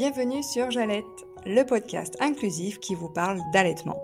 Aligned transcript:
Bienvenue 0.00 0.42
sur 0.42 0.70
Jalette, 0.70 1.04
le 1.44 1.62
podcast 1.62 2.16
inclusif 2.20 2.80
qui 2.80 2.94
vous 2.94 3.10
parle 3.10 3.38
d'allaitement. 3.52 4.02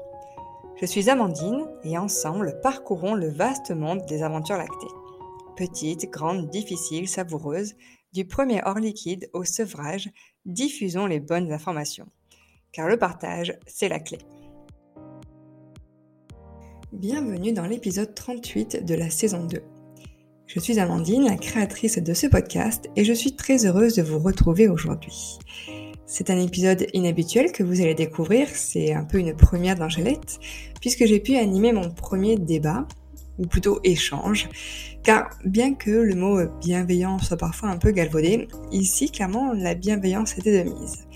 Je 0.78 0.84
suis 0.84 1.08
Amandine 1.08 1.66
et 1.84 1.96
ensemble 1.96 2.60
parcourons 2.62 3.14
le 3.14 3.30
vaste 3.30 3.70
monde 3.70 4.04
des 4.04 4.22
aventures 4.22 4.58
lactées. 4.58 4.92
Petites, 5.56 6.10
grandes, 6.10 6.50
difficiles, 6.50 7.08
savoureuses, 7.08 7.76
du 8.12 8.26
premier 8.26 8.60
hors 8.66 8.78
liquide 8.78 9.30
au 9.32 9.44
sevrage, 9.44 10.10
diffusons 10.44 11.06
les 11.06 11.18
bonnes 11.18 11.50
informations. 11.50 12.08
Car 12.72 12.88
le 12.88 12.98
partage, 12.98 13.58
c'est 13.66 13.88
la 13.88 13.98
clé. 13.98 14.18
Bienvenue 16.92 17.54
dans 17.54 17.66
l'épisode 17.66 18.14
38 18.14 18.84
de 18.84 18.94
la 18.94 19.08
saison 19.08 19.46
2. 19.46 19.62
Je 20.46 20.60
suis 20.60 20.78
Amandine, 20.78 21.24
la 21.24 21.36
créatrice 21.36 21.98
de 21.98 22.12
ce 22.12 22.26
podcast, 22.26 22.90
et 22.96 23.04
je 23.04 23.14
suis 23.14 23.34
très 23.34 23.64
heureuse 23.64 23.94
de 23.94 24.02
vous 24.02 24.18
retrouver 24.18 24.68
aujourd'hui. 24.68 25.38
C'est 26.08 26.30
un 26.30 26.38
épisode 26.38 26.86
inhabituel 26.92 27.50
que 27.50 27.64
vous 27.64 27.80
allez 27.80 27.96
découvrir, 27.96 28.46
c'est 28.54 28.94
un 28.94 29.02
peu 29.02 29.18
une 29.18 29.34
première 29.34 29.74
d'Angelette, 29.74 30.38
puisque 30.80 31.04
j'ai 31.04 31.18
pu 31.18 31.36
animer 31.36 31.72
mon 31.72 31.90
premier 31.90 32.36
débat, 32.36 32.86
ou 33.38 33.46
plutôt 33.46 33.80
échange, 33.82 34.48
car 35.02 35.30
bien 35.44 35.74
que 35.74 35.90
le 35.90 36.14
mot 36.14 36.38
bienveillant 36.60 37.18
soit 37.18 37.36
parfois 37.36 37.70
un 37.70 37.76
peu 37.76 37.90
galvaudé, 37.90 38.46
ici 38.70 39.10
clairement 39.10 39.52
la 39.52 39.74
bienveillance 39.74 40.38
était 40.38 40.62
de 40.62 40.70
mise. 40.70 41.08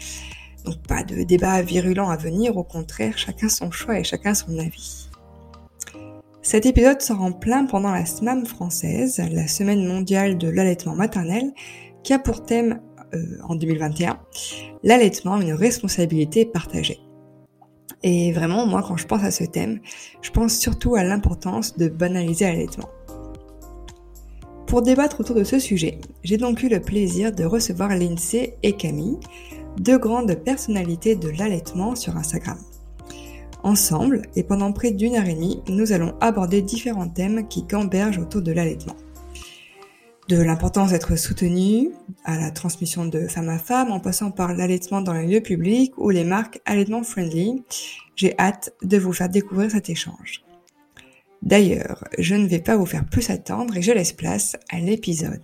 Donc 0.64 0.84
pas 0.88 1.04
de 1.04 1.22
débat 1.22 1.62
virulent 1.62 2.10
à 2.10 2.16
venir, 2.16 2.56
au 2.56 2.64
contraire, 2.64 3.16
chacun 3.16 3.48
son 3.48 3.70
choix 3.70 4.00
et 4.00 4.04
chacun 4.04 4.34
son 4.34 4.58
avis. 4.58 5.08
Cet 6.42 6.66
épisode 6.66 7.00
sort 7.00 7.22
en 7.22 7.30
plein 7.30 7.64
pendant 7.64 7.92
la 7.92 8.04
SMAM 8.04 8.44
française, 8.44 9.22
la 9.30 9.46
semaine 9.46 9.86
mondiale 9.86 10.36
de 10.36 10.48
l'allaitement 10.48 10.96
maternel, 10.96 11.52
qui 12.02 12.12
a 12.12 12.18
pour 12.18 12.44
thème 12.44 12.80
en 13.48 13.54
2021 13.54 14.18
l'allaitement, 14.82 15.40
une 15.40 15.52
responsabilité 15.52 16.44
partagée. 16.44 17.00
Et 18.02 18.32
vraiment, 18.32 18.66
moi, 18.66 18.82
quand 18.86 18.96
je 18.96 19.06
pense 19.06 19.22
à 19.22 19.30
ce 19.30 19.44
thème, 19.44 19.80
je 20.22 20.30
pense 20.30 20.56
surtout 20.56 20.94
à 20.94 21.04
l'importance 21.04 21.76
de 21.76 21.88
banaliser 21.88 22.46
l'allaitement. 22.46 22.88
Pour 24.66 24.82
débattre 24.82 25.20
autour 25.20 25.34
de 25.34 25.44
ce 25.44 25.58
sujet, 25.58 25.98
j'ai 26.22 26.36
donc 26.36 26.62
eu 26.62 26.68
le 26.68 26.80
plaisir 26.80 27.32
de 27.32 27.44
recevoir 27.44 27.90
Lindsay 27.90 28.56
et 28.62 28.72
Camille, 28.72 29.18
deux 29.78 29.98
grandes 29.98 30.34
personnalités 30.36 31.16
de 31.16 31.28
l'allaitement 31.28 31.96
sur 31.96 32.16
Instagram. 32.16 32.58
Ensemble, 33.62 34.22
et 34.36 34.42
pendant 34.42 34.72
près 34.72 34.92
d'une 34.92 35.16
heure 35.16 35.26
et 35.26 35.34
demie, 35.34 35.60
nous 35.68 35.92
allons 35.92 36.14
aborder 36.20 36.62
différents 36.62 37.08
thèmes 37.08 37.46
qui 37.48 37.64
gambergent 37.64 38.20
autour 38.20 38.40
de 38.40 38.52
l'allaitement. 38.52 38.96
De 40.30 40.40
l'importance 40.40 40.90
d'être 40.90 41.16
soutenu, 41.16 41.90
à 42.24 42.38
la 42.38 42.52
transmission 42.52 43.04
de 43.04 43.26
femme 43.26 43.48
à 43.48 43.58
femme, 43.58 43.90
en 43.90 43.98
passant 43.98 44.30
par 44.30 44.54
l'allaitement 44.54 45.00
dans 45.00 45.12
les 45.12 45.26
lieux 45.26 45.40
publics 45.40 45.92
ou 45.98 46.10
les 46.10 46.22
marques 46.22 46.60
allaitement 46.66 47.02
friendly, 47.02 47.64
j'ai 48.14 48.38
hâte 48.38 48.72
de 48.80 48.96
vous 48.96 49.12
faire 49.12 49.28
découvrir 49.28 49.72
cet 49.72 49.90
échange. 49.90 50.44
D'ailleurs, 51.42 52.04
je 52.16 52.36
ne 52.36 52.46
vais 52.46 52.60
pas 52.60 52.76
vous 52.76 52.86
faire 52.86 53.04
plus 53.04 53.28
attendre 53.28 53.76
et 53.76 53.82
je 53.82 53.90
laisse 53.90 54.12
place 54.12 54.56
à 54.70 54.78
l'épisode. 54.78 55.42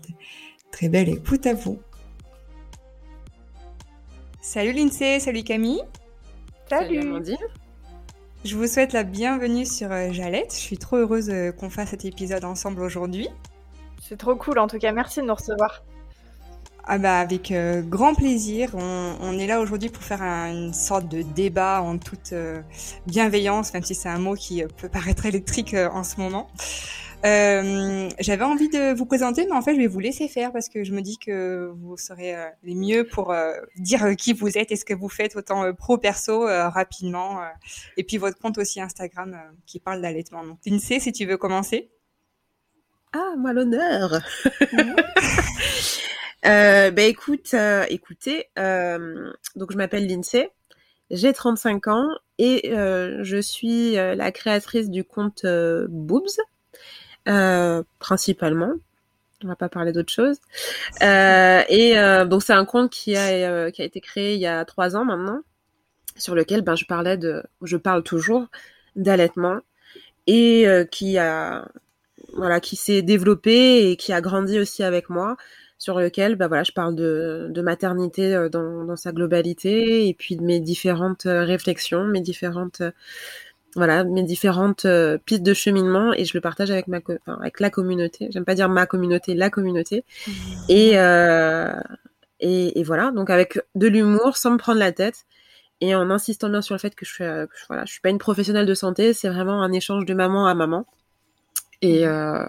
Très 0.70 0.88
belle 0.88 1.08
écoute 1.08 1.46
à 1.46 1.54
vous. 1.54 1.80
Salut 4.40 4.72
Lindsay, 4.72 5.18
salut 5.18 5.42
Camille. 5.42 5.82
Salut, 6.70 7.02
salut 7.02 7.36
je 8.44 8.54
vous 8.54 8.68
souhaite 8.68 8.92
la 8.92 9.02
bienvenue 9.02 9.66
sur 9.66 9.90
euh, 9.90 10.12
Jalette. 10.12 10.52
Je 10.52 10.60
suis 10.60 10.78
trop 10.78 10.98
heureuse 10.98 11.30
euh, 11.30 11.50
qu'on 11.50 11.68
fasse 11.68 11.88
cet 11.88 12.04
épisode 12.04 12.44
ensemble 12.44 12.80
aujourd'hui. 12.82 13.28
C'est 14.08 14.16
trop 14.16 14.36
cool, 14.36 14.58
en 14.58 14.66
tout 14.66 14.78
cas, 14.78 14.92
merci 14.92 15.20
de 15.20 15.26
nous 15.26 15.34
recevoir. 15.34 15.82
Ah 16.88 16.98
bah 16.98 17.18
avec 17.18 17.50
euh, 17.50 17.82
grand 17.82 18.14
plaisir. 18.14 18.70
On, 18.74 19.36
est 19.38 19.48
là 19.48 19.60
aujourd'hui 19.60 19.88
pour 19.88 20.04
faire 20.04 20.22
une 20.22 20.72
sorte 20.72 21.08
de 21.08 21.22
débat 21.22 21.82
en 21.82 21.98
toute 21.98 22.32
bienveillance, 23.06 23.74
même 23.74 23.82
si 23.82 23.96
c'est 23.96 24.08
un 24.08 24.20
mot 24.20 24.34
qui 24.34 24.62
peut 24.76 24.88
paraître 24.88 25.26
électrique 25.26 25.74
en 25.74 26.04
ce 26.04 26.20
moment. 26.20 26.48
Euh, 27.24 28.08
j'avais 28.20 28.44
envie 28.44 28.68
de 28.68 28.94
vous 28.94 29.06
présenter, 29.06 29.46
mais 29.46 29.52
en 29.56 29.62
fait, 29.62 29.74
je 29.74 29.80
vais 29.80 29.86
vous 29.86 29.98
laisser 29.98 30.28
faire 30.28 30.52
parce 30.52 30.68
que 30.68 30.84
je 30.84 30.92
me 30.92 31.00
dis 31.00 31.18
que 31.18 31.72
vous 31.80 31.96
serez 31.96 32.36
euh, 32.36 32.46
les 32.62 32.74
mieux 32.74 33.04
pour 33.06 33.32
euh, 33.32 33.52
dire 33.76 34.14
qui 34.16 34.32
vous 34.32 34.56
êtes 34.58 34.70
et 34.70 34.76
ce 34.76 34.84
que 34.84 34.94
vous 34.94 35.08
faites, 35.08 35.34
autant 35.34 35.72
pro 35.74 35.98
perso 35.98 36.46
rapidement, 36.46 37.40
et 37.96 38.04
puis 38.04 38.18
votre 38.18 38.38
compte 38.38 38.58
aussi 38.58 38.80
Instagram 38.80 39.36
qui 39.66 39.80
parle 39.80 40.02
d'allaitement. 40.02 40.44
Donc, 40.44 40.58
Lindsay, 40.66 41.00
si 41.00 41.12
tu 41.12 41.26
veux 41.26 41.36
commencer. 41.36 41.90
Ah, 43.12 43.34
moi 43.36 43.52
l'honneur. 43.52 44.20
euh, 46.46 46.90
bah, 46.90 47.02
écoute, 47.02 47.54
écoutez, 47.88 48.48
donc 48.56 49.72
je 49.72 49.76
m'appelle 49.76 50.06
Lindsay, 50.06 50.50
j'ai 51.10 51.32
35 51.32 51.88
ans 51.88 52.08
et 52.38 52.70
je 52.72 53.40
suis 53.40 53.94
la 53.94 54.32
créatrice 54.32 54.90
du 54.90 55.04
compte 55.04 55.46
Boobs 55.88 56.38
euh, 57.28 57.82
principalement. 57.98 58.72
On 59.44 59.48
va 59.48 59.56
pas 59.56 59.68
parler 59.68 59.92
d'autre 59.92 60.12
chose. 60.12 60.38
Euh, 61.02 61.62
et 61.68 61.98
euh, 61.98 62.24
donc 62.24 62.42
c'est 62.42 62.52
un 62.52 62.64
compte 62.64 62.90
qui 62.90 63.16
a 63.16 63.70
qui 63.70 63.82
a 63.82 63.84
été 63.84 64.00
créé 64.00 64.34
il 64.34 64.40
y 64.40 64.46
a 64.46 64.64
trois 64.64 64.96
ans 64.96 65.04
maintenant, 65.04 65.40
sur 66.16 66.34
lequel 66.34 66.62
ben 66.62 66.76
je 66.76 66.84
parlais 66.86 67.16
de, 67.16 67.42
je 67.62 67.76
parle 67.76 68.02
toujours 68.02 68.46
d'allaitement 68.94 69.58
et 70.26 70.66
qui 70.90 71.18
a 71.18 71.68
voilà 72.36 72.60
qui 72.60 72.76
s'est 72.76 73.02
développé 73.02 73.90
et 73.90 73.96
qui 73.96 74.12
a 74.12 74.20
grandi 74.20 74.58
aussi 74.58 74.82
avec 74.82 75.10
moi 75.10 75.36
sur 75.78 75.98
lequel 75.98 76.36
bah 76.36 76.48
voilà 76.48 76.62
je 76.62 76.72
parle 76.72 76.94
de, 76.94 77.48
de 77.50 77.60
maternité 77.62 78.48
dans, 78.50 78.84
dans 78.84 78.96
sa 78.96 79.12
globalité 79.12 80.08
et 80.08 80.14
puis 80.14 80.36
de 80.36 80.42
mes 80.42 80.58
différentes 80.60 81.24
réflexions 81.26 82.04
mes 82.04 82.22
différentes 82.22 82.82
voilà 83.76 84.04
mes 84.04 84.22
différentes 84.22 84.86
euh, 84.86 85.18
pistes 85.18 85.42
de 85.42 85.54
cheminement 85.54 86.12
et 86.14 86.24
je 86.24 86.32
le 86.34 86.40
partage 86.40 86.70
avec 86.70 86.88
ma 86.88 86.98
avec 87.26 87.60
la 87.60 87.70
communauté. 87.70 88.28
J'aime 88.30 88.44
pas 88.44 88.54
dire 88.54 88.68
ma 88.68 88.86
communauté 88.86 89.34
la 89.34 89.50
communauté. 89.50 90.04
Mmh. 90.26 90.32
et, 90.70 90.98
euh, 90.98 91.72
et, 92.40 92.80
et 92.80 92.82
voilà 92.82 93.12
donc 93.12 93.30
avec 93.30 93.60
de 93.74 93.86
l'humour 93.86 94.36
sans 94.36 94.52
me 94.52 94.56
prendre 94.56 94.78
la 94.78 94.92
tête 94.92 95.26
et 95.82 95.94
en 95.94 96.10
insistant 96.10 96.48
bien 96.48 96.62
sur 96.62 96.74
le 96.74 96.78
fait 96.78 96.94
que 96.94 97.04
je 97.04 97.12
suis 97.12 97.24
euh, 97.24 97.46
voilà 97.68 97.84
je 97.84 97.92
suis 97.92 98.00
pas 98.00 98.10
une 98.10 98.18
professionnelle 98.18 98.66
de 98.66 98.74
santé 98.74 99.12
c'est 99.12 99.28
vraiment 99.28 99.62
un 99.62 99.72
échange 99.72 100.06
de 100.06 100.14
maman 100.14 100.46
à 100.46 100.54
maman 100.54 100.86
et 101.82 102.04
mmh. 102.04 102.08
euh, 102.08 102.46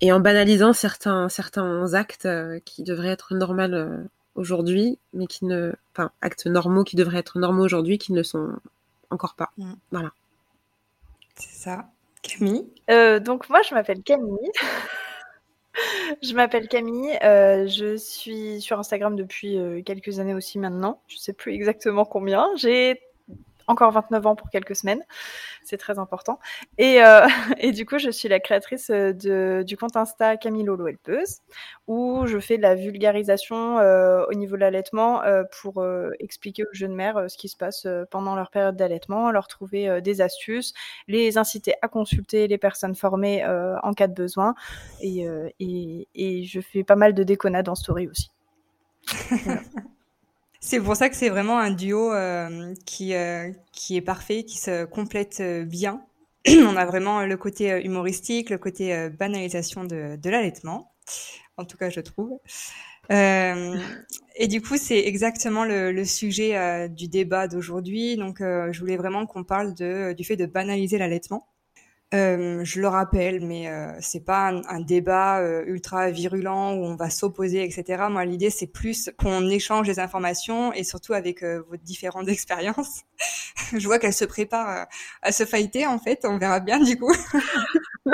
et 0.00 0.12
en 0.12 0.20
banalisant 0.20 0.72
certains 0.72 1.28
certains 1.28 1.94
actes 1.94 2.28
qui 2.64 2.82
devraient 2.82 3.08
être 3.08 3.34
normaux 3.34 4.06
aujourd'hui 4.34 4.98
mais 5.12 5.26
qui 5.26 5.44
ne 5.44 5.72
enfin 5.94 6.10
actes 6.20 6.46
normaux 6.46 6.84
qui 6.84 6.96
devraient 6.96 7.18
être 7.18 7.38
normaux 7.38 7.64
aujourd'hui 7.64 7.98
qui 7.98 8.12
ne 8.12 8.22
sont 8.22 8.52
encore 9.10 9.34
pas 9.34 9.50
mmh. 9.58 9.72
voilà 9.90 10.12
c'est 11.36 11.54
ça. 11.54 11.88
Camille? 12.22 12.66
Euh, 12.90 13.18
Donc 13.18 13.48
moi, 13.48 13.62
je 13.68 13.74
m'appelle 13.74 14.02
Camille. 14.02 14.50
je 16.22 16.34
m'appelle 16.34 16.68
Camille. 16.68 17.18
Euh, 17.22 17.66
je 17.66 17.96
suis 17.96 18.60
sur 18.60 18.78
Instagram 18.78 19.16
depuis 19.16 19.58
euh, 19.58 19.82
quelques 19.82 20.18
années 20.18 20.34
aussi 20.34 20.58
maintenant. 20.58 21.00
Je 21.08 21.16
sais 21.16 21.32
plus 21.32 21.52
exactement 21.52 22.04
combien. 22.04 22.48
J'ai 22.56 23.00
encore 23.66 23.92
29 23.92 24.26
ans 24.26 24.36
pour 24.36 24.50
quelques 24.50 24.76
semaines. 24.76 25.02
C'est 25.64 25.76
très 25.76 25.98
important. 25.98 26.38
Et, 26.78 27.02
euh, 27.02 27.26
et, 27.58 27.72
du 27.72 27.86
coup, 27.86 27.98
je 27.98 28.10
suis 28.10 28.28
la 28.28 28.40
créatrice 28.40 28.90
de, 28.90 29.62
du 29.66 29.76
compte 29.76 29.96
Insta 29.96 30.36
Camille 30.36 30.64
Lolo 30.64 30.86
Helpeuse, 30.86 31.38
où 31.86 32.26
je 32.26 32.38
fais 32.38 32.56
de 32.56 32.62
la 32.62 32.74
vulgarisation 32.74 33.78
euh, 33.78 34.24
au 34.28 34.34
niveau 34.34 34.56
de 34.56 34.60
l'allaitement 34.60 35.22
euh, 35.22 35.44
pour 35.60 35.82
euh, 35.82 36.10
expliquer 36.20 36.64
aux 36.64 36.72
jeunes 36.72 36.94
mères 36.94 37.16
euh, 37.16 37.28
ce 37.28 37.36
qui 37.36 37.48
se 37.48 37.56
passe 37.56 37.86
euh, 37.86 38.04
pendant 38.10 38.34
leur 38.34 38.50
période 38.50 38.76
d'allaitement, 38.76 39.30
leur 39.30 39.48
trouver 39.48 40.00
des 40.00 40.20
astuces, 40.20 40.72
les 41.08 41.38
inciter 41.38 41.74
à 41.82 41.88
consulter 41.88 42.48
les 42.48 42.58
personnes 42.58 42.94
formées 42.94 43.44
en 43.44 43.92
cas 43.92 44.06
de 44.06 44.14
besoin. 44.14 44.54
Et, 45.00 45.26
et, 45.60 46.08
et, 46.14 46.44
je 46.44 46.60
fais 46.60 46.84
pas 46.84 46.96
mal 46.96 47.14
de 47.14 47.22
déconnades 47.22 47.68
en 47.68 47.74
story 47.74 48.08
aussi. 48.08 48.30
C'est 50.64 50.78
pour 50.80 50.94
ça 50.94 51.10
que 51.10 51.16
c'est 51.16 51.28
vraiment 51.28 51.58
un 51.58 51.72
duo 51.72 52.12
euh, 52.12 52.72
qui, 52.86 53.14
euh, 53.14 53.50
qui 53.72 53.96
est 53.96 54.00
parfait, 54.00 54.44
qui 54.44 54.58
se 54.58 54.84
complète 54.84 55.40
euh, 55.40 55.64
bien. 55.64 56.06
On 56.48 56.76
a 56.76 56.86
vraiment 56.86 57.26
le 57.26 57.36
côté 57.36 57.84
humoristique, 57.84 58.48
le 58.48 58.58
côté 58.58 59.08
banalisation 59.10 59.82
de, 59.82 60.14
de 60.14 60.30
l'allaitement, 60.30 60.92
en 61.56 61.64
tout 61.64 61.76
cas 61.76 61.90
je 61.90 62.00
trouve. 62.00 62.38
et 63.10 64.48
du 64.48 64.62
coup, 64.62 64.76
c'est 64.76 65.00
exactement 65.00 65.64
le, 65.64 65.90
le 65.90 66.04
sujet 66.04 66.88
du 66.88 67.08
débat 67.08 67.48
d'aujourd'hui. 67.48 68.16
Donc, 68.16 68.38
je 68.40 68.78
voulais 68.80 68.96
vraiment 68.96 69.26
qu'on 69.26 69.44
parle 69.44 69.74
de, 69.74 70.14
du 70.14 70.24
fait 70.24 70.36
de 70.36 70.46
banaliser 70.46 70.98
l'allaitement. 70.98 71.51
Euh, 72.14 72.62
je 72.62 72.80
le 72.80 72.88
rappelle, 72.88 73.40
mais 73.40 73.68
euh, 73.68 73.90
c'est 74.00 74.24
pas 74.24 74.52
un, 74.68 74.80
débat 74.80 75.40
euh, 75.40 75.64
ultra 75.66 76.10
virulent 76.10 76.74
où 76.74 76.84
on 76.84 76.94
va 76.94 77.08
s'opposer, 77.08 77.64
etc. 77.64 78.04
Moi, 78.10 78.26
l'idée 78.26 78.50
c'est 78.50 78.66
plus 78.66 79.10
qu'on 79.18 79.48
échange 79.48 79.86
des 79.86 79.98
informations 79.98 80.74
et 80.74 80.84
surtout 80.84 81.14
avec 81.14 81.42
euh, 81.42 81.62
vos 81.70 81.76
différentes 81.76 82.28
expériences. 82.36 83.02
je 83.72 83.86
vois 83.86 83.98
qu'elle 83.98 84.12
se 84.12 84.26
prépare 84.26 84.86
à 85.22 85.32
se 85.32 85.44
fighter 85.44 85.86
en 85.86 85.98
fait. 85.98 86.20
On 86.24 86.36
verra 86.36 86.60
bien 86.60 86.80
du 86.80 86.98
coup. 86.98 87.14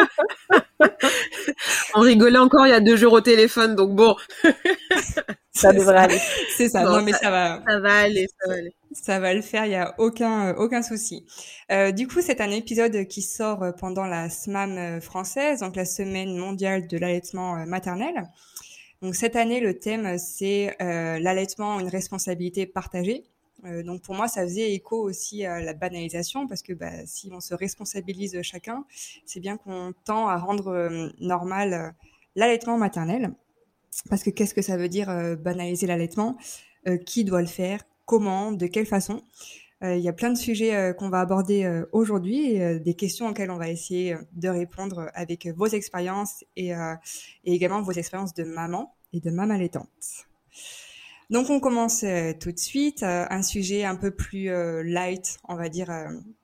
on 1.94 2.00
rigolait 2.00 2.38
encore 2.38 2.66
il 2.66 2.70
y 2.70 2.74
a 2.74 2.80
deux 2.80 2.96
jours 2.96 3.14
au 3.14 3.20
téléphone, 3.20 3.74
donc 3.74 3.96
bon. 3.96 4.14
Ça 5.60 5.72
devrait 5.72 5.96
aller. 5.96 6.18
C'est 6.56 6.68
ça. 6.68 6.82
Non, 6.82 7.02
mais 7.02 7.12
ça, 7.12 7.30
va. 7.30 7.62
Ça 7.66 7.78
va 7.80 7.94
aller, 7.98 8.26
ça 8.40 8.48
va 8.48 8.54
aller. 8.54 8.74
Ça 8.92 9.20
va 9.20 9.34
le 9.34 9.42
faire. 9.42 9.66
Il 9.66 9.72
y 9.72 9.76
a 9.76 9.94
aucun 9.98 10.54
aucun 10.56 10.82
souci. 10.82 11.26
Euh, 11.70 11.92
du 11.92 12.08
coup, 12.08 12.20
c'est 12.22 12.40
un 12.40 12.50
épisode 12.50 13.06
qui 13.06 13.22
sort 13.22 13.64
pendant 13.78 14.06
la 14.06 14.30
SMAM 14.30 15.00
française, 15.00 15.60
donc 15.60 15.76
la 15.76 15.84
Semaine 15.84 16.36
mondiale 16.36 16.86
de 16.86 16.96
l'allaitement 16.96 17.66
maternel. 17.66 18.24
Donc 19.02 19.14
cette 19.14 19.36
année, 19.36 19.60
le 19.60 19.78
thème 19.78 20.18
c'est 20.18 20.76
euh, 20.82 21.18
l'allaitement, 21.20 21.78
une 21.80 21.88
responsabilité 21.88 22.66
partagée. 22.66 23.24
Euh, 23.64 23.82
donc 23.82 24.02
pour 24.02 24.14
moi, 24.14 24.28
ça 24.28 24.42
faisait 24.42 24.72
écho 24.72 24.96
aussi 24.96 25.44
à 25.44 25.60
la 25.60 25.74
banalisation 25.74 26.46
parce 26.46 26.62
que 26.62 26.72
bah, 26.72 27.06
si 27.06 27.30
on 27.32 27.40
se 27.40 27.54
responsabilise 27.54 28.40
chacun, 28.42 28.84
c'est 29.24 29.40
bien 29.40 29.56
qu'on 29.56 29.92
tend 30.04 30.28
à 30.28 30.36
rendre 30.36 30.68
euh, 30.68 31.08
normal 31.20 31.72
euh, 31.74 31.90
l'allaitement 32.36 32.78
maternel. 32.78 33.34
Parce 34.08 34.22
que 34.22 34.30
qu'est-ce 34.30 34.54
que 34.54 34.62
ça 34.62 34.76
veut 34.76 34.88
dire 34.88 35.10
euh, 35.10 35.36
banaliser 35.36 35.86
l'allaitement? 35.86 36.36
Qui 37.04 37.24
doit 37.24 37.42
le 37.42 37.48
faire? 37.48 37.84
Comment? 38.06 38.52
De 38.52 38.66
quelle 38.66 38.86
façon? 38.86 39.22
Il 39.82 39.98
y 39.98 40.08
a 40.08 40.12
plein 40.14 40.30
de 40.30 40.38
sujets 40.38 40.94
qu'on 40.96 41.10
va 41.10 41.20
aborder 41.20 41.82
aujourd'hui 41.92 42.52
et 42.52 42.80
des 42.80 42.94
questions 42.94 43.28
auxquelles 43.28 43.50
on 43.50 43.58
va 43.58 43.68
essayer 43.68 44.16
de 44.32 44.48
répondre 44.48 45.10
avec 45.12 45.48
vos 45.48 45.66
expériences 45.66 46.44
et, 46.56 46.70
et 46.70 47.52
également 47.52 47.82
vos 47.82 47.92
expériences 47.92 48.32
de 48.32 48.44
maman 48.44 48.94
et 49.12 49.20
de 49.20 49.30
maman 49.30 49.54
allaitante. 49.54 49.88
Donc 51.30 51.50
on 51.50 51.60
commence 51.60 52.04
euh, 52.04 52.32
tout 52.32 52.52
de 52.52 52.58
suite 52.58 53.02
euh, 53.02 53.26
un 53.28 53.42
sujet 53.42 53.84
un 53.84 53.96
peu 53.96 54.10
plus 54.10 54.48
euh, 54.48 54.82
light, 54.82 55.36
on 55.46 55.56
va 55.56 55.68
dire 55.68 55.90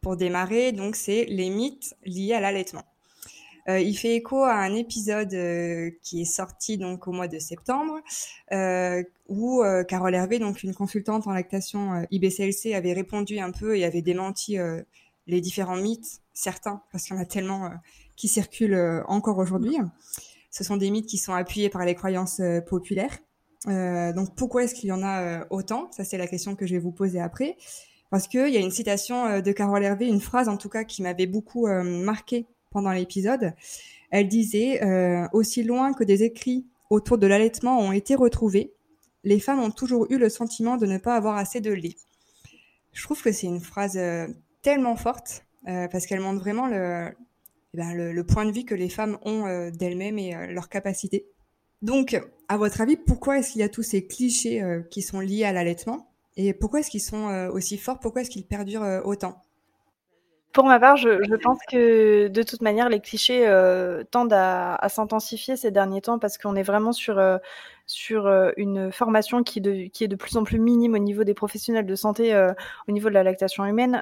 pour 0.03 0.17
démarrer. 0.17 0.73
Donc 0.73 0.95
c'est 0.95 1.25
les 1.25 1.49
mythes 1.49 1.95
liés 2.05 2.35
à 2.35 2.41
l'allaitement. 2.41 2.85
Il 3.67 3.95
fait 3.97 4.17
écho 4.17 4.43
à 4.43 4.55
un 4.55 4.75
épisode 4.75 5.31
qui 6.03 6.23
est 6.23 6.27
sorti 6.27 6.77
donc 6.77 7.09
au 7.09 7.13
mois 7.13 7.29
de 7.29 7.39
septembre 7.39 8.01
où 9.29 9.63
Carole 9.89 10.15
Hervé, 10.15 10.39
donc 10.39 10.63
une 10.63 10.75
consultante 10.75 11.27
en 11.27 11.33
lactation 11.33 12.07
IBCLC, 12.11 12.75
avait 12.75 12.93
répondu 12.93 13.39
un 13.39 13.51
peu 13.51 13.77
et 13.77 13.85
avait 13.85 14.03
démenti 14.03 14.59
les 15.27 15.41
différents 15.41 15.77
mythes, 15.77 16.21
certains 16.35 16.83
parce 16.93 17.05
qu'il 17.05 17.17
y 17.17 17.19
en 17.19 17.23
a 17.23 17.27
tellement 17.27 17.71
qui 18.17 18.29
circulent 18.29 19.03
encore 19.09 19.39
aujourd'hui. 19.39 19.77
Ce 20.51 20.63
sont 20.63 20.77
des 20.77 20.91
mythes 20.91 21.09
qui 21.09 21.19
sont 21.19 21.33
appuyés 21.33 21.71
par 21.71 21.85
les 21.85 21.95
croyances 21.95 22.43
populaires 22.69 23.19
euh, 23.69 24.13
donc 24.13 24.35
pourquoi 24.35 24.65
est-ce 24.65 24.75
qu'il 24.75 24.89
y 24.89 24.93
en 24.93 25.03
a 25.03 25.23
euh, 25.23 25.45
autant? 25.51 25.91
Ça 25.91 26.05
c'est 26.05 26.19
la 26.19 26.27
question 26.27 26.55
que 26.55 26.67
je 26.67 26.75
vais 26.75 26.81
vous 26.81 26.93
poser 26.93 27.21
après. 27.21 27.57
Parce 28.11 28.29
qu'il 28.29 28.49
y 28.49 28.57
a 28.57 28.61
une 28.61 28.71
citation 28.71 29.27
euh, 29.27 29.41
de 29.41 29.53
Carole 29.53 29.83
Hervé, 29.83 30.07
une 30.07 30.21
phrase 30.21 30.49
en 30.49 30.57
tout 30.57 30.69
cas 30.69 30.85
qui 30.85 31.03
m'avait 31.03 31.27
beaucoup 31.27 31.67
marqué 31.67 32.47
pendant 32.75 32.93
l'épisode. 32.93 33.55
Elle 34.11 34.29
disait 34.29 34.81
Aussi 35.33 35.63
loin 35.63 35.95
que 35.95 36.05
des 36.05 36.23
écrits 36.23 36.67
autour 36.91 37.17
de 37.17 37.27
l'allaitement 37.27 37.79
ont 37.79 37.93
été 37.93 38.15
retrouvés, 38.15 38.75
les 39.25 39.41
femmes 39.41 39.61
ont 39.61 39.71
toujours 39.71 40.07
eu 40.11 40.19
le 40.19 40.29
sentiment 40.29 40.77
de 40.77 40.85
ne 40.85 40.99
pas 40.99 41.17
avoir 41.17 41.37
assez 41.37 41.63
de 41.63 41.73
lait. 41.73 41.97
Je 42.93 43.03
trouve 43.03 43.23
que 43.23 43.33
c'est 43.33 43.47
une 43.47 43.61
phrase 43.61 43.99
tellement 44.61 44.97
forte 44.97 45.45
parce 45.65 46.05
qu'elle 46.05 46.21
montre 46.21 46.41
vraiment 46.41 46.67
le, 46.67 47.09
eh 47.73 47.77
ben, 47.77 47.95
le, 47.95 48.13
le, 48.13 48.25
point 48.25 48.45
de 48.45 48.53
vue 48.53 48.65
que 48.65 48.75
les 48.75 48.91
femmes 48.91 49.19
ont 49.25 49.71
d'elles-mêmes 49.71 50.19
et 50.19 50.53
leur 50.53 50.69
capacité. 50.69 51.27
Donc, 51.85 52.19
à 52.49 52.57
votre 52.57 52.81
avis, 52.81 52.97
pourquoi 52.97 53.39
est-ce 53.39 53.53
qu'il 53.53 53.61
y 53.61 53.65
a 53.65 53.69
tous 53.69 53.83
ces 53.83 54.07
clichés 54.07 54.63
euh, 54.63 54.81
qui 54.91 55.03
sont 55.03 55.21
liés 55.21 55.45
à 55.45 55.53
l'allaitement 55.53 56.11
Et 56.39 56.55
pourquoi 56.55 56.81
est-ce 56.81 56.91
qu'ils 56.91 57.03
sont 57.03 57.29
euh, 57.29 57.51
aussi 57.51 57.77
forts? 57.77 58.01
Pourquoi 58.01 58.23
est-ce 58.23 58.31
qu'ils 58.31 58.47
perdurent 58.47 58.83
euh, 58.83 59.03
autant? 59.03 59.43
Pour 60.55 60.65
ma 60.65 60.81
part, 60.81 60.97
je, 60.97 61.37
pense 61.37 61.59
que 61.71 62.29
de 62.29 62.43
toute 62.43 62.63
manière, 62.63 62.89
les 62.89 63.01
clichés 63.01 63.45
tendent 64.11 64.33
à, 64.33 64.89
s'intensifier 64.89 65.57
ces 65.57 65.71
derniers 65.71 66.01
temps 66.01 66.19
parce 66.19 66.39
qu'on 66.39 66.57
est 66.57 66.63
vraiment 66.63 66.93
sur, 66.93 67.21
sur 67.87 68.27
une 68.57 68.91
formation 68.93 69.43
qui, 69.43 69.91
qui, 69.91 70.05
est 70.05 70.09
de 70.09 70.17
plus 70.17 70.37
en 70.37 70.45
plus 70.45 70.59
minime 70.59 70.95
au 70.95 70.99
niveau 70.99 71.25
des 71.25 71.35
professionnels 71.35 71.87
de 71.87 71.95
santé, 71.95 72.35
au 72.89 72.93
niveau 72.93 73.09
de 73.09 73.15
la 73.15 73.25
lactation 73.25 73.65
humaine. 73.67 74.01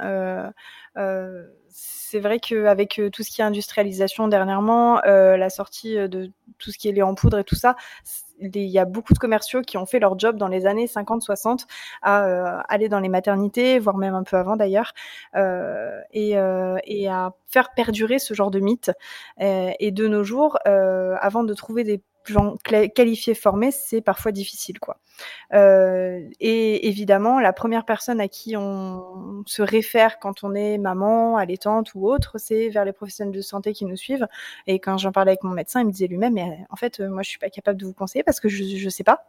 C'est 2.13 2.21
vrai 2.21 2.39
qu'avec 2.41 2.99
euh, 2.99 3.09
tout 3.09 3.23
ce 3.23 3.31
qui 3.31 3.41
est 3.41 3.45
industrialisation 3.45 4.29
dernièrement, 4.29 5.03
euh, 5.07 5.39
la 5.39 5.49
sortie 5.49 5.97
euh, 5.97 6.09
de 6.09 6.31
tout 6.59 6.71
ce 6.71 6.77
qui 6.77 6.89
est 6.89 6.93
lait 6.93 7.01
en 7.01 7.15
poudre 7.15 7.39
et 7.39 7.45
tout 7.45 7.55
ça, 7.55 7.75
il 8.55 8.62
y 8.62 8.79
a 8.79 8.85
beaucoup 8.85 9.15
de 9.15 9.19
commerciaux 9.19 9.62
qui 9.62 9.79
ont 9.79 9.87
fait 9.87 9.99
leur 9.99 10.19
job 10.19 10.37
dans 10.37 10.49
les 10.49 10.67
années 10.67 10.87
50-60 10.87 11.67
à 12.03 12.61
aller 12.69 12.89
dans 12.89 13.00
les 13.00 13.09
maternités, 13.09 13.79
voire 13.79 13.97
même 13.97 14.15
un 14.15 14.23
peu 14.23 14.37
avant 14.37 14.56
d'ailleurs, 14.56 14.93
et, 15.35 16.35
et, 16.85 17.09
à 17.09 17.33
faire 17.47 17.75
perdurer 17.75 18.19
ce 18.19 18.35
genre 18.35 18.50
de 18.50 18.61
mythe. 18.61 18.91
et 19.39 19.91
de 19.91 20.09
nos 20.09 20.25
jours, 20.25 20.59
avant 20.65 21.44
de 21.44 21.55
trouver 21.55 21.85
des 21.85 22.00
gens 22.27 22.57
qualifiés, 22.65 23.35
c'est 23.71 24.01
parfois 24.01 24.33
difficile, 24.33 24.79
quoi. 24.79 24.99
Euh, 25.53 26.21
et 26.41 26.89
évidemment, 26.89 27.41
la 27.41 27.53
première 27.53 27.85
personne 27.85 28.21
à 28.21 28.29
qui 28.29 28.57
on 28.57 29.43
se 29.47 29.63
réfère 29.63 30.19
quand 30.19 30.45
on 30.45 30.55
est 30.55 30.79
maman, 30.79 31.37
allaitante 31.37 31.95
ou 31.95 32.09
autre, 32.09 32.39
c'est 32.39 32.69
vers 32.69 32.85
les 32.85 32.93
professionnels 32.93 33.35
de 33.35 33.41
santé 33.41 33.73
qui 33.73 33.85
nous 33.85 33.97
suivent. 33.97 34.27
Et 34.67 34.79
quand 34.79 34.99
j'en 34.99 35.13
parlais 35.13 35.33
avec 35.33 35.45
mon 35.45 35.53
médecin, 35.53 35.81
il 35.81 35.87
me 35.87 35.93
disait 35.93 36.07
lui-même, 36.07 36.35
mais 36.35 36.67
en 36.71 36.77
fait, 36.77 37.01
moi, 37.01 37.23
je 37.23 37.29
suis 37.29 37.39
pas 37.39 37.51
capable 37.51 37.81
de 37.81 37.87
vous 37.87 37.95
conseiller 37.95 38.23
parce 38.25 38.41
que 38.41 38.49
je, 38.49 38.65
je 38.65 38.89
sais 38.89 39.05
pas. 39.05 39.29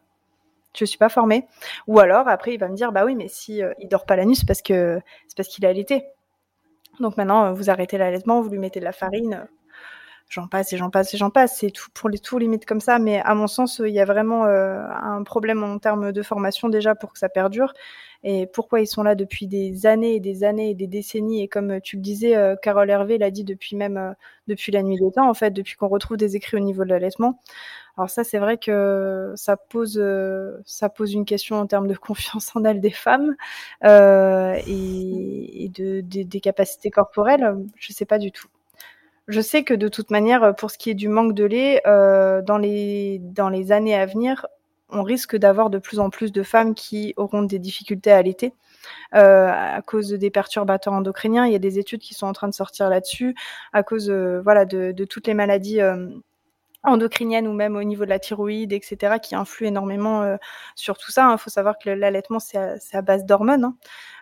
Je 0.76 0.86
suis 0.86 0.98
pas 0.98 1.10
formée. 1.10 1.46
Ou 1.88 2.00
alors, 2.00 2.28
après, 2.28 2.54
il 2.54 2.60
va 2.60 2.68
me 2.68 2.76
dire, 2.76 2.92
bah 2.92 3.06
oui, 3.06 3.16
mais 3.16 3.28
si 3.28 3.62
euh, 3.62 3.74
il 3.80 3.88
dort 3.90 4.06
pas 4.06 4.16
la 4.16 4.26
nuit, 4.26 4.36
c'est 4.36 4.48
parce 4.48 4.64
que 4.64 5.00
c'est 5.28 5.38
parce 5.38 5.50
qu'il 5.50 5.64
est 5.66 5.68
allaité. 5.68 6.04
Donc 7.00 7.18
maintenant, 7.18 7.54
vous 7.54 7.70
arrêtez 7.70 7.98
l'allaitement, 7.98 8.42
vous 8.42 8.50
lui 8.50 8.60
mettez 8.60 8.80
de 8.80 8.86
la 8.86 8.92
farine 8.92 9.48
j'en 10.34 10.48
passe 10.48 10.74
et 10.74 10.78
j'en 10.78 10.90
passe 10.90 11.14
et 11.14 11.18
j'en 11.18 11.30
passe. 11.30 11.58
C'est 11.60 11.70
tout 11.72 11.90
pour 11.94 12.10
les 12.10 12.18
tout 12.20 12.40
limites 12.40 12.66
comme 12.66 12.82
ça. 12.82 12.98
Mais 13.00 13.22
à 13.22 13.36
mon 13.36 13.48
sens, 13.48 13.80
il 13.86 13.94
y 13.94 14.00
a 14.00 14.06
vraiment 14.06 14.46
euh, 14.46 14.80
un 14.90 15.24
problème 15.24 15.64
en 15.64 15.78
termes 15.80 16.12
de 16.12 16.22
formation 16.24 16.70
déjà 16.70 16.96
pour 16.96 17.14
que 17.14 17.20
ça 17.20 17.30
perdure. 17.30 17.74
Et 18.24 18.48
pourquoi 18.48 18.80
ils 18.82 18.88
sont 18.88 19.04
là 19.04 19.16
depuis 19.16 19.48
des 19.48 19.86
années 19.86 20.16
et 20.16 20.20
des 20.20 20.44
années 20.44 20.72
et 20.72 20.76
des 20.76 20.88
décennies? 20.88 21.44
Et 21.44 21.48
comme 21.48 21.82
tu 21.82 21.98
le 21.98 22.02
disais, 22.02 22.36
euh, 22.36 22.56
Carole 22.62 22.90
Hervé 22.90 23.18
l'a 23.18 23.32
dit 23.32 23.44
depuis 23.44 23.76
même 23.76 23.98
euh, 23.98 24.14
depuis 24.48 24.72
la 24.72 24.82
nuit 24.84 24.98
des 24.98 25.12
temps, 25.12 25.30
en 25.30 25.34
fait, 25.34 25.52
depuis 25.52 25.76
qu'on 25.76 25.88
retrouve 25.90 26.18
des 26.18 26.36
écrits 26.36 26.58
au 26.58 26.62
niveau 26.62 26.84
de 26.84 26.90
l'allaitement. 26.90 27.42
Alors 27.98 28.10
ça, 28.10 28.24
c'est 28.24 28.40
vrai 28.40 28.58
que 28.58 29.34
ça 29.36 29.56
pose 29.58 30.02
ça 30.66 30.90
pose 30.90 31.14
une 31.14 31.26
question 31.26 31.58
en 31.58 31.68
termes 31.68 31.88
de 31.88 31.96
confiance 31.98 32.56
en 32.56 32.64
elles 32.66 32.82
des 32.82 32.92
femmes 32.92 33.36
et, 33.84 35.66
et 35.66 35.70
de, 35.70 36.02
des 36.02 36.40
capacités 36.42 36.90
corporelles. 36.92 37.56
Je 37.78 37.94
sais 37.94 38.06
pas 38.06 38.20
du 38.20 38.32
tout. 38.32 38.48
Je 39.28 39.40
sais 39.42 39.64
que 39.64 39.74
de 39.74 39.88
toute 39.88 40.12
manière, 40.12 40.56
pour 40.56 40.70
ce 40.72 40.78
qui 40.78 40.90
est 40.90 40.96
du 40.96 41.08
manque 41.08 41.34
de 41.34 41.46
lait, 41.46 41.82
euh, 41.88 42.42
dans, 42.42 42.58
les, 42.58 43.20
dans 43.20 43.50
les 43.50 43.72
années 43.72 43.96
à 43.96 44.06
venir, 44.06 44.48
on 44.90 45.04
risque 45.04 45.36
d'avoir 45.36 45.70
de 45.70 45.80
plus 45.80 46.00
en 46.00 46.10
plus 46.10 46.32
de 46.32 46.44
femmes 46.44 46.76
qui 46.76 47.14
auront 47.18 47.44
des 47.44 47.60
difficultés 47.60 48.12
à 48.12 48.18
allaiter. 48.18 48.54
Euh, 49.16 49.48
à 49.50 49.82
cause 49.82 50.10
des 50.10 50.30
perturbateurs 50.30 50.94
endocriniens, 50.94 51.46
il 51.46 51.54
y 51.54 51.56
a 51.56 51.60
des 51.60 51.80
études 51.80 52.02
qui 52.02 52.14
sont 52.14 52.28
en 52.28 52.34
train 52.34 52.50
de 52.50 52.54
sortir 52.54 52.90
là-dessus, 52.90 53.34
à 53.72 53.82
cause 53.82 54.10
euh, 54.10 54.42
voilà 54.44 54.66
de, 54.66 54.92
de, 54.92 55.06
toutes 55.06 55.28
les 55.28 55.34
maladies 55.34 55.82
euh, 55.82 56.10
endocriniennes 56.84 57.48
ou 57.48 57.54
même 57.54 57.76
au 57.76 57.84
niveau 57.84 58.06
de 58.06 58.10
la 58.10 58.20
thyroïde, 58.20 58.74
etc., 58.74 59.16
qui 59.22 59.36
influent 59.36 59.68
énormément 59.70 60.22
euh, 60.24 60.38
sur 60.76 60.98
tout 60.98 61.12
ça. 61.12 61.30
Il 61.32 61.38
faut 61.38 61.50
savoir 61.50 61.78
que 61.78 61.90
l'allaitement, 61.90 62.40
c'est 62.40 62.58
à, 62.58 62.76
à, 62.94 63.02
base 63.02 63.26
d'hormones. 63.26 63.64
Hein. 63.66 63.76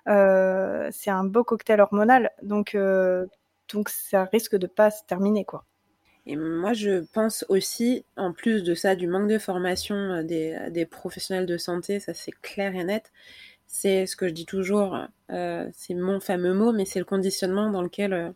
Euh, 0.08 0.90
c'est 0.92 1.12
un 1.12 1.24
beau 1.24 1.44
cocktail 1.44 1.82
hormonal. 1.82 2.32
Donc, 2.44 2.76
euh, 2.76 3.26
donc 3.74 3.90
ça 3.90 4.26
risque 4.26 4.56
de 4.56 4.68
pas 4.68 4.92
se 4.92 5.04
terminer 5.06 5.46
quoi. 5.46 5.66
Et 6.26 6.36
moi, 6.36 6.74
je 6.74 7.04
pense 7.14 7.46
aussi, 7.50 8.06
en 8.16 8.32
plus 8.32 8.64
de 8.64 8.76
ça, 8.76 8.96
du 8.96 9.08
manque 9.08 9.28
de 9.30 9.40
formation 9.40 9.96
euh, 9.96 10.24
des, 10.70 10.86
professionnels 10.86 11.46
de 11.48 11.58
santé, 11.58 12.00
ça 12.00 12.14
c'est 12.14 12.34
clair 12.42 12.76
et 12.76 12.84
net. 12.84 13.12
C'est 13.68 14.06
ce 14.06 14.16
que 14.16 14.28
je 14.28 14.34
dis 14.34 14.46
toujours, 14.46 14.98
euh, 15.32 15.68
c'est 15.74 15.94
mon 15.96 16.20
fameux 16.20 16.54
mot, 16.54 16.74
mais 16.74 16.86
c'est 16.86 17.00
le 17.00 17.06
conditionnement 17.06 17.72
dans 17.72 17.82
lequel, 17.82 18.14
euh, 18.14 18.30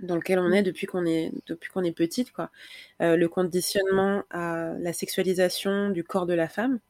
dans 0.00 0.16
lequel 0.16 0.38
on 0.40 0.52
est 0.52 0.62
depuis 0.62 0.86
qu'on 0.86 1.06
est, 1.06 1.32
depuis 1.46 1.70
qu'on 1.70 1.84
est 1.84 1.92
petite, 1.92 2.32
quoi. 2.32 2.50
Le 3.00 3.26
conditionnement 3.28 4.24
à 4.30 4.74
la 4.80 4.92
sexualisation 4.92 5.90
du 5.90 6.04
corps 6.04 6.26
de 6.26 6.34
la 6.34 6.48
femme. 6.48 6.80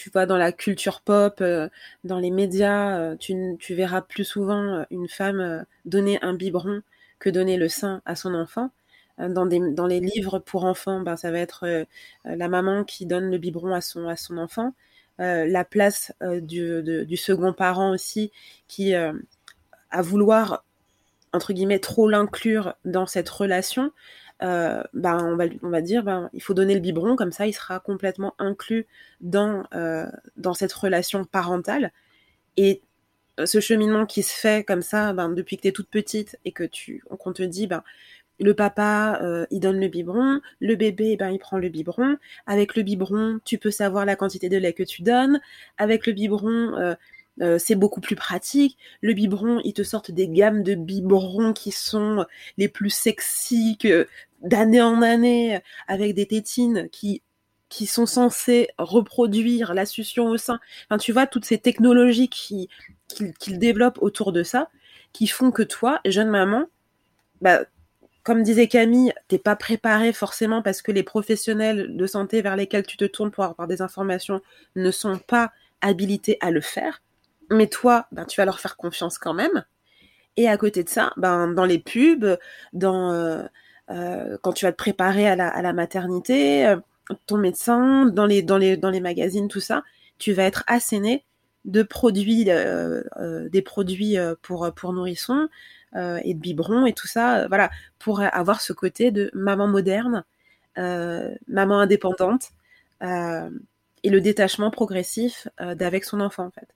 Tu 0.00 0.08
vois, 0.08 0.24
dans 0.24 0.38
la 0.38 0.50
culture 0.50 1.02
pop, 1.02 1.42
euh, 1.42 1.68
dans 2.04 2.18
les 2.18 2.30
médias, 2.30 2.96
euh, 2.98 3.16
tu, 3.16 3.74
verras 3.74 4.00
plus 4.00 4.24
souvent 4.24 4.62
euh, 4.62 4.84
une 4.90 5.08
femme 5.10 5.66
donner 5.84 6.18
un 6.22 6.32
biberon 6.32 6.80
que 7.18 7.28
donner 7.28 7.58
le 7.58 7.68
sein 7.68 8.00
à 8.06 8.16
son 8.16 8.32
enfant. 8.32 8.70
Dans, 9.18 9.44
les 9.44 10.00
livres 10.00 10.38
pour 10.38 10.64
enfants, 10.64 11.00
ben, 11.00 11.18
ça 11.18 11.30
va 11.30 11.38
être 11.38 11.84
la 12.24 12.48
maman 12.48 12.84
qui 12.84 13.04
donne 13.04 13.30
le 13.30 13.36
biberon 13.36 13.74
à 13.74 13.82
son, 13.82 14.38
enfant. 14.38 14.72
la 15.18 15.64
place 15.66 16.14
du, 16.22 16.82
du, 16.82 17.16
second 17.18 17.52
parent 17.52 17.90
aussi, 17.90 18.32
qui, 18.68 18.94
à 18.94 19.12
vouloir, 20.00 20.64
entre 21.34 21.52
guillemets, 21.52 21.80
trop 21.80 22.08
l'inclure 22.08 22.72
dans 22.86 23.04
cette 23.04 23.28
relation, 23.28 23.92
euh, 24.42 24.82
ben, 24.94 25.18
on, 25.22 25.36
va, 25.36 25.44
on 25.62 25.68
va 25.68 25.80
dire 25.80 26.02
ben, 26.02 26.30
il 26.32 26.42
faut 26.42 26.54
donner 26.54 26.74
le 26.74 26.80
biberon, 26.80 27.16
comme 27.16 27.32
ça 27.32 27.46
il 27.46 27.52
sera 27.52 27.80
complètement 27.80 28.34
inclus 28.38 28.86
dans, 29.20 29.64
euh, 29.74 30.06
dans 30.36 30.54
cette 30.54 30.72
relation 30.72 31.24
parentale. 31.24 31.92
Et 32.56 32.82
ce 33.44 33.60
cheminement 33.60 34.06
qui 34.06 34.22
se 34.22 34.32
fait 34.32 34.64
comme 34.64 34.82
ça 34.82 35.12
ben, 35.12 35.30
depuis 35.30 35.56
que 35.56 35.62
tu 35.62 35.68
es 35.68 35.72
toute 35.72 35.88
petite 35.88 36.38
et 36.44 36.52
que 36.52 36.64
tu 36.64 37.02
qu'on 37.18 37.32
te 37.32 37.42
dit 37.42 37.66
ben, 37.66 37.82
le 38.38 38.54
papa, 38.54 39.18
euh, 39.22 39.46
il 39.50 39.60
donne 39.60 39.78
le 39.78 39.88
biberon, 39.88 40.40
le 40.60 40.74
bébé, 40.74 41.16
ben, 41.16 41.28
il 41.30 41.38
prend 41.38 41.58
le 41.58 41.68
biberon. 41.68 42.16
Avec 42.46 42.74
le 42.74 42.82
biberon, 42.82 43.38
tu 43.44 43.58
peux 43.58 43.70
savoir 43.70 44.06
la 44.06 44.16
quantité 44.16 44.48
de 44.48 44.56
lait 44.56 44.72
que 44.72 44.82
tu 44.82 45.02
donnes. 45.02 45.40
Avec 45.76 46.06
le 46.06 46.14
biberon, 46.14 46.96
euh, 47.40 47.58
c'est 47.58 47.74
beaucoup 47.74 48.00
plus 48.00 48.16
pratique. 48.16 48.76
Le 49.00 49.12
biberon, 49.12 49.60
ils 49.64 49.72
te 49.72 49.82
sortent 49.82 50.10
des 50.10 50.28
gammes 50.28 50.62
de 50.62 50.74
biberons 50.74 51.52
qui 51.52 51.72
sont 51.72 52.26
les 52.58 52.68
plus 52.68 52.90
sexy 52.90 53.76
que 53.78 54.06
d'année 54.42 54.82
en 54.82 55.02
année, 55.02 55.60
avec 55.88 56.14
des 56.14 56.26
tétines 56.26 56.88
qui 56.90 57.22
qui 57.70 57.86
sont 57.86 58.04
censées 58.04 58.68
reproduire 58.78 59.74
la 59.74 59.86
succion 59.86 60.26
au 60.26 60.36
sein. 60.36 60.58
Enfin, 60.86 60.98
tu 60.98 61.12
vois, 61.12 61.26
toutes 61.28 61.44
ces 61.44 61.58
technologies 61.58 62.28
qui, 62.28 62.68
qu'ils 63.38 63.58
développent 63.58 64.02
autour 64.02 64.32
de 64.32 64.42
ça, 64.42 64.70
qui 65.12 65.28
font 65.28 65.52
que 65.52 65.62
toi, 65.62 66.00
jeune 66.04 66.30
maman, 66.30 66.66
bah, 67.40 67.60
comme 68.24 68.42
disait 68.42 68.68
Camille, 68.68 69.12
t'es 69.28 69.38
pas 69.38 69.56
préparé 69.56 70.12
forcément 70.12 70.62
parce 70.62 70.82
que 70.82 70.92
les 70.92 71.02
professionnels 71.02 71.96
de 71.96 72.06
santé 72.06 72.42
vers 72.42 72.56
lesquels 72.56 72.86
tu 72.86 72.96
te 72.96 73.04
tournes 73.04 73.30
pour 73.30 73.44
avoir 73.44 73.66
des 73.68 73.82
informations 73.82 74.40
ne 74.76 74.90
sont 74.90 75.18
pas 75.18 75.52
habilités 75.80 76.38
à 76.40 76.50
le 76.50 76.60
faire. 76.60 77.00
Mais 77.50 77.66
toi, 77.66 78.06
ben, 78.12 78.24
tu 78.24 78.40
vas 78.40 78.44
leur 78.44 78.60
faire 78.60 78.76
confiance 78.76 79.18
quand 79.18 79.34
même. 79.34 79.64
Et 80.36 80.48
à 80.48 80.56
côté 80.56 80.84
de 80.84 80.88
ça, 80.88 81.12
ben, 81.16 81.48
dans 81.48 81.64
les 81.64 81.78
pubs, 81.78 82.38
dans, 82.72 83.12
euh, 83.12 83.42
euh, 83.90 84.38
quand 84.42 84.52
tu 84.52 84.64
vas 84.64 84.72
te 84.72 84.76
préparer 84.76 85.28
à 85.28 85.36
la, 85.36 85.72
maternité, 85.72 86.66
euh, 86.66 86.76
ton 87.26 87.36
médecin, 87.38 88.06
dans 88.06 88.26
les, 88.26 89.00
magazines, 89.00 89.48
tout 89.48 89.60
ça, 89.60 89.82
tu 90.18 90.32
vas 90.32 90.44
être 90.44 90.64
asséné 90.66 91.24
de 91.64 91.82
produits, 91.82 92.44
des 92.44 93.62
produits 93.62 94.16
pour, 94.42 94.92
nourrissons, 94.92 95.48
et 95.94 96.34
de 96.34 96.38
biberon 96.38 96.86
et 96.86 96.94
tout 96.94 97.08
ça, 97.08 97.48
voilà, 97.48 97.70
pour 97.98 98.20
avoir 98.22 98.60
ce 98.60 98.72
côté 98.72 99.10
de 99.10 99.30
maman 99.34 99.66
moderne, 99.66 100.24
maman 100.76 101.80
indépendante 101.80 102.50
et 103.02 104.08
le 104.10 104.20
détachement 104.20 104.70
progressif 104.70 105.48
d'avec 105.58 106.04
son 106.04 106.20
enfant 106.20 106.46
en 106.46 106.50
fait. 106.50 106.68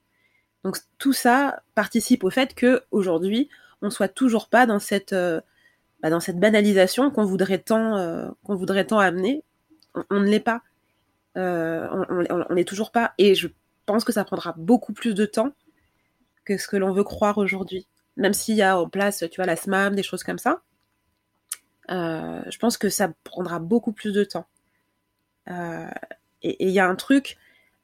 Donc 0.65 0.79
tout 0.99 1.13
ça 1.13 1.63
participe 1.75 2.25
au 2.25 2.31
fait 2.31 2.55
que 2.55 2.83
aujourd'hui 2.91 3.49
on 3.83 3.91
soit 3.91 4.09
toujours 4.09 4.49
pas 4.49 4.67
dans 4.67 4.79
cette 4.79 5.15
bah, 5.15 6.11
dans 6.11 6.21
cette 6.21 6.41
banalisation 6.41 7.11
qu'on 7.11 7.25
voudrait 7.25 7.59
tant 7.59 8.35
qu'on 8.45 8.57
voudrait 8.57 8.87
tant 8.87 8.99
amener. 8.99 9.45
On, 10.11 10.21
ne 10.21 10.27
l'est 10.27 10.41
pas. 10.41 10.63
on 11.37 12.55
n'est 12.55 12.65
toujours 12.65 12.91
pas. 12.91 13.13
Et 13.19 13.35
je 13.35 13.49
pense 13.87 14.05
que 14.05 14.13
ça 14.13 14.25
prendra 14.25 14.55
beaucoup 14.57 14.93
plus 14.93 15.15
de 15.15 15.27
temps 15.27 15.53
que 16.45 16.59
ce 16.59 16.67
que 16.67 16.77
l'on 16.77 16.93
veut 16.93 17.05
croire 17.05 17.39
aujourd'hui 17.39 17.87
même 18.17 18.33
s'il 18.33 18.57
y 18.57 18.63
a 18.63 18.79
en 18.79 18.89
place, 18.89 19.25
tu 19.31 19.37
vois, 19.37 19.47
la 19.47 19.57
SMAM, 19.57 19.95
des 19.95 20.03
choses 20.03 20.23
comme 20.23 20.39
ça. 20.39 20.63
Euh, 21.91 22.43
je 22.49 22.59
pense 22.59 22.79
que 22.79 22.89
ça 22.89 23.13
prendra 23.25 23.59
beaucoup 23.59 23.93
plus 23.93 24.13
de 24.13 24.25
temps. 24.25 24.47
Euh, 25.51 25.91
et 26.43 26.67
il 26.67 26.71
y 26.71 26.81
a 26.81 26.89
un 26.89 26.95
truc, 26.95 27.37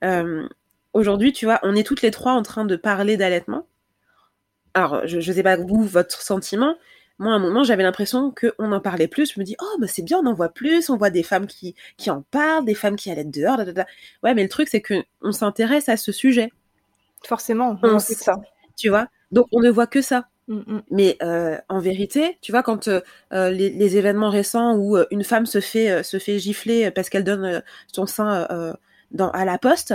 euh, 0.05 0.49
aujourd'hui, 0.93 1.33
tu 1.33 1.45
vois, 1.45 1.61
on 1.63 1.75
est 1.75 1.87
toutes 1.87 2.03
les 2.03 2.11
trois 2.11 2.33
en 2.33 2.43
train 2.43 2.65
de 2.65 2.77
parler 2.77 3.17
d'allaitement. 3.17 3.67
Alors, 4.75 5.07
je 5.07 5.17
ne 5.17 5.35
sais 5.35 5.43
pas 5.43 5.57
vous, 5.57 5.83
votre 5.83 6.21
sentiment. 6.21 6.75
Moi, 7.19 7.33
à 7.33 7.37
un 7.37 7.39
moment, 7.39 7.65
j'avais 7.65 7.83
l'impression 7.83 8.33
qu'on 8.33 8.73
en 8.73 8.81
parlait 8.81 9.09
plus. 9.09 9.35
Je 9.35 9.41
me 9.41 9.45
dis, 9.45 9.57
oh, 9.61 9.77
bah, 9.79 9.87
c'est 9.89 10.03
bien, 10.03 10.19
on 10.19 10.27
en 10.27 10.35
voit 10.35 10.49
plus. 10.49 10.89
On 10.89 10.97
voit 10.97 11.11
des 11.11 11.23
femmes 11.23 11.47
qui, 11.47 11.75
qui 11.97 12.11
en 12.11 12.23
parlent, 12.31 12.65
des 12.65 12.75
femmes 12.75 12.97
qui 12.97 13.11
allaitent 13.11 13.31
dehors. 13.31 13.59
Ouais, 14.23 14.35
mais 14.35 14.43
le 14.43 14.49
truc, 14.49 14.69
c'est 14.69 14.81
qu'on 14.81 15.33
s'intéresse 15.33 15.89
à 15.89 15.97
ce 15.97 16.13
sujet. 16.13 16.51
Forcément, 17.27 17.79
on, 17.83 17.99
sait 17.99 18.15
ça. 18.15 18.41
Tu 18.77 18.89
vois? 18.89 19.07
Donc 19.31 19.47
on 19.53 19.61
ne 19.61 19.69
voit 19.69 19.87
que 19.87 20.01
ça. 20.01 20.29
Mm, 20.49 20.61
mm. 20.67 20.83
Mais 20.91 21.17
euh, 21.23 21.59
en 21.69 21.81
vérité, 21.81 22.39
tu 22.41 22.53
vois, 22.53 22.63
quand 22.63 22.89
euh, 22.89 23.01
euh, 23.33 23.51
les, 23.51 23.97
événements 23.97 24.31
récents 24.31 24.77
où 24.77 24.97
une 25.11 25.25
femme 25.25 25.45
se 25.45 25.61
fait 25.61 26.03
se 26.03 26.19
fait 26.19 26.39
gifler 26.39 26.91
parce 26.91 27.11
qu'elle 27.11 27.25
donne 27.25 27.63
son 27.93 28.07
sein 28.07 28.75
dans, 29.11 29.31
à 29.31 29.45
la 29.45 29.59
poste 29.59 29.95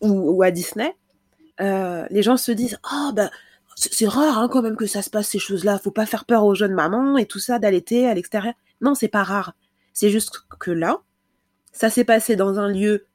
ou, 0.00 0.42
à 0.42 0.50
Disney, 0.50 0.94
les 1.58 2.22
gens 2.22 2.36
se 2.36 2.52
disent 2.52 2.78
oh 2.92 3.12
bah 3.14 3.30
c'est 3.78 4.08
rare 4.08 4.38
hein, 4.38 4.48
quand 4.50 4.62
même 4.62 4.76
que 4.76 4.86
ça 4.86 5.02
se 5.02 5.10
passe 5.10 5.28
ces 5.28 5.38
choses-là. 5.38 5.78
Faut 5.78 5.92
pas 5.92 6.06
faire 6.06 6.24
peur 6.24 6.44
aux 6.44 6.54
jeunes 6.54 6.74
mamans 6.74 7.16
et 7.16 7.26
tout 7.26 7.38
ça 7.38 7.58
d'allaiter 7.58 8.08
à 8.08 8.14
l'extérieur. 8.14 8.54
Non, 8.80 8.94
c'est 8.94 9.08
pas 9.08 9.22
rare. 9.22 9.54
C'est 9.92 10.10
juste 10.10 10.42
que 10.58 10.70
là, 10.70 11.00
ça 11.72 11.90
s'est 11.90 12.04
passé 12.04 12.34
dans 12.34 12.58
un 12.58 12.68
lieu 12.68 13.06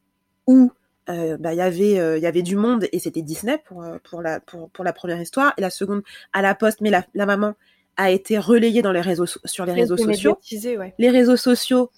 où 0.47 0.71
euh, 1.09 1.37
bah, 1.37 1.53
y 1.53 1.61
avait 1.61 1.99
euh, 1.99 2.17
il 2.17 2.23
y 2.23 2.27
avait 2.27 2.43
du 2.43 2.55
monde 2.55 2.87
et 2.93 2.99
c'était 2.99 3.21
Disney 3.21 3.61
pour 3.65 3.83
euh, 3.83 3.97
pour 4.09 4.21
la 4.21 4.39
pour, 4.39 4.69
pour 4.69 4.85
la 4.85 4.93
première 4.93 5.19
histoire 5.21 5.53
et 5.57 5.61
la 5.61 5.69
seconde 5.69 6.01
à 6.31 6.41
la 6.41 6.55
poste 6.55 6.79
mais 6.79 6.89
la, 6.89 7.05
la 7.13 7.25
maman 7.25 7.55
a 7.97 8.09
été 8.09 8.37
relayée 8.39 8.81
dans 8.81 8.93
les 8.93 9.01
réseaux 9.01 9.25
sur 9.25 9.65
les 9.65 9.73
réseaux 9.73 9.97
sociaux 9.97 10.39
ouais. 10.77 10.93
les 10.97 11.09
réseaux 11.09 11.35
sociaux 11.35 11.91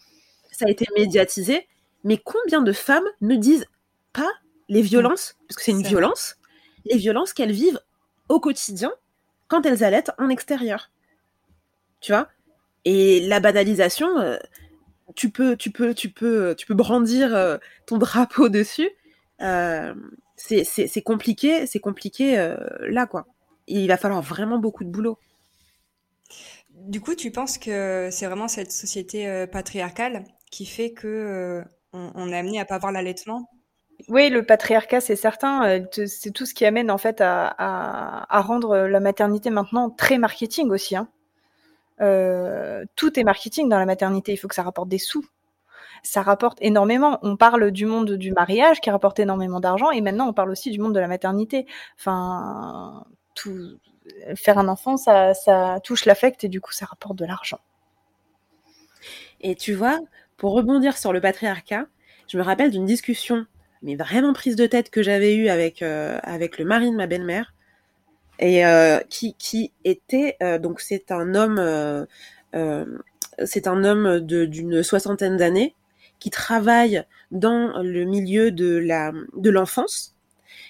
ça 0.52 0.66
a 0.66 0.72
été 0.72 0.88
médiatisé 0.98 1.68
mais 2.04 2.18
combien 2.18 2.64
de 2.64 2.72
femmes 2.72 3.06
ne 3.22 3.36
disent 3.36 3.68
pas 4.16 4.32
les 4.70 4.82
violences 4.82 5.36
parce 5.48 5.58
que 5.58 5.64
c'est 5.64 5.72
une 5.72 5.84
violence 5.84 6.38
les 6.86 6.98
violences 6.98 7.34
qu'elles 7.34 7.52
vivent 7.52 7.80
au 8.30 8.40
quotidien 8.40 8.92
quand 9.48 9.66
elles 9.66 9.84
allaitent 9.84 10.12
en 10.18 10.30
extérieur 10.30 10.92
tu 12.02 12.12
vois? 12.12 12.28
Et 12.84 13.22
la 13.22 13.40
banalisation 13.40 14.38
tu 15.14 15.30
peux, 15.30 15.56
tu 15.56 15.72
peux, 15.72 15.94
tu 15.94 16.10
peux, 16.10 16.56
tu 16.58 16.66
peux 16.66 16.74
brandir 16.74 17.36
euh, 17.36 17.58
ton 17.86 17.98
drapeau 18.00 18.50
dessus. 18.50 18.90
Euh, 19.42 19.94
c'est 20.38 21.02
compliqué, 21.04 21.66
c'est 21.68 21.80
compliqué 21.80 22.38
euh, 22.38 22.56
là 22.88 23.06
quoi. 23.06 23.28
Il 23.68 23.88
va 23.88 23.98
falloir 23.98 24.22
vraiment 24.22 24.60
beaucoup 24.60 24.84
de 24.84 24.90
boulot. 24.90 25.18
Du 26.70 27.02
coup, 27.02 27.16
tu 27.16 27.32
penses 27.32 27.58
que 27.58 28.10
c'est 28.12 28.28
vraiment 28.28 28.48
cette 28.48 28.72
société 28.72 29.48
patriarcale 29.52 30.24
qui 30.52 30.66
fait 30.66 30.92
que 30.92 31.64
on, 31.94 32.30
est 32.30 32.38
amené 32.38 32.60
à 32.60 32.66
pas 32.66 32.78
voir 32.78 32.92
l'allaitement? 32.92 33.50
Oui, 34.08 34.30
le 34.30 34.46
patriarcat, 34.46 35.02
c'est 35.02 35.16
certain. 35.16 35.82
C'est 36.06 36.32
tout 36.32 36.46
ce 36.46 36.54
qui 36.54 36.66
amène 36.66 36.92
en 36.92 36.98
fait 36.98 37.22
à, 37.22 38.26
rendre 38.30 38.78
la 38.78 39.00
maternité 39.00 39.50
maintenant 39.50 39.90
très 39.90 40.18
marketing 40.18 40.70
aussi. 40.70 40.96
Hein. 40.96 41.08
Euh, 42.02 42.84
tout 42.96 43.20
est 43.20 43.24
marketing 43.24 43.70
dans 43.70 43.80
la 43.80 43.86
maternité. 43.86 44.34
Il 44.34 44.38
faut 44.38 44.48
que 44.48 44.56
ça 44.56 44.64
rapporte 44.64 44.90
des 44.90 44.98
sous. 44.98 45.26
Ça 46.04 46.22
rapporte 46.22 46.58
énormément. 46.62 47.20
On 47.24 47.36
parle 47.36 47.72
du 47.72 47.86
monde 47.86 48.12
du 48.12 48.32
mariage 48.32 48.80
qui 48.80 48.92
rapporte 48.92 49.20
énormément 49.20 49.60
d'argent 49.60 49.92
et 49.92 50.02
maintenant 50.02 50.28
on 50.28 50.34
parle 50.34 50.52
aussi 50.52 50.70
du 50.70 50.80
monde 50.80 50.94
de 50.94 51.00
la 51.00 51.08
maternité. 51.08 51.66
Faire 51.98 52.14
un 54.60 54.68
enfant, 54.68 54.98
ça, 54.98 55.34
ça 55.34 55.80
touche 55.84 56.06
l'affect 56.06 56.44
et 56.44 56.50
du 56.50 56.62
coup 56.62 56.74
ça 56.74 56.86
rapporte 56.86 57.16
de 57.16 57.26
l'argent. 57.26 57.60
Et 59.42 59.56
tu 59.56 59.74
vois, 59.74 60.00
pour 60.38 60.54
rebondir 60.54 60.98
sur 60.98 61.12
le 61.12 61.22
patriarcat, 61.22 61.86
je 62.28 62.38
me 62.38 62.44
rappelle 62.44 62.72
d'une 62.72 62.86
discussion, 62.86 63.46
mais 63.86 63.96
vraiment 63.96 64.34
prise 64.34 64.56
de 64.56 64.66
tête 64.66 64.90
que 64.90 65.04
j'avais 65.04 65.36
eue 65.36 65.48
avec, 65.48 65.82
euh, 65.82 66.18
avec 66.24 66.58
le 66.58 66.66
mari 66.66 66.92
de 66.92 66.96
ma 66.96 67.08
belle-mère, 67.08 67.54
et 68.40 68.66
euh, 68.66 69.00
qui, 69.10 69.36
qui 69.36 69.72
était 69.86 70.36
euh, 70.44 70.60
donc 70.60 70.82
c'est 70.82 71.12
un 71.12 71.36
homme 71.36 72.06
c'est 73.44 73.68
un 73.68 73.84
homme 73.84 74.20
d'une 74.22 74.82
soixantaine 74.82 75.38
d'années 75.38 75.76
qui 76.20 76.30
travaille 76.30 77.04
dans 77.32 77.82
le 77.82 78.06
milieu 78.06 78.52
de 78.52 78.78
la 78.78 79.12
de 79.36 79.50
l'enfance, 79.50 80.16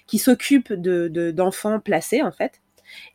qui 0.07 0.17
s'occupe 0.19 0.73
de 0.73 1.31
d'enfants 1.31 1.79
placés 1.79 2.21
en 2.21 2.31
fait, 2.31 2.61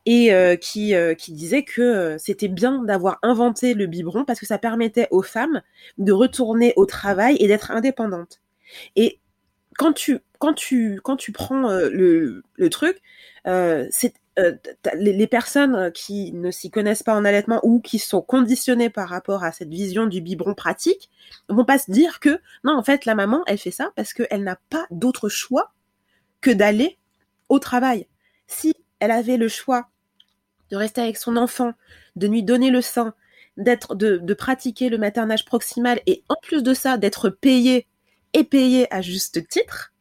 et 0.07 0.33
qui 0.61 0.95
qui 1.19 1.33
disait 1.33 1.65
que 1.65 2.17
c'était 2.19 2.49
bien 2.49 2.83
d'avoir 2.85 3.19
inventé 3.23 3.75
le 3.75 3.87
biberon 3.87 4.25
parce 4.25 4.41
que 4.41 4.47
ça 4.47 4.59
permettait 4.59 5.09
aux 5.11 5.23
femmes 5.23 5.63
de 5.99 6.13
retourner 6.13 6.73
au 6.77 6.87
travail 6.87 7.37
et 7.41 7.49
d'être 7.49 7.73
indépendantes. 7.73 8.41
Et 8.95 9.19
quand 9.79 9.93
tu 9.93 10.21
quand 10.39 10.55
tu 10.55 11.01
quand 11.03 11.17
tu 11.17 11.33
prends 11.33 11.69
le, 11.69 12.43
le 12.55 12.71
truc, 12.71 13.01
c'est 13.45 14.15
euh, 14.41 14.55
les, 14.95 15.27
personnes 15.27 15.75
euh, 15.75 15.91
qui 15.91 16.33
ne 16.33 16.51
s'y 16.51 16.71
connaissent 16.71 17.03
pas 17.03 17.15
en 17.15 17.25
allaitement 17.25 17.61
ou 17.65 17.81
qui 17.81 17.99
sont 17.99 18.23
conditionnées 18.23 18.89
par 18.89 19.09
rapport 19.09 19.43
à 19.43 19.53
cette 19.53 19.69
vision 19.69 20.07
du 20.07 20.21
biberon 20.21 20.55
pratique 20.55 21.11
vont 21.49 21.65
pas 21.65 21.79
se 21.79 21.91
dire 21.91 22.21
que 22.21 22.41
non, 22.65 22.77
en 22.77 22.83
fait, 22.83 23.05
la 23.07 23.15
maman, 23.15 23.43
elle 23.47 23.59
fait 23.59 23.73
ça 23.73 23.91
parce 23.97 24.15
qu'elle 24.15 24.45
n'a 24.45 24.57
pas 24.71 24.87
d'autre 24.91 25.29
choix 25.29 25.73
que 26.41 26.51
d'aller 26.51 26.99
au 27.49 27.59
travail. 27.59 28.07
Si 28.47 28.75
elle 29.01 29.11
avait 29.11 29.37
le 29.37 29.49
choix 29.49 29.89
de 30.71 30.77
rester 30.77 31.01
avec 31.01 31.17
son 31.17 31.37
enfant, 31.37 31.73
de 32.17 32.29
lui 32.29 32.43
donner 32.43 32.71
le 32.71 32.83
sein, 32.83 33.15
d'être, 33.57 33.95
de, 33.97 34.35
pratiquer 34.35 34.89
le 34.89 34.99
maternage 34.99 35.45
proximal 35.45 36.01
et 36.07 36.23
en 36.29 36.37
plus 36.41 36.63
de 36.63 36.73
ça, 36.73 36.97
d'être 36.99 37.31
payée 37.31 37.89
et 38.33 38.45
payée 38.45 38.93
à 38.93 39.01
juste 39.03 39.49
titre, 39.49 39.93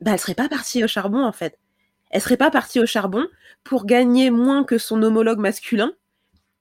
bah, 0.00 0.12
elle 0.12 0.20
serait 0.20 0.34
pas 0.34 0.48
partie 0.48 0.82
au 0.84 0.88
charbon 0.88 1.24
en 1.24 1.32
fait 1.32 1.58
elle 2.10 2.20
serait 2.20 2.36
pas 2.36 2.50
partie 2.50 2.80
au 2.80 2.86
charbon 2.86 3.26
pour 3.64 3.86
gagner 3.86 4.30
moins 4.30 4.64
que 4.64 4.78
son 4.78 5.02
homologue 5.02 5.38
masculin, 5.38 5.92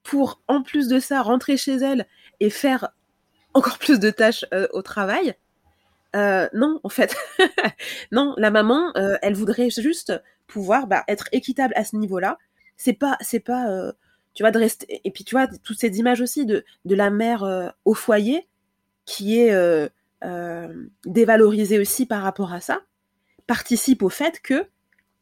pour 0.04 0.42
en 0.48 0.62
plus 0.62 0.88
de 0.88 1.00
ça 1.00 1.22
rentrer 1.22 1.58
chez 1.58 1.75
elle 1.75 2.06
et 2.39 2.50
faire 2.50 2.89
encore 3.54 3.77
plus 3.77 4.00
de 4.00 4.10
tâches 4.10 4.46
euh, 4.54 4.68
au 4.74 4.82
travail. 4.82 5.36
Euh, 6.16 6.48
non, 6.54 6.80
en 6.84 6.89
fait, 6.89 7.16
non, 8.12 8.34
la 8.38 8.51
maman, 8.51 8.92
euh, 8.98 9.18
elle 9.22 9.36
voudrait 9.36 9.70
juste 9.70 10.13
pouvoir 10.48 10.88
bah, 10.88 11.04
être 11.08 11.27
équitable 11.32 11.74
à 11.75 11.84
ce 11.84 11.96
niveau-là. 11.96 12.38
C'est 12.77 12.94
pas, 12.94 13.18
c'est 13.22 13.39
pas, 13.39 13.92
tu 14.34 14.44
vois, 14.44 14.51
de 14.51 14.60
rester. 14.60 15.01
Et 15.04 15.12
puis, 15.12 15.24
tu 15.24 15.36
vois, 15.36 15.48
toutes 15.48 15.80
ces 15.80 15.98
images 15.98 16.22
aussi 16.22 16.46
de, 16.46 16.63
de 16.86 16.96
la 16.96 17.10
mère 17.10 17.44
euh, 17.44 17.70
au 17.86 17.94
foyer 17.94 18.48
qui 19.06 19.39
est 19.39 19.89
euh, 20.24 20.28
euh, 20.28 20.90
dévalorisée 21.06 21.80
aussi 21.80 22.06
par 22.06 22.24
rapport 22.24 22.54
à 22.54 22.60
ça, 22.60 22.82
participe 23.46 24.04
au 24.04 24.10
fait 24.10 24.40
que 24.42 24.66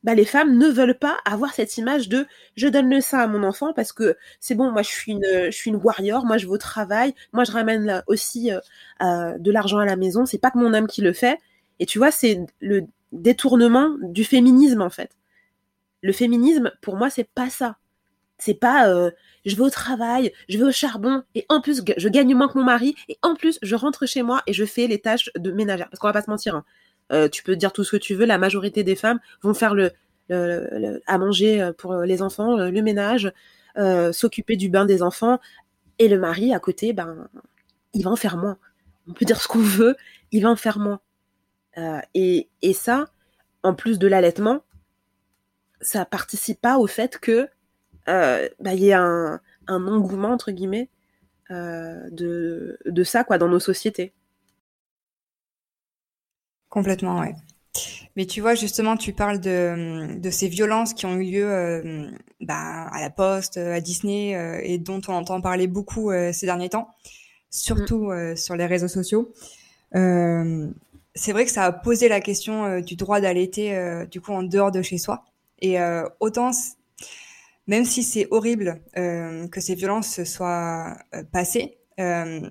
bah, 0.03 0.15
les 0.15 0.25
femmes 0.25 0.57
ne 0.57 0.67
veulent 0.67 0.97
pas 0.97 1.17
avoir 1.25 1.53
cette 1.53 1.77
image 1.77 2.09
de 2.09 2.27
je 2.55 2.67
donne 2.67 2.89
le 2.89 3.01
sein 3.01 3.19
à 3.19 3.27
mon 3.27 3.43
enfant 3.43 3.73
parce 3.73 3.91
que 3.91 4.15
c'est 4.39 4.55
bon, 4.55 4.71
moi 4.71 4.83
je 4.83 4.89
suis 4.89 5.13
une, 5.13 5.25
je 5.45 5.51
suis 5.51 5.71
une 5.71 5.77
warrior, 5.77 6.25
moi 6.25 6.37
je 6.37 6.45
vais 6.45 6.51
au 6.51 6.57
travail, 6.57 7.13
moi 7.33 7.43
je 7.43 7.51
ramène 7.51 8.03
aussi 8.07 8.51
de 9.01 9.51
l'argent 9.51 9.79
à 9.79 9.85
la 9.85 9.95
maison, 9.95 10.25
c'est 10.25 10.37
pas 10.37 10.51
que 10.51 10.59
mon 10.59 10.73
homme 10.73 10.87
qui 10.87 11.01
le 11.01 11.13
fait. 11.13 11.39
Et 11.79 11.85
tu 11.85 11.97
vois, 11.97 12.11
c'est 12.11 12.45
le 12.61 12.85
détournement 13.11 13.95
du 14.01 14.23
féminisme 14.23 14.81
en 14.81 14.89
fait. 14.89 15.11
Le 16.01 16.13
féminisme, 16.13 16.71
pour 16.81 16.97
moi, 16.97 17.09
c'est 17.09 17.27
pas 17.27 17.49
ça. 17.49 17.77
C'est 18.37 18.53
pas 18.53 18.89
euh, 18.89 19.11
je 19.45 19.55
vais 19.55 19.63
au 19.63 19.69
travail, 19.69 20.33
je 20.49 20.57
vais 20.57 20.65
au 20.65 20.71
charbon 20.71 21.23
et 21.35 21.45
en 21.49 21.61
plus 21.61 21.81
je 21.97 22.09
gagne 22.09 22.35
moins 22.35 22.49
que 22.49 22.57
mon 22.57 22.65
mari 22.65 22.95
et 23.07 23.17
en 23.21 23.35
plus 23.35 23.59
je 23.61 23.75
rentre 23.75 24.05
chez 24.05 24.23
moi 24.23 24.41
et 24.47 24.53
je 24.53 24.65
fais 24.65 24.87
les 24.87 24.99
tâches 24.99 25.29
de 25.37 25.51
ménagère. 25.51 25.89
Parce 25.89 25.99
qu'on 25.99 26.07
va 26.07 26.13
pas 26.13 26.21
se 26.21 26.29
mentir, 26.29 26.55
hein. 26.55 26.65
euh, 27.11 27.29
tu 27.29 27.43
peux 27.43 27.55
dire 27.55 27.71
tout 27.71 27.83
ce 27.83 27.91
que 27.91 27.97
tu 27.97 28.13
veux, 28.13 28.25
la 28.25 28.37
majorité 28.37 28.83
des 28.83 28.95
femmes 28.95 29.19
vont 29.41 29.53
faire 29.53 29.73
le, 29.73 29.91
à 30.29 31.17
manger 31.17 31.61
euh, 31.61 31.71
pour 31.71 31.95
les 31.95 32.21
enfants, 32.21 32.57
le 32.57 32.81
ménage, 32.81 33.31
s'occuper 34.11 34.57
du 34.57 34.69
bain 34.69 34.85
des 34.85 35.01
enfants 35.01 35.39
et 35.99 36.07
le 36.07 36.19
mari 36.19 36.53
à 36.53 36.59
côté, 36.59 36.93
ben 36.93 37.29
il 37.93 38.03
va 38.03 38.11
en 38.11 38.15
faire 38.15 38.37
moins. 38.37 38.57
On 39.07 39.13
peut 39.13 39.25
dire 39.25 39.41
ce 39.41 39.47
qu'on 39.47 39.59
veut, 39.59 39.95
il 40.31 40.43
va 40.43 40.49
en 40.49 40.55
faire 40.55 40.79
moins. 40.79 40.99
et, 42.13 42.49
et 42.61 42.73
ça, 42.73 43.07
en 43.63 43.73
plus 43.73 43.97
de 43.97 44.07
l'allaitement, 44.07 44.61
ça 45.81 46.05
participe 46.05 46.61
pas 46.61 46.77
au 46.77 46.87
fait 46.87 47.17
que 47.17 47.47
euh, 48.07 48.47
bah, 48.59 48.73
y 48.73 48.89
ait 48.89 48.93
un, 48.93 49.39
un, 49.67 49.87
engouement 49.87 50.29
entre 50.29 50.51
guillemets 50.51 50.89
euh, 51.51 52.09
de, 52.11 52.77
de 52.85 53.03
ça 53.03 53.23
quoi 53.23 53.37
dans 53.37 53.47
nos 53.47 53.59
sociétés. 53.59 54.13
Complètement, 56.69 57.19
ouais. 57.21 57.35
Mais 58.15 58.25
tu 58.25 58.41
vois, 58.41 58.55
justement, 58.55 58.95
tu 58.95 59.13
parles 59.13 59.39
de, 59.39 60.17
de 60.17 60.29
ces 60.29 60.47
violences 60.47 60.93
qui 60.93 61.05
ont 61.05 61.15
eu 61.15 61.23
lieu 61.23 61.51
euh, 61.51 62.09
bah, 62.41 62.87
à 62.91 63.01
la 63.01 63.09
Poste, 63.09 63.57
à 63.57 63.81
Disney, 63.81 64.35
euh, 64.35 64.59
et 64.63 64.77
dont 64.77 65.01
on 65.07 65.13
entend 65.13 65.41
parler 65.41 65.67
beaucoup 65.67 66.11
euh, 66.11 66.31
ces 66.31 66.45
derniers 66.45 66.69
temps, 66.69 66.89
surtout 67.49 68.11
mm. 68.11 68.35
sur 68.37 68.55
les 68.55 68.65
réseaux 68.65 68.87
sociaux. 68.87 69.33
c'est 69.93 71.31
vrai 71.31 71.45
que 71.45 71.51
ça 71.51 71.65
a 71.65 71.71
posé 71.71 72.07
la 72.07 72.21
question 72.21 72.79
du 72.79 72.95
droit 72.95 73.21
d'allaiter, 73.21 74.05
du 74.11 74.21
coup, 74.21 74.33
en 74.33 74.43
dehors 74.43 74.71
de 74.71 74.81
chez 74.81 74.97
soi. 74.97 75.23
Et 75.61 75.77
autant 76.19 76.51
même 77.67 77.85
si 77.85 78.03
c'est 78.03 78.27
horrible 78.31 78.81
euh, 78.97 79.47
que 79.47 79.59
ces 79.59 79.75
violences 79.75 80.23
soient 80.23 80.97
euh, 81.13 81.23
passées, 81.31 81.77
euh, 81.99 82.41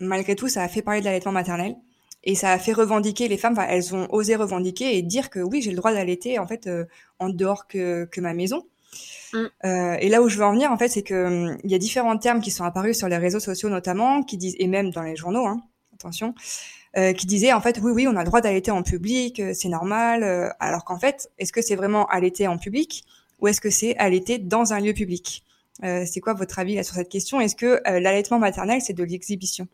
malgré 0.00 0.34
tout, 0.34 0.48
ça 0.48 0.62
a 0.62 0.68
fait 0.68 0.82
parler 0.82 1.00
de 1.00 1.04
l'allaitement 1.04 1.32
maternel 1.32 1.76
et 2.24 2.34
ça 2.34 2.52
a 2.52 2.58
fait 2.58 2.72
revendiquer 2.72 3.28
les 3.28 3.36
femmes. 3.36 3.56
elles 3.68 3.94
ont 3.94 4.06
osé 4.10 4.36
revendiquer 4.36 4.96
et 4.96 5.02
dire 5.02 5.28
que 5.28 5.40
oui, 5.40 5.60
j'ai 5.60 5.70
le 5.70 5.76
droit 5.76 5.92
d'allaiter 5.92 6.38
en 6.38 6.46
fait 6.46 6.70
en 7.18 7.28
dehors 7.28 7.66
que, 7.66 8.04
que 8.04 8.20
ma 8.20 8.32
maison. 8.32 8.64
Mm. 9.32 9.46
et 10.00 10.08
là 10.10 10.22
où 10.22 10.28
je 10.28 10.36
veux 10.36 10.44
en 10.44 10.52
venir, 10.52 10.70
en 10.70 10.76
fait, 10.76 10.88
c'est 10.88 11.02
que 11.02 11.56
il 11.64 11.70
y 11.70 11.74
a 11.74 11.78
différents 11.78 12.16
termes 12.18 12.40
qui 12.40 12.50
sont 12.50 12.64
apparus 12.64 12.98
sur 12.98 13.08
les 13.08 13.16
réseaux 13.16 13.40
sociaux 13.40 13.70
notamment, 13.70 14.22
qui 14.22 14.36
disent 14.36 14.54
et 14.58 14.68
même 14.68 14.90
dans 14.90 15.02
les 15.02 15.16
journaux, 15.16 15.46
hein, 15.46 15.62
attention, 15.94 16.34
qui 16.94 17.26
disaient 17.26 17.52
en 17.52 17.60
fait 17.60 17.80
oui 17.82 17.90
oui 17.90 18.06
on 18.06 18.14
a 18.14 18.20
le 18.20 18.26
droit 18.26 18.40
d'allaiter 18.40 18.70
en 18.70 18.82
public, 18.84 19.42
c'est 19.54 19.68
normal, 19.68 20.54
alors 20.60 20.84
qu'en 20.84 20.98
fait 20.98 21.28
est-ce 21.38 21.52
que 21.52 21.62
c'est 21.62 21.76
vraiment 21.76 22.06
allaiter 22.06 22.46
en 22.46 22.56
public? 22.56 23.04
Ou 23.42 23.48
est-ce 23.48 23.60
que 23.60 23.68
c'est 23.68 23.96
allaiter 23.98 24.38
dans 24.38 24.72
un 24.72 24.80
lieu 24.80 24.94
public 24.94 25.44
euh, 25.84 26.04
C'est 26.10 26.20
quoi 26.20 26.32
votre 26.32 26.58
avis 26.58 26.76
là, 26.76 26.84
sur 26.84 26.94
cette 26.94 27.10
question? 27.10 27.40
Est-ce 27.40 27.56
que 27.56 27.82
euh, 27.86 28.00
l'allaitement 28.00 28.38
maternel, 28.38 28.80
c'est 28.80 28.94
de 28.94 29.04
l'exhibition? 29.04 29.66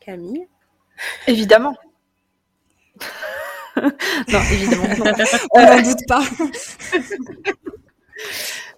Camille? 0.00 0.46
Évidemment. 1.26 1.76
non, 3.76 4.40
évidemment. 4.52 4.86
On 5.50 5.60
n'en 5.60 5.82
doute 5.82 6.06
pas. 6.06 6.22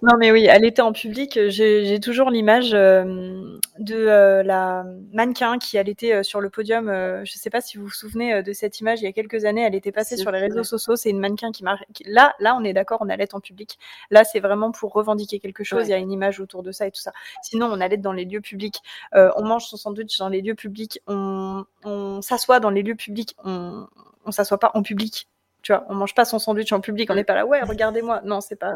Non, 0.01 0.15
mais 0.17 0.31
oui, 0.31 0.45
elle 0.45 0.63
était 0.63 0.81
en 0.81 0.93
public. 0.93 1.37
J'ai 1.49 1.99
toujours 1.99 2.29
l'image 2.29 2.73
euh, 2.73 3.57
de 3.79 3.95
euh, 3.95 4.43
la 4.43 4.85
mannequin 5.11 5.57
qui 5.57 5.77
allaitait 5.77 6.13
euh, 6.13 6.23
sur 6.23 6.39
le 6.39 6.49
podium. 6.49 6.85
je 6.87 7.21
ne 7.21 7.25
sais 7.25 7.49
pas 7.49 7.59
si 7.59 7.77
vous 7.77 7.83
vous 7.83 7.89
souvenez 7.91 8.41
de 8.41 8.53
cette 8.53 8.79
image. 8.79 9.01
Il 9.01 9.03
y 9.03 9.07
a 9.07 9.11
quelques 9.11 9.43
années, 9.43 9.61
elle 9.61 9.75
était 9.75 9.91
passée 9.91 10.15
sur 10.15 10.31
les 10.31 10.39
réseaux 10.39 10.63
sociaux. 10.63 10.95
C'est 10.95 11.09
une 11.09 11.19
mannequin 11.19 11.51
qui 11.51 11.63
marque. 11.63 11.83
Là, 12.05 12.33
là, 12.39 12.55
on 12.57 12.63
est 12.63 12.71
d'accord, 12.71 12.99
on 13.01 13.09
allait 13.09 13.33
en 13.35 13.41
public. 13.41 13.77
Là, 14.09 14.23
c'est 14.23 14.39
vraiment 14.39 14.71
pour 14.71 14.93
revendiquer 14.93 15.39
quelque 15.39 15.65
chose. 15.65 15.87
Il 15.87 15.91
y 15.91 15.93
a 15.93 15.97
une 15.97 16.11
image 16.11 16.39
autour 16.39 16.63
de 16.63 16.71
ça 16.71 16.87
et 16.87 16.91
tout 16.91 17.01
ça. 17.01 17.11
Sinon, 17.41 17.67
on 17.67 17.81
allait 17.81 17.97
dans 17.97 18.13
les 18.13 18.25
lieux 18.25 18.41
publics. 18.41 18.81
on 19.13 19.43
mange 19.43 19.65
son 19.65 19.75
sandwich 19.75 20.17
dans 20.17 20.29
les 20.29 20.41
lieux 20.41 20.55
publics. 20.55 21.01
On, 21.07 21.65
on 21.83 22.21
s'assoit 22.21 22.61
dans 22.61 22.69
les 22.69 22.83
lieux 22.83 22.95
publics. 22.95 23.35
On, 23.43 23.85
on 24.25 24.31
s'assoit 24.31 24.59
pas 24.59 24.71
en 24.75 24.81
public 24.81 25.27
tu 25.61 25.73
vois, 25.73 25.85
on 25.89 25.95
mange 25.95 26.15
pas 26.15 26.25
son 26.25 26.39
sandwich 26.39 26.71
en 26.71 26.81
public, 26.81 27.09
on 27.11 27.15
n'est 27.15 27.23
pas 27.23 27.35
là, 27.35 27.45
ouais, 27.45 27.61
regardez-moi. 27.61 28.21
Non, 28.23 28.41
c'est 28.41 28.55
pas, 28.55 28.75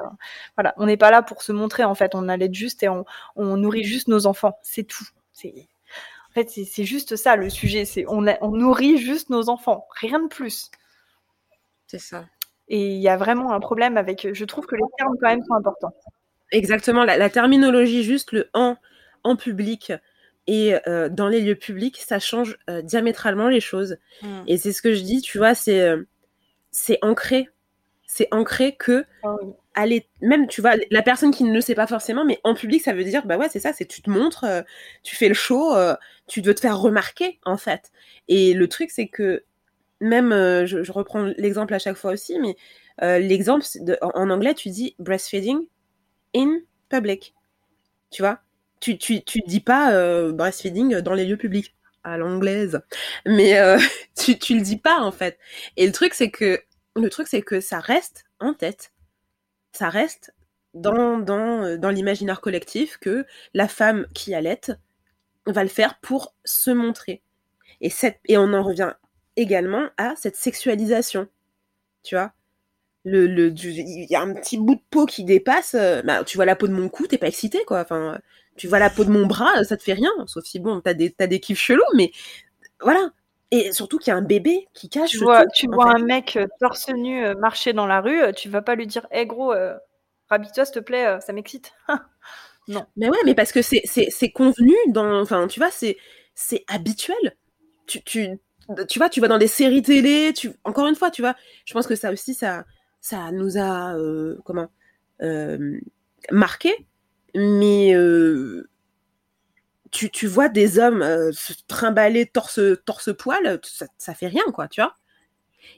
voilà, 0.56 0.74
on 0.78 0.86
n'est 0.86 0.98
pas 0.98 1.12
là 1.12 1.22
pour 1.22 1.42
se 1.42 1.52
montrer 1.52 1.84
en 1.84 1.96
fait. 1.96 2.16
On 2.16 2.30
allait 2.30 2.52
juste 2.52 2.84
et 2.84 2.90
on, 2.90 3.06
on 3.36 3.58
nourrit 3.58 3.84
juste 3.84 4.08
nos 4.08 4.26
enfants, 4.26 4.58
c'est 4.62 4.84
tout. 4.84 5.08
C'est, 5.32 5.68
en 6.30 6.34
fait, 6.34 6.50
c'est 6.50 6.84
juste 6.84 7.16
ça 7.16 7.36
le 7.36 7.50
sujet. 7.50 7.86
C'est 7.86 8.06
on, 8.08 8.26
on 8.42 8.52
nourrit 8.52 8.98
juste 8.98 9.30
nos 9.30 9.50
enfants, 9.50 9.88
rien 10.02 10.20
de 10.20 10.28
plus. 10.28 10.72
C'est 11.88 12.00
ça. 12.00 12.26
Et 12.68 12.96
il 12.96 13.02
y 13.02 13.10
a 13.10 13.18
vraiment 13.18 13.54
un 13.54 13.60
problème 13.60 13.98
avec. 13.98 14.28
Je 14.34 14.46
trouve 14.46 14.66
que 14.66 14.76
les 14.76 14.84
termes 14.98 15.16
quand 15.22 15.28
même 15.28 15.44
sont 15.44 15.54
importants. 15.54 15.94
Exactement, 16.52 17.04
la, 17.04 17.30
terminologie 17.30 18.04
juste 18.04 18.32
le 18.32 18.50
en 18.54 18.78
en 19.24 19.36
public 19.36 19.94
et 20.46 20.76
euh, 20.88 21.10
dans 21.10 21.30
les 21.30 21.42
lieux 21.42 21.56
publics, 21.56 21.98
ça 21.98 22.20
change 22.20 22.58
euh, 22.70 22.82
diamétralement 22.82 23.48
les 23.48 23.62
choses. 23.62 23.98
Hmm. 24.22 24.44
Et 24.48 24.58
c'est 24.58 24.74
ce 24.74 24.82
que 24.82 24.94
je 24.94 25.02
dis, 25.02 25.22
tu 25.22 25.38
vois, 25.38 25.56
c'est 25.56 25.80
euh, 25.82 26.04
c'est 26.74 27.00
ancré. 27.02 27.48
C'est 28.06 28.28
ancré 28.34 28.76
que 28.76 29.06
ah 29.24 29.38
aller 29.76 30.08
même 30.22 30.48
tu 30.48 30.62
vois 30.62 30.74
la 30.92 31.02
personne 31.02 31.32
qui 31.32 31.44
ne 31.44 31.54
le 31.54 31.62
sait 31.62 31.74
pas 31.76 31.88
forcément 31.88 32.26
mais 32.26 32.40
en 32.44 32.54
public 32.54 32.82
ça 32.82 32.94
veut 32.94 33.04
dire 33.04 33.26
bah 33.26 33.38
ouais 33.38 33.50
c'est 33.50 33.60
ça 33.60 33.74
c'est 33.74 33.86
tu 33.86 34.02
te 34.02 34.10
montres 34.10 34.44
euh, 34.44 34.62
tu 35.02 35.16
fais 35.16 35.28
le 35.28 35.34
show 35.34 35.76
euh, 35.76 35.96
tu 36.28 36.42
veux 36.42 36.54
te 36.54 36.60
faire 36.60 36.80
remarquer 36.80 37.40
en 37.46 37.58
fait. 37.58 37.92
Et 38.28 38.54
le 38.54 38.68
truc 38.68 38.92
c'est 38.92 39.08
que 39.08 39.44
même 40.00 40.32
euh, 40.32 40.66
je, 40.66 40.92
reprends 40.92 41.24
l'exemple 41.38 41.74
à 41.74 41.80
chaque 41.80 41.96
fois 41.96 42.12
aussi 42.12 42.38
mais 42.40 42.56
l'exemple 43.20 43.66
en, 44.02 44.12
en, 44.14 44.30
anglais 44.30 44.54
tu 44.54 44.70
dis 44.70 44.96
breastfeeding 45.00 45.60
in 46.36 46.60
public. 46.90 47.34
Tu 48.12 48.22
vois? 48.22 48.40
Tu 48.80 48.98
tu 48.98 49.24
tu 49.24 49.40
dis 49.48 49.62
pas 49.62 49.92
breastfeeding 50.32 51.00
dans 51.00 51.14
les 51.14 51.26
lieux 51.26 51.38
publics 51.38 51.74
à 52.04 52.18
l'anglaise. 52.18 52.82
Mais 53.26 53.60
euh, 53.60 53.78
tu, 54.18 54.38
tu 54.38 54.56
le 54.56 54.62
dis 54.62 54.78
pas 54.78 55.00
en 55.02 55.12
fait. 55.12 55.38
Et 55.78 55.86
le 55.86 55.92
truc 55.92 56.14
c'est 56.14 56.32
que 56.32 56.62
le 56.96 57.10
truc 57.10 57.28
c'est 57.28 57.42
que 57.42 57.60
ça 57.60 57.80
reste 57.80 58.26
en 58.40 58.54
tête. 58.54 58.92
Ça 59.74 59.90
reste 59.90 60.34
dans 60.74 61.20
dans 61.20 61.64
euh, 61.64 61.78
dans 61.78 61.90
l'imaginaire 61.90 62.42
collectif 62.42 62.98
que 62.98 63.26
la 63.54 63.68
femme 63.68 64.08
qui 64.14 64.34
allait 64.36 64.62
va 65.46 65.64
le 65.64 65.70
faire 65.70 66.00
pour 66.02 66.36
se 66.46 66.72
montrer. 66.72 67.22
Et 67.82 67.90
cette 67.90 68.20
et 68.26 68.38
on 68.38 68.54
en 68.54 68.64
revient 68.64 68.94
également 69.36 69.90
à 69.98 70.16
cette 70.16 70.36
sexualisation. 70.36 71.28
Tu 72.04 72.16
vois? 72.16 72.34
Le, 73.06 73.28
le 73.28 73.48
il 73.50 74.08
y 74.10 74.16
a 74.16 74.22
un 74.22 74.34
petit 74.34 74.58
bout 74.58 74.76
de 74.76 74.82
peau 74.90 75.06
qui 75.06 75.26
dépasse 75.26 75.76
euh, 75.76 76.02
bah, 76.04 76.24
tu 76.24 76.38
vois 76.38 76.46
la 76.46 76.56
peau 76.56 76.68
de 76.70 76.74
mon 76.74 76.88
cou 76.88 77.06
t'es 77.06 77.18
pas 77.18 77.28
excité 77.28 77.66
quoi 77.66 77.82
enfin 77.82 78.18
tu 78.56 78.68
vois 78.68 78.80
la 78.80 78.90
peau 78.90 79.04
de 79.04 79.12
mon 79.12 79.26
bras, 79.26 79.64
ça 79.64 79.78
te 79.78 79.84
fait 79.84 79.94
rien. 79.94 80.12
Sauf 80.28 80.44
si 80.46 80.60
bon, 80.60 80.82
t'as 80.82 80.94
des, 80.94 81.14
as 81.20 81.28
des 81.28 81.40
kiffs 81.40 81.60
chelous, 81.60 81.84
mais 81.96 82.12
voilà. 82.82 83.12
Et 83.52 83.72
surtout 83.72 84.00
qu'il 84.00 84.12
y 84.12 84.14
a 84.14 84.18
un 84.18 84.24
bébé 84.24 84.68
qui 84.74 84.90
cache. 84.90 85.12
Tu 85.12 85.20
vois, 85.20 85.46
tu 85.46 85.68
vois 85.68 85.96
un 85.96 86.00
mec 86.00 86.38
euh, 86.38 86.48
torse 86.60 86.90
nu 86.90 87.24
euh, 87.24 87.36
marcher 87.36 87.74
dans 87.74 87.86
la 87.86 88.02
rue, 88.02 88.20
euh, 88.20 88.32
tu 88.32 88.50
vas 88.50 88.64
pas 88.64 88.76
lui 88.76 88.88
dire, 88.88 89.06
hé 89.12 89.20
hey, 89.20 89.28
gros, 89.28 89.54
euh, 89.54 89.76
toi 90.28 90.66
s'il 90.66 90.74
te 90.74 90.80
plaît, 90.80 91.20
ça 91.22 91.34
m'excite. 91.34 91.72
non. 92.68 92.86
Mais 92.96 93.10
ouais, 93.10 93.18
mais 93.26 93.36
parce 93.36 93.52
que 93.52 93.62
c'est, 93.62 93.84
c'est, 93.86 94.32
convenu 94.32 94.74
dans, 94.88 95.22
enfin, 95.22 95.48
tu 95.48 95.60
vois, 95.60 95.70
c'est, 95.70 95.98
c'est 96.34 96.64
habituel. 96.68 97.38
Tu, 97.86 98.02
tu, 98.04 98.40
tu 98.90 98.98
vois, 98.98 99.10
tu 99.10 99.22
vas 99.22 99.28
dans 99.28 99.38
des 99.38 99.48
séries 99.48 99.84
télé, 99.84 100.34
tu, 100.36 100.52
encore 100.64 100.88
une 100.88 100.96
fois, 100.96 101.12
tu 101.12 101.22
vois, 101.22 101.36
je 101.66 101.74
pense 101.74 101.86
que 101.86 101.96
ça 101.96 102.12
aussi, 102.12 102.34
ça, 102.34 102.66
ça 103.02 103.32
nous 103.32 103.60
a, 103.60 103.96
comment, 104.46 104.70
marqué 106.32 106.88
mais 107.36 107.96
euh, 107.96 108.70
tu, 109.92 110.10
tu, 110.10 110.28
vois 110.28 110.50
des 110.50 110.80
hommes 110.80 111.02
euh, 111.02 111.32
se 111.32 111.54
trimballer 111.68 112.26
torse, 112.26 112.60
torse 112.86 113.16
poil, 113.16 113.60
ça, 113.64 113.88
ça, 113.98 114.14
fait 114.14 114.28
rien, 114.28 114.44
quoi, 114.54 114.68
tu 114.68 114.82
vois. 114.82 114.96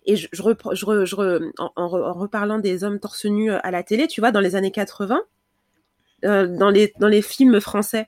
Et 0.05 0.15
je, 0.15 0.27
je, 0.31 0.41
je, 0.73 1.05
je 1.05 1.51
en, 1.57 1.71
en, 1.75 2.13
reparlant 2.13 2.59
des 2.59 2.83
hommes 2.83 2.99
torse 2.99 3.25
nu 3.25 3.51
à 3.51 3.71
la 3.71 3.83
télé, 3.83 4.07
tu 4.07 4.21
vois, 4.21 4.31
dans 4.31 4.39
les 4.39 4.55
années 4.55 4.71
80, 4.71 5.21
euh, 6.25 6.47
dans, 6.47 6.69
les, 6.69 6.93
dans 6.99 7.07
les 7.07 7.21
films 7.21 7.59
français, 7.59 8.07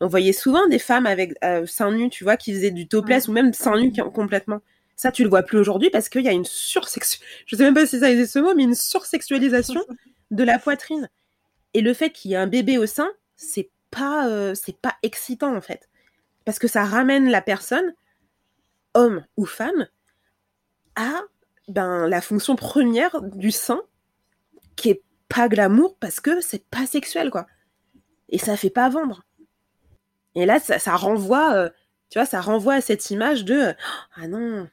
on 0.00 0.06
voyait 0.06 0.32
souvent 0.32 0.66
des 0.68 0.78
femmes 0.78 1.06
avec 1.06 1.32
euh, 1.44 1.66
seins 1.66 1.90
nus, 1.90 2.10
tu 2.10 2.24
vois, 2.24 2.36
qui 2.36 2.52
faisaient 2.52 2.70
du 2.70 2.86
topless 2.86 3.28
ou 3.28 3.32
même 3.32 3.52
seins 3.52 3.78
nus 3.78 3.92
complètement. 4.14 4.60
Ça, 4.96 5.12
tu 5.12 5.22
le 5.22 5.28
vois 5.28 5.42
plus 5.42 5.58
aujourd'hui 5.58 5.90
parce 5.90 6.08
qu'il 6.08 6.22
y 6.22 6.28
a 6.28 6.32
une 6.32 6.44
sursexualisation, 6.44 7.44
je 7.46 7.56
sais 7.56 7.62
même 7.62 7.74
pas 7.74 7.86
si 7.86 8.00
ça 8.00 8.10
existe 8.10 8.32
ce 8.32 8.38
mot, 8.38 8.54
mais 8.54 8.64
une 8.64 8.74
sursexualisation 8.74 9.80
de 10.30 10.44
la 10.44 10.58
poitrine. 10.58 11.08
Et 11.74 11.80
le 11.80 11.94
fait 11.94 12.10
qu'il 12.10 12.30
y 12.30 12.34
ait 12.34 12.38
un 12.38 12.46
bébé 12.46 12.78
au 12.78 12.86
sein, 12.86 13.10
c'est 13.36 13.70
pas, 13.90 14.28
euh, 14.28 14.54
c'est 14.54 14.76
pas 14.76 14.96
excitant 15.02 15.54
en 15.54 15.60
fait. 15.60 15.88
Parce 16.44 16.58
que 16.58 16.68
ça 16.68 16.84
ramène 16.84 17.30
la 17.30 17.42
personne, 17.42 17.92
homme 18.94 19.24
ou 19.36 19.44
femme, 19.44 19.86
à 20.96 21.22
ben, 21.68 22.08
la 22.08 22.20
fonction 22.20 22.56
première 22.56 23.20
du 23.22 23.50
sein, 23.50 23.82
qui 24.76 24.90
est 24.90 25.02
pas 25.28 25.48
glamour 25.48 25.96
parce 26.00 26.20
que 26.20 26.40
c'est 26.40 26.64
pas 26.64 26.86
sexuel, 26.86 27.30
quoi. 27.30 27.46
Et 28.30 28.38
ça 28.38 28.56
fait 28.56 28.70
pas 28.70 28.88
vendre. 28.88 29.24
Et 30.34 30.46
là, 30.46 30.60
ça, 30.60 30.96
renvoie, 30.96 31.54
euh, 31.54 31.70
tu 32.10 32.18
vois, 32.18 32.26
ça 32.26 32.40
renvoie 32.40 32.74
à 32.74 32.80
cette 32.80 33.10
image 33.10 33.44
de 33.44 33.74
ah 34.14 34.28
non, 34.28 34.68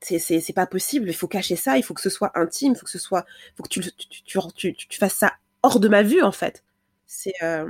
c'est 0.00 0.52
pas 0.54 0.66
possible, 0.66 1.08
il 1.08 1.14
faut 1.14 1.28
cacher 1.28 1.56
ça, 1.56 1.78
il 1.78 1.82
faut 1.82 1.94
que 1.94 2.00
ce 2.00 2.10
soit 2.10 2.32
intime, 2.38 2.72
il 2.72 2.78
faut 2.78 2.84
que 2.84 2.90
ce 2.90 2.98
soit, 2.98 3.24
faut 3.56 3.62
que 3.62 3.68
tu, 3.68 3.80
tu, 3.80 4.74
tu, 4.74 4.98
fasses 4.98 5.14
ça 5.14 5.32
hors 5.64 5.80
de 5.80 5.88
ma 5.88 6.02
vue 6.02 6.22
en 6.22 6.32
fait. 6.32 6.64
C'est 7.06 7.34
euh, 7.42 7.66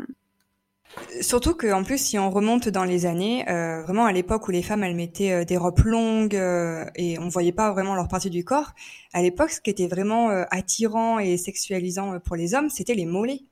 Surtout 1.21 1.55
qu'en 1.55 1.83
plus, 1.83 1.99
si 1.99 2.19
on 2.19 2.31
remonte 2.31 2.69
dans 2.69 2.85
les 2.85 3.07
années, 3.07 3.49
euh, 3.49 3.83
vraiment 3.83 4.05
à 4.05 4.13
l'époque 4.13 4.47
où 4.49 4.51
les 4.51 4.63
femmes 4.63 4.85
elles 4.85 4.95
mettaient 4.95 5.33
euh, 5.33 5.45
des 5.45 5.57
robes 5.57 5.81
longues 5.85 6.37
euh, 6.37 6.85
et 6.95 7.19
on 7.19 7.29
voyait 7.29 7.53
pas 7.53 7.73
vraiment 7.73 7.95
leur 7.95 8.09
partie 8.09 8.31
du 8.31 8.45
corps, 8.45 8.73
à 9.13 9.23
l'époque, 9.23 9.51
ce 9.51 9.61
qui 9.61 9.71
était 9.71 9.87
vraiment 9.87 10.29
attirant 10.51 11.19
et 11.19 11.37
sexualisant 11.37 12.19
pour 12.21 12.37
les 12.37 12.55
hommes, 12.55 12.69
c'était 12.69 12.95
les 12.95 13.07
mollets. 13.07 13.43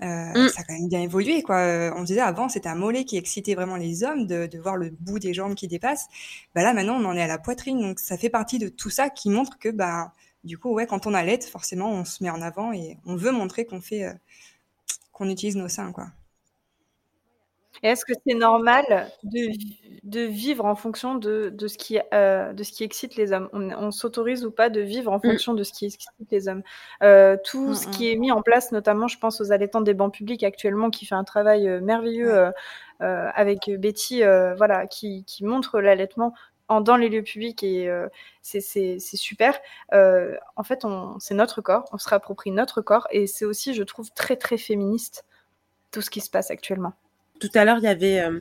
Mm. 0.00 0.48
Ça 0.48 0.60
a 0.60 0.64
quand 0.64 0.72
même 0.72 0.88
bien 0.88 1.02
évolué, 1.02 1.42
quoi. 1.42 1.92
On 1.96 2.04
disait 2.04 2.20
avant, 2.20 2.48
c'était 2.48 2.68
un 2.68 2.74
mollet 2.74 3.04
qui 3.04 3.18
excitait 3.18 3.54
vraiment 3.54 3.76
les 3.76 4.02
hommes 4.02 4.26
de, 4.26 4.46
de, 4.46 4.58
voir 4.58 4.76
le 4.76 4.90
bout 4.98 5.18
des 5.18 5.34
jambes 5.34 5.54
qui 5.54 5.68
dépasse. 5.68 6.06
Bah 6.54 6.62
là, 6.62 6.72
maintenant, 6.72 6.98
on 6.98 7.04
en 7.04 7.14
est 7.16 7.22
à 7.22 7.26
la 7.26 7.38
poitrine, 7.38 7.80
donc 7.80 8.00
ça 8.00 8.16
fait 8.16 8.30
partie 8.30 8.58
de 8.58 8.68
tout 8.68 8.90
ça 8.90 9.10
qui 9.10 9.28
montre 9.28 9.58
que, 9.58 9.68
bah, 9.68 10.12
du 10.44 10.58
coup, 10.58 10.72
ouais, 10.72 10.86
quand 10.86 11.06
on 11.06 11.14
allait, 11.14 11.40
forcément, 11.40 11.90
on 11.90 12.04
se 12.04 12.22
met 12.22 12.30
en 12.30 12.42
avant 12.42 12.72
et 12.72 12.96
on 13.06 13.16
veut 13.16 13.32
montrer 13.32 13.66
qu'on 13.66 13.80
fait, 13.80 14.06
qu'on 15.12 15.28
utilise 15.28 15.56
nos 15.56 15.68
seins, 15.68 15.92
quoi. 15.92 16.08
Est-ce 17.82 18.04
que 18.04 18.12
c'est 18.26 18.34
normal 18.34 18.84
de, 19.22 19.52
de, 20.02 20.20
vivre 20.20 20.66
en 20.66 20.74
fonction 20.74 21.14
de, 21.14 21.50
de, 21.50 21.66
ce 21.66 21.78
qui, 21.78 21.98
euh, 22.12 22.52
de 22.52 22.62
ce 22.62 22.72
qui 22.72 22.84
excite 22.84 23.16
les 23.16 23.32
hommes? 23.32 23.48
On, 23.52 23.90
s'autorise 23.90 24.44
ou 24.44 24.50
pas 24.50 24.68
de 24.68 24.80
vivre 24.80 25.10
en 25.10 25.16
mm. 25.16 25.22
fonction 25.22 25.54
de 25.54 25.62
ce 25.62 25.72
qui 25.72 25.86
excite 25.86 26.30
les 26.30 26.48
hommes? 26.48 26.62
Euh, 27.02 27.36
Tout 27.42 27.70
mm, 27.70 27.74
ce 27.74 27.88
mm. 27.88 27.90
qui 27.92 28.12
est 28.12 28.16
mis 28.16 28.32
en 28.32 28.42
place, 28.42 28.72
notamment, 28.72 29.08
je 29.08 29.18
pense 29.18 29.40
aux 29.40 29.50
allaitants 29.50 29.80
des 29.80 29.94
bancs 29.94 30.12
publics 30.12 30.42
actuellement, 30.42 30.90
qui 30.90 31.06
fait 31.06 31.14
un 31.14 31.24
travail 31.24 31.68
euh, 31.68 31.80
merveilleux 31.80 32.52
avec 33.00 33.70
Betty, 33.78 34.18
voilà, 34.58 34.86
qui, 34.86 35.24
qui 35.24 35.42
montre 35.42 35.80
l'allaitement 35.80 36.34
dans 36.80 36.96
les 36.96 37.08
lieux 37.08 37.22
publics 37.22 37.62
et 37.62 37.90
c'est 38.42 38.98
super. 39.00 39.58
en 39.92 40.62
fait, 40.64 40.86
c'est 41.18 41.34
notre 41.34 41.60
corps, 41.60 41.84
on 41.92 41.98
se 41.98 42.08
réapproprie 42.08 42.50
notre 42.50 42.82
corps 42.82 43.08
et 43.10 43.26
c'est 43.26 43.44
aussi, 43.44 43.74
je 43.74 43.82
trouve, 43.82 44.10
très 44.12 44.36
très 44.36 44.58
féministe 44.58 45.24
tout 45.90 46.02
ce 46.02 46.10
qui 46.10 46.20
se 46.20 46.30
passe 46.30 46.50
actuellement 46.50 46.94
tout 47.40 47.50
à 47.54 47.64
l'heure, 47.64 47.78
il 47.78 47.84
y 47.84 47.88
avait, 47.88 48.20
euh, 48.20 48.40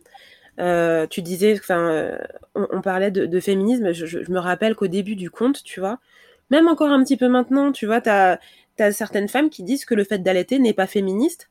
euh, 0.59 1.07
tu 1.07 1.23
disais, 1.23 1.57
enfin, 1.57 1.89
euh, 1.89 2.17
on, 2.53 2.81
parlait 2.81 3.09
de, 3.09 3.39
féminisme. 3.39 3.91
Je, 3.93 4.31
me 4.31 4.39
rappelle 4.39 4.75
qu'au 4.75 4.87
début 4.87 5.15
du 5.15 5.31
conte, 5.31 5.63
tu 5.63 5.79
vois, 5.79 5.99
même 6.51 6.67
encore 6.67 6.89
un 6.89 7.03
petit 7.03 7.17
peu 7.17 7.29
maintenant, 7.29 7.71
tu 7.71 7.87
vois, 7.87 8.01
tu 8.01 8.09
as, 8.09 8.39
certaines 8.91 9.27
femmes 9.27 9.49
qui 9.49 9.63
disent 9.63 9.85
que 9.85 9.95
le 9.95 10.03
fait 10.03 10.19
d'allaiter 10.19 10.59
n'est 10.59 10.73
pas 10.73 10.87
féministe 10.87 11.49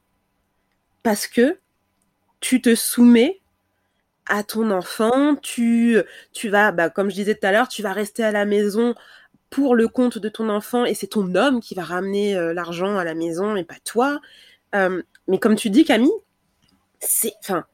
parce 1.03 1.27
que 1.27 1.59
tu 2.41 2.63
te 2.63 2.75
soumets 2.75 3.41
à 4.29 4.45
ton 4.45 4.71
enfant, 4.71 5.37
tu, 5.37 5.99
tu 6.33 6.49
vas, 6.49 6.73
bah, 6.73 6.91
comme 6.91 7.11
je 7.11 7.17
disais 7.17 7.35
tout 7.35 7.47
à 7.47 7.53
l'heure, 7.53 7.69
tu 7.69 7.83
vas 7.83 7.93
rester 7.93 8.23
à 8.23 8.31
la 8.31 8.45
maison 8.45 8.95
pour 9.51 9.75
le 9.75 9.89
compte 9.89 10.19
de 10.19 10.29
ton 10.29 10.49
enfant 10.49 10.85
et 10.85 10.95
c'est 10.95 11.07
ton 11.09 11.35
homme 11.35 11.61
qui 11.61 11.75
va 11.75 11.83
ramener 11.83 12.35
l'argent 12.53 12.99
à 12.99 13.05
la 13.05 13.15
maison 13.15 13.57
et 13.57 13.65
pas 13.65 13.79
toi. 13.85 14.21
mais 14.75 15.39
comme 15.41 15.57
tu 15.57 15.71
dis, 15.71 15.85
Camille, 15.85 16.13
c'est, 17.01 17.33
enfin, 17.41 17.65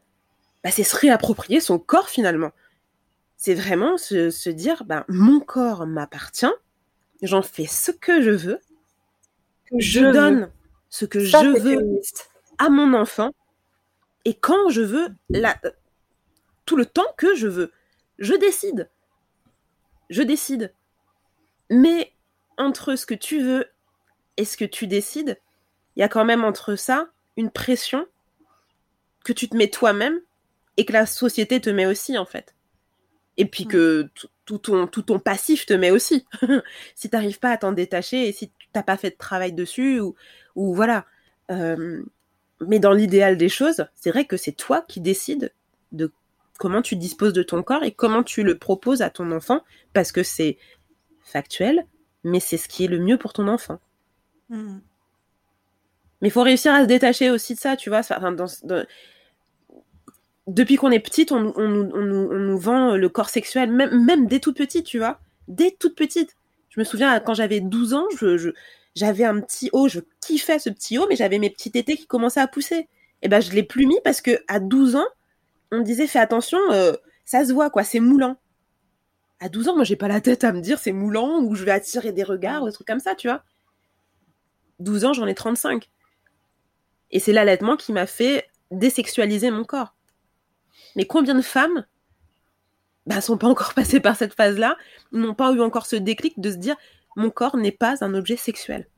bah, 0.63 0.71
c'est 0.71 0.83
se 0.83 0.97
réapproprier 0.97 1.61
son 1.61 1.79
corps 1.79 2.09
finalement. 2.09 2.53
C'est 3.37 3.55
vraiment 3.55 3.99
se, 3.99 4.49
dire, 4.49 4.85
ben, 4.85 5.05
mon 5.09 5.41
corps 5.41 5.87
m'appartient, 5.87 6.47
j'en 7.23 7.43
fais 7.43 7.67
ce 7.67 7.91
que 7.91 8.23
je 8.23 8.31
veux, 8.31 8.59
je, 9.77 10.01
donne 10.01 10.51
ce 10.89 11.05
que 11.05 11.21
je 11.21 11.59
veux 11.59 12.01
à 12.59 12.71
mon 12.71 12.95
enfant, 12.95 13.33
et 14.25 14.33
quand 14.33 14.71
je 14.71 14.81
veux, 14.81 15.09
la, 15.29 15.57
tout 16.65 16.77
le 16.77 16.87
temps 16.87 17.13
que 17.17 17.35
je 17.35 17.49
veux, 17.49 17.73
je 18.19 18.35
décide. 18.35 18.91
Je 20.11 20.23
décide. 20.23 20.73
Mais 21.71 22.13
entre 22.57 22.97
ce 22.97 23.07
que 23.07 23.15
tu 23.15 23.43
veux 23.43 23.67
et 24.37 24.45
ce 24.45 24.57
que 24.57 24.65
tu 24.65 24.87
décides, 24.87 25.41
il 25.97 26.01
y 26.01 26.03
a 26.03 26.09
quand 26.09 26.25
même 26.25 26.45
entre 26.45 26.77
ça 26.77 27.09
une 27.37 27.51
pression 27.51 28.07
que 29.25 29.33
tu 29.33 29.49
te 29.49 29.57
mets 29.57 29.71
toi-même 29.71 30.21
et 30.77 30.85
que 30.85 30.93
la 30.93 31.07
société 31.07 31.61
te 31.61 31.71
met 31.71 31.87
aussi, 31.87 32.19
en 32.19 32.27
fait. 32.27 32.55
Et 33.37 33.47
puis 33.47 33.67
que 33.67 34.09
tout 34.45 34.59
ton, 34.59 34.87
tout 34.87 35.03
ton 35.03 35.19
passif 35.19 35.67
te 35.67 35.73
met 35.73 35.91
aussi. 35.91 36.27
si 36.95 37.09
tu 37.09 37.17
n'arrives 37.17 37.41
pas 37.41 37.51
à 37.51 37.57
t'en 37.57 37.73
détacher 37.73 38.29
et 38.29 38.33
si 38.33 38.51
tu 38.51 38.69
n'as 38.75 38.83
pas 38.83 38.97
fait 38.97 39.11
de 39.11 39.17
travail 39.17 39.53
dessus, 39.53 40.01
ou, 40.01 40.15
ou 40.55 40.75
voilà. 40.75 41.07
Euh, 41.51 42.03
mais 42.61 42.79
dans 42.79 42.93
l'idéal 42.93 43.37
des 43.37 43.49
choses, 43.49 43.87
c'est 43.95 44.11
vrai 44.11 44.25
que 44.27 44.37
c'est 44.37 44.53
toi 44.53 44.85
qui 44.87 45.01
décides 45.01 45.53
de 45.93 46.13
comment 46.59 46.83
tu 46.83 46.97
disposes 46.97 47.33
de 47.33 47.43
ton 47.43 47.63
corps 47.63 47.83
et 47.83 47.93
comment 47.93 48.23
tu 48.23 48.43
le 48.43 48.59
proposes 48.59 49.03
à 49.03 49.11
ton 49.11 49.33
enfant, 49.33 49.63
parce 49.93 50.13
que 50.13 50.23
c'est 50.23 50.59
factuel, 51.23 51.87
mais 52.23 52.41
c'est 52.41 52.57
ce 52.57 52.69
qui 52.69 52.85
est 52.85 52.89
le 52.89 52.99
mieux 52.99 53.19
pour 53.19 53.33
ton 53.33 53.49
enfant. 53.49 53.81
Mmh. 54.49 54.79
Mais 56.21 56.29
il 56.29 56.31
faut 56.31 56.43
réussir 56.43 56.73
à 56.73 56.83
se 56.83 56.87
détacher 56.87 57.31
aussi 57.31 57.55
de 57.55 57.61
ça, 57.61 57.77
tu 57.77 57.91
vois. 57.91 57.99
Enfin, 57.99 58.33
dans, 58.33 58.47
depuis 60.47 60.77
qu'on 60.77 60.91
est 60.91 61.01
petite, 61.01 61.33
on, 61.33 61.41
nous 61.41 62.59
vend 62.59 62.97
le 62.97 63.09
corps 63.09 63.29
sexuel, 63.29 63.71
même, 63.71 64.05
même 64.05 64.27
dès 64.27 64.41
toute 64.41 64.57
petite, 64.57 64.87
tu 64.87 64.99
vois. 64.99 65.21
Dès 65.49 65.73
toute 65.73 65.97
petite. 65.97 66.37
Je 66.71 66.81
me 66.81 66.85
souviens, 66.85 67.21
quand 67.21 67.35
j'avais 67.35 67.61
12 67.61 67.95
ans, 67.95 68.07
je, 68.17 68.53
j'avais 68.95 69.25
un 69.25 69.41
petit 69.41 69.71
haut, 69.73 69.89
je 69.89 70.01
kiffais 70.21 70.59
ce 70.59 70.71
petit 70.71 70.99
haut, 70.99 71.07
mais 71.09 71.17
j'avais 71.17 71.39
mes 71.39 71.51
petits 71.51 71.71
tétés 71.71 71.97
qui 71.97 72.07
commençaient 72.07 72.41
à 72.41 72.49
pousser. 72.49 72.89
Et 73.23 73.29
ben, 73.29 73.41
je 73.41 73.53
l'ai 73.53 73.63
plus 73.63 73.87
mis 73.87 73.99
parce 74.05 74.21
que 74.21 74.43
à 74.49 74.61
12 74.61 74.97
ans, 74.97 75.07
on 75.73 75.79
me 75.79 75.83
disait, 75.85 76.07
fais 76.07 76.19
attention, 76.19 76.59
euh, 76.71 76.95
ça 77.25 77.45
se 77.45 77.53
voit, 77.53 77.71
quoi, 77.71 77.85
c'est 77.85 78.01
moulant. 78.01 78.37
À 79.41 79.49
12 79.49 79.69
ans, 79.69 79.75
moi, 79.75 79.85
j'ai 79.85 79.97
pas 79.97 80.09
la 80.09 80.21
tête 80.21 80.45
à 80.45 80.53
me 80.53 80.61
dire 80.61 80.79
c'est 80.79 80.93
moulant 80.93 81.41
ou 81.43 81.55
je 81.55 81.65
vais 81.65 81.73
attirer 81.73 82.13
des 82.13 82.23
regards 82.23 82.63
ou 82.63 82.67
des 82.67 82.73
trucs 82.73 82.87
comme 82.87 83.01
ça, 83.01 83.15
tu 83.15 83.29
vois. 83.29 83.43
12 84.79 85.05
ans, 85.05 85.13
j'en 85.13 85.27
ai 85.27 85.35
35. 85.35 85.91
Et 87.11 87.21
c'est 87.21 87.33
l'allaitement 87.33 87.77
qui 87.77 87.93
m'a 87.93 88.07
fait 88.07 88.47
désexualiser 88.71 89.51
mon 89.51 89.65
corps. 89.65 89.95
Mais 90.97 91.07
combien 91.07 91.35
de 91.35 91.43
femmes 91.43 91.85
bah, 93.07 93.21
sont 93.21 93.39
pas 93.39 93.49
encore 93.49 93.75
passées 93.75 94.01
par 94.01 94.17
cette 94.17 94.35
phase-là, 94.35 94.77
n'ont 95.13 95.35
pas 95.35 95.53
eu 95.53 95.61
encore 95.61 95.87
ce 95.87 95.97
déclic 95.97 96.41
de 96.41 96.51
se 96.51 96.57
dire 96.57 96.77
mon 97.17 97.31
corps 97.31 97.57
n'est 97.57 97.73
pas 97.73 98.03
un 98.03 98.15
objet 98.15 98.37
sexuel. 98.37 98.89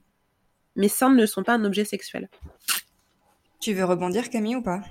Mes 0.74 0.88
seins 0.88 1.12
ne 1.12 1.26
sont 1.26 1.42
pas 1.42 1.55
un 1.55 1.64
objet 1.64 1.85
sexuel. 1.85 2.29
Tu 3.61 3.72
veux 3.72 3.85
rebondir, 3.85 4.31
Camille, 4.31 4.57
ou 4.57 4.62
pas? 4.62 4.83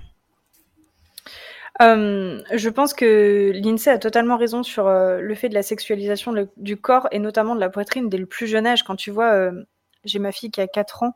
Euh, 1.82 2.42
je 2.54 2.70
pense 2.70 2.94
que 2.94 3.52
l'INSEE 3.54 3.90
a 3.90 3.98
totalement 3.98 4.38
raison 4.38 4.64
sur 4.64 4.88
euh, 4.88 5.20
le 5.20 5.36
fait 5.36 5.50
de 5.50 5.54
la 5.54 5.64
sexualisation 5.64 6.34
du 6.58 6.78
corps 6.78 7.08
et 7.12 7.20
notamment 7.20 7.56
de 7.56 7.60
la 7.60 7.70
poitrine 7.70 8.10
dès 8.10 8.18
le 8.18 8.26
plus 8.26 8.48
jeune 8.48 8.66
âge. 8.66 8.84
Quand 8.84 8.96
tu 8.96 9.12
vois, 9.12 9.34
euh, 9.34 9.64
j'ai 10.06 10.20
ma 10.20 10.32
fille 10.32 10.52
qui 10.52 10.62
a 10.62 10.68
4 10.68 11.04
ans, 11.04 11.16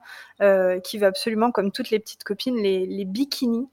qui 0.83 0.97
veut 0.97 1.07
absolument, 1.07 1.51
comme 1.51 1.71
toutes 1.71 1.91
les 1.91 1.99
petites 1.99 2.23
copines, 2.23 2.57
les, 2.57 3.05
bikinis 3.05 3.69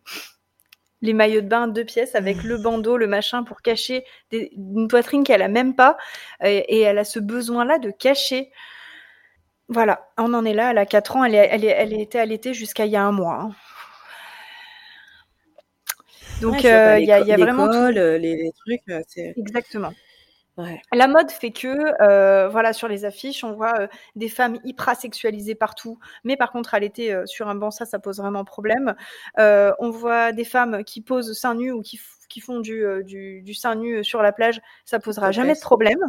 les 1.03 1.13
maillots 1.13 1.43
de 1.43 1.47
bain 1.47 1.69
deux 1.69 1.85
pièces 1.85 2.15
avec 2.15 2.43
le 2.43 2.57
bandeau, 2.57 2.97
le 2.97 3.07
machin 3.07 3.45
pour 3.45 3.61
cacher 3.63 4.05
une 4.33 4.89
poitrine 4.89 5.25
qu'elle 5.25 5.43
a 5.43 5.49
même 5.49 5.77
pas 5.77 5.97
et, 6.43 6.81
elle 6.81 6.99
a 6.99 7.05
ce 7.05 7.19
besoin-là 7.21 7.79
de 7.79 7.91
cacher. 7.91 8.51
Voilà, 9.69 10.09
on 10.19 10.33
en 10.35 10.45
est 10.45 10.55
là, 10.55 10.71
elle 10.71 10.79
a 10.79 10.87
4 10.87 11.17
ans, 11.17 11.25
elle 11.25 11.65
était 11.95 12.19
allaitée 12.19 12.55
jusqu'à 12.55 12.87
il 12.87 12.93
y 12.93 12.97
a 12.97 13.05
un 13.05 13.13
mois. 13.13 13.41
Hein. 13.41 13.53
Donc 16.41 16.65
euh, 16.65 16.99
il 16.99 17.07
y, 17.07 17.13
a 17.13 17.37
vraiment 17.37 17.69
les, 17.91 18.19
les, 18.19 18.53
trucs. 18.65 18.83
Euh, 18.91 19.03
Exactement. 19.37 19.93
La 20.93 21.07
mode 21.07 21.31
fait 21.31 21.51
que, 21.51 22.03
euh, 22.03 22.49
voilà, 22.49 22.73
sur 22.73 22.89
les 22.89 23.05
affiches, 23.05 23.45
on 23.45 23.53
voit 23.53 23.79
euh, 23.79 23.87
des 24.15 24.29
femmes 24.29 24.59
hyper 24.65 24.97
sexualisées 24.97 25.55
partout, 25.55 25.99
mais 26.25 26.37
par 26.37 26.51
contre, 26.51 26.75
à 26.75 26.79
l'été, 26.79 27.13
euh, 27.13 27.27
sur 27.27 27.49
un 27.49 27.55
banc, 27.55 27.71
ça, 27.71 27.85
ça 27.85 27.99
pose 27.99 28.19
vraiment 28.19 28.45
problème. 28.45 28.95
on 29.37 29.91
voit 29.91 30.33
des 30.33 30.45
femmes 30.45 30.83
qui 30.85 31.03
posent 31.03 31.39
seins 31.39 31.55
nus 31.55 31.73
ou 31.73 31.83
qui, 31.83 31.99
font 32.41 32.61
du, 32.61 32.85
du, 33.05 33.55
sein 33.55 33.75
nu 33.75 34.03
sur 34.03 34.23
la 34.23 34.33
plage, 34.33 34.61
ça 34.85 34.99
posera 34.99 35.31
jamais 35.31 35.55
de 35.55 35.61
problème. 35.61 36.01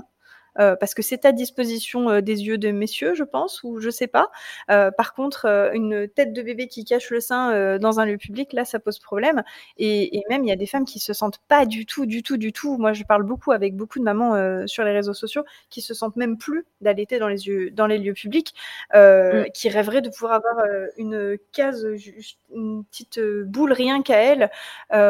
Parce 0.58 0.93
que 0.93 1.02
c'est 1.02 1.26
à 1.26 1.32
disposition 1.32 2.22
des 2.22 2.43
yeux 2.43 2.58
de 2.58 2.72
messieurs, 2.72 3.13
je 3.13 3.24
pense, 3.24 3.63
ou 3.63 3.80
je 3.80 3.89
sais 3.89 4.08
pas. 4.08 4.30
par 4.67 5.13
contre, 5.13 5.46
une 5.74 6.08
tête 6.08 6.34
de 6.34 6.41
bébé 6.41 6.67
qui 6.67 6.86
cache 6.86 7.10
le 7.10 7.20
sein 7.20 7.78
dans 7.80 8.00
un 8.00 8.06
lieu 8.06 8.17
public, 8.17 8.54
là, 8.54 8.65
ça 8.65 8.80
pose 8.80 9.00
problème. 9.00 9.43
Et, 9.78 10.17
et 10.17 10.24
même, 10.30 10.43
il 10.43 10.50
y 10.50 10.52
a 10.52 10.56
des 10.56 10.65
femmes 10.65 10.86
qui 10.86 11.00
se 11.00 11.13
sentent 11.13 11.39
pas 11.48 11.65
du 11.65 11.86
tout, 11.86 12.06
du 12.06 12.24
tout, 12.24 12.38
du 12.38 12.52
tout. 12.54 12.78
Moi, 12.78 12.93
je 12.93 13.04
parle 13.04 13.24
beaucoup 13.24 13.52
avec 13.52 13.76
beaucoup 13.76 14.00
de 14.00 14.04
mamans 14.04 14.67
sur 14.67 14.84
les 14.84 14.91
réseaux 14.91 15.13
sociaux 15.13 15.43
qui 15.70 15.82
se 15.82 15.93
sentent 15.93 16.15
même 16.15 16.38
plus 16.38 16.65
d'allaiter 16.82 17.20
dans 17.20 17.28
les 17.28 17.48
yeux, 17.48 17.72
dans 17.72 17.88
les 17.88 17.98
lieux 17.98 18.13
publics, 18.13 18.54
mm. 18.93 19.46
qui 19.54 19.70
rêveraient 19.70 20.02
de 20.02 20.10
pouvoir 20.10 20.34
avoir 20.34 20.65
une 20.98 21.38
case, 21.54 21.88
une 22.54 22.84
petite 22.86 23.20
boule 23.20 23.74
rien 23.74 24.02
qu'à 24.02 24.17
elle 24.17 24.50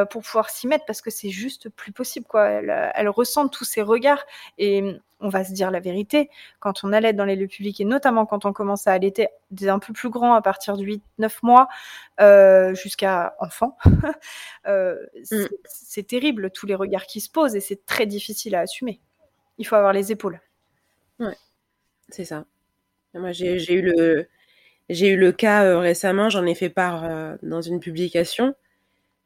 pour 0.10 0.22
pouvoir 0.22 0.50
s'y 0.50 0.68
mettre 0.68 0.86
parce 0.86 1.02
que 1.02 1.10
c'est 1.10 1.30
juste 1.30 1.70
plus 1.70 1.92
possible 1.92 2.26
quoi. 2.26 2.48
Elle, 2.48 2.92
elle 2.96 3.10
ressent 3.10 3.48
tous 3.48 3.66
ces 3.66 3.82
regards 3.82 4.26
et 4.58 4.84
on 5.20 5.30
va 5.30 5.44
se 5.44 5.52
dire 5.52 5.72
la 5.72 5.80
vérité, 5.80 6.30
quand 6.60 6.84
on 6.84 6.94
allait 6.94 7.14
dans 7.14 7.26
les 7.26 7.36
lieux 7.36 7.48
publics 7.48 7.80
et 7.82 7.86
notamment 7.86 8.26
quand 8.26 8.46
on 8.46 8.54
commence 8.54 8.88
à 8.88 8.94
allaiter 8.94 9.28
des 9.52 9.70
un 9.70 9.80
peu 9.80 9.94
plus 9.94 10.10
grands 10.10 10.34
à 10.34 10.42
partir 10.42 10.78
de 10.78 10.84
8-9 10.84 11.00
mois 11.44 11.68
euh, 12.20 12.76
jusqu'à 12.76 13.36
enfant, 13.40 13.78
euh, 14.68 14.96
mm. 15.32 15.46
c'est 15.66 16.06
terrible 16.06 16.52
tous 16.52 16.66
les 16.68 16.76
regards 16.76 17.06
qui 17.06 17.22
se 17.22 17.30
posent 17.30 17.56
et 17.56 17.60
c'est 17.60 17.86
très 17.86 18.06
difficile 18.06 18.56
à 18.56 18.62
assumer. 18.62 19.00
Il 19.58 19.66
faut 19.66 19.76
avoir 19.76 19.94
les 19.94 20.12
épaules. 20.12 20.40
Ouais, 21.20 21.38
c'est 22.10 22.26
ça. 22.26 22.46
Moi, 23.14 23.32
j'ai 23.32 23.74
eu 23.74 23.82
le 23.82 24.28
j'ai 24.90 25.10
eu 25.10 25.18
le 25.18 25.32
cas 25.32 25.66
euh, 25.66 25.80
récemment, 25.80 26.30
j'en 26.30 26.46
ai 26.46 26.54
fait 26.54 26.70
part 26.70 27.04
dans 27.42 27.62
une 27.62 27.80
publication. 27.80 28.54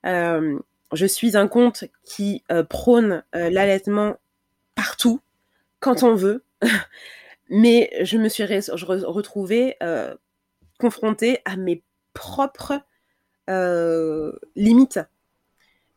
je 0.05 1.05
suis 1.05 1.35
un 1.35 1.47
compte 1.49 1.83
qui 2.05 2.43
prône 2.69 3.23
l'allaitement 3.33 4.15
partout 4.75 5.19
quand 5.81 6.03
on 6.03 6.15
veut. 6.15 6.45
Mais 7.49 7.91
je 8.01 8.17
me 8.17 8.29
suis 8.29 8.45
retrouvée 8.45 9.75
euh, 9.83 10.15
confrontée 10.79 11.39
à 11.43 11.57
mes 11.57 11.83
propres 12.13 12.79
euh, 13.49 14.31
limites. 14.55 15.01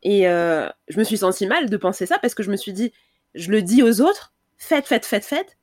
Et 0.03 0.27
euh, 0.27 0.67
je 0.89 0.99
me 0.99 1.05
suis 1.05 1.19
sentie 1.19 1.47
mal 1.47 1.69
de 1.69 1.77
penser 1.77 2.05
ça 2.05 2.19
parce 2.19 2.35
que 2.35 2.43
je 2.43 2.51
me 2.51 2.57
suis 2.57 2.73
dit, 2.73 2.91
je 3.35 3.49
le 3.51 3.61
dis 3.61 3.81
aux 3.81 4.01
autres, 4.01 4.33
faites, 4.57 4.85
faites, 4.85 5.05
faites, 5.05 5.23
faites. 5.23 5.57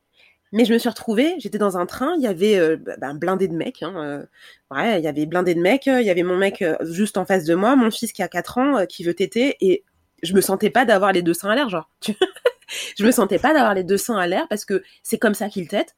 Mais 0.51 0.65
je 0.65 0.73
me 0.73 0.77
suis 0.77 0.89
retrouvée, 0.89 1.35
j'étais 1.39 1.57
dans 1.57 1.77
un 1.77 1.85
train, 1.85 2.13
il 2.17 2.23
y 2.23 2.27
avait 2.27 2.77
bah, 2.77 2.93
bah, 2.99 3.13
blindé 3.13 3.47
de 3.47 3.55
mecs. 3.55 3.81
Hein, 3.81 4.25
ouais, 4.71 4.99
il 4.99 5.03
y 5.03 5.07
avait 5.07 5.25
blindé 5.25 5.55
de 5.55 5.59
mecs, 5.59 5.87
il 5.87 6.03
y 6.03 6.11
avait 6.11 6.23
mon 6.23 6.37
mec 6.37 6.63
juste 6.81 7.17
en 7.17 7.25
face 7.25 7.45
de 7.45 7.55
moi, 7.55 7.75
mon 7.75 7.89
fils 7.89 8.13
qui 8.13 8.21
a 8.21 8.27
4 8.27 8.57
ans, 8.59 8.85
qui 8.85 9.03
veut 9.03 9.15
téter, 9.15 9.57
et 9.61 9.83
je 10.21 10.33
me 10.33 10.41
sentais 10.41 10.69
pas 10.69 10.85
d'avoir 10.85 11.11
les 11.11 11.23
deux 11.23 11.33
seins 11.33 11.49
à 11.49 11.55
l'air, 11.55 11.69
genre. 11.69 11.89
je 12.97 13.05
me 13.05 13.11
sentais 13.11 13.39
pas 13.39 13.53
d'avoir 13.53 13.73
les 13.73 13.83
deux 13.83 13.97
seins 13.97 14.17
à 14.17 14.27
l'air 14.27 14.47
parce 14.47 14.65
que 14.65 14.83
c'est 15.03 15.17
comme 15.17 15.33
ça 15.33 15.49
qu'il 15.49 15.67
tête. 15.67 15.95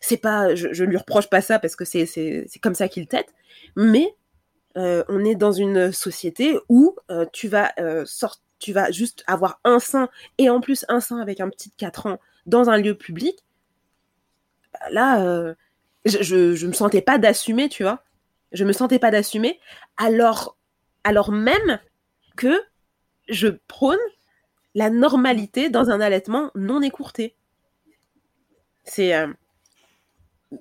C'est 0.00 0.16
pas, 0.16 0.54
je, 0.54 0.72
je 0.72 0.84
lui 0.84 0.96
reproche 0.96 1.28
pas 1.30 1.40
ça 1.40 1.58
parce 1.58 1.76
que 1.76 1.84
c'est 1.84 2.48
comme 2.60 2.74
ça 2.74 2.88
qu'il 2.88 3.06
tête, 3.06 3.32
mais 3.76 4.16
euh, 4.76 5.04
on 5.08 5.24
est 5.24 5.34
dans 5.34 5.52
une 5.52 5.92
société 5.92 6.58
où 6.68 6.96
euh, 7.10 7.26
tu 7.32 7.46
vas 7.48 7.72
euh, 7.78 8.04
tu 8.58 8.72
vas 8.72 8.90
juste 8.90 9.22
avoir 9.26 9.60
un 9.64 9.78
sein 9.78 10.08
et 10.38 10.48
en 10.50 10.60
plus 10.60 10.84
un 10.88 11.00
sein 11.00 11.18
avec 11.18 11.40
un 11.40 11.48
petit 11.50 11.68
de 11.68 11.74
4 11.76 12.06
ans 12.06 12.20
dans 12.46 12.70
un 12.70 12.78
lieu 12.78 12.96
public. 12.96 13.44
Bah, 14.72 14.80
là, 14.90 15.54
je, 16.04 16.22
je, 16.22 16.54
je 16.54 16.66
me 16.66 16.72
sentais 16.72 17.02
pas 17.02 17.18
d'assumer, 17.18 17.68
tu 17.68 17.82
vois. 17.82 18.02
Je 18.52 18.64
me 18.64 18.72
sentais 18.72 18.98
pas 18.98 19.10
d'assumer 19.10 19.60
alors 19.96 20.56
alors 21.04 21.32
même 21.32 21.80
que 22.36 22.60
je 23.28 23.48
prône 23.68 23.98
la 24.74 24.90
normalité 24.90 25.68
dans 25.68 25.90
un 25.90 26.00
allaitement 26.00 26.50
non 26.54 26.82
écourté. 26.82 27.34
C'est. 28.84 29.14
Euh, 29.14 29.28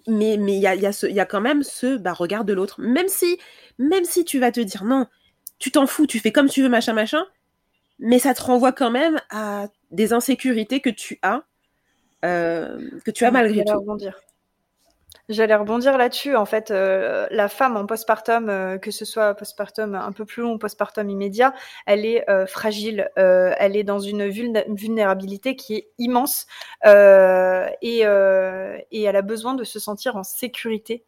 mais 0.08 0.36
il 0.36 0.50
y, 0.50 0.67
a, 0.67 0.76
y, 0.76 0.80
y 0.80 1.19
a, 1.19 1.26
quand 1.26 1.41
même 1.41 1.63
ce 1.63 1.97
bah, 1.97 2.13
regard 2.13 2.45
de 2.45 2.54
l'autre. 2.54 2.80
Même 2.80 3.10
si, 3.10 3.38
même 3.78 4.06
si 4.06 4.24
tu 4.24 4.39
vas 4.39 4.52
te 4.52 4.62
dire 4.62 4.86
non, 4.86 5.08
tu 5.60 5.71
t'en 5.71 5.86
fous, 5.86 6.08
tu 6.08 6.19
fais 6.19 6.32
comme 6.32 6.50
tu 6.50 6.62
veux, 6.62 6.69
machin, 6.69 6.93
machin, 6.93 7.26
mais 8.00 8.19
ça 8.19 8.34
te 8.34 8.41
renvoie 8.41 8.71
quand 8.71 8.91
même 8.91 9.19
à 9.30 9.67
des 9.91 10.13
insécurités 10.13 10.80
que 10.80 10.89
tu 10.89 11.19
as, 11.21 11.43
euh, 12.26 12.89
que 13.06 13.12
tu 13.12 13.26
as 13.26 13.32
malgré 13.32 13.63
tout. 13.65 13.97
J'allais 15.29 15.55
rebondir 15.55 15.97
là-dessus. 15.97 16.36
En 16.36 16.45
fait, 16.45 16.71
euh, 16.71 17.27
la 17.31 17.47
femme 17.47 17.77
en 17.77 17.86
postpartum, 17.86 18.49
euh, 18.49 18.77
que 18.77 18.91
ce 18.91 19.05
soit 19.05 19.34
postpartum 19.36 19.95
un 19.95 20.12
peu 20.12 20.25
plus 20.25 20.41
long 20.41 20.53
ou 20.53 20.57
postpartum 20.57 21.10
immédiat, 21.10 21.53
elle 21.86 22.05
est 22.05 22.29
euh, 22.29 22.45
fragile. 22.45 23.10
elle 23.15 23.75
est 23.75 23.84
dans 23.84 23.99
une 23.99 24.27
vulnérabilité 24.27 25.55
qui 25.55 25.75
est 25.75 25.89
immense 25.97 26.47
et, 26.86 27.99
et 28.01 29.03
elle 29.03 29.15
a 29.15 29.21
besoin 29.21 29.53
de 29.53 29.63
se 29.63 29.79
sentir 29.79 30.15
en 30.15 30.23
sécurité 30.23 31.05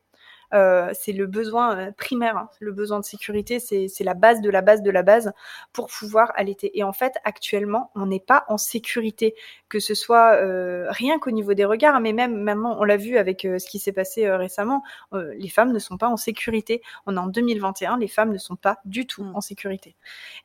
euh, 0.54 0.92
c'est 0.94 1.13
le 1.13 1.26
besoin 1.26 1.78
euh, 1.78 1.92
primaire, 1.92 2.38
hein. 2.38 2.50
le 2.60 2.72
besoin 2.72 3.00
de 3.00 3.06
sécurité, 3.06 3.60
c'est 3.60 4.04
la 4.04 4.13
base 4.13 4.42
de 4.42 4.50
la 4.50 4.62
base 4.62 4.82
de 4.82 4.92
la 4.92 5.02
base 5.02 5.32
pour 5.72 5.88
pouvoir 5.88 6.32
allaiter. 6.36 6.78
Et 6.78 6.84
en 6.84 6.94
fait, 6.94 7.13
actuellement, 7.24 7.92
on 7.96 8.06
n'est 8.06 8.20
pas 8.20 8.46
en 8.48 8.58
sécurité, 8.58 9.36
que 9.70 9.80
ce 9.80 9.96
soit 9.96 10.36
euh, 10.36 10.86
rien 10.89 11.18
qu'au 11.20 11.32
niveau 11.32 11.54
des 11.54 11.66
regards, 11.66 12.00
mais 12.00 12.13
même 12.13 12.36
maintenant, 12.36 12.78
on 12.80 12.84
l'a 12.84 12.98
vu 12.98 13.18
avec 13.18 13.42
ce 13.42 13.66
qui 13.68 13.80
s'est 13.80 13.92
passé 13.92 14.30
récemment, 14.30 14.84
les 15.12 15.50
femmes 15.50 15.72
ne 15.72 15.80
sont 15.80 15.98
pas 15.98 16.08
en 16.08 16.18
sécurité. 16.18 16.82
On 17.06 17.16
est 17.16 17.20
en 17.20 17.28
2021, 17.28 17.98
les 17.98 18.08
femmes 18.08 18.32
ne 18.32 18.38
sont 18.38 18.56
pas 18.56 18.80
du 18.86 19.08
tout 19.08 19.24
mm. 19.24 19.36
en 19.36 19.42
sécurité. 19.42 19.96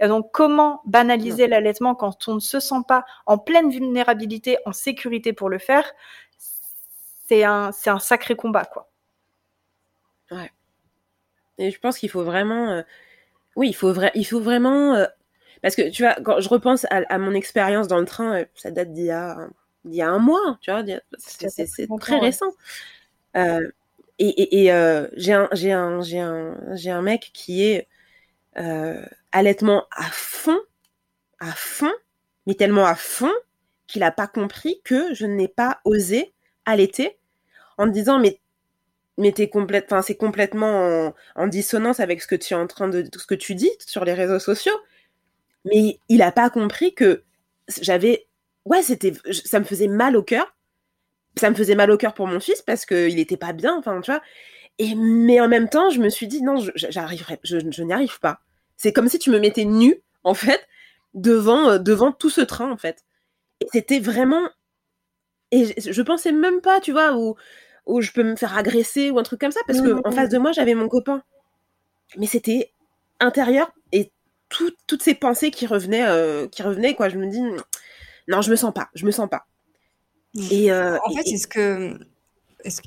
Et 0.00 0.08
donc, 0.08 0.30
comment 0.32 0.80
banaliser 0.86 1.46
l'allaitement 1.46 1.94
quand 1.94 2.28
on 2.28 2.36
ne 2.36 2.40
se 2.40 2.60
sent 2.60 2.82
pas 2.86 3.04
en 3.26 3.38
pleine 3.38 3.70
vulnérabilité, 3.70 4.58
en 4.64 4.72
sécurité 4.72 5.32
pour 5.32 5.48
le 5.48 5.58
faire? 5.58 5.84
C'est 7.28 7.44
un, 7.44 7.70
un 7.86 7.98
sacré 7.98 8.34
combat, 8.34 8.64
quoi. 8.64 8.88
Ouais. 10.30 10.50
Et 11.58 11.70
je 11.70 11.78
pense 11.80 11.98
qu'il 11.98 12.10
faut 12.10 12.24
vraiment. 12.24 12.70
Euh, 12.70 12.82
oui, 13.56 13.68
il 13.70 13.74
faut, 13.74 13.92
vrai, 13.92 14.12
il 14.14 14.24
faut 14.24 14.40
vraiment. 14.40 14.94
Euh, 14.94 15.06
parce 15.62 15.74
que 15.74 15.90
tu 15.90 16.02
vois, 16.02 16.14
quand 16.22 16.40
je 16.40 16.48
repense 16.48 16.86
à, 16.90 17.18
mon 17.18 17.34
expérience 17.34 17.88
dans 17.88 17.98
le 17.98 18.04
train, 18.04 18.40
euh, 18.40 18.44
ça 18.54 18.70
date 18.70 18.92
d'il 18.92 19.06
y 19.06 19.10
a, 19.10 19.48
il 19.84 19.94
y 19.94 20.02
a 20.02 20.08
un 20.08 20.18
mois, 20.18 20.58
tu 20.60 20.70
vois, 20.70 20.84
c'est 21.18 21.88
très 22.00 22.18
récent. 22.18 22.52
et, 23.34 23.48
et, 24.18 25.08
j'ai 25.16 25.32
un, 25.32 25.48
un, 25.52 26.00
un, 26.00 26.86
un 26.86 27.02
mec 27.02 27.30
qui 27.34 27.64
est 27.64 27.88
allaitement 29.32 29.86
à 29.90 30.04
fond, 30.04 30.58
à 31.40 31.50
fond, 31.52 31.92
mais 32.46 32.54
tellement 32.54 32.86
à 32.86 32.94
fond 32.94 33.32
qu'il 33.88 34.00
n'a 34.00 34.12
pas 34.12 34.28
compris 34.28 34.80
que 34.84 35.12
je 35.14 35.26
n'ai 35.26 35.48
pas 35.48 35.80
osé 35.84 36.34
allaiter 36.66 37.18
en 37.78 37.86
me 37.86 37.92
disant 37.92 38.18
mais 38.20 38.40
mais 39.18 39.32
complète, 39.48 39.86
enfin 39.86 40.00
c'est 40.00 40.14
complètement 40.14 41.12
en, 41.34 41.46
dissonance 41.48 42.00
avec 42.00 42.22
ce 42.22 42.26
que 42.28 42.36
tu 42.36 42.54
es 42.54 42.56
en 42.56 42.66
train 42.66 42.88
de, 42.88 43.04
ce 43.16 43.26
que 43.26 43.34
tu 43.34 43.54
dis 43.54 43.70
sur 43.84 44.04
les 44.04 44.14
réseaux 44.14 44.38
sociaux. 44.38 44.78
Mais 45.64 45.98
il 46.08 46.22
a 46.22 46.32
pas 46.32 46.50
compris 46.50 46.94
que 46.94 47.24
j'avais, 47.82 48.28
ouais, 48.64 48.82
c'était, 48.82 49.12
ça 49.44 49.60
me 49.60 49.64
faisait 49.64 49.88
mal 49.88 50.16
au 50.16 50.22
cœur. 50.22 50.56
Ça 51.36 51.50
me 51.50 51.54
faisait 51.56 51.74
mal 51.74 51.90
au 51.90 51.96
cœur 51.96 52.14
pour 52.14 52.26
mon 52.26 52.40
fils 52.40 52.62
parce 52.62 52.86
que 52.86 53.08
il 53.08 53.18
était 53.18 53.36
pas 53.36 53.52
bien, 53.52 53.76
enfin 53.76 54.00
tu 54.00 54.10
vois. 54.10 54.22
Et 54.78 54.94
mais 54.94 55.40
en 55.40 55.48
même 55.48 55.68
temps, 55.68 55.90
je 55.90 56.00
me 56.00 56.08
suis 56.08 56.28
dit 56.28 56.42
non, 56.42 56.56
j'arriverai, 56.76 57.40
je, 57.42 57.58
je 57.70 57.82
n'y 57.82 57.92
arrive 57.92 58.20
pas. 58.20 58.40
C'est 58.76 58.92
comme 58.92 59.08
si 59.08 59.18
tu 59.18 59.30
me 59.30 59.40
mettais 59.40 59.64
nu 59.64 60.02
en 60.24 60.34
fait 60.34 60.66
devant 61.14 61.70
euh, 61.70 61.78
devant 61.78 62.12
tout 62.12 62.30
ce 62.30 62.40
train 62.40 62.70
en 62.70 62.76
fait. 62.76 63.04
Et 63.60 63.66
c'était 63.72 64.00
vraiment 64.00 64.48
et 65.50 65.66
je, 65.80 65.92
je 65.92 66.02
pensais 66.02 66.32
même 66.32 66.60
pas, 66.60 66.80
tu 66.80 66.92
vois, 66.92 67.16
où 67.16 67.36
où 67.88 68.02
je 68.02 68.12
peux 68.12 68.22
me 68.22 68.36
faire 68.36 68.56
agresser 68.56 69.10
ou 69.10 69.18
un 69.18 69.22
truc 69.22 69.40
comme 69.40 69.50
ça, 69.50 69.60
parce 69.66 69.80
que 69.80 70.06
en 70.06 70.12
face 70.12 70.28
de 70.28 70.38
moi, 70.38 70.52
j'avais 70.52 70.74
mon 70.74 70.88
copain. 70.88 71.22
Mais 72.16 72.26
c'était 72.26 72.72
intérieur 73.18 73.72
et 73.92 74.12
toutes 74.48 75.02
ces 75.02 75.14
pensées 75.14 75.50
qui 75.50 75.66
revenaient, 75.66 76.06
euh, 76.06 76.46
qui 76.48 76.62
revenaient, 76.62 76.94
quoi. 76.94 77.08
Je 77.08 77.18
me 77.18 77.26
dis, 77.26 77.40
non, 78.28 78.40
je 78.42 78.50
me 78.50 78.56
sens 78.56 78.72
pas, 78.72 78.88
je 78.94 79.04
me 79.04 79.10
sens 79.10 79.28
pas. 79.28 79.46
Et, 80.50 80.70
euh, 80.70 80.98
en 81.04 81.10
fait, 81.14 81.22
c'est 81.24 81.38
ce 81.38 81.46
que, 81.46 81.98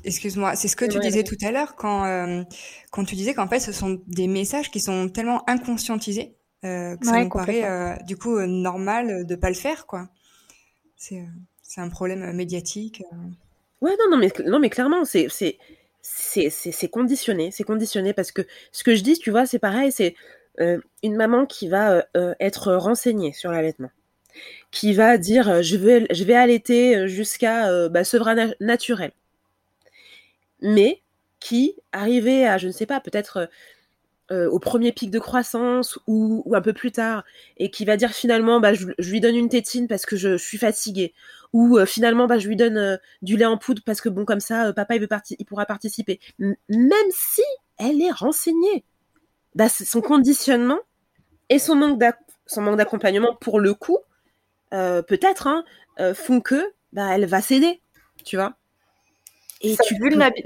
excuse-moi, 0.04 0.54
c'est 0.54 0.68
ce 0.68 0.76
que 0.76 0.84
tu 0.84 0.98
disais 1.00 1.24
tout 1.24 1.36
à 1.42 1.50
l'heure 1.50 1.74
quand, 1.76 2.04
euh, 2.04 2.42
quand 2.90 3.04
tu 3.04 3.16
disais 3.16 3.34
qu'en 3.34 3.48
fait, 3.48 3.60
ce 3.60 3.72
sont 3.72 4.00
des 4.06 4.28
messages 4.28 4.70
qui 4.70 4.80
sont 4.80 5.08
tellement 5.08 5.48
inconscientisés 5.48 6.36
que 6.62 6.96
ça 7.02 7.24
nous 7.24 7.28
paraît 7.28 7.98
du 8.04 8.16
coup 8.16 8.38
normal 8.40 9.26
de 9.26 9.34
pas 9.34 9.48
le 9.48 9.56
faire, 9.56 9.86
quoi. 9.86 10.08
C'est 10.96 11.26
un 11.76 11.88
problème 11.88 12.32
médiatique. 12.32 13.02
Ouais, 13.82 13.96
non, 13.98 14.16
non, 14.46 14.60
mais, 14.60 14.70
clairement, 14.70 15.04
c'est, 15.04 15.26
c'est, 15.28 15.58
c'est, 16.50 16.88
conditionné. 16.88 17.50
C'est 17.50 17.64
conditionné 17.64 18.12
parce 18.12 18.30
que 18.30 18.42
ce 18.70 18.84
que 18.84 18.94
je 18.94 19.02
dis, 19.02 19.18
tu 19.18 19.32
vois, 19.32 19.44
c'est 19.44 19.58
pareil, 19.58 19.90
c'est 19.90 20.14
euh, 20.60 20.78
une 21.02 21.16
maman 21.16 21.46
qui 21.46 21.68
va 21.68 21.92
euh, 21.92 22.02
euh, 22.16 22.34
être 22.38 22.74
renseignée 22.74 23.32
sur 23.32 23.50
l'allaitement, 23.50 23.90
qui 24.70 24.92
va 24.94 25.18
dire 25.18 25.64
je 25.64 25.76
vais, 25.76 26.06
je 26.12 26.32
allaiter 26.32 27.08
jusqu'à 27.08 27.88
bah, 27.88 28.04
sevrage 28.04 28.54
naturel, 28.60 29.10
mais 30.60 31.02
qui, 31.40 31.74
arrivée 31.90 32.46
à, 32.46 32.58
je 32.58 32.68
ne 32.68 32.72
sais 32.72 32.86
pas, 32.86 33.00
peut-être 33.00 33.48
euh, 34.32 34.48
au 34.48 34.58
premier 34.58 34.92
pic 34.92 35.10
de 35.10 35.18
croissance 35.18 35.98
ou, 36.06 36.42
un 36.54 36.62
peu 36.62 36.72
plus 36.72 36.90
tard 36.90 37.22
et 37.58 37.70
qui 37.70 37.84
va 37.84 37.98
dire 37.98 38.12
finalement 38.12 38.60
bah, 38.60 38.72
je, 38.72 38.86
lui 38.98 39.20
donne 39.20 39.36
une 39.36 39.50
tétine 39.50 39.88
parce 39.88 40.06
que 40.06 40.16
je, 40.16 40.38
suis 40.38 40.56
fatiguée. 40.56 41.12
Ou 41.52 41.76
euh, 41.76 41.84
finalement 41.84 42.26
bah, 42.26 42.38
je 42.38 42.48
lui 42.48 42.56
donne 42.56 42.78
euh, 42.78 42.96
du 43.20 43.36
lait 43.36 43.44
en 43.44 43.58
poudre 43.58 43.82
parce 43.84 44.00
que 44.00 44.08
bon 44.08 44.24
comme 44.24 44.40
ça 44.40 44.72
papa 44.72 44.94
il, 44.94 45.02
veut 45.02 45.08
il 45.38 45.44
pourra 45.44 45.66
participer. 45.66 46.18
Même 46.38 47.10
si 47.10 47.42
elle 47.76 48.00
est 48.00 48.10
renseignée. 48.10 48.84
Bah, 49.54 49.68
son 49.68 50.00
conditionnement 50.00 50.80
et 51.50 51.58
son 51.58 51.76
manque 51.76 51.98
d'accompagnement 51.98 53.36
pour 53.38 53.60
le 53.60 53.74
coup 53.74 53.98
peut-être 54.70 55.46
hein, 55.46 55.64
font 56.14 56.40
que 56.40 56.72
bah, 56.94 57.08
elle 57.14 57.26
va 57.26 57.42
céder 57.42 57.82
tu 58.24 58.36
vois 58.36 58.56
et 59.62 59.76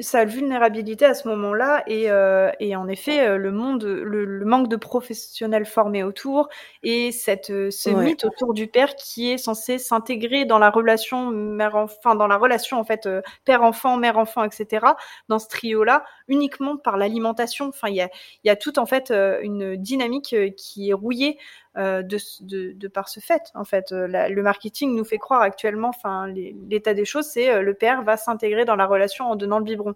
sa, 0.00 0.24
vulnérabilité 0.24 1.04
à 1.06 1.14
ce 1.14 1.26
moment-là 1.28 1.82
et, 1.86 2.10
euh, 2.10 2.50
et, 2.60 2.76
en 2.76 2.86
effet 2.86 3.26
euh, 3.26 3.38
le 3.38 3.50
monde, 3.50 3.84
le, 3.84 4.44
manque 4.44 4.68
de 4.68 4.76
professionnels 4.76 5.64
formés 5.64 6.04
autour 6.04 6.48
et 6.82 7.12
cette 7.12 7.50
euh, 7.50 7.70
ce 7.70 7.90
mythe 7.90 8.24
autour 8.24 8.52
du 8.52 8.66
père 8.66 8.94
qui 8.94 9.30
est 9.30 9.38
censé 9.38 9.78
s'intégrer 9.78 10.44
dans 10.44 10.58
la 10.58 10.70
relation 10.70 11.30
mère 11.30 11.76
enfant, 11.76 12.14
dans 12.14 12.26
la 12.26 12.36
relation 12.36 12.78
en 12.78 12.84
fait 12.84 13.08
père 13.44 13.62
enfant, 13.62 13.96
mère 13.96 14.18
enfant, 14.18 14.44
etc. 14.44 14.86
Dans 15.28 15.38
ce 15.38 15.48
trio-là 15.48 16.04
uniquement 16.28 16.76
par 16.76 16.98
l'alimentation. 16.98 17.68
Enfin 17.68 17.88
il 17.88 17.96
y 17.96 18.02
a 18.02 18.10
il 18.44 18.48
y 18.48 18.50
a 18.50 18.56
tout 18.56 18.78
en 18.78 18.86
fait 18.86 19.10
une 19.42 19.76
dynamique 19.76 20.36
qui 20.56 20.90
est 20.90 20.94
rouillée 20.94 21.38
euh, 21.76 22.02
de, 22.02 22.18
de, 22.40 22.72
de, 22.72 22.88
par 22.88 23.10
ce 23.10 23.20
fait. 23.20 23.50
En 23.54 23.64
fait, 23.64 23.92
euh, 23.92 24.06
le 24.06 24.42
marketing 24.42 24.96
nous 24.96 25.04
fait 25.04 25.18
croire 25.18 25.42
actuellement, 25.42 25.90
enfin, 25.90 26.26
l'état 26.26 26.94
des 26.94 27.04
choses, 27.04 27.26
c'est 27.26 27.50
euh, 27.50 27.60
le 27.60 27.74
père 27.74 28.02
va 28.02 28.16
s'intégrer 28.16 28.64
dans 28.64 28.76
la 28.76 28.86
relation 28.86 29.26
en 29.26 29.36
donnant 29.36 29.58
le 29.58 29.64
biberon. 29.64 29.94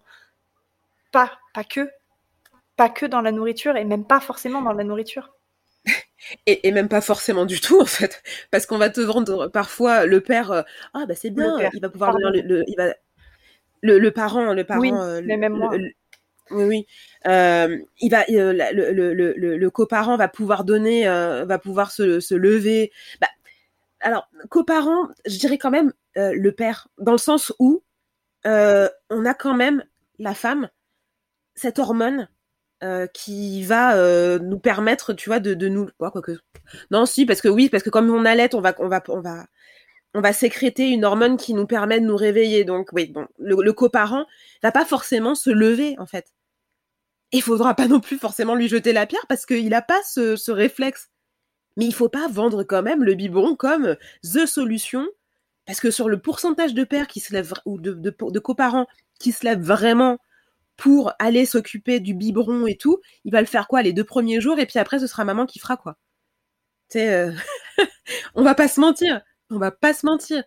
Pas, 1.11 1.39
pas 1.55 1.65
que, 1.65 1.89
pas 2.77 2.91
que 2.91 3.07
dans 3.07 3.23
la 3.23 3.33
nourriture 3.33 3.77
et 3.77 3.85
même 3.87 4.05
pas 4.05 4.21
forcément 4.21 4.61
dans 4.61 4.75
la 4.75 4.85
nourriture. 4.85 5.35
Et, 6.47 6.69
et, 6.69 6.71
même 6.71 6.91
pas 6.91 7.01
forcément 7.01 7.47
du 7.47 7.61
tout 7.61 7.81
en 7.81 7.87
fait, 7.87 8.23
parce 8.51 8.67
qu'on 8.67 8.77
va 8.77 8.91
te 8.91 9.01
vendre 9.01 9.49
parfois 9.49 10.05
le 10.05 10.21
père, 10.21 10.65
ah 10.93 11.07
bah 11.07 11.15
c'est 11.15 11.31
bien, 11.31 11.59
il 11.73 11.81
va 11.81 11.89
pouvoir 11.89 12.15
donner 12.15 12.43
le, 12.43 12.63
il 12.69 12.77
va 12.77 12.95
le, 13.81 13.99
le, 13.99 14.11
parent, 14.11 14.53
le 14.53 14.63
parent, 14.63 14.81
oui, 14.81 14.93
mais 15.25 15.39
même 15.39 15.55
moi. 15.55 15.73
Oui. 16.51 16.87
Euh, 17.27 17.79
euh, 18.03 18.53
le, 18.73 19.13
le, 19.13 19.57
le, 19.57 19.71
coparent 19.71 20.17
va 20.17 20.29
pouvoir 20.29 20.65
donner, 20.65 21.09
euh, 21.09 21.45
va 21.45 21.59
pouvoir 21.59 21.93
se, 21.93 22.35
lever. 22.35 22.93
Bah, 23.21 23.29
alors, 24.01 24.29
coparent, 24.49 25.09
je 25.27 25.39
dirais 25.39 25.59
quand 25.59 25.71
même 25.71 25.93
le 26.17 26.51
père, 26.51 26.89
dans 26.99 27.13
le 27.13 27.19
sens 27.19 27.53
où 27.59 27.83
on 28.45 29.25
a 29.27 29.35
quand 29.35 29.55
même 29.55 29.85
la 30.19 30.35
femme, 30.35 30.69
cette 31.55 31.79
hormone 31.79 32.29
qui 33.13 33.63
va 33.65 34.39
nous 34.39 34.59
permettre, 34.59 35.13
tu 35.13 35.29
vois, 35.29 35.41
de, 35.41 35.69
nous. 35.69 35.89
quoi 35.99 36.11
que... 36.11 36.33
Non, 36.91 37.07
si, 37.07 37.27
parce 37.27 37.41
que 37.41 37.49
oui, 37.49 37.69
parce 37.69 37.83
que 37.83 37.91
comme 37.91 38.11
on 38.11 38.25
allait, 38.25 38.55
on 38.55 38.61
va, 38.61 38.75
on 38.79 38.89
va, 38.89 39.03
on 39.09 39.21
va, 39.21 39.47
on 40.15 40.21
va 40.21 40.33
sécréter 40.33 40.89
une 40.89 41.05
hormone 41.05 41.37
qui 41.37 41.55
nous 41.55 41.67
permet 41.67 42.01
de 42.01 42.07
nous 42.07 42.17
réveiller. 42.17 42.65
Donc, 42.65 42.89
oui, 42.93 43.09
bon, 43.13 43.27
le, 43.39 43.57
le 43.63 43.73
coparent 43.73 44.27
va 44.63 44.73
pas 44.73 44.85
forcément 44.85 45.35
se 45.35 45.51
lever, 45.51 45.97
en 45.99 46.07
fait 46.07 46.33
il 47.33 47.43
faudra 47.43 47.75
pas 47.75 47.89
non 47.89 48.01
plus 48.01 48.19
forcément 48.19 48.55
lui 48.55 48.69
jeter 48.69 48.93
la 48.93 49.07
pierre 49.07 49.27
parce 49.29 49.47
qu'il 49.47 49.69
n'a 49.69 49.83
pas 49.83 50.03
ce, 50.03 50.51
réflexe. 50.51 51.11
Mais 51.77 51.87
il 51.87 51.95
faut 51.95 52.09
pas 52.09 52.29
vendre 52.29 52.65
quand 52.65 52.83
même 52.83 53.05
le 53.05 53.15
biberon 53.15 53.55
comme 53.55 53.97
the 54.25 54.47
solution, 54.47 55.07
parce 55.67 55.81
que 55.81 55.91
sur 55.91 56.09
le 56.09 56.21
pourcentage 56.21 56.75
de 56.75 56.85
pères 56.85 57.07
qui 57.07 57.21
se 57.21 57.33
lèvent 57.33 57.55
ou 57.65 57.79
de, 57.79 58.39
coparents 58.39 58.87
qui 59.21 59.33
se 59.33 59.45
lèvent 59.45 59.63
vraiment 59.63 60.19
pour 60.77 61.13
aller 61.19 61.47
s'occuper 61.47 62.01
du 62.01 62.15
biberon 62.15 62.67
et 62.67 62.77
tout, 62.77 63.01
il 63.25 63.33
va 63.33 63.41
le 63.41 63.47
faire 63.47 63.69
quoi 63.69 63.83
les 63.83 63.93
deux 63.93 64.05
premiers 64.05 64.41
jours 64.41 64.59
et 64.59 64.67
puis 64.67 64.79
après 64.79 64.99
ce 64.99 65.07
sera 65.07 65.25
maman 65.25 65.47
qui 65.47 65.59
fera 65.59 65.77
quoi. 65.77 65.97
Tu 66.91 66.99
euh, 66.99 67.33
on 68.35 68.43
va 68.43 68.55
pas 68.55 68.67
se 68.67 68.81
mentir, 68.81 69.21
on 69.51 69.59
va 69.59 69.71
pas 69.71 69.95
se 69.95 70.05
mentir. 70.05 70.43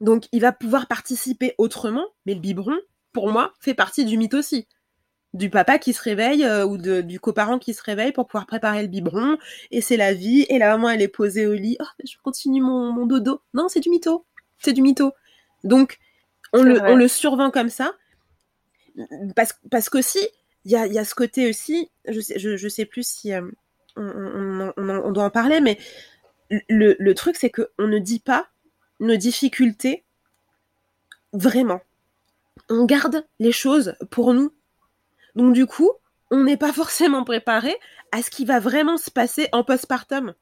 Donc 0.00 0.24
il 0.32 0.40
va 0.40 0.52
pouvoir 0.52 0.88
participer 0.88 1.54
autrement, 1.58 2.06
mais 2.24 2.34
le 2.34 2.40
biberon, 2.40 2.76
pour 3.12 3.30
moi, 3.30 3.52
fait 3.60 3.74
partie 3.74 4.04
du 4.04 4.18
mythe 4.18 4.34
aussi 4.34 4.66
du 5.36 5.50
papa 5.50 5.78
qui 5.78 5.92
se 5.92 6.02
réveille 6.02 6.44
euh, 6.44 6.64
ou 6.64 6.78
de, 6.78 7.00
du 7.00 7.20
coparent 7.20 7.58
qui 7.58 7.74
se 7.74 7.82
réveille 7.82 8.12
pour 8.12 8.26
pouvoir 8.26 8.46
préparer 8.46 8.82
le 8.82 8.88
biberon 8.88 9.36
et 9.70 9.80
c'est 9.80 9.96
la 9.96 10.14
vie 10.14 10.46
et 10.48 10.58
la 10.58 10.68
maman 10.68 10.90
elle 10.90 11.02
est 11.02 11.08
posée 11.08 11.46
au 11.46 11.52
lit. 11.52 11.76
Oh, 11.80 11.84
je 12.04 12.14
continue 12.22 12.60
mon, 12.60 12.92
mon 12.92 13.06
dodo. 13.06 13.40
Non 13.54 13.68
c'est 13.68 13.80
du 13.80 13.90
mytho. 13.90 14.24
C'est 14.58 14.72
du 14.72 14.82
mytho. 14.82 15.12
Donc 15.64 15.98
on 16.52 16.62
le, 16.62 16.80
on 16.82 16.96
le 16.96 17.08
survend 17.08 17.50
comme 17.50 17.68
ça. 17.68 17.92
Parce, 19.34 19.54
parce 19.70 19.88
qu'aussi 19.90 20.26
il 20.64 20.72
y 20.72 20.76
a, 20.76 20.86
y 20.86 20.98
a 20.98 21.04
ce 21.04 21.14
côté 21.14 21.50
aussi 21.50 21.90
je 22.08 22.18
sais, 22.20 22.38
je, 22.38 22.56
je 22.56 22.68
sais 22.68 22.86
plus 22.86 23.06
si 23.06 23.34
euh, 23.34 23.42
on, 23.96 24.72
on, 24.76 24.88
on, 24.88 25.12
doit 25.12 25.24
en 25.24 25.30
parler 25.30 25.60
mais 25.60 25.78
le, 26.70 26.96
le 26.98 27.14
truc 27.14 27.36
c'est 27.36 27.50
que 27.50 27.68
on 27.78 27.88
ne 27.88 27.98
dit 27.98 28.20
pas 28.20 28.48
nos 29.00 29.16
difficultés 29.16 30.02
vraiment. 31.34 31.82
On 32.70 32.86
garde 32.86 33.26
les 33.38 33.52
choses 33.52 33.94
pour 34.10 34.32
nous 34.32 34.50
donc 35.36 35.52
du 35.52 35.66
coup, 35.66 35.92
on 36.30 36.42
n'est 36.42 36.56
pas 36.56 36.72
forcément 36.72 37.24
préparé 37.24 37.76
à 38.12 38.22
ce 38.22 38.30
qui 38.30 38.44
va 38.44 38.58
vraiment 38.58 38.96
se 38.96 39.10
passer 39.10 39.48
en 39.52 39.62
postpartum. 39.62 40.34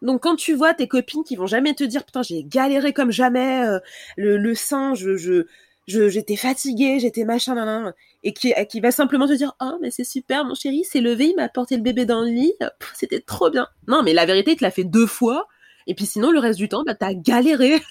Donc 0.00 0.22
quand 0.22 0.36
tu 0.36 0.54
vois 0.54 0.74
tes 0.74 0.88
copines 0.88 1.24
qui 1.24 1.36
vont 1.36 1.46
jamais 1.46 1.74
te 1.74 1.84
dire 1.84 2.04
putain 2.04 2.22
j'ai 2.22 2.44
galéré 2.44 2.92
comme 2.92 3.10
jamais 3.10 3.66
euh, 3.66 3.78
le, 4.16 4.38
le 4.38 4.54
sein 4.54 4.94
je 4.94 5.16
je 5.16 5.44
j'étais 5.88 6.36
fatiguée 6.36 7.00
j'étais 7.00 7.24
machin 7.24 7.56
nan, 7.56 7.92
et 8.22 8.32
qui 8.32 8.54
qui 8.70 8.80
va 8.80 8.92
simplement 8.92 9.26
te 9.26 9.32
dire 9.32 9.54
oh 9.60 9.78
mais 9.82 9.90
c'est 9.90 10.04
super 10.04 10.44
mon 10.44 10.54
chéri 10.54 10.84
s'est 10.84 11.00
levé 11.00 11.26
il 11.26 11.36
m'a 11.36 11.48
porté 11.48 11.76
le 11.76 11.82
bébé 11.82 12.04
dans 12.06 12.20
le 12.20 12.28
lit 12.28 12.54
c'était 12.94 13.20
trop 13.20 13.50
bien. 13.50 13.66
Non 13.88 14.02
mais 14.02 14.12
la 14.12 14.24
vérité 14.24 14.52
il 14.52 14.56
te 14.56 14.64
l'a 14.64 14.70
fait 14.70 14.84
deux 14.84 15.06
fois 15.06 15.48
et 15.88 15.94
puis 15.94 16.06
sinon 16.06 16.30
le 16.30 16.38
reste 16.38 16.58
du 16.58 16.68
temps 16.68 16.84
bah 16.86 16.94
t'as 16.94 17.12
galéré. 17.12 17.82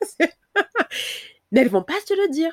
Mais 1.52 1.60
elles 1.60 1.68
vont 1.68 1.82
pas 1.82 2.00
te 2.06 2.14
le 2.14 2.28
dire 2.30 2.52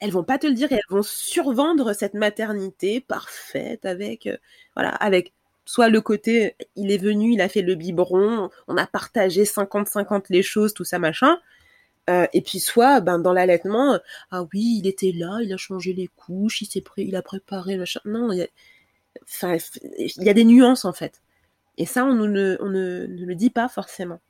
elles 0.00 0.10
vont 0.10 0.24
pas 0.24 0.38
te 0.38 0.46
le 0.46 0.54
dire 0.54 0.72
et 0.72 0.76
elles 0.76 0.80
vont 0.88 1.02
survendre 1.02 1.92
cette 1.92 2.14
maternité 2.14 3.00
parfaite 3.00 3.84
avec, 3.84 4.26
euh, 4.26 4.36
voilà, 4.74 4.90
avec 4.90 5.32
soit 5.66 5.88
le 5.88 6.00
côté, 6.00 6.56
il 6.74 6.90
est 6.90 6.98
venu, 6.98 7.32
il 7.34 7.40
a 7.40 7.48
fait 7.48 7.62
le 7.62 7.74
biberon, 7.74 8.50
on 8.66 8.76
a 8.76 8.86
partagé 8.86 9.44
50-50 9.44 10.24
les 10.30 10.42
choses, 10.42 10.74
tout 10.74 10.84
ça, 10.84 10.98
machin. 10.98 11.38
Euh, 12.08 12.26
et 12.32 12.40
puis 12.40 12.58
soit, 12.58 13.00
ben, 13.00 13.18
dans 13.18 13.32
l'allaitement, 13.32 13.98
ah 14.30 14.42
oui, 14.52 14.78
il 14.80 14.86
était 14.88 15.12
là, 15.12 15.38
il 15.42 15.52
a 15.52 15.56
changé 15.56 15.92
les 15.92 16.08
couches, 16.08 16.62
il 16.62 16.66
s'est 16.66 16.80
pré 16.80 17.02
il 17.02 17.14
a 17.14 17.22
préparé 17.22 17.76
le 17.76 17.84
Non, 18.04 18.32
il 18.32 18.38
y 18.38 20.28
a, 20.28 20.34
des 20.34 20.44
nuances, 20.44 20.84
en 20.84 20.92
fait. 20.92 21.20
Et 21.76 21.86
ça, 21.86 22.04
on 22.04 22.14
ne, 22.14 22.56
on 22.60 22.68
ne, 22.68 23.06
le 23.06 23.34
dit 23.34 23.50
pas 23.50 23.68
forcément. 23.68 24.20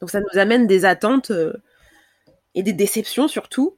Donc 0.00 0.10
ça 0.10 0.20
nous 0.20 0.38
amène 0.38 0.66
des 0.66 0.84
attentes 0.84 1.30
euh, 1.30 1.52
et 2.54 2.62
des 2.62 2.72
déceptions 2.72 3.28
surtout, 3.28 3.76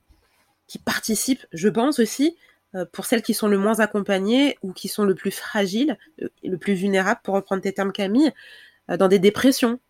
qui 0.73 0.79
participent, 0.79 1.45
je 1.53 1.69
pense 1.69 1.99
aussi, 1.99 2.35
euh, 2.75 2.87
pour 2.91 3.05
celles 3.05 3.21
qui 3.21 3.35
sont 3.35 3.47
le 3.47 3.59
moins 3.59 3.81
accompagnées 3.81 4.57
ou 4.63 4.73
qui 4.73 4.89
sont 4.89 5.05
le 5.05 5.15
plus 5.15 5.31
fragiles, 5.31 5.99
euh, 6.23 6.29
le 6.43 6.57
plus 6.57 6.73
vulnérables, 6.73 7.21
pour 7.23 7.35
reprendre 7.35 7.61
tes 7.61 7.75
termes 7.75 7.93
Camille, 7.93 8.33
euh, 8.91 8.97
dans 8.97 9.09
des 9.09 9.19
dépressions. 9.19 9.81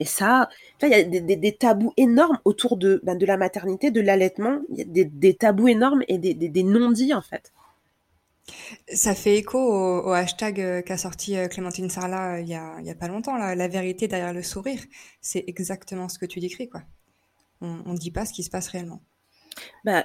Et 0.00 0.06
ça, 0.06 0.48
il 0.80 0.88
y 0.88 0.94
a 0.94 1.02
des, 1.02 1.52
tabous 1.52 1.92
énormes 1.98 2.38
autour 2.46 2.78
de, 2.78 3.02
ben, 3.04 3.16
de 3.18 3.26
la 3.26 3.36
maternité, 3.36 3.90
de 3.90 4.00
l'allaitement. 4.00 4.62
Il 4.70 4.78
y 4.78 5.02
a 5.02 5.04
des, 5.04 5.34
tabous 5.34 5.68
énormes 5.68 6.02
et 6.08 6.16
des, 6.16 6.62
non-dits, 6.62 7.12
en 7.12 7.20
fait. 7.20 7.52
Ça 8.94 9.14
fait 9.14 9.36
écho 9.36 9.58
au, 9.58 10.10
hashtag 10.12 10.84
qu'a 10.84 10.96
sorti 10.96 11.36
Clémentine 11.50 11.90
Sarlat 11.90 12.40
il 12.40 12.48
y 12.48 12.54
a, 12.54 12.80
y 12.80 12.90
a 12.90 12.94
pas 12.94 13.08
longtemps, 13.08 13.36
là, 13.36 13.54
la 13.54 13.68
vérité 13.68 14.08
derrière 14.08 14.32
le 14.32 14.42
sourire. 14.42 14.80
C'est 15.20 15.44
exactement 15.46 16.08
ce 16.08 16.18
que 16.18 16.26
tu 16.26 16.40
décris, 16.40 16.70
quoi. 16.70 16.82
On 17.60 17.92
ne 17.92 17.98
dit 17.98 18.10
pas 18.10 18.24
ce 18.24 18.32
qui 18.32 18.42
se 18.42 18.50
passe 18.50 18.68
réellement. 18.68 19.02
Bah, 19.84 20.04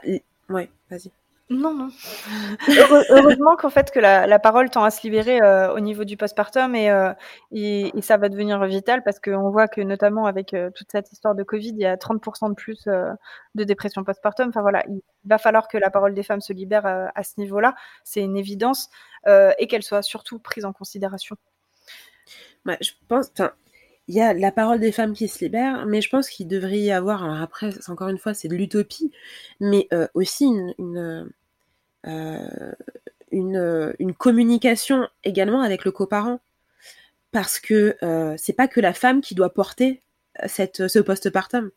ouais, 0.49 0.69
vas-y. 0.89 1.11
Non, 1.49 1.73
non. 1.73 1.87
heureusement 3.09 3.55
qu'en 3.55 3.69
fait 3.69 3.89
que 3.91 3.99
la, 3.99 4.39
parole 4.39 4.69
tend 4.69 4.83
à 4.83 4.91
se 4.91 5.01
libérer 5.03 5.41
euh, 5.41 5.73
au 5.73 5.79
niveau 5.79 6.03
du 6.03 6.17
postpartum 6.17 6.75
et, 6.75 6.91
euh, 6.91 7.13
et, 7.53 7.93
ça 8.01 8.17
va 8.17 8.27
devenir 8.27 8.61
vital 8.65 9.01
parce 9.01 9.21
qu'on 9.21 9.49
voit 9.49 9.69
que 9.69 9.79
notamment 9.79 10.25
avec 10.25 10.53
euh, 10.53 10.69
toute 10.75 10.91
cette 10.91 11.09
histoire 11.13 11.35
de 11.35 11.43
Covid, 11.43 11.69
il 11.69 11.79
y 11.79 11.85
a 11.85 11.95
30% 11.95 12.49
de 12.49 12.53
plus 12.53 12.85
de 13.55 13.63
dépression 13.63 14.03
postpartum. 14.03 14.49
Enfin 14.49 14.61
voilà, 14.61 14.83
il 14.89 15.01
va 15.23 15.37
falloir 15.37 15.69
que 15.69 15.77
la 15.77 15.89
parole 15.89 16.13
des 16.13 16.23
femmes 16.23 16.41
se 16.41 16.51
libère 16.51 16.85
à 16.85 17.23
ce 17.23 17.33
niveau-là, 17.37 17.75
c'est 18.03 18.21
une 18.21 18.35
évidence, 18.35 18.89
et 19.25 19.67
qu'elle 19.67 19.83
soit 19.83 20.01
surtout 20.01 20.39
prise 20.39 20.65
en 20.65 20.73
considération. 20.73 21.37
Bah, 22.65 22.75
je 22.81 22.91
pense, 23.07 23.31
il 24.07 24.15
y 24.15 24.21
a 24.21 24.33
la 24.33 24.51
parole 24.51 24.79
des 24.79 24.91
femmes 24.91 25.13
qui 25.13 25.27
se 25.27 25.43
libère, 25.43 25.85
mais 25.85 26.01
je 26.01 26.09
pense 26.09 26.29
qu'il 26.29 26.47
devrait 26.47 26.79
y 26.79 26.91
avoir, 26.91 27.23
alors 27.23 27.41
après, 27.41 27.71
encore 27.89 28.07
une 28.07 28.17
fois, 28.17 28.33
c'est 28.33 28.47
de 28.47 28.55
l'utopie, 28.55 29.11
mais 29.59 29.87
euh, 29.93 30.07
aussi 30.13 30.45
euh, 30.79 31.25
une, 33.31 33.93
une, 33.99 34.13
communication 34.13 35.07
également 35.25 35.61
avec 35.61 35.83
le 35.83 35.91
coparent. 35.91 36.39
Parce 37.31 37.59
que 37.59 37.97
euh, 38.03 38.35
c'est 38.37 38.53
pas 38.53 38.69
que 38.69 38.79
la 38.79 38.93
femme 38.93 39.19
qui 39.19 39.35
doit 39.35 39.53
porter 39.53 40.01
cette, 40.45 40.87
ce 40.87 40.99
postpartum. 40.99 41.71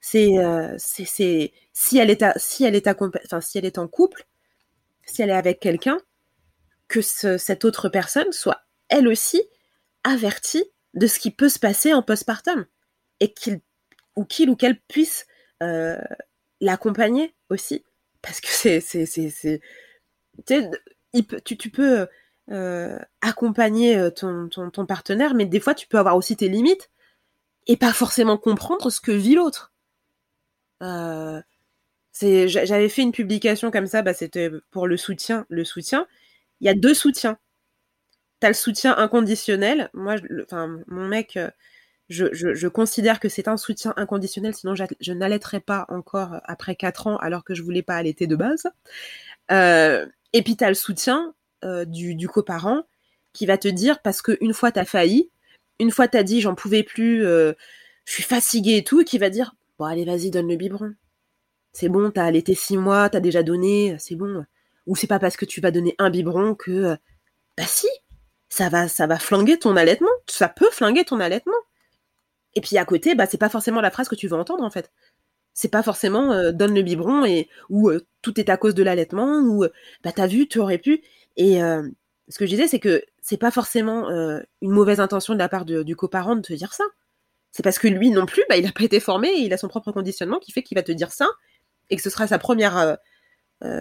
C'est, 0.00 0.32
c'est, 0.78 1.52
si 1.72 1.98
elle 1.98 2.10
est, 2.10 2.24
si 2.36 2.64
elle 2.64 2.74
est, 2.74 2.88
si 3.40 3.58
elle 3.58 3.64
est 3.64 3.78
en 3.78 3.86
couple, 3.86 4.26
si 5.06 5.22
elle 5.22 5.30
est 5.30 5.34
avec 5.34 5.60
quelqu'un, 5.60 5.98
que 6.88 7.00
cette 7.00 7.64
autre 7.64 7.88
personne 7.88 8.32
soit 8.32 8.62
elle 8.88 9.06
aussi 9.06 9.40
avertie 10.02 10.64
de 10.94 11.06
ce 11.06 11.18
qui 11.18 11.30
peut 11.30 11.48
se 11.48 11.58
passer 11.58 11.94
en 11.94 12.02
postpartum 12.02 12.66
et 13.20 13.32
qu'il 13.32 13.60
ou 14.16 14.24
qu'il 14.24 14.50
ou 14.50 14.56
qu'elle 14.56 14.80
puisse 14.80 15.26
euh, 15.62 15.98
l'accompagner 16.60 17.34
aussi. 17.50 17.84
Parce 18.20 18.40
que 18.40 18.48
c'est 18.48 18.80
c'est 18.80 19.06
c'est 19.06 19.60
tu, 21.44 21.56
tu 21.56 21.70
peux 21.70 22.06
euh, 22.50 22.98
accompagner 23.20 23.96
euh, 23.96 24.10
ton, 24.10 24.86
partenaire 24.86 25.34
mais 25.34 25.46
des 25.46 25.60
fois 25.60 25.74
tu 25.74 25.86
peux 25.86 25.98
avoir 25.98 26.16
aussi 26.16 26.36
tes 26.36 26.48
limites 26.48 26.90
et 27.66 27.76
pas 27.76 27.92
forcément 27.92 28.38
comprendre 28.38 28.90
ce 28.90 29.00
que 29.00 29.12
vit 29.12 29.34
l'autre. 29.34 29.72
C'est 32.12 32.48
j'avais 32.48 32.88
fait 32.88 33.02
une 33.02 33.12
publication 33.12 33.70
comme 33.70 33.86
ça 33.86 34.02
bah 34.02 34.14
c'était 34.14 34.50
pour 34.70 34.86
le 34.86 34.96
soutien 34.96 35.46
le 35.48 35.64
soutien. 35.64 36.06
Il 36.60 36.66
y 36.66 36.70
a 36.70 36.74
deux 36.74 36.94
soutiens 36.94 37.38
t'as 38.42 38.48
le 38.48 38.54
soutien 38.54 38.94
inconditionnel 38.98 39.88
moi 39.94 40.16
mon 40.88 41.08
mec 41.08 41.38
je, 42.12 42.68
considère 42.68 43.20
que 43.20 43.28
c'est 43.28 43.48
un 43.48 43.56
soutien 43.56 43.94
inconditionnel, 43.96 44.54
sinon 44.54 44.74
je 44.74 45.12
n'allaiterais 45.12 45.60
pas 45.60 45.86
encore 45.88 46.40
après 46.44 46.76
4 46.76 47.06
ans 47.06 47.16
alors 47.16 47.44
que 47.44 47.54
je 47.54 47.62
voulais 47.62 47.82
pas 47.82 47.96
allaiter 47.96 48.26
de 48.26 48.36
base. 48.36 48.66
Euh, 49.50 50.06
et 50.32 50.42
puis 50.42 50.56
tu 50.56 50.64
as 50.64 50.68
le 50.68 50.74
soutien 50.74 51.34
euh, 51.64 51.84
du, 51.84 52.28
coparent 52.28 52.84
qui 53.32 53.46
va 53.46 53.58
te 53.58 53.68
dire, 53.68 54.00
parce 54.02 54.22
qu'une 54.22 54.52
fois 54.52 54.72
tu 54.72 54.78
as 54.78 54.84
failli, 54.84 55.30
une 55.78 55.90
fois 55.90 56.08
tu 56.08 56.16
as 56.16 56.22
dit 56.22 56.40
j'en 56.40 56.54
pouvais 56.54 56.82
plus, 56.82 57.24
euh, 57.24 57.52
je 58.04 58.12
suis 58.12 58.22
fatiguée 58.22 58.78
et 58.78 58.84
tout, 58.84 59.00
et 59.00 59.04
qui 59.04 59.18
va 59.18 59.30
dire, 59.30 59.54
bon 59.78 59.86
allez 59.86 60.04
vas-y 60.04 60.30
donne 60.30 60.48
le 60.48 60.56
biberon. 60.56 60.94
C'est 61.72 61.88
bon, 61.88 62.10
t'as 62.10 62.24
allaité 62.24 62.54
6 62.54 62.76
mois, 62.76 63.08
t'as 63.08 63.20
déjà 63.20 63.42
donné, 63.42 63.96
c'est 63.98 64.14
bon. 64.14 64.44
Ou 64.86 64.96
c'est 64.96 65.06
pas 65.06 65.18
parce 65.18 65.36
que 65.36 65.46
tu 65.46 65.60
vas 65.60 65.70
donner 65.70 65.94
un 65.98 66.10
biberon 66.10 66.54
que, 66.54 66.96
bah 67.56 67.64
si, 67.66 67.88
ça 68.52 68.68
va, 68.68 68.86
ça 68.86 69.06
va 69.06 69.18
flinguer 69.18 69.58
ton 69.58 69.76
allaitement. 69.76 70.10
Ça 70.26 70.46
peut 70.46 70.68
flinguer 70.70 71.04
ton 71.06 71.20
allaitement. 71.20 71.56
Et 72.54 72.60
puis 72.60 72.76
à 72.76 72.84
côté, 72.84 73.14
bah, 73.14 73.24
c'est 73.24 73.38
pas 73.38 73.48
forcément 73.48 73.80
la 73.80 73.90
phrase 73.90 74.10
que 74.10 74.14
tu 74.14 74.28
veux 74.28 74.36
entendre 74.36 74.62
en 74.62 74.68
fait. 74.68 74.92
C'est 75.54 75.70
pas 75.70 75.82
forcément 75.82 76.32
euh, 76.32 76.52
donne 76.52 76.74
le 76.74 76.82
biberon 76.82 77.24
et 77.24 77.48
ou 77.70 77.88
euh, 77.88 78.06
tout 78.20 78.38
est 78.38 78.50
à 78.50 78.58
cause 78.58 78.74
de 78.74 78.82
l'allaitement 78.82 79.38
ou 79.40 79.64
euh, 79.64 79.70
bah 80.04 80.12
t'as 80.12 80.26
vu, 80.26 80.48
tu 80.48 80.58
aurais 80.58 80.76
pu. 80.76 81.02
Et 81.38 81.60
ce 81.60 82.38
que 82.38 82.44
je 82.44 82.50
disais, 82.50 82.68
c'est 82.68 82.78
que 82.78 83.02
c'est 83.22 83.38
pas 83.38 83.50
forcément 83.50 84.10
une 84.10 84.70
mauvaise 84.70 85.00
intention 85.00 85.32
de 85.32 85.38
la 85.38 85.48
part 85.48 85.64
du 85.64 85.96
coparent 85.96 86.36
de 86.36 86.42
te 86.42 86.52
dire 86.52 86.74
ça. 86.74 86.84
C'est 87.52 87.62
parce 87.62 87.78
que 87.78 87.88
lui 87.88 88.10
non 88.10 88.26
plus, 88.26 88.44
bah, 88.50 88.58
il 88.58 88.66
a 88.66 88.72
pas 88.72 88.84
été 88.84 89.00
formé 89.00 89.28
et 89.28 89.40
il 89.40 89.52
a 89.54 89.56
son 89.56 89.68
propre 89.68 89.92
conditionnement 89.92 90.38
qui 90.40 90.52
fait 90.52 90.62
qu'il 90.62 90.76
va 90.76 90.82
te 90.82 90.92
dire 90.92 91.10
ça 91.10 91.26
et 91.88 91.96
que 91.96 92.02
ce 92.02 92.10
sera 92.10 92.26
sa 92.26 92.38
première, 92.38 92.98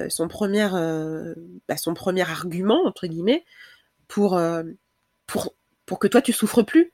son 0.07 0.29
première, 0.29 0.73
bah, 1.67 1.75
son 1.75 1.93
premier 1.93 2.21
argument 2.21 2.85
entre 2.85 3.07
guillemets 3.07 3.43
pour 4.11 4.39
pour 5.85 5.99
que 5.99 6.07
toi 6.07 6.21
tu 6.21 6.33
souffres 6.33 6.63
plus 6.63 6.93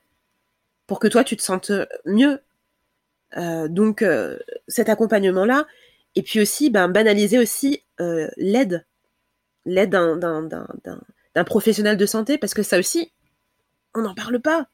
pour 0.88 0.98
que 0.98 1.06
toi 1.06 1.22
tu 1.22 1.36
te 1.36 1.42
sentes 1.42 1.70
mieux. 2.04 2.40
Euh, 3.36 3.68
donc 3.68 4.02
euh, 4.02 4.38
cet 4.66 4.88
accompagnement 4.88 5.44
là, 5.44 5.66
et 6.16 6.22
puis 6.22 6.40
aussi 6.40 6.70
ben, 6.70 6.88
banaliser 6.88 7.38
aussi 7.38 7.84
euh, 8.00 8.28
l'aide, 8.38 8.86
l'aide 9.66 9.90
d'un 9.90 11.44
professionnel 11.44 11.96
de 11.96 12.06
santé, 12.06 12.38
parce 12.38 12.54
que 12.54 12.62
ça 12.62 12.78
aussi, 12.78 13.12
on 13.94 14.00
n'en 14.00 14.14
parle 14.14 14.40
pas. 14.40 14.68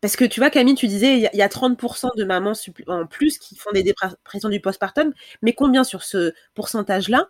Parce 0.00 0.14
que 0.14 0.24
tu 0.24 0.38
vois, 0.38 0.50
Camille, 0.50 0.76
tu 0.76 0.86
disais, 0.86 1.16
il 1.16 1.36
y, 1.36 1.42
a 1.42 1.48
30% 1.48 2.16
de 2.16 2.22
mamans 2.22 2.52
en 2.86 3.06
plus 3.06 3.38
qui 3.38 3.56
font 3.56 3.72
des 3.72 3.82
dépressions 3.82 4.48
du 4.48 4.60
postpartum, 4.60 5.12
mais 5.42 5.52
combien 5.54 5.82
sur 5.82 6.04
ce 6.04 6.32
pourcentage-là 6.54 7.28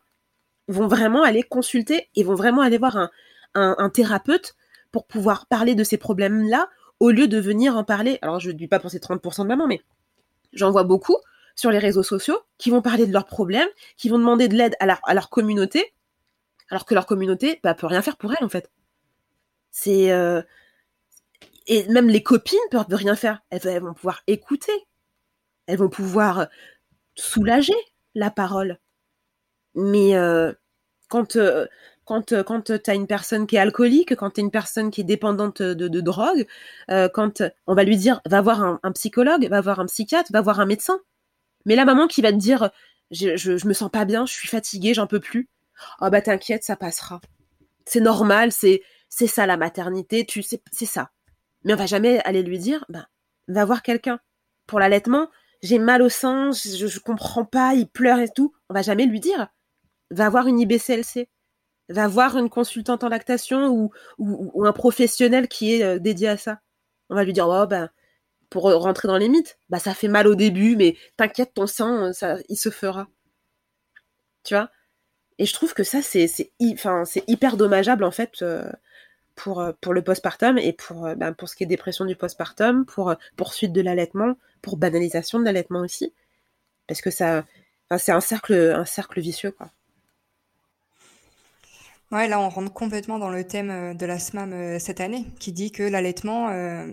vont 0.69 0.87
vraiment 0.87 1.23
aller 1.23 1.43
consulter 1.43 2.11
et 2.14 2.23
vont 2.23 2.35
vraiment 2.35 2.61
aller 2.61 2.77
voir 2.77 2.99
un, 2.99 3.11
un 3.59 3.91
thérapeute 3.91 4.55
pour 4.93 5.07
pouvoir 5.07 5.47
parler 5.47 5.75
de 5.75 5.85
ces 5.85 5.99
problèmes-là 5.99 6.69
au 7.01 7.11
lieu 7.11 7.29
de 7.29 7.39
venir 7.39 7.77
en 7.77 7.85
parler. 7.85 8.19
Alors, 8.23 8.41
je 8.41 8.51
ne 8.51 8.57
dis 8.57 8.69
pas 8.69 8.79
pour 8.79 8.91
ces 8.91 8.99
30% 8.99 9.43
de 9.43 9.49
mamans, 9.49 9.67
mais 9.67 9.81
j'en 10.53 10.71
vois 10.71 10.85
beaucoup 10.85 11.17
sur 11.55 11.71
les 11.71 11.79
réseaux 11.79 12.03
sociaux 12.03 12.39
qui 12.57 12.71
vont 12.71 12.83
parler 12.83 13.07
de 13.07 13.13
leurs 13.13 13.27
problèmes, 13.27 13.69
qui 13.97 14.09
vont 14.09 14.19
demander 14.19 14.49
de 14.49 14.55
l'aide 14.55 14.77
à, 14.81 15.15
leur 15.15 15.31
communauté, 15.31 15.93
alors 16.71 16.85
que 16.85 16.95
leur 16.95 17.07
communauté 17.07 17.61
bah, 17.63 17.75
peut 17.75 17.87
rien 17.87 18.03
faire 18.03 18.17
pour 18.17 18.33
elles, 18.33 18.45
en 18.45 18.49
fait. 18.49 18.71
C'est. 19.71 20.11
Euh, 20.13 20.43
et 21.67 21.87
même 21.89 22.09
les 22.09 22.23
copines 22.23 22.59
peuvent 22.71 22.87
rien 22.91 23.15
faire. 23.15 23.43
Elles, 23.51 23.83
vont 23.83 23.93
pouvoir 23.93 24.23
écouter. 24.27 24.73
Elles 25.67 25.79
vont 25.79 25.91
pouvoir 25.91 26.49
soulager 27.15 27.77
la 28.15 28.31
parole. 28.31 28.79
Mais 29.75 30.17
euh, 30.17 30.53
quand, 31.09 31.37
euh, 31.37 31.67
quand, 32.09 32.33
euh, 32.33 32.43
quand 32.43 32.63
tu 32.63 32.91
as 32.91 32.95
une 32.95 33.07
personne 33.07 33.47
qui 33.47 33.57
est 33.57 33.59
alcoolique, 33.59 34.17
quand 34.17 34.31
tu 34.31 34.41
une 34.41 34.51
personne 34.51 34.91
qui 34.91 35.03
est 35.03 35.05
dépendante 35.05 35.61
de, 35.61 36.01
drogue, 36.01 36.47
euh, 36.91 37.11
quand 37.13 37.43
on 37.67 37.75
va 37.75 37.85
lui 37.85 37.99
dire 37.99 38.23
va 38.27 38.41
voir 38.41 38.63
un, 38.83 38.93
psychologue, 38.93 39.47
va 39.51 39.61
voir 39.61 39.79
un 39.79 39.85
psychiatre, 39.85 40.33
va 40.33 40.41
voir 40.41 40.59
un 40.59 40.65
médecin. 40.65 41.01
Mais 41.67 41.77
la 41.77 41.85
maman 41.85 42.07
qui 42.07 42.23
va 42.23 42.33
te 42.33 42.39
dire 42.39 42.71
je, 43.11 43.37
je, 43.37 43.69
me 43.69 43.75
sens 43.75 43.91
pas 43.91 44.07
bien, 44.07 44.25
je 44.25 44.33
suis 44.33 44.49
fatiguée, 44.49 44.95
j'en 44.95 45.07
peux 45.07 45.21
plus. 45.21 45.51
Oh 46.01 46.09
bah 46.09 46.23
t'inquiète, 46.23 46.65
ça 46.65 46.77
passera. 46.77 47.21
C'est 47.85 48.01
normal, 48.01 48.53
c'est 48.53 48.81
c'est 49.11 49.27
ça 49.27 49.45
la 49.45 49.59
maternité, 49.59 50.25
tu 50.25 50.43
c'est 50.43 50.87
ça. 50.87 51.11
Mais 51.65 51.75
on 51.75 51.77
va 51.77 51.87
jamais 51.87 52.21
aller 52.21 52.43
lui 52.43 52.59
dire 52.59 52.87
bah 52.89 53.09
va 53.49 53.67
voir 53.67 53.83
quelqu'un. 53.83 54.19
Pour 54.67 54.81
l'allaitement, 54.81 55.29
j'ai 55.63 55.79
mal 55.79 56.01
au 56.01 56.09
sein, 56.09 56.53
je, 56.53 56.87
je 56.87 57.01
comprends 57.01 57.45
pas, 57.45 57.75
il 57.75 57.87
pleure 57.87 58.19
et 58.19 58.31
tout. 58.35 58.55
On 58.71 58.75
va 58.75 58.81
jamais 58.81 59.05
lui 59.05 59.21
dire 59.21 59.49
va 60.11 60.31
voir 60.31 60.47
une 60.47 60.59
IBCLC 60.59 61.29
va 61.89 62.09
voir 62.09 62.36
une 62.36 62.51
consultante 62.51 63.05
en 63.05 63.09
lactation 63.09 63.91
ou, 64.18 64.64
un 64.64 64.72
professionnel 64.72 65.49
qui 65.49 65.74
est 65.74 65.84
euh, 65.84 65.99
dédié 65.99 66.28
à 66.28 66.36
ça. 66.36 66.61
On 67.11 67.14
va 67.14 67.24
lui 67.24 67.32
dire, 67.32 67.49
oh, 67.49 67.66
ben, 67.66 67.91
pour 68.51 68.64
rentrer 68.64 69.09
dans 69.09 69.16
les 69.18 69.28
mythes, 69.28 69.59
bah, 69.70 69.78
ça 69.78 69.95
fait 69.95 70.09
mal 70.09 70.26
au 70.26 70.34
début, 70.34 70.76
mais 70.76 70.97
t'inquiète, 71.16 71.55
ton 71.55 71.66
sein, 71.66 72.12
ça, 72.12 72.36
il 72.49 72.57
se 72.57 72.70
fera. 72.70 73.09
Tu 74.45 74.55
vois? 74.55 74.70
Et 75.39 75.47
je 75.47 75.55
trouve 75.55 75.74
que 75.74 75.84
ça, 75.84 76.03
c'est, 76.03 76.28
hyper 76.59 77.57
dommageable, 77.57 78.05
en 78.05 78.11
fait, 78.11 78.43
euh, 78.43 78.70
pour, 79.36 79.61
euh, 79.61 79.72
pour 79.80 79.95
le 79.95 80.03
postpartum 80.03 80.59
et 80.59 80.72
pour, 80.72 81.03
ben, 81.16 81.32
pour 81.32 81.49
ce 81.49 81.57
qui 81.57 81.64
est 81.64 81.66
dépression 81.66 82.05
du 82.05 82.16
postpartum, 82.16 82.84
pour 82.86 83.14
poursuite 83.36 83.72
de 83.72 83.80
l'allaitement, 83.80 84.36
pour 84.62 84.76
banalisation 84.76 85.39
de 85.39 85.45
l'allaitement 85.45 85.80
aussi. 85.80 86.12
Parce 86.89 87.01
que 87.03 87.11
ça, 87.11 87.45
c'est 87.99 88.12
un 88.12 88.20
cercle, 88.20 88.55
un 88.55 88.84
cercle 88.84 89.20
vicieux, 89.20 89.53
quoi. 89.53 89.70
Ouais, 92.11 92.27
là, 92.27 92.41
on 92.41 92.49
rentre 92.49 92.73
complètement 92.73 93.19
dans 93.19 93.29
le 93.29 93.47
thème 93.47 93.71
euh, 93.71 93.95
de 93.95 94.07
la 94.07 94.19
SMAM 94.19 94.53
euh, 94.55 94.79
cette 94.79 95.01
année, 95.01 95.27
qui 95.41 95.53
dit 95.53 95.71
que 95.71 95.83
l'allaitement 95.83 96.49
euh, 96.49 96.91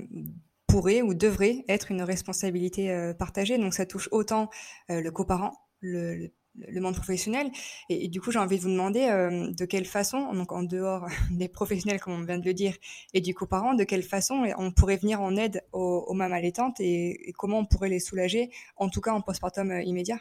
pourrait 0.67 1.01
ou 1.01 1.13
devrait 1.13 1.63
être 1.69 1.89
une 1.89 2.01
responsabilité 2.01 3.13
partagée. 3.17 3.57
Donc, 3.57 3.73
ça 3.73 3.85
touche 3.85 4.09
autant 4.11 4.49
le 4.89 5.09
coparent, 5.11 5.53
le, 5.79 6.31
le, 6.55 6.81
monde 6.81 6.95
professionnel. 6.95 7.49
Et, 7.89 8.09
du 8.09 8.19
coup, 8.19 8.31
j'ai 8.31 8.39
envie 8.39 8.57
de 8.57 8.61
vous 8.61 8.69
demander 8.69 9.07
de 9.07 9.65
quelle 9.65 9.85
façon, 9.85 10.33
donc 10.33 10.51
en 10.51 10.63
dehors 10.63 11.07
des 11.31 11.47
professionnels, 11.47 12.01
comme 12.01 12.13
on 12.13 12.25
vient 12.25 12.39
de 12.39 12.45
le 12.45 12.53
dire, 12.53 12.75
et 13.13 13.21
du 13.21 13.33
coparent, 13.33 13.73
de 13.73 13.85
quelle 13.85 14.03
façon 14.03 14.45
on 14.57 14.71
pourrait 14.71 14.97
venir 14.97 15.21
en 15.21 15.37
aide 15.37 15.63
aux, 15.71 16.03
aux 16.07 16.13
mamans 16.13 16.35
allaitantes 16.35 16.81
et 16.81 17.33
comment 17.37 17.59
on 17.59 17.65
pourrait 17.65 17.89
les 17.89 17.99
soulager, 17.99 18.49
en 18.75 18.89
tout 18.89 18.99
cas 18.99 19.13
en 19.13 19.21
postpartum 19.21 19.71
immédiat? 19.81 20.19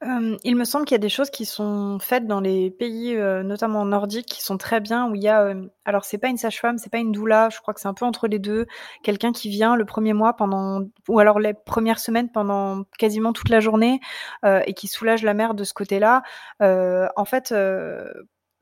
Il 0.00 0.54
me 0.54 0.64
semble 0.64 0.84
qu'il 0.84 0.94
y 0.94 0.96
a 0.96 0.98
des 0.98 1.08
choses 1.08 1.30
qui 1.30 1.44
sont 1.44 1.98
faites 1.98 2.26
dans 2.26 2.40
les 2.40 2.70
pays, 2.70 3.16
notamment 3.16 3.84
nordiques, 3.84 4.26
qui 4.26 4.42
sont 4.42 4.56
très 4.56 4.80
bien, 4.80 5.10
où 5.10 5.14
il 5.14 5.22
y 5.22 5.28
a, 5.28 5.54
alors 5.84 6.04
c'est 6.04 6.18
pas 6.18 6.28
une 6.28 6.36
sage-femme, 6.36 6.78
c'est 6.78 6.90
pas 6.90 6.98
une 6.98 7.10
doula, 7.12 7.48
je 7.50 7.58
crois 7.60 7.74
que 7.74 7.80
c'est 7.80 7.88
un 7.88 7.94
peu 7.94 8.04
entre 8.04 8.28
les 8.28 8.38
deux. 8.38 8.66
Quelqu'un 9.02 9.32
qui 9.32 9.48
vient 9.48 9.74
le 9.74 9.84
premier 9.84 10.12
mois 10.12 10.34
pendant 10.34 10.82
ou 11.08 11.18
alors 11.18 11.40
les 11.40 11.52
premières 11.52 11.98
semaines 11.98 12.30
pendant 12.30 12.84
quasiment 12.98 13.32
toute 13.32 13.48
la 13.48 13.60
journée, 13.60 14.00
et 14.44 14.74
qui 14.74 14.86
soulage 14.86 15.22
la 15.24 15.34
mère 15.34 15.54
de 15.54 15.64
ce 15.64 15.74
côté-là. 15.74 16.22
en 16.60 17.24
fait, 17.24 17.52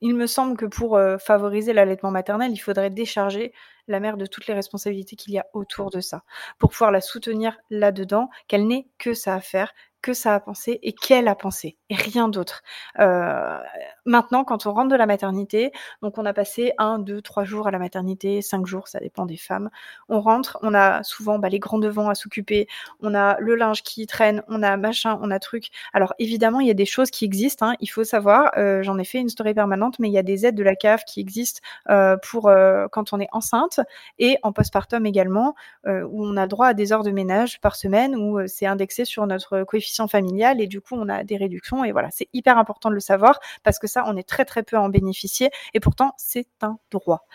il 0.00 0.14
me 0.14 0.26
semble 0.26 0.56
que 0.56 0.66
pour, 0.66 0.98
favoriser 1.18 1.72
l'allaitement 1.72 2.10
maternel, 2.10 2.52
il 2.52 2.58
faudrait 2.58 2.90
décharger 2.90 3.52
la 3.88 4.00
mère 4.00 4.16
de 4.16 4.26
toutes 4.26 4.46
les 4.46 4.54
responsabilités 4.54 5.16
qu'il 5.16 5.32
y 5.32 5.38
a 5.38 5.46
autour 5.52 5.90
de 5.90 6.00
ça, 6.00 6.22
pour 6.58 6.70
pouvoir 6.70 6.90
la 6.90 7.00
soutenir 7.00 7.56
là-dedans, 7.70 8.28
qu'elle 8.48 8.66
n'ait 8.66 8.88
que 8.98 9.14
ça 9.14 9.34
à 9.34 9.40
faire, 9.40 9.72
que 10.06 10.14
ça 10.14 10.36
a 10.36 10.40
pensé 10.40 10.78
et 10.84 10.92
qu'elle 10.92 11.26
a 11.26 11.34
pensé 11.34 11.76
et 11.90 11.96
rien 11.96 12.28
d'autre. 12.28 12.62
Euh, 13.00 13.58
maintenant, 14.04 14.44
quand 14.44 14.66
on 14.66 14.72
rentre 14.72 14.88
de 14.88 14.94
la 14.94 15.06
maternité, 15.06 15.72
donc 16.00 16.16
on 16.16 16.24
a 16.24 16.32
passé 16.32 16.72
un, 16.78 17.00
deux, 17.00 17.20
trois 17.20 17.42
jours 17.42 17.66
à 17.66 17.72
la 17.72 17.80
maternité, 17.80 18.40
cinq 18.40 18.66
jours, 18.66 18.86
ça 18.86 19.00
dépend 19.00 19.26
des 19.26 19.36
femmes. 19.36 19.68
On 20.08 20.20
rentre, 20.20 20.58
on 20.62 20.74
a 20.74 21.02
souvent 21.02 21.40
bah, 21.40 21.48
les 21.48 21.58
grands 21.58 21.80
devants 21.80 22.08
à 22.08 22.14
s'occuper, 22.14 22.68
on 23.00 23.16
a 23.16 23.36
le 23.40 23.56
linge 23.56 23.82
qui 23.82 24.06
traîne, 24.06 24.44
on 24.46 24.62
a 24.62 24.76
machin, 24.76 25.18
on 25.22 25.32
a 25.32 25.40
truc. 25.40 25.70
Alors 25.92 26.14
évidemment, 26.20 26.60
il 26.60 26.68
y 26.68 26.70
a 26.70 26.74
des 26.74 26.86
choses 26.86 27.10
qui 27.10 27.24
existent. 27.24 27.66
Hein, 27.66 27.74
il 27.80 27.88
faut 27.88 28.04
savoir, 28.04 28.52
euh, 28.56 28.84
j'en 28.84 28.98
ai 28.98 29.04
fait 29.04 29.18
une 29.18 29.28
story 29.28 29.54
permanente, 29.54 29.98
mais 29.98 30.08
il 30.08 30.12
y 30.12 30.18
a 30.18 30.22
des 30.22 30.46
aides 30.46 30.54
de 30.54 30.62
la 30.62 30.76
CAF 30.76 31.04
qui 31.04 31.18
existent 31.18 31.60
euh, 31.90 32.16
pour 32.30 32.48
quand 32.92 33.12
on 33.12 33.18
est 33.18 33.28
enceinte 33.32 33.80
et 34.20 34.38
en 34.44 34.52
postpartum 34.52 35.04
également, 35.04 35.56
où 35.84 36.24
on 36.24 36.36
a 36.36 36.46
droit 36.46 36.68
à 36.68 36.74
des 36.74 36.92
heures 36.92 37.02
de 37.02 37.10
ménage 37.10 37.60
par 37.60 37.74
semaine, 37.74 38.14
où 38.14 38.46
c'est 38.46 38.66
indexé 38.66 39.04
sur 39.04 39.26
notre 39.26 39.64
coefficient 39.64 39.95
coefficient 39.96 40.08
familial 40.08 40.60
et 40.60 40.66
du 40.66 40.80
coup 40.80 40.94
on 40.94 41.08
a 41.08 41.24
des 41.24 41.36
réductions 41.36 41.84
et 41.84 41.92
voilà 41.92 42.10
c'est 42.10 42.28
hyper 42.32 42.58
important 42.58 42.90
de 42.90 42.94
le 42.94 43.00
savoir 43.00 43.38
parce 43.62 43.78
que 43.78 43.86
ça 43.86 44.04
on 44.06 44.16
est 44.16 44.28
très 44.28 44.44
très 44.44 44.62
peu 44.62 44.76
à 44.76 44.82
en 44.82 44.88
bénéficier 44.88 45.50
et 45.74 45.80
pourtant 45.80 46.12
c'est 46.16 46.48
un 46.62 46.78
droit. 46.90 47.26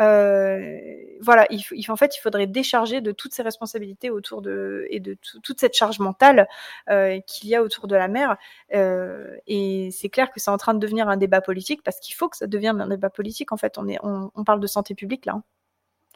Euh, 0.00 0.78
voilà, 1.20 1.46
il, 1.50 1.62
en 1.90 1.96
fait, 1.96 2.16
il 2.16 2.20
faudrait 2.20 2.46
décharger 2.46 3.02
de 3.02 3.12
toutes 3.12 3.34
ces 3.34 3.42
responsabilités 3.42 4.08
autour 4.08 4.40
de 4.40 4.86
et 4.88 5.00
de 5.00 5.18
toute 5.42 5.60
cette 5.60 5.74
charge 5.74 5.98
mentale 5.98 6.48
euh, 6.88 7.20
qu'il 7.26 7.50
y 7.50 7.54
a 7.54 7.62
autour 7.62 7.86
de 7.86 7.94
la 7.94 8.08
mère. 8.08 8.38
Euh, 8.74 9.36
et 9.46 9.90
c'est 9.92 10.08
clair 10.08 10.30
que 10.32 10.40
c'est 10.40 10.50
en 10.50 10.56
train 10.56 10.72
de 10.72 10.78
devenir 10.78 11.08
un 11.10 11.18
débat 11.18 11.42
politique 11.42 11.82
parce 11.82 12.00
qu'il 12.00 12.14
faut 12.14 12.30
que 12.30 12.38
ça 12.38 12.46
devienne 12.46 12.80
un 12.80 12.88
débat 12.88 13.10
politique. 13.10 13.52
En 13.52 13.58
fait, 13.58 13.76
on 13.76 13.86
est, 13.86 13.98
on, 14.02 14.44
parle 14.44 14.60
de 14.60 14.66
santé 14.66 14.94
publique 14.94 15.26
là. 15.26 15.34
Hein. 15.34 15.42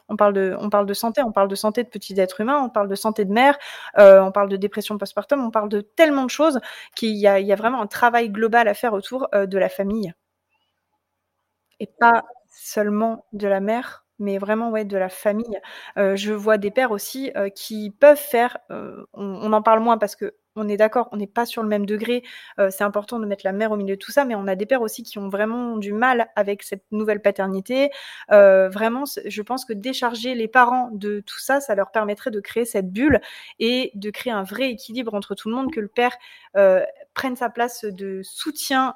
On 0.09 0.17
parle 0.17 0.33
de, 0.33 0.93
santé, 0.93 1.21
on 1.23 1.31
parle 1.31 1.47
de 1.47 1.55
santé 1.55 1.83
de 1.83 1.89
petits 1.89 2.19
êtres 2.19 2.41
humains, 2.41 2.61
on 2.63 2.69
parle 2.69 2.87
de 2.87 2.95
santé 2.95 3.25
de 3.25 3.31
mère, 3.31 3.57
on 3.97 4.31
parle 4.31 4.49
de 4.49 4.57
dépression 4.57 4.97
postpartum, 4.97 5.43
on 5.43 5.51
parle 5.51 5.69
de 5.69 5.81
tellement 5.81 6.25
de 6.25 6.29
choses 6.29 6.59
qu'il 6.95 7.15
y 7.15 7.27
a, 7.27 7.55
vraiment 7.55 7.81
un 7.81 7.87
travail 7.87 8.29
global 8.29 8.67
à 8.67 8.73
faire 8.73 8.93
autour 8.93 9.27
de 9.33 9.57
la 9.57 9.69
famille. 9.69 10.13
Et 11.79 11.87
pas 11.99 12.23
seulement 12.49 13.25
de 13.33 13.47
la 13.47 13.59
mère, 13.59 14.05
mais 14.19 14.37
vraiment 14.37 14.69
ouais 14.69 14.85
de 14.85 14.97
la 14.97 15.09
famille. 15.09 15.59
Euh, 15.97 16.15
je 16.15 16.33
vois 16.33 16.57
des 16.57 16.71
pères 16.71 16.91
aussi 16.91 17.31
euh, 17.35 17.49
qui 17.49 17.91
peuvent 17.91 18.17
faire. 18.17 18.57
Euh, 18.71 19.05
on, 19.13 19.51
en 19.53 19.61
parle 19.61 19.81
moins 19.81 19.97
parce 19.97 20.15
que 20.15 20.33
on 20.55 20.67
est 20.67 20.77
d'accord, 20.77 21.09
on 21.11 21.17
n'est 21.17 21.27
pas 21.27 21.45
sur 21.45 21.63
le 21.63 21.69
même 21.69 21.85
degré. 21.85 22.23
c'est 22.69 22.83
important 22.83 23.19
de 23.19 23.25
mettre 23.25 23.45
la 23.45 23.51
mère 23.51 23.71
au 23.71 23.77
milieu 23.77 23.95
de 23.95 23.99
tout 23.99 24.11
ça, 24.11 24.25
mais 24.25 24.35
on 24.35 24.47
a 24.47 24.55
des 24.55 24.65
pères 24.65 24.81
aussi 24.81 25.03
qui 25.03 25.17
ont 25.17 25.29
vraiment 25.29 25.77
du 25.77 25.93
mal 25.93 26.27
avec 26.35 26.63
cette 26.63 26.83
nouvelle 26.91 27.21
paternité. 27.21 27.89
vraiment, 28.29 29.03
je 29.25 29.41
pense 29.41 29.65
que 29.65 29.73
décharger 29.73 30.35
les 30.35 30.47
parents 30.47 30.89
de 30.91 31.21
tout 31.21 31.39
ça, 31.39 31.59
ça 31.61 31.75
leur 31.75 31.91
permettrait 31.91 32.31
de 32.31 32.39
créer 32.39 32.65
cette 32.65 32.91
bulle 32.91 33.21
et 33.59 33.91
de 33.95 34.09
créer 34.09 34.33
un 34.33 34.43
vrai 34.43 34.69
équilibre 34.71 35.13
entre 35.13 35.35
tout 35.35 35.49
le 35.49 35.55
monde, 35.55 35.71
que 35.71 35.79
le 35.79 35.89
père 35.89 36.17
prenne 37.13 37.35
sa 37.35 37.49
place 37.49 37.85
de 37.85 38.21
soutien 38.23 38.95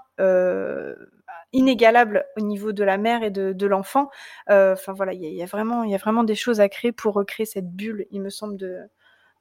inégalable 1.53 2.25
au 2.37 2.41
niveau 2.41 2.71
de 2.71 2.83
la 2.83 2.97
mère 2.97 3.23
et 3.23 3.31
de, 3.31 3.65
l'enfant. 3.65 4.09
Euh, 4.49 4.73
enfin 4.73 4.93
voilà, 4.93 5.13
il 5.13 5.21
y, 5.21 5.43
a 5.43 5.45
vraiment, 5.45 6.23
des 6.23 6.35
choses 6.35 6.61
à 6.61 6.69
créer 6.69 6.91
pour 6.91 7.13
recréer 7.13 7.45
cette 7.45 7.69
bulle, 7.71 8.05
il 8.11 8.21
me 8.21 8.29
semble, 8.29 8.57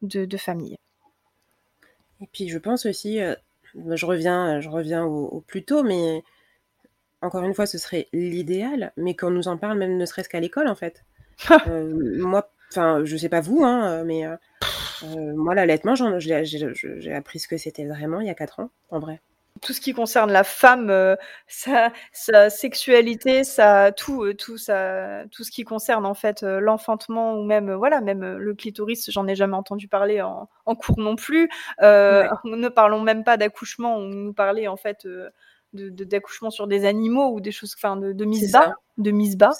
de, 0.02 0.36
famille. 0.36 0.76
Et 2.20 2.26
puis 2.32 2.48
je 2.48 2.58
pense 2.58 2.86
aussi, 2.86 3.20
euh, 3.20 3.34
je 3.74 4.06
reviens, 4.06 4.60
je 4.60 4.68
reviens 4.68 5.04
au, 5.04 5.40
plus 5.46 5.64
tôt, 5.64 5.82
mais 5.82 6.22
encore 7.20 7.44
une 7.44 7.54
fois, 7.54 7.66
ce 7.66 7.78
serait 7.78 8.08
l'idéal, 8.12 8.92
mais 8.96 9.16
qu'on 9.16 9.30
nous 9.30 9.48
en 9.48 9.56
parle 9.56 9.78
même 9.78 9.96
ne 9.96 10.06
serait-ce 10.06 10.28
qu'à 10.28 10.40
l'école 10.40 10.68
en 10.68 10.76
fait. 10.76 11.04
Euh, 11.68 12.18
moi, 12.18 12.50
enfin, 12.72 13.04
je 13.04 13.16
sais 13.16 13.28
pas 13.28 13.40
vous, 13.40 13.62
hein, 13.64 14.02
mais 14.04 14.24
moi 15.36 15.54
l'allaitement, 15.54 15.94
j'ai 15.94 17.12
appris 17.14 17.38
ce 17.38 17.46
que 17.46 17.56
c'était 17.56 17.86
vraiment 17.86 18.20
il 18.20 18.26
y 18.26 18.30
a 18.30 18.34
4 18.34 18.60
ans, 18.60 18.70
en 18.90 18.98
vrai 18.98 19.20
tout 19.60 19.72
ce 19.72 19.80
qui 19.80 19.92
concerne 19.92 20.30
la 20.30 20.44
femme, 20.44 20.90
euh, 20.90 21.16
sa, 21.46 21.92
sa, 22.12 22.50
sexualité, 22.50 23.44
sa, 23.44 23.92
tout, 23.92 24.24
euh, 24.24 24.34
tout, 24.34 24.58
ça, 24.58 25.24
tout 25.30 25.44
ce 25.44 25.50
qui 25.50 25.64
concerne 25.64 26.06
en 26.06 26.14
fait 26.14 26.42
euh, 26.42 26.60
l'enfantement 26.60 27.34
ou 27.34 27.44
même 27.44 27.72
voilà 27.72 28.00
même 28.00 28.36
le 28.36 28.54
clitoris, 28.54 29.10
j'en 29.10 29.26
ai 29.26 29.34
jamais 29.34 29.56
entendu 29.56 29.88
parler 29.88 30.20
en, 30.22 30.48
en 30.66 30.74
cours 30.74 30.98
non 30.98 31.16
plus. 31.16 31.48
Ne 32.44 32.68
parlons 32.68 33.00
même 33.00 33.24
pas 33.24 33.36
d'accouchement, 33.36 33.96
on 33.96 34.08
nous 34.08 34.32
parlait 34.32 34.68
en 34.68 34.76
fait 34.76 35.06
de, 35.06 35.32
d'accouchement 35.72 36.50
sur 36.50 36.66
des 36.66 36.84
animaux 36.84 37.32
ou 37.32 37.40
des 37.40 37.52
choses, 37.52 37.74
enfin 37.76 37.96
de, 37.96 38.12
de 38.12 38.24
mise 38.24 38.52
bas, 38.52 38.74
de 38.96 39.10
mise 39.10 39.36
bas. 39.36 39.52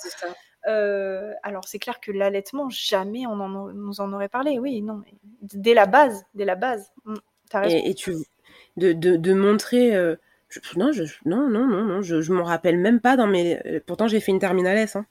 alors 0.65 1.67
c'est 1.67 1.79
clair 1.79 2.01
que 2.01 2.13
l'allaitement, 2.13 2.69
jamais 2.71 3.27
on 3.27 3.41
en, 3.41 3.73
nous 3.73 4.01
en 4.01 4.13
aurait 4.13 4.29
parlé. 4.29 4.59
Oui, 4.59 4.83
non, 4.83 5.03
dès 5.43 5.75
la 5.75 5.87
base, 5.87 6.25
dès 6.35 6.45
la 6.45 6.57
base. 6.57 6.91
Mm, 7.05 7.17
et, 7.65 7.91
et, 7.91 7.95
tu, 7.95 8.15
de, 8.79 8.93
de, 8.93 9.35
montrer. 9.35 9.95
Euh, 9.95 10.17
non, 10.77 10.93
je, 10.93 11.05
non, 11.25 11.49
non, 11.49 11.67
non, 11.67 11.85
non, 11.85 12.03
je, 12.03 12.21
je 12.21 12.33
m'en 12.33 12.45
rappelle 12.45 12.79
même 12.79 13.01
pas 13.01 13.17
dans 13.17 13.27
mes. 13.27 13.59
Euh, 13.67 13.81
pourtant, 13.87 14.09
j'ai 14.09 14.21
fait 14.21 14.33
une 14.33 14.39
terminale 14.39 14.79
S. 14.79 14.97
Hein. 14.97 15.07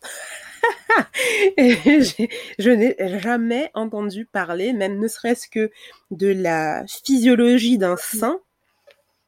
je 1.58 2.70
n'ai 2.70 2.96
jamais 3.20 3.70
entendu 3.74 4.26
parler, 4.26 4.74
même 4.74 5.00
ne 5.00 5.08
serait-ce 5.08 5.48
que 5.48 5.72
de 6.12 6.28
la 6.28 6.86
physiologie 6.88 7.78
d'un 7.78 7.98
sein. 7.98 8.40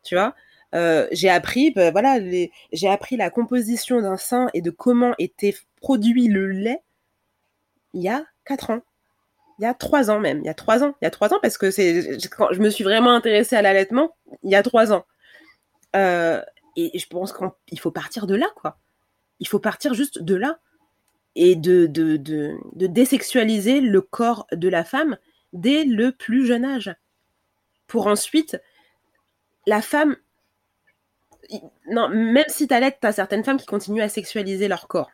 Tu 0.03 0.15
vois, 0.15 0.33
euh, 0.75 1.07
j'ai 1.11 1.29
appris, 1.29 1.71
bah, 1.71 1.91
voilà, 1.91 2.19
j'ai 2.71 2.89
appris 2.89 3.17
la 3.17 3.29
composition 3.29 4.01
d'un 4.01 4.17
sein 4.17 4.49
et 4.53 4.61
de 4.61 4.71
comment 4.71 5.13
était 5.17 5.55
produit 5.81 6.27
le 6.27 6.47
lait 6.47 6.81
il 7.93 8.01
y 8.03 8.09
a 8.09 8.25
4 8.45 8.69
ans 8.71 8.81
il 9.59 9.63
y 9.63 9.65
a 9.65 9.73
trois 9.73 10.09
ans 10.09 10.19
même, 10.19 10.39
il 10.39 10.45
y 10.45 10.49
a 10.49 10.53
trois 10.53 10.83
ans, 10.83 10.95
il 11.01 11.05
y 11.05 11.07
a 11.07 11.11
trois 11.11 11.33
ans 11.33 11.39
parce 11.41 11.57
que 11.57 11.69
c'est 11.69 12.17
quand 12.31 12.47
je 12.51 12.61
me 12.61 12.69
suis 12.69 12.83
vraiment 12.83 13.11
intéressée 13.11 13.57
à 13.57 13.61
l'allaitement, 13.61 14.15
il 14.43 14.51
y 14.51 14.55
a 14.55 14.63
trois 14.63 14.93
ans. 14.93 15.05
Euh, 15.95 16.41
et 16.77 16.97
je 16.97 17.07
pense 17.07 17.33
qu'il 17.33 17.79
faut 17.79 17.91
partir 17.91 18.25
de 18.25 18.35
là, 18.35 18.47
quoi. 18.55 18.77
Il 19.39 19.47
faut 19.47 19.59
partir 19.59 19.93
juste 19.93 20.21
de 20.21 20.35
là 20.35 20.59
et 21.35 21.55
de, 21.55 21.87
de, 21.87 22.57
désexualiser 22.73 23.81
le 23.81 24.01
corps 24.01 24.47
de 24.51 24.67
la 24.69 24.83
femme 24.83 25.17
dès 25.53 25.83
le 25.83 26.11
plus 26.11 26.45
jeune 26.45 26.65
âge. 26.65 26.93
Pour 27.87 28.07
ensuite, 28.07 28.61
la 29.67 29.81
femme. 29.81 30.15
Non, 31.89 32.09
même 32.09 32.45
si 32.47 32.67
t'allaites, 32.67 32.97
t'as 33.01 33.11
certaines 33.11 33.43
femmes 33.43 33.57
qui 33.57 33.65
continuent 33.65 34.03
à 34.03 34.09
sexualiser 34.09 34.67
leur 34.67 34.87
corps. 34.87 35.09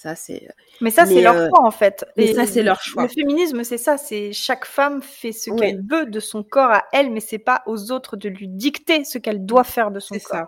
Ça, 0.00 0.14
c'est. 0.14 0.46
Euh, 0.48 0.52
mais 0.80 0.90
ça, 0.90 1.04
c'est 1.04 1.20
leur 1.20 1.36
euh, 1.36 1.48
choix, 1.50 1.62
en 1.62 1.70
fait. 1.70 2.06
Et 2.16 2.32
ça, 2.32 2.46
c'est 2.46 2.62
leur 2.62 2.80
choix. 2.80 3.02
Le 3.02 3.08
féminisme, 3.10 3.62
c'est 3.64 3.76
ça. 3.76 3.98
C'est 3.98 4.32
chaque 4.32 4.64
femme 4.64 5.02
fait 5.02 5.32
ce 5.32 5.50
qu'elle 5.50 5.82
veut 5.86 6.06
de 6.06 6.20
son 6.20 6.42
corps 6.42 6.70
à 6.70 6.84
elle, 6.94 7.10
mais 7.10 7.20
c'est 7.20 7.36
pas 7.36 7.62
aux 7.66 7.92
autres 7.92 8.16
de 8.16 8.30
lui 8.30 8.48
dicter 8.48 9.04
ce 9.04 9.18
qu'elle 9.18 9.44
doit 9.44 9.62
faire 9.62 9.90
de 9.90 10.00
son 10.00 10.18
corps. 10.18 10.38
Ça. 10.38 10.46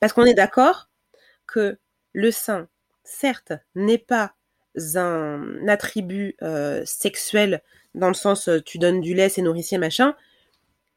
Parce 0.00 0.12
qu'on 0.12 0.26
est 0.26 0.34
d'accord 0.34 0.90
que 1.46 1.78
le 2.12 2.30
sein, 2.30 2.68
certes, 3.04 3.54
n'est 3.74 3.96
pas 3.96 4.34
un 4.96 5.66
attribut 5.66 6.36
euh, 6.42 6.82
sexuel 6.84 7.62
dans 7.94 8.08
le 8.08 8.14
sens 8.14 8.50
tu 8.66 8.76
donnes 8.76 9.00
du 9.00 9.14
lait, 9.14 9.30
c'est 9.30 9.40
nourricier, 9.40 9.78
machin, 9.78 10.14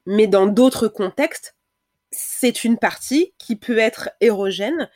mais 0.04 0.26
dans 0.26 0.46
d'autres 0.46 0.88
contextes, 0.88 1.54
c'est 2.10 2.64
une 2.64 2.76
partie 2.76 3.32
qui 3.38 3.56
peut 3.56 3.78
être 3.78 4.10
érogène, 4.20 4.90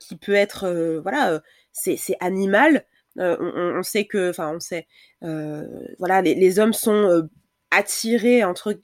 qui 0.00 0.16
peut 0.16 0.34
être 0.34 1.00
voilà 1.02 1.42
c'est 1.76 2.16
animal. 2.20 2.84
Euh, 3.18 3.36
on, 3.78 3.82
sait 3.82 4.04
que, 4.04 4.30
enfin, 4.30 4.52
on 4.54 4.60
sait, 4.60 4.86
euh, 5.22 5.66
voilà, 5.98 6.20
les, 6.22 6.58
hommes 6.58 6.74
sont 6.74 6.92
euh, 6.92 7.22
attirés 7.70 8.44
entre, 8.44 8.78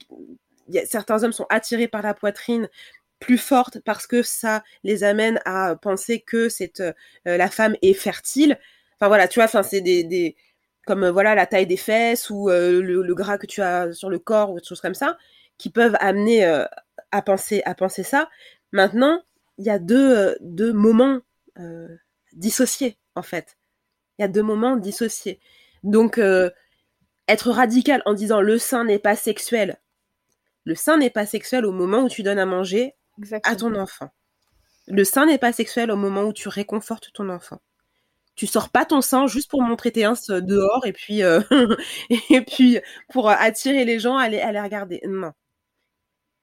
certains 0.85 1.23
hommes 1.23 1.33
sont 1.33 1.45
attirés 1.49 1.87
par 1.87 2.01
la 2.01 2.13
poitrine 2.13 2.67
plus 3.19 3.37
forte 3.37 3.79
parce 3.79 4.07
que 4.07 4.23
ça 4.23 4.63
les 4.83 5.03
amène 5.03 5.39
à 5.45 5.75
penser 5.75 6.19
que 6.19 6.49
cette 6.49 6.83
la 7.25 7.49
femme 7.49 7.75
est 7.81 7.93
fertile. 7.93 8.59
Enfin 8.95 9.07
voilà, 9.07 9.27
tu 9.27 9.39
vois, 9.39 9.45
enfin 9.45 9.63
c'est 9.63 9.81
des, 9.81 10.35
comme 10.85 11.07
voilà 11.07 11.35
la 11.35 11.45
taille 11.45 11.67
des 11.67 11.77
fesses 11.77 12.29
ou 12.29 12.49
le, 12.49 13.13
gras 13.13 13.37
que 13.37 13.45
tu 13.45 13.61
as 13.61 13.93
sur 13.93 14.09
le 14.09 14.19
corps 14.19 14.51
ou 14.51 14.59
des 14.59 14.65
choses 14.65 14.81
comme 14.81 14.95
ça 14.95 15.17
qui 15.57 15.69
peuvent 15.69 15.95
amener 15.99 16.43
à 17.11 17.21
penser 17.21 17.61
à 17.65 17.75
penser 17.75 18.03
ça. 18.03 18.29
Maintenant, 18.73 19.21
il 19.57 19.65
y 19.65 19.69
a 19.69 19.79
deux, 19.79 20.35
deux 20.41 20.73
moments 20.73 21.21
dissociés, 22.33 22.97
en 23.15 23.21
fait. 23.21 23.57
Il 24.17 24.21
y 24.21 24.25
a 24.25 24.27
deux 24.27 24.43
moments 24.43 24.75
dissociés. 24.75 25.39
Donc, 25.83 26.17
euh, 26.17 26.49
être 27.27 27.51
radical 27.51 28.01
en 28.05 28.13
disant 28.13 28.41
le 28.41 28.57
sein 28.57 28.83
n'est 28.83 28.99
pas 28.99 29.15
sexuel. 29.15 29.79
Le 30.65 30.75
sein 30.75 30.97
n'est 30.97 31.09
pas 31.09 31.25
sexuel 31.25 31.65
au 31.65 31.71
moment 31.71 32.03
où 32.03 32.09
tu 32.09 32.23
donnes 32.23 32.39
à 32.39 32.45
manger 32.45 32.95
à 33.43 33.55
ton 33.55 33.75
enfant. 33.75 34.09
Le 34.87 35.03
sein 35.03 35.25
n'est 35.25 35.37
pas 35.37 35.53
sexuel 35.53 35.91
au 35.91 35.95
moment 35.95 36.23
où 36.23 36.33
tu 36.33 36.49
réconfortes 36.49 37.11
ton 37.13 37.29
enfant. 37.29 37.61
Tu 38.35 38.47
sors 38.47 38.69
pas 38.69 38.85
ton 38.85 39.01
sein 39.01 39.27
juste 39.27 39.49
pour 39.49 39.61
montrer 39.61 39.91
tes 39.91 40.05
ins 40.05 40.15
dehors 40.29 40.85
et 40.85 40.93
puis, 40.93 41.23
euh, 41.23 41.41
et 42.29 42.41
puis 42.41 42.79
pour 43.09 43.29
attirer 43.29 43.85
les 43.85 43.99
gens 43.99 44.17
à 44.17 44.27
les, 44.27 44.39
à 44.39 44.51
les 44.51 44.61
regarder. 44.61 45.01
Non 45.05 45.33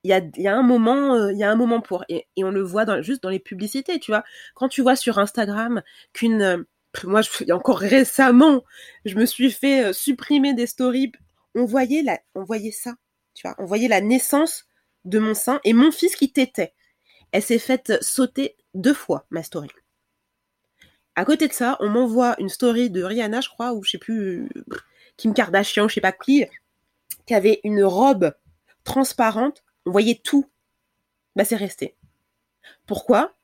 il 0.03 0.09
y 0.09 0.13
a, 0.13 0.21
y 0.37 0.47
a, 0.47 0.55
un 0.55 0.63
moment, 0.63 1.13
euh, 1.13 1.31
il 1.31 1.37
y 1.37 1.43
a 1.43 1.51
un 1.51 1.55
moment 1.55 1.81
pour. 1.81 2.03
Et, 2.09 2.27
et 2.35 2.43
on 2.43 2.51
le 2.51 2.61
voit 2.61 3.01
juste 3.01 3.23
dans 3.23 3.29
les 3.29 3.39
publicités, 3.39 3.99
tu 3.99 4.11
vois. 4.11 4.23
Quand 4.55 4.67
tu 4.67 4.81
vois 4.81 4.95
sur 4.95 5.19
Instagram 5.19 5.81
qu'une. 6.13 6.41
Euh, 6.41 6.57
moi, 7.05 7.21
je, 7.21 7.51
encore 7.53 7.79
récemment, 7.79 8.63
je 9.05 9.15
me 9.15 9.25
suis 9.25 9.51
fait 9.51 9.85
euh, 9.85 9.93
supprimer 9.93 10.53
des 10.53 10.67
stories. 10.67 11.11
On 11.55 11.65
voyait, 11.65 12.03
la, 12.03 12.19
on 12.35 12.43
voyait 12.43 12.71
ça, 12.71 12.95
tu 13.33 13.47
vois. 13.47 13.55
On 13.59 13.65
voyait 13.65 13.87
la 13.87 14.01
naissance 14.01 14.65
de 15.05 15.19
mon 15.19 15.33
sein 15.33 15.59
et 15.63 15.73
mon 15.73 15.91
fils 15.91 16.15
qui 16.15 16.31
t'était. 16.31 16.73
Elle 17.31 17.43
s'est 17.43 17.59
faite 17.59 18.03
sauter 18.03 18.57
deux 18.73 18.93
fois, 18.93 19.25
ma 19.29 19.43
story. 19.43 19.69
À 21.15 21.25
côté 21.25 21.47
de 21.47 21.53
ça, 21.53 21.77
on 21.79 21.89
m'envoie 21.89 22.35
une 22.39 22.49
story 22.49 22.89
de 22.89 23.03
Rihanna, 23.03 23.41
je 23.41 23.49
crois, 23.49 23.73
ou 23.73 23.83
je 23.83 23.91
sais 23.91 23.97
plus, 23.97 24.49
Kim 25.17 25.33
Kardashian, 25.33 25.87
je 25.87 25.95
sais 25.95 26.01
pas 26.01 26.13
qui, 26.13 26.45
qui 27.25 27.33
avait 27.33 27.59
une 27.63 27.83
robe 27.83 28.33
transparente 28.83 29.63
voyait 29.85 30.19
tout, 30.23 30.49
bah 31.35 31.45
c'est 31.45 31.55
resté. 31.55 31.95
Pourquoi? 32.85 33.35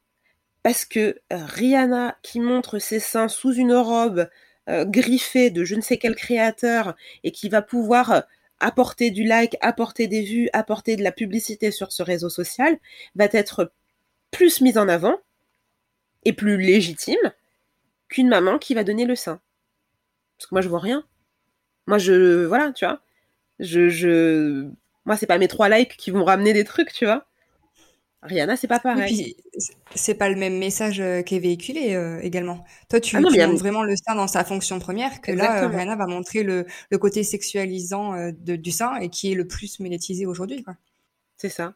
Parce 0.64 0.86
que 0.86 1.20
euh, 1.32 1.46
Rihanna 1.46 2.18
qui 2.24 2.40
montre 2.40 2.80
ses 2.80 3.00
seins 3.00 3.28
sous 3.28 3.54
une 3.54 3.74
robe 3.74 4.30
euh, 4.70 4.86
griffée 4.86 5.50
de 5.50 5.64
je 5.64 5.76
ne 5.76 5.82
sais 5.82 5.98
quel 5.98 6.16
créateur 6.16 6.96
et 7.24 7.32
qui 7.32 7.50
va 7.50 7.62
pouvoir 7.62 8.24
apporter 8.60 9.12
du 9.12 9.24
like, 9.24 9.56
apporter 9.62 10.08
des 10.08 10.24
vues, 10.24 10.50
apporter 10.54 10.96
de 10.96 11.04
la 11.04 11.12
publicité 11.12 11.72
sur 11.72 11.92
ce 11.92 12.04
réseau 12.04 12.30
social 12.30 12.78
va 13.16 13.26
être 13.32 13.72
plus 14.32 14.62
mise 14.62 14.78
en 14.78 14.88
avant 14.88 15.18
et 16.26 16.34
plus 16.34 16.58
légitime 16.58 17.16
qu'une 18.10 18.28
maman 18.28 18.58
qui 18.58 18.74
va 18.74 18.84
donner 18.84 19.06
le 19.06 19.16
sein. 19.16 19.40
Parce 20.38 20.50
que 20.50 20.56
moi, 20.56 20.62
je 20.62 20.70
vois 20.70 20.80
rien. 20.80 21.04
Moi, 21.88 21.98
je. 21.98 22.46
Voilà, 22.46 22.72
tu 22.74 22.86
vois. 22.86 23.02
Je. 23.60 23.90
je... 23.90 24.70
Moi, 25.08 25.16
c'est 25.16 25.26
pas 25.26 25.38
mes 25.38 25.48
trois 25.48 25.70
likes 25.70 25.96
qui 25.96 26.12
vont 26.12 26.26
ramener 26.26 26.52
des 26.52 26.66
trucs, 26.66 26.92
tu 26.92 27.06
vois. 27.06 27.26
Rihanna, 28.24 28.58
c'est 28.58 28.68
pas 28.68 28.82
pareil. 28.82 29.38
c'est 29.96 30.16
pas 30.16 30.28
le 30.28 30.36
même 30.36 30.58
message 30.58 31.00
euh, 31.00 31.22
qui 31.22 31.36
est 31.36 31.40
véhiculé 31.40 31.96
euh, 31.96 32.20
également. 32.22 32.66
Toi, 32.90 33.00
tu, 33.00 33.16
ah 33.16 33.22
montres 33.22 33.56
vraiment 33.56 33.84
le 33.84 33.96
sein 33.96 34.16
dans 34.16 34.28
sa 34.28 34.44
fonction 34.44 34.80
première, 34.80 35.22
que 35.22 35.32
là, 35.32 35.64
euh, 35.64 35.68
Rihanna 35.70 35.96
va 35.96 36.08
montrer 36.08 36.44
le, 36.44 36.66
le 36.92 36.98
côté 36.98 37.24
sexualisant 37.24 38.32
du 38.34 38.72
sein 38.72 38.98
et 38.98 39.08
qui 39.08 39.32
est 39.32 39.36
le 39.36 39.48
plus 39.48 39.80
médiatisé 39.80 40.26
aujourd'hui. 40.26 40.66
C'est 41.38 41.48
ça. 41.48 41.74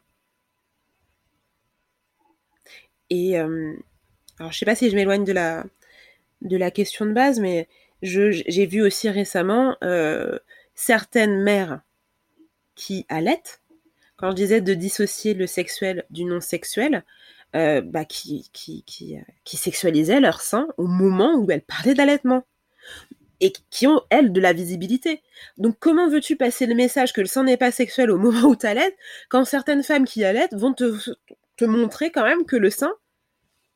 Et 3.08 3.38
alors, 3.38 4.52
je 4.52 4.58
sais 4.58 4.66
pas 4.66 4.74
si 4.74 4.90
je 4.90 4.94
m'éloigne 4.94 5.24
de 5.24 5.32
la, 5.32 5.64
de 6.42 6.58
la 6.58 6.70
question 6.70 7.06
de 7.06 7.12
base, 7.12 7.40
mais 7.40 7.66
j'ai 8.02 8.66
vu 8.66 8.82
aussi 8.82 9.08
récemment 9.08 9.76
certaines 10.74 11.42
mères 11.42 11.80
qui 12.74 13.06
allaitent 13.08 13.62
quand 14.22 14.30
je 14.30 14.36
disais 14.36 14.60
de 14.60 14.74
dissocier 14.74 15.34
le 15.34 15.48
sexuel 15.48 16.04
du 16.10 16.24
non 16.24 16.40
sexuel, 16.40 17.04
euh, 17.56 17.80
bah, 17.80 18.04
qui, 18.04 18.48
qui, 18.52 18.84
qui, 18.84 19.16
euh, 19.16 19.22
qui 19.42 19.56
sexualisaient 19.56 20.20
leur 20.20 20.40
sein 20.40 20.68
au 20.76 20.86
moment 20.86 21.34
où 21.34 21.50
elles 21.50 21.62
parlaient 21.62 21.94
d'allaitement. 21.94 22.44
Et 23.40 23.52
qui 23.70 23.88
ont, 23.88 24.00
elles, 24.10 24.32
de 24.32 24.40
la 24.40 24.52
visibilité. 24.52 25.22
Donc, 25.58 25.76
comment 25.80 26.08
veux-tu 26.08 26.36
passer 26.36 26.66
le 26.66 26.76
message 26.76 27.12
que 27.12 27.20
le 27.20 27.26
sein 27.26 27.42
n'est 27.42 27.56
pas 27.56 27.72
sexuel 27.72 28.12
au 28.12 28.16
moment 28.16 28.48
où 28.48 28.54
tu 28.54 28.66
allaites, 28.66 28.96
quand 29.28 29.44
certaines 29.44 29.82
femmes 29.82 30.04
qui 30.04 30.24
allaitent 30.24 30.54
vont 30.54 30.72
te, 30.72 30.96
te 31.56 31.64
montrer 31.64 32.12
quand 32.12 32.24
même 32.24 32.44
que 32.44 32.54
le 32.54 32.70
sein, 32.70 32.92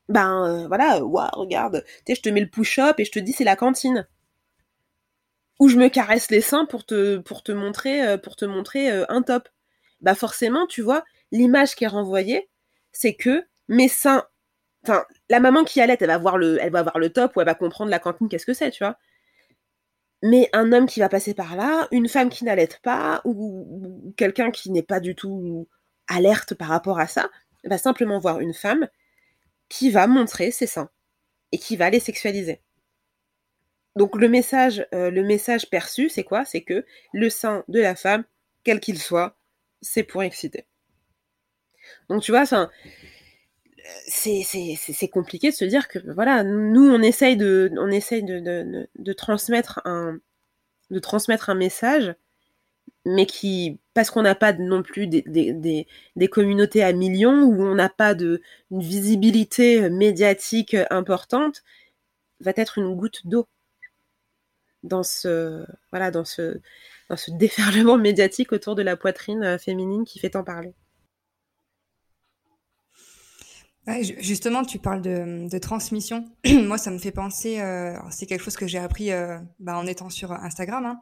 ben 0.07 0.45
euh, 0.45 0.67
voilà, 0.67 1.03
waouh, 1.03 1.29
regarde, 1.33 1.83
tu 2.05 2.15
je 2.15 2.21
te 2.21 2.29
mets 2.29 2.39
le 2.39 2.49
push-up 2.49 2.97
et 2.99 3.03
je 3.03 3.11
te 3.11 3.19
dis 3.19 3.33
c'est 3.33 3.43
la 3.43 3.57
cantine. 3.57 4.07
Ou 5.59 5.69
je 5.69 5.77
me 5.77 5.87
caresse 5.89 6.29
les 6.29 6.41
seins 6.41 6.65
pour 6.65 6.85
te, 6.85 7.51
montrer, 7.51 8.17
pour 8.19 8.35
te 8.35 8.45
montrer 8.45 8.89
un 9.09 9.21
top 9.21 9.49
bah 10.01 10.15
forcément, 10.15 10.67
tu 10.67 10.81
vois, 10.81 11.03
l'image 11.31 11.75
qui 11.75 11.83
est 11.83 11.87
renvoyée, 11.87 12.49
c'est 12.91 13.15
que 13.15 13.45
mes 13.67 13.89
seins, 13.89 14.23
enfin, 14.83 15.05
la 15.29 15.39
maman 15.39 15.63
qui 15.63 15.81
allait, 15.81 15.97
elle 15.99 16.07
va 16.07 16.17
voir 16.17 16.37
le, 16.37 16.59
elle 16.61 16.71
va 16.71 16.83
voir 16.83 16.99
le 16.99 17.11
top 17.11 17.35
ou 17.35 17.41
elle 17.41 17.47
va 17.47 17.55
comprendre 17.55 17.91
la 17.91 17.99
cantine, 17.99 18.29
qu'est-ce 18.29 18.45
que 18.45 18.53
c'est, 18.53 18.71
tu 18.71 18.83
vois. 18.83 18.97
Mais 20.23 20.49
un 20.53 20.71
homme 20.73 20.87
qui 20.87 20.99
va 20.99 21.09
passer 21.09 21.33
par 21.33 21.55
là, 21.55 21.87
une 21.91 22.07
femme 22.09 22.29
qui 22.29 22.43
n'allait 22.43 22.69
pas, 22.83 23.21
ou, 23.25 24.13
quelqu'un 24.17 24.51
qui 24.51 24.71
n'est 24.71 24.83
pas 24.83 24.99
du 24.99 25.15
tout 25.15 25.67
alerte 26.07 26.55
par 26.55 26.69
rapport 26.69 26.99
à 26.99 27.07
ça, 27.07 27.29
va 27.63 27.77
simplement 27.77 28.19
voir 28.19 28.39
une 28.39 28.53
femme 28.53 28.87
qui 29.69 29.91
va 29.91 30.07
montrer 30.07 30.51
ses 30.51 30.67
seins 30.67 30.89
et 31.51 31.59
qui 31.59 31.77
va 31.77 31.89
les 31.89 31.99
sexualiser. 31.99 32.61
Donc 33.97 34.15
le 34.15 34.29
message, 34.29 34.85
euh, 34.93 35.09
le 35.09 35.23
message 35.23 35.71
perçu, 35.71 36.07
c'est 36.07 36.23
quoi? 36.23 36.45
C'est 36.45 36.61
que 36.61 36.85
le 37.13 37.29
sein 37.31 37.63
de 37.67 37.79
la 37.79 37.95
femme, 37.95 38.25
quel 38.63 38.79
qu'il 38.79 38.99
soit, 38.99 39.35
c'est 39.81 40.03
pour 40.03 40.21
exciter. 40.21 40.67
Donc 42.07 42.21
tu 42.21 42.31
vois, 42.31 42.45
c'est 44.05 45.07
compliqué 45.11 45.49
de 45.49 45.55
se 45.55 45.65
dire 45.65 45.87
que 45.87 45.97
voilà, 46.13 46.43
nous 46.43 46.87
on 46.87 47.01
essaye 47.01 47.37
de, 47.37 47.71
transmettre 49.13 49.81
un, 49.85 50.19
message, 51.55 52.13
mais 53.03 53.25
qui, 53.25 53.79
parce 53.95 54.11
qu'on 54.11 54.21
n'a 54.21 54.35
pas 54.35 54.53
non 54.53 54.83
plus 54.83 55.07
des, 55.07 55.87
communautés 56.29 56.83
à 56.83 56.93
millions, 56.93 57.45
où 57.45 57.63
on 57.63 57.73
n'a 57.73 57.89
pas 57.89 58.13
de 58.13 58.43
visibilité 58.69 59.89
médiatique 59.89 60.75
importante, 60.91 61.63
va 62.41 62.51
être 62.55 62.77
une 62.77 62.95
goutte 62.95 63.25
d'eau 63.25 63.47
dans 64.83 65.03
ce, 65.03 65.65
voilà, 65.91 66.11
dans 66.11 66.25
ce, 66.25 66.59
ce 67.15 67.31
déferlement 67.37 67.97
médiatique 67.97 68.51
autour 68.51 68.75
de 68.75 68.81
la 68.81 68.97
poitrine 68.97 69.43
euh, 69.43 69.57
féminine 69.57 70.03
qui 70.03 70.19
fait 70.19 70.31
tant 70.31 70.43
parler. 70.43 70.73
justement, 74.19 74.63
tu 74.63 74.79
parles 74.79 75.01
de, 75.01 75.57
transmission. 75.59 76.25
Moi, 76.45 76.77
ça 76.77 76.91
me 76.91 76.97
fait 76.97 77.11
penser, 77.11 77.61
euh, 77.61 77.97
c'est 78.09 78.25
quelque 78.25 78.43
chose 78.43 78.57
que 78.57 78.67
j'ai 78.67 78.79
appris 78.79 79.11
euh, 79.11 79.37
bah, 79.59 79.77
en 79.77 79.85
étant 79.85 80.09
sur 80.09 80.33
Instagram, 80.33 80.85
hein. 80.85 81.01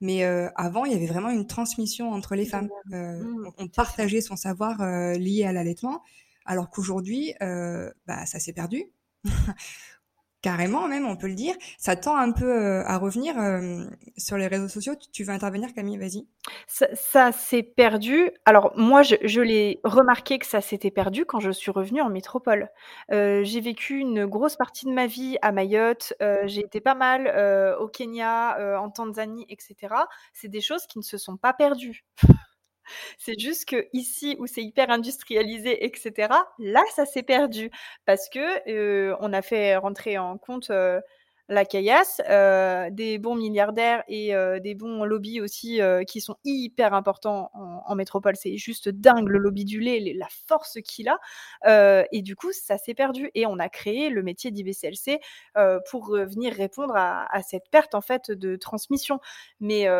mais 0.00 0.22
avant, 0.54 0.84
il 0.84 0.92
y 0.92 0.94
avait 0.94 1.06
vraiment 1.06 1.30
une 1.30 1.46
transmission 1.46 2.12
entre 2.12 2.36
les 2.36 2.46
femmes. 2.46 2.68
Mmh. 2.86 3.50
on 3.58 3.68
partageait 3.68 4.20
son 4.20 4.36
savoir 4.36 4.78
lié 5.14 5.44
à 5.44 5.52
l'allaitement, 5.52 6.02
alors 6.46 6.70
qu'aujourd'hui, 6.70 7.34
bah, 7.40 8.26
ça 8.26 8.38
s'est 8.38 8.52
perdu. 8.52 8.84
Carrément, 10.42 10.88
même, 10.88 11.06
on 11.06 11.16
peut 11.16 11.28
le 11.28 11.34
dire. 11.34 11.54
Ça 11.76 11.96
tend 11.96 12.16
un 12.16 12.32
peu 12.32 12.50
euh, 12.50 12.82
à 12.86 12.96
revenir 12.96 13.38
euh, 13.38 13.84
sur 14.16 14.38
les 14.38 14.46
réseaux 14.46 14.68
sociaux. 14.68 14.94
Tu, 15.12 15.22
veux 15.22 15.32
intervenir, 15.34 15.74
Camille? 15.74 15.98
Vas-y. 15.98 16.26
Ça, 16.66 17.30
s'est 17.32 17.62
perdu. 17.62 18.30
Alors, 18.46 18.72
moi, 18.74 19.02
je, 19.02 19.40
l'ai 19.40 19.80
remarqué 19.84 20.38
que 20.38 20.46
ça 20.46 20.62
s'était 20.62 20.90
perdu 20.90 21.26
quand 21.26 21.40
je 21.40 21.50
suis 21.50 21.70
revenue 21.70 22.00
en 22.00 22.08
métropole. 22.08 22.70
Euh, 23.12 23.44
j'ai 23.44 23.60
vécu 23.60 23.98
une 23.98 24.24
grosse 24.24 24.56
partie 24.56 24.86
de 24.86 24.92
ma 24.92 25.06
vie 25.06 25.36
à 25.42 25.52
Mayotte. 25.52 26.14
j'ai 26.44 26.60
été 26.60 26.80
pas 26.80 26.94
mal 26.94 27.76
au 27.78 27.88
Kenya, 27.88 28.80
en 28.80 28.88
Tanzanie, 28.88 29.44
etc. 29.50 29.94
C'est 30.32 30.48
des 30.48 30.62
choses 30.62 30.86
qui 30.86 30.98
ne 30.98 31.04
se 31.04 31.18
sont 31.18 31.36
pas 31.36 31.52
perdues. 31.52 32.04
C'est 33.18 33.38
juste 33.38 33.66
que 33.68 33.86
ici 33.92 34.36
où 34.38 34.46
c'est 34.46 34.62
hyper 34.62 34.90
industrialisé, 34.90 35.84
etc., 35.84 36.28
là, 36.58 36.82
ça 36.94 37.06
s'est 37.06 37.22
perdu 37.22 37.70
parce 38.06 38.28
que 38.28 39.14
on 39.20 39.32
a 39.32 39.42
fait 39.42 39.76
rentrer 39.76 40.18
en 40.18 40.38
compte 40.38 40.70
la 41.50 41.64
caillasse, 41.64 42.22
euh, 42.30 42.90
des 42.90 43.18
bons 43.18 43.34
milliardaires 43.34 44.04
et 44.06 44.36
euh, 44.36 44.60
des 44.60 44.76
bons 44.76 45.02
lobbies 45.02 45.40
aussi 45.40 45.82
euh, 45.82 46.04
qui 46.04 46.20
sont 46.20 46.36
hyper 46.44 46.94
importants 46.94 47.50
en, 47.52 47.94
métropole. 47.96 48.36
C'est 48.36 48.56
juste 48.56 48.88
dingue 48.88 49.28
le 49.28 49.38
lobby 49.38 49.64
du 49.64 49.80
lait, 49.80 50.14
la 50.16 50.28
force 50.46 50.78
qu'il 50.84 51.08
a. 51.08 51.18
et 52.12 52.22
du 52.22 52.36
coup, 52.36 52.52
ça 52.52 52.78
s'est 52.78 52.94
perdu. 52.94 53.30
Et 53.34 53.46
on 53.46 53.58
a 53.58 53.68
créé 53.68 54.10
le 54.10 54.22
métier 54.22 54.52
d'IBCLC 54.52 55.20
pour 55.90 56.12
venir 56.12 56.54
répondre 56.54 56.94
à, 56.96 57.42
cette 57.42 57.68
perte 57.70 57.96
en 57.96 58.00
fait 58.00 58.30
de 58.30 58.54
transmission. 58.54 59.18
Mais, 59.58 59.90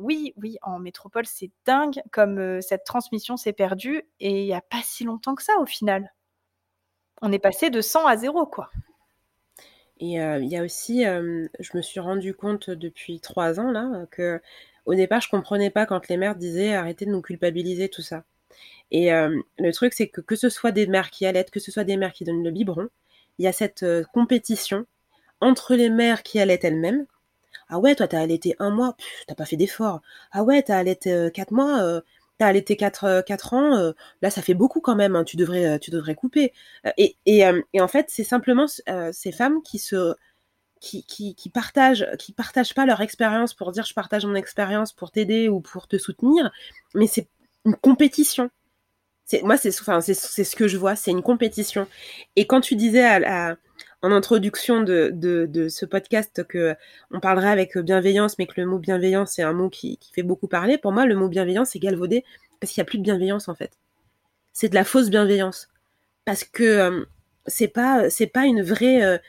oui, 0.00 0.32
oui, 0.38 0.56
en 0.62 0.78
métropole, 0.78 1.26
c'est 1.26 1.50
dingue 1.66 2.00
comme 2.10 2.62
cette 2.62 2.84
transmission 2.84 3.36
s'est 3.36 3.52
perdue 3.52 4.02
et 4.18 4.40
il 4.40 4.46
n'y 4.46 4.54
a 4.54 4.62
pas 4.62 4.80
si 4.82 5.04
longtemps 5.04 5.34
que 5.34 5.42
ça 5.42 5.52
au 5.60 5.66
final. 5.66 6.12
On 7.20 7.30
est 7.32 7.38
passé 7.38 7.70
de 7.70 7.80
100 7.80 8.06
à 8.06 8.16
0, 8.16 8.46
quoi. 8.46 8.70
Et 10.04 10.20
euh, 10.20 10.38
il 10.38 10.48
y 10.50 10.56
a 10.58 10.62
aussi, 10.62 11.04
je 11.04 11.76
me 11.76 11.80
suis 11.80 11.98
rendu 11.98 12.34
compte 12.34 12.68
depuis 12.68 13.20
trois 13.20 13.58
ans 13.58 13.70
là 13.70 14.04
que 14.10 14.38
au 14.84 14.94
départ 14.94 15.22
je 15.22 15.30
comprenais 15.30 15.70
pas 15.70 15.86
quand 15.86 16.08
les 16.08 16.18
mères 16.18 16.36
disaient 16.36 16.74
arrêtez 16.74 17.06
de 17.06 17.10
nous 17.10 17.22
culpabiliser 17.22 17.88
tout 17.88 18.02
ça. 18.02 18.24
Et 18.90 19.10
le 19.10 19.72
truc 19.72 19.94
c'est 19.94 20.08
que 20.08 20.20
que 20.20 20.36
ce 20.36 20.50
soit 20.50 20.72
des 20.72 20.86
mères 20.86 21.10
qui 21.10 21.24
allaitent, 21.24 21.50
que 21.50 21.60
ce 21.60 21.72
soit 21.72 21.84
des 21.84 21.96
mères 21.96 22.12
qui 22.12 22.24
donnent 22.24 22.44
le 22.44 22.50
biberon, 22.50 22.88
il 23.38 23.46
y 23.46 23.48
a 23.48 23.52
cette 23.52 23.86
compétition 24.12 24.84
entre 25.40 25.74
les 25.74 25.88
mères 25.88 26.22
qui 26.22 26.38
allaitent 26.38 26.64
elles-mêmes. 26.64 27.06
Ah 27.68 27.78
ouais, 27.78 27.94
toi 27.94 28.08
t'as 28.08 28.20
allaité 28.20 28.56
un 28.58 28.70
mois, 28.70 28.96
t'as 29.26 29.34
pas 29.34 29.46
fait 29.46 29.56
d'effort. 29.56 30.02
Ah 30.32 30.44
ouais, 30.44 30.62
t'as 30.62 30.76
allaité 30.78 31.30
quatre 31.32 31.52
mois, 31.52 32.02
t'as 32.44 32.48
allaité 32.50 32.76
4, 32.76 33.22
4 33.26 33.54
euh, 33.54 33.56
ans, 33.56 33.76
euh, 33.76 33.92
là 34.20 34.30
ça 34.30 34.42
fait 34.42 34.54
beaucoup 34.54 34.80
quand 34.80 34.96
même, 34.96 35.16
hein, 35.16 35.24
tu, 35.24 35.36
devrais, 35.36 35.64
euh, 35.64 35.78
tu 35.78 35.90
devrais 35.90 36.14
couper. 36.14 36.52
Et, 36.98 37.16
en 37.80 37.88
fait, 37.88 38.06
c'est 38.08 38.24
simplement 38.24 38.66
ces 38.66 39.32
femmes 39.32 39.62
qui 39.62 39.78
se... 39.78 40.14
Qui, 40.80 41.02
qui, 41.06 41.48
partagent 41.48 42.06
qui 42.18 42.34
partagent 42.34 42.74
pas 42.74 42.84
leur 42.84 43.00
expérience 43.00 43.54
pour 43.54 43.72
dire 43.72 43.86
je 43.86 43.94
partage 43.94 44.26
mon 44.26 44.34
expérience 44.34 44.92
pour 44.92 45.10
t'aider 45.10 45.48
ou 45.48 45.62
pour 45.62 45.88
te 45.88 45.96
soutenir, 45.96 46.50
mais 46.94 47.06
c'est 47.06 47.26
une 47.64 47.74
compétition. 47.74 48.50
Moi 49.44 49.56
c'est 49.56 49.70
ce 49.70 50.54
que 50.54 50.68
je 50.68 50.76
vois, 50.76 50.94
c'est 50.94 51.10
une 51.10 51.22
compétition. 51.22 51.86
Et 52.36 52.46
quand 52.46 52.60
tu 52.60 52.76
disais 52.76 53.02
à, 53.02 53.52
à 53.52 53.56
en 54.04 54.12
introduction 54.12 54.82
de, 54.82 55.66
ce 55.70 55.86
podcast 55.86 56.46
que 56.46 56.74
on 57.10 57.20
parlerait 57.20 57.48
avec 57.48 57.78
bienveillance, 57.78 58.38
mais 58.38 58.46
que 58.46 58.60
le 58.60 58.66
mot 58.66 58.78
bienveillance 58.78 59.32
c'est 59.32 59.42
un 59.42 59.54
mot 59.54 59.70
qui, 59.70 59.98
fait 60.14 60.22
beaucoup 60.22 60.46
parler. 60.46 60.76
Pour 60.76 60.92
moi, 60.92 61.06
le 61.06 61.16
mot 61.16 61.28
bienveillance 61.28 61.74
est 61.74 61.78
galvaudé 61.78 62.22
parce 62.60 62.70
qu'il 62.70 62.82
n'y 62.82 62.86
a 62.86 62.90
plus 62.90 62.98
de 62.98 63.02
bienveillance 63.02 63.48
en 63.48 63.54
fait. 63.54 63.72
C'est 64.52 64.68
de 64.68 64.74
la 64.74 64.84
fausse 64.84 65.08
bienveillance 65.08 65.68
parce 66.26 66.44
que 66.44 66.62
euh, 66.62 67.04
c'est 67.46 67.68
pas 67.68 68.04
euh, 68.04 68.10
c'est 68.10 68.26
pas 68.26 68.44
une 68.44 68.60
vraie 68.62 69.20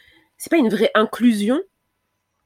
inclusion 0.93 1.61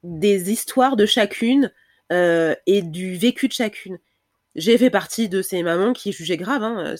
des 0.04 0.52
histoires 0.52 0.94
de 0.94 1.06
chacune 1.06 1.72
euh, 2.12 2.54
et 2.66 2.82
du 2.82 3.16
vécu 3.16 3.48
de 3.48 3.52
chacune. 3.52 3.98
J'ai 4.54 4.78
fait 4.78 4.90
partie 4.90 5.28
de 5.28 5.42
ces 5.42 5.64
mamans 5.64 5.92
qui 5.92 6.12
jugeaient 6.12 6.36
grave, 6.36 6.62
hein, 6.62 6.94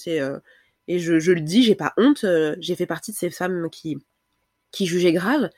et 0.88 0.98
je, 0.98 1.20
je, 1.20 1.32
le 1.32 1.40
dis, 1.40 1.62
j'ai 1.62 1.76
pas 1.76 1.92
honte. 1.96 2.24
j'ai 2.58 2.74
fait 2.74 2.86
partie 2.86 3.12
de 3.12 3.16
ces 3.16 3.30
femmes 3.30 3.70
qui 3.70 3.96
qui 4.72 4.86
jugeait 4.86 5.12
grave, 5.12 5.50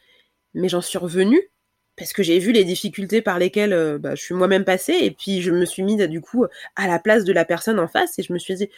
mais 0.55 0.69
j'en 0.69 0.81
suis 0.81 0.99
revenue 0.99 1.53
parce 1.97 2.13
que 2.13 2.23
j'ai 2.23 2.39
vu 2.39 2.53
les 2.53 2.65
difficultés 2.65 3.23
par 3.23 3.39
lesquelles 3.39 3.73
euh, 3.73 3.99
bah, 3.99 4.15
je 4.15 4.23
suis 4.23 4.35
moi-même 4.35 4.65
passée, 4.65 4.97
et 5.01 5.11
puis 5.11 5.43
je 5.43 5.51
me 5.51 5.65
suis 5.65 5.83
mise 5.83 6.01
du 6.09 6.21
coup 6.21 6.47
à 6.77 6.87
la 6.87 6.99
place 6.99 7.25
de 7.25 7.33
la 7.33 7.45
personne 7.45 7.79
en 7.79 7.89
face, 7.89 8.19
et 8.19 8.23
je 8.23 8.33
me 8.33 8.39
suis 8.39 8.55
dit, 8.55 8.71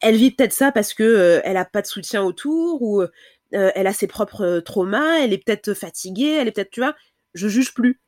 elle 0.00 0.16
vit 0.16 0.30
peut-être 0.30 0.52
ça 0.52 0.72
parce 0.72 0.94
que 0.94 1.02
euh, 1.02 1.40
elle 1.44 1.56
a 1.56 1.64
pas 1.64 1.82
de 1.82 1.86
soutien 1.86 2.22
autour, 2.22 2.82
ou 2.82 3.02
euh, 3.02 3.08
elle 3.52 3.86
a 3.86 3.92
ses 3.92 4.06
propres 4.06 4.60
traumas, 4.60 5.18
elle 5.20 5.32
est 5.32 5.44
peut-être 5.44 5.74
fatiguée, 5.74 6.38
elle 6.40 6.48
est 6.48 6.52
peut-être, 6.52 6.70
tu 6.70 6.80
vois, 6.80 6.94
je 7.34 7.48
juge 7.48 7.74
plus. 7.74 8.00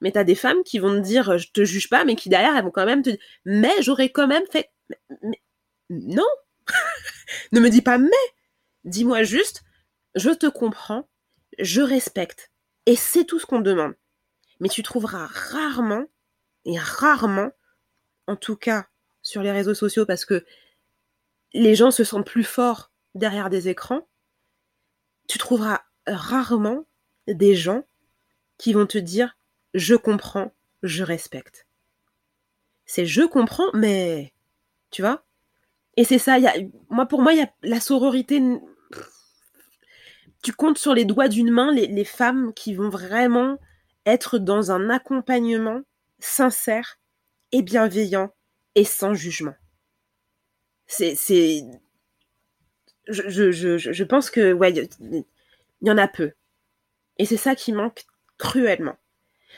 Mais 0.00 0.12
t'as 0.12 0.24
des 0.24 0.34
femmes 0.36 0.62
qui 0.64 0.78
vont 0.78 0.94
te 0.94 1.00
dire, 1.00 1.38
je 1.38 1.48
te 1.52 1.64
juge 1.64 1.88
pas, 1.88 2.04
mais 2.04 2.14
qui 2.14 2.28
derrière, 2.28 2.56
elles 2.56 2.64
vont 2.64 2.70
quand 2.70 2.86
même 2.86 3.02
te 3.02 3.10
dire, 3.10 3.18
mais 3.44 3.72
j'aurais 3.80 4.10
quand 4.10 4.28
même 4.28 4.44
fait, 4.50 4.70
mais, 5.22 5.40
non, 5.90 6.26
ne 7.52 7.60
me 7.60 7.70
dis 7.70 7.82
pas 7.82 7.98
mais, 7.98 8.10
dis-moi 8.84 9.22
juste, 9.22 9.62
je 10.14 10.30
te 10.30 10.46
comprends, 10.46 11.08
je 11.58 11.80
respecte, 11.80 12.50
et 12.86 12.96
c'est 12.96 13.24
tout 13.24 13.38
ce 13.38 13.46
qu'on 13.46 13.60
demande. 13.60 13.94
Mais 14.60 14.68
tu 14.68 14.82
trouveras 14.82 15.26
rarement, 15.26 16.04
et 16.64 16.78
rarement, 16.78 17.50
en 18.26 18.36
tout 18.36 18.56
cas 18.56 18.86
sur 19.22 19.42
les 19.42 19.52
réseaux 19.52 19.74
sociaux, 19.74 20.06
parce 20.06 20.24
que 20.24 20.44
les 21.52 21.74
gens 21.74 21.90
se 21.90 22.04
sentent 22.04 22.26
plus 22.26 22.44
forts 22.44 22.90
derrière 23.14 23.50
des 23.50 23.68
écrans, 23.68 24.06
tu 25.28 25.38
trouveras 25.38 25.82
rarement 26.06 26.86
des 27.26 27.54
gens 27.54 27.84
qui 28.56 28.72
vont 28.72 28.86
te 28.86 28.98
dire 28.98 29.36
je 29.74 29.94
comprends, 29.94 30.52
je 30.82 31.04
respecte. 31.04 31.66
C'est 32.86 33.06
je 33.06 33.22
comprends, 33.22 33.70
mais 33.74 34.32
tu 34.90 35.02
vois? 35.02 35.24
Et 35.96 36.04
c'est 36.04 36.18
ça, 36.18 36.38
y 36.38 36.70
moi 36.88 37.06
pour 37.06 37.20
moi, 37.20 37.34
y 37.34 37.46
la 37.62 37.80
sororité 37.80 38.40
tu 40.42 40.52
comptes 40.52 40.78
sur 40.78 40.94
les 40.94 41.04
doigts 41.04 41.28
d'une 41.28 41.50
main 41.50 41.72
les, 41.72 42.04
femmes 42.04 42.52
qui 42.54 42.74
vont 42.74 42.88
vraiment 42.88 43.58
être 44.06 44.38
dans 44.38 44.70
un 44.70 44.90
accompagnement 44.90 45.82
sincère 46.18 46.98
et 47.52 47.62
bienveillant 47.62 48.32
et 48.74 48.84
sans 48.84 49.14
jugement. 49.14 49.54
C'est, 50.86 51.14
c'est, 51.14 51.64
je, 53.08 53.50
je, 53.50 53.76
je, 53.76 54.04
pense 54.04 54.30
que 54.30 54.52
ouais, 54.52 54.72
il 54.72 55.24
y 55.82 55.90
en 55.90 55.98
a 55.98 56.08
peu. 56.08 56.32
Et 57.18 57.26
c'est 57.26 57.36
ça 57.36 57.54
qui 57.54 57.72
manque 57.72 58.06
cruellement. 58.38 58.96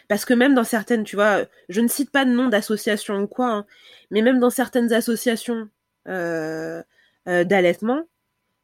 Parce 0.09 0.25
que 0.25 0.35
même 0.35 0.55
dans 0.55 0.65
certaines, 0.65 1.05
tu 1.05 1.17
vois, 1.17 1.45
je 1.69 1.81
ne 1.81 1.89
cite 1.89 2.11
pas 2.11 2.25
de 2.25 2.31
nom 2.31 2.49
d'association 2.49 3.21
ou 3.21 3.27
quoi, 3.27 3.51
hein, 3.51 3.67
mais 4.11 4.23
même 4.23 4.41
dans 4.41 4.51
certaines 4.51 4.93
associations 4.93 5.69
euh, 6.09 6.83
euh, 7.29 7.45
d'allaitement, 7.45 8.03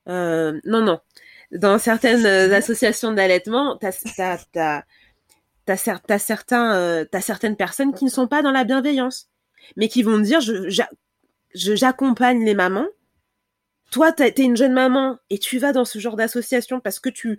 euh, 0.09 0.61
non, 0.65 0.83
non, 0.83 1.01
dans 1.53 1.79
certaines 1.79 2.27
euh, 2.27 2.55
associations 2.55 3.13
d'allaitement, 3.13 3.77
t'as 3.77 3.93
as, 4.19 4.47
as, 4.57 4.85
euh, 6.53 7.05
as 7.13 7.21
certaines 7.21 7.57
personnes 7.57 7.95
qui 7.95 8.05
ne 8.05 8.11
sont 8.11 8.29
pas 8.29 8.43
dans 8.43 8.51
la 8.51 8.65
bienveillance, 8.65 9.29
mais 9.77 9.89
qui 9.89 10.03
vont 10.03 10.19
dire 10.19 10.41
j'accompagne 11.55 12.45
les 12.45 12.55
mamans. 12.55 12.89
Toi, 13.91 14.13
t'es 14.13 14.31
une 14.39 14.57
jeune 14.57 14.73
maman 14.73 15.19
et 15.31 15.39
tu 15.39 15.59
vas 15.59 15.73
dans 15.73 15.85
ce 15.85 15.99
genre 15.99 16.17
d'association 16.17 16.81
parce 16.81 16.99
que 16.99 17.09
tu 17.09 17.39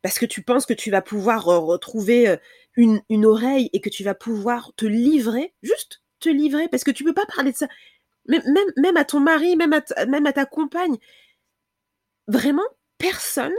parce 0.00 0.18
que 0.18 0.26
tu 0.26 0.42
penses 0.42 0.66
que 0.66 0.74
tu 0.74 0.90
vas 0.90 1.02
pouvoir 1.02 1.48
euh, 1.48 1.58
retrouver 1.58 2.36
une, 2.74 3.02
une 3.08 3.24
oreille 3.26 3.70
et 3.72 3.80
que 3.80 3.90
tu 3.90 4.02
vas 4.02 4.14
pouvoir 4.14 4.72
te 4.76 4.86
livrer, 4.86 5.54
juste 5.62 6.02
te 6.18 6.28
livrer, 6.28 6.68
parce 6.68 6.84
que 6.84 6.90
tu 6.90 7.04
peux 7.04 7.14
pas 7.14 7.26
parler 7.26 7.52
de 7.52 7.56
ça. 7.56 7.68
Même, 8.26 8.42
même, 8.46 8.72
même 8.76 8.96
à 8.96 9.04
ton 9.04 9.20
mari, 9.20 9.56
même 9.56 9.72
à, 9.72 10.06
même 10.06 10.26
à 10.26 10.32
ta 10.32 10.46
compagne. 10.46 10.96
Vraiment, 12.28 12.66
personne 13.02 13.52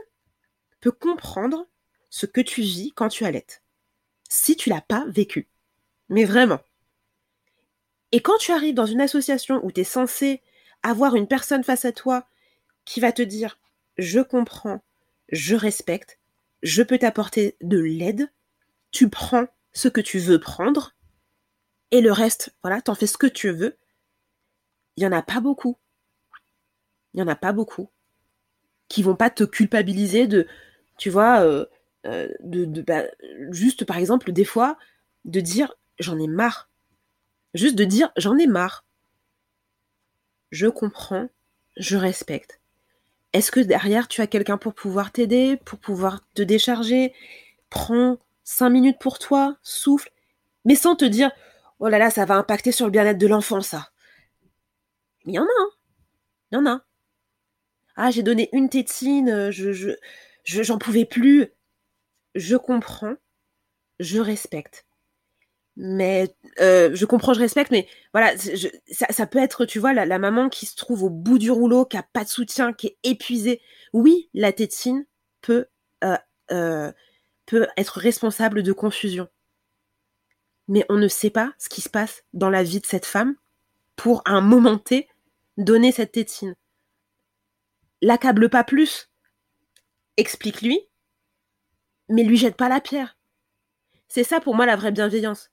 peut 0.79 0.91
comprendre 0.91 1.67
ce 2.09 2.25
que 2.25 2.39
tu 2.39 2.61
vis 2.61 2.93
quand 2.95 3.09
tu 3.09 3.25
allaites. 3.25 3.61
Si 4.29 4.55
tu 4.55 4.69
l'as 4.69 4.81
pas 4.81 5.05
vécu. 5.09 5.49
Mais 6.07 6.23
vraiment. 6.23 6.61
Et 8.13 8.21
quand 8.21 8.37
tu 8.37 8.53
arrives 8.53 8.73
dans 8.73 8.85
une 8.85 9.01
association 9.01 9.59
où 9.63 9.71
tu 9.71 9.81
es 9.81 9.83
censé 9.83 10.41
avoir 10.81 11.15
une 11.15 11.27
personne 11.27 11.63
face 11.63 11.83
à 11.83 11.91
toi 11.91 12.25
qui 12.85 13.01
va 13.01 13.11
te 13.11 13.21
dire 13.21 13.59
je 13.97 14.21
comprends, 14.21 14.81
je 15.29 15.55
respecte, 15.55 16.19
je 16.61 16.81
peux 16.81 16.97
t'apporter 16.97 17.57
de 17.61 17.79
l'aide, 17.79 18.31
tu 18.91 19.09
prends 19.09 19.47
ce 19.73 19.89
que 19.89 20.01
tu 20.01 20.19
veux 20.19 20.39
prendre, 20.39 20.95
et 21.91 22.01
le 22.01 22.11
reste, 22.11 22.55
voilà, 22.63 22.81
t'en 22.81 22.95
fais 22.95 23.07
ce 23.07 23.17
que 23.17 23.27
tu 23.27 23.51
veux. 23.51 23.77
Il 24.95 25.01
n'y 25.01 25.07
en 25.07 25.11
a 25.11 25.21
pas 25.21 25.41
beaucoup. 25.41 25.77
Il 27.13 27.17
n'y 27.17 27.23
en 27.23 27.27
a 27.27 27.35
pas 27.35 27.51
beaucoup 27.51 27.92
qui 28.87 29.03
vont 29.03 29.15
pas 29.15 29.29
te 29.29 29.43
culpabiliser 29.43 30.27
de, 30.27 30.47
tu 30.97 31.09
vois, 31.09 31.41
euh, 31.41 31.65
euh, 32.05 32.27
de, 32.41 32.81
bah, 32.81 33.03
juste 33.51 33.85
par 33.85 33.97
exemple 33.97 34.31
des 34.31 34.45
fois 34.45 34.77
de 35.25 35.39
dire 35.39 35.73
j'en 35.99 36.19
ai 36.19 36.27
marre, 36.27 36.69
juste 37.53 37.75
de 37.75 37.85
dire 37.85 38.11
j'en 38.17 38.37
ai 38.37 38.47
marre. 38.47 38.85
Je 40.51 40.67
comprends, 40.67 41.29
je 41.77 41.97
respecte. 41.97 42.59
Est-ce 43.31 43.51
que 43.51 43.59
derrière 43.59 44.07
tu 44.07 44.21
as 44.21 44.27
quelqu'un 44.27 44.57
pour 44.57 44.75
pouvoir 44.75 45.11
t'aider, 45.11 45.57
pour 45.65 45.79
pouvoir 45.79 46.21
te 46.35 46.43
décharger? 46.43 47.13
Prends 47.69 48.17
cinq 48.43 48.69
minutes 48.69 48.99
pour 48.99 49.17
toi, 49.17 49.57
souffle, 49.63 50.11
mais 50.65 50.75
sans 50.75 50.95
te 50.95 51.05
dire 51.05 51.31
oh 51.79 51.87
là 51.87 51.97
là 51.97 52.11
ça 52.11 52.25
va 52.25 52.35
impacter 52.35 52.71
sur 52.71 52.85
le 52.85 52.91
bien-être 52.91 53.17
de 53.17 53.27
l'enfant 53.27 53.61
ça. 53.61 53.89
Il 55.25 55.33
y 55.33 55.39
en 55.39 55.43
a, 55.43 55.45
hein. 55.45 55.69
il 56.51 56.55
y 56.55 56.57
en 56.59 56.65
a. 56.65 56.83
Ah, 57.95 58.11
j'ai 58.11 58.23
donné 58.23 58.49
une 58.53 58.69
tétine, 58.69 59.29
euh, 59.29 59.51
je, 59.51 59.71
je, 59.71 59.93
j'en 60.43 60.77
pouvais 60.77 61.05
plus. 61.05 61.47
Je 62.35 62.55
comprends, 62.55 63.15
je 63.99 64.19
respecte. 64.19 64.85
Mais 65.75 66.35
euh, 66.59 66.91
je 66.93 67.05
comprends, 67.05 67.33
je 67.33 67.39
respecte, 67.39 67.71
mais 67.71 67.87
voilà, 68.13 68.33
ça, 69.09 69.25
peut 69.25 69.39
être, 69.39 69.65
tu 69.65 69.79
vois, 69.79 69.93
la, 69.93 70.19
maman 70.19 70.49
qui 70.49 70.65
se 70.67 70.75
trouve 70.75 71.03
au 71.03 71.09
bout 71.09 71.39
du 71.39 71.51
rouleau, 71.51 71.85
qui 71.85 71.97
a 71.97 72.03
pas 72.03 72.23
de 72.23 72.29
soutien, 72.29 72.73
qui 72.73 72.87
est 72.87 72.97
épuisée. 73.03 73.61
Oui, 73.91 74.29
la 74.33 74.53
tétine 74.53 75.05
peut, 75.41 75.65
euh, 76.51 76.91
peut 77.45 77.67
être 77.77 77.99
responsable 77.99 78.63
de 78.63 78.71
confusion. 78.71 79.27
Mais 80.67 80.85
on 80.89 80.97
ne 80.97 81.07
sait 81.07 81.31
pas 81.31 81.53
ce 81.57 81.69
qui 81.69 81.81
se 81.81 81.89
passe 81.89 82.23
dans 82.33 82.49
la 82.49 82.63
vie 82.63 82.79
de 82.79 82.85
cette 82.85 83.05
femme 83.05 83.35
pour, 83.95 84.21
un 84.25 84.41
moment 84.41 84.77
T, 84.77 85.07
donner 85.57 85.91
cette 85.91 86.13
tétine 86.13 86.55
l'accable 88.03 88.49
pas 88.49 88.63
plus. 88.63 89.09
Explique-lui, 90.17 90.79
mais 92.09 92.23
lui 92.23 92.37
jette 92.37 92.55
pas 92.55 92.69
la 92.69 92.81
pierre. 92.81 93.17
C'est 94.07 94.23
ça 94.23 94.39
pour 94.39 94.53
moi 94.53 94.67
la 94.67 94.75
vraie 94.75 94.91
bienveillance. 94.91 95.49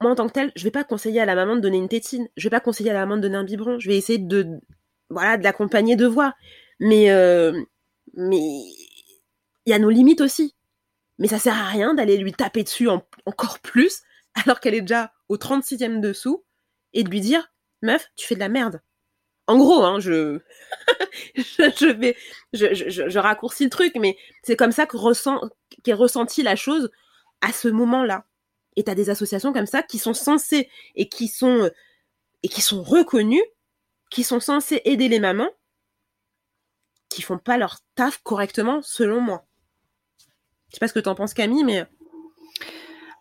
Moi, 0.00 0.12
en 0.12 0.14
tant 0.14 0.26
que 0.26 0.32
tel, 0.32 0.52
je 0.54 0.64
vais 0.64 0.70
pas 0.70 0.84
conseiller 0.84 1.20
à 1.20 1.24
la 1.24 1.34
maman 1.34 1.56
de 1.56 1.60
donner 1.60 1.78
une 1.78 1.88
tétine. 1.88 2.28
Je 2.36 2.44
vais 2.44 2.50
pas 2.50 2.60
conseiller 2.60 2.90
à 2.90 2.94
la 2.94 3.00
maman 3.00 3.16
de 3.16 3.22
donner 3.22 3.36
un 3.36 3.44
biberon. 3.44 3.78
Je 3.78 3.88
vais 3.88 3.96
essayer 3.96 4.18
de, 4.18 4.60
voilà, 5.08 5.38
de 5.38 5.44
l'accompagner 5.44 5.96
de 5.96 6.06
voix. 6.06 6.34
Mais, 6.78 7.10
euh, 7.10 7.58
mais 8.14 8.38
il 8.38 9.70
y 9.70 9.72
a 9.72 9.78
nos 9.78 9.90
limites 9.90 10.20
aussi. 10.20 10.54
Mais 11.18 11.28
ça 11.28 11.38
sert 11.38 11.56
à 11.56 11.64
rien 11.64 11.94
d'aller 11.94 12.16
lui 12.16 12.32
taper 12.32 12.62
dessus 12.62 12.88
encore 13.26 13.58
plus, 13.60 14.02
alors 14.34 14.60
qu'elle 14.60 14.74
est 14.74 14.82
déjà 14.82 15.12
au 15.28 15.36
36e 15.36 16.00
dessous, 16.00 16.44
et 16.92 17.02
de 17.02 17.10
lui 17.10 17.20
dire, 17.20 17.52
meuf, 17.82 18.08
tu 18.16 18.26
fais 18.26 18.36
de 18.36 18.40
la 18.40 18.48
merde 18.48 18.80
en 19.48 19.56
gros, 19.56 19.82
hein, 19.82 19.98
je, 19.98 20.38
je, 21.34 21.90
vais, 21.90 22.16
je, 22.52 22.74
je, 22.74 23.18
raccourcis 23.18 23.64
le 23.64 23.70
truc, 23.70 23.94
mais 23.98 24.16
c'est 24.42 24.56
comme 24.56 24.72
ça 24.72 24.86
que 24.86 24.98
ressent, 24.98 25.40
qu'est 25.82 25.94
ressenti 25.94 26.42
la 26.42 26.54
chose 26.54 26.90
à 27.40 27.50
ce 27.52 27.68
moment-là. 27.68 28.26
Et 28.76 28.84
t'as 28.84 28.94
des 28.94 29.08
associations 29.08 29.54
comme 29.54 29.66
ça 29.66 29.82
qui 29.82 29.98
sont 29.98 30.12
censées 30.12 30.68
et 30.94 31.08
qui 31.08 31.28
sont 31.28 31.70
et 32.42 32.48
qui 32.48 32.60
sont 32.60 32.82
reconnues, 32.82 33.42
qui 34.10 34.22
sont 34.22 34.38
censées 34.38 34.82
aider 34.84 35.08
les 35.08 35.18
mamans, 35.18 35.50
qui 37.08 37.22
font 37.22 37.38
pas 37.38 37.56
leur 37.56 37.78
taf 37.94 38.18
correctement, 38.22 38.82
selon 38.82 39.20
moi. 39.20 39.46
Je 40.68 40.74
sais 40.74 40.80
pas 40.80 40.88
ce 40.88 40.92
que 40.92 41.00
t'en 41.00 41.14
penses, 41.14 41.32
Camille, 41.32 41.64
mais 41.64 41.86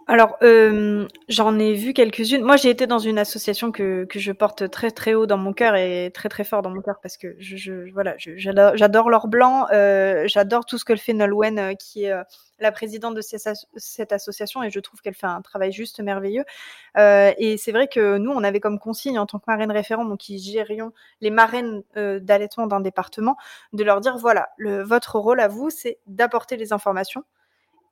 alors, 0.10 0.38
euh, 0.42 1.06
j'en 1.28 1.60
ai 1.60 1.74
vu 1.74 1.92
quelques-unes. 1.92 2.42
Moi, 2.42 2.56
j'ai 2.56 2.70
été 2.70 2.88
dans 2.88 2.98
une 2.98 3.20
association 3.20 3.74
que, 3.74 4.06
que 4.06 4.20
je 4.20 4.32
porte 4.32 4.70
très 4.70 4.90
très 4.90 5.14
haut 5.16 5.26
dans 5.26 5.36
mon 5.38 5.52
cœur 5.52 5.76
et 5.76 6.12
très 6.14 6.30
très 6.30 6.46
fort 6.46 6.62
dans 6.62 6.70
mon 6.70 6.82
cœur 6.82 7.02
parce 7.02 7.18
que 7.18 7.36
je, 7.40 7.58
je 7.58 7.92
voilà, 7.92 8.16
j'adore 8.18 9.10
l'or 9.10 9.28
blanc, 9.28 9.68
euh, 9.74 10.24
j'adore 10.26 10.66
tout 10.66 10.78
ce 10.78 10.86
que 10.86 10.96
fait 10.96 11.12
Nolwenn, 11.12 11.60
euh, 11.60 11.74
qui 11.74 12.06
est 12.06 12.14
euh, 12.14 12.24
la 12.60 12.72
présidente 12.72 13.16
de 13.16 13.22
cette 13.22 14.14
association, 14.14 14.64
et 14.64 14.70
je 14.70 14.80
trouve 14.80 15.02
qu'elle 15.02 15.14
fait 15.14 15.28
un 15.28 15.42
travail 15.42 15.74
juste 15.74 16.00
merveilleux. 16.00 16.46
Et 16.96 17.58
c'est 17.58 17.72
vrai 17.74 17.88
que 17.88 18.18
nous, 18.18 18.32
on 18.32 18.44
avait 18.44 18.62
comme 18.62 18.80
consigne 18.80 19.20
en 19.20 19.26
tant 19.26 19.40
que 19.40 19.44
marraine 19.48 19.72
référente, 19.72 20.10
donc 20.10 20.20
qui 20.20 20.40
gérions 20.40 20.92
les 21.22 21.30
marraines 21.30 21.84
d'allaitement 21.96 22.66
d'un 22.66 22.80
département, 22.80 23.38
de 23.74 23.84
leur 23.84 24.02
dire 24.02 24.18
voilà, 24.18 24.50
le, 24.58 24.82
votre 24.82 25.20
rôle 25.20 25.40
à 25.40 25.48
vous, 25.48 25.70
c'est 25.70 26.00
d'apporter 26.08 26.58
les 26.58 26.74
informations 26.74 27.24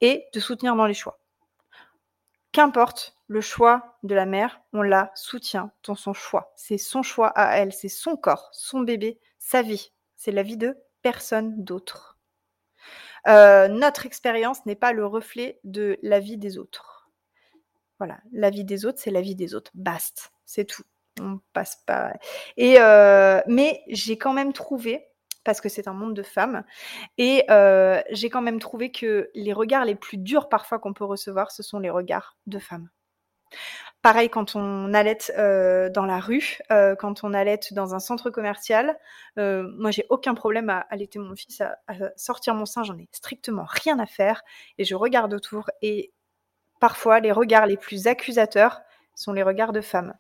et 0.01 0.26
de 0.34 0.39
soutenir 0.39 0.76
dans 0.76 0.88
les 0.88 0.95
choix. 0.95 1.20
Qu'importe 2.56 3.18
le 3.28 3.41
choix 3.41 3.97
de 4.03 4.16
la 4.16 4.26
mère, 4.26 4.62
on 4.72 4.82
la 4.82 5.12
soutient 5.14 5.72
dans 5.84 5.95
son 5.95 6.14
choix. 6.14 6.53
C'est 6.56 6.78
son 6.78 7.03
choix 7.03 7.28
à 7.38 7.58
elle, 7.58 7.74
c'est 7.74 7.89
son 7.89 8.16
corps, 8.16 8.47
son 8.53 8.80
bébé, 8.80 9.20
sa 9.39 9.62
vie. 9.62 9.91
C'est 10.16 10.32
la 10.32 10.41
vie 10.41 10.56
de 10.56 10.78
personne 11.01 11.66
d'autre. 11.66 12.18
notre 13.26 14.06
expérience 14.06 14.66
n'est 14.66 14.78
pas 14.78 14.93
le 14.93 15.06
reflet 15.06 15.60
de 15.66 15.99
la 16.01 16.22
vie 16.22 16.38
des 16.38 16.58
autres. 16.58 17.10
Voilà, 17.97 18.20
la 18.32 18.51
vie 18.51 18.64
des 18.64 18.86
autres, 18.86 18.99
c'est 19.01 19.12
la 19.12 19.20
vie 19.20 19.36
des 19.36 19.53
autres. 19.53 19.72
Basta, 19.74 20.22
c'est 20.45 20.64
tout. 20.64 20.84
On 21.20 21.41
passe 21.51 21.84
pas. 21.86 22.14
Et 22.56 22.76
mais 23.47 23.84
j'ai 23.89 24.18
quand 24.18 24.32
même 24.32 24.53
trouvé 24.53 25.06
parce 25.46 25.62
que 25.62 25.70
c'est 25.70 25.88
un 25.88 25.93
monde 25.93 26.14
de 26.14 26.24
femmes. 26.24 26.66
Et 27.18 27.46
euh, 27.50 28.02
j'ai 28.12 28.30
quand 28.30 28.41
même 28.41 28.60
trouvé 28.60 28.91
que 28.91 29.30
les 29.34 29.54
regards 29.54 29.86
les 29.86 29.96
plus 29.96 30.18
durs 30.18 30.50
parfois 30.50 30.80
qu'on 30.80 30.93
peut 30.93 31.06
recevoir, 31.06 31.52
ce 31.52 31.64
sont 31.64 31.80
les 31.80 31.89
regards 31.89 32.36
de 32.48 32.60
femmes. 32.60 32.89
Pareil 34.02 34.30
quand 34.30 34.56
on 34.56 34.93
allait 34.93 35.18
euh, 35.38 35.89
dans 35.89 36.06
la 36.06 36.20
rue, 36.20 36.60
euh, 36.72 36.96
quand 36.96 37.24
on 37.24 37.34
allait 37.34 37.60
dans 37.72 37.96
un 37.96 38.00
centre 38.00 38.30
commercial. 38.30 38.98
moi, 39.38 39.91
j'ai 39.91 40.06
aucun 40.10 40.34
problème 40.34 40.70
à 40.70 40.80
allaiter 40.89 41.20
mon 41.20 41.36
fils, 41.36 41.62
à, 41.62 41.78
à 41.88 41.93
sortir 42.18 42.56
mon 42.56 42.66
sein, 42.66 42.84
j'en 42.84 42.98
ai 42.98 43.08
strictement 43.14 43.66
rien 43.68 44.00
à 44.00 44.06
faire. 44.06 44.43
Et 44.78 44.84
je 44.84 44.96
regarde 44.96 45.34
autour. 45.34 45.70
Et 45.82 46.12
parfois, 46.80 47.20
les 47.20 47.32
regards 47.32 47.68
les 47.68 47.78
plus 47.78 48.08
accusateurs 48.08 48.82
sont 49.14 49.32
les 49.32 49.43
regards 49.43 49.72
de 49.72 49.82
femmes 49.82 50.14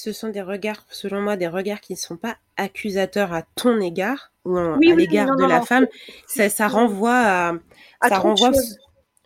ce 0.00 0.12
sont 0.12 0.28
des 0.28 0.40
regards, 0.40 0.86
selon 0.90 1.20
moi, 1.20 1.36
des 1.36 1.46
regards 1.46 1.80
qui 1.80 1.92
ne 1.92 1.98
sont 1.98 2.16
pas 2.16 2.36
accusateurs 2.56 3.34
à 3.34 3.42
ton 3.42 3.80
égard 3.80 4.32
ou 4.46 4.56
à 4.56 4.78
l'égard 4.78 5.36
de 5.36 5.44
la 5.44 5.60
femme. 5.60 5.86
Ça, 6.26 6.48
ça 6.48 6.68
renvoie 6.68 7.12
à, 7.12 7.52
ça 8.08 8.18
renvoie. 8.18 8.52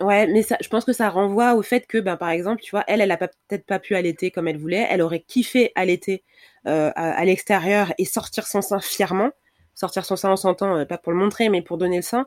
Ouais, 0.00 0.26
mais 0.26 0.42
ça, 0.42 0.56
je 0.60 0.68
pense 0.68 0.84
que 0.84 0.92
ça 0.92 1.08
renvoie 1.08 1.54
au 1.54 1.62
fait 1.62 1.86
que, 1.86 1.98
ben, 1.98 2.16
par 2.16 2.30
exemple, 2.30 2.60
tu 2.60 2.72
vois, 2.72 2.82
elle, 2.88 3.00
elle 3.00 3.12
a 3.12 3.16
peut-être 3.16 3.64
pas 3.64 3.78
pu 3.78 3.94
allaiter 3.94 4.32
comme 4.32 4.48
elle 4.48 4.58
voulait. 4.58 4.86
Elle 4.90 5.00
aurait 5.00 5.20
kiffé 5.20 5.70
allaiter 5.76 6.24
euh, 6.66 6.90
à, 6.96 7.24
l'extérieur 7.24 7.92
et 7.98 8.04
sortir 8.04 8.48
son 8.48 8.60
sein 8.60 8.80
fièrement. 8.80 9.30
Sortir 9.76 10.04
son 10.04 10.16
sein 10.16 10.30
en 10.30 10.36
s'entend, 10.36 10.76
euh, 10.76 10.84
pas 10.84 10.98
pour 10.98 11.12
le 11.12 11.18
montrer, 11.18 11.48
mais 11.48 11.62
pour 11.62 11.78
donner 11.78 11.96
le 11.96 12.02
sein. 12.02 12.26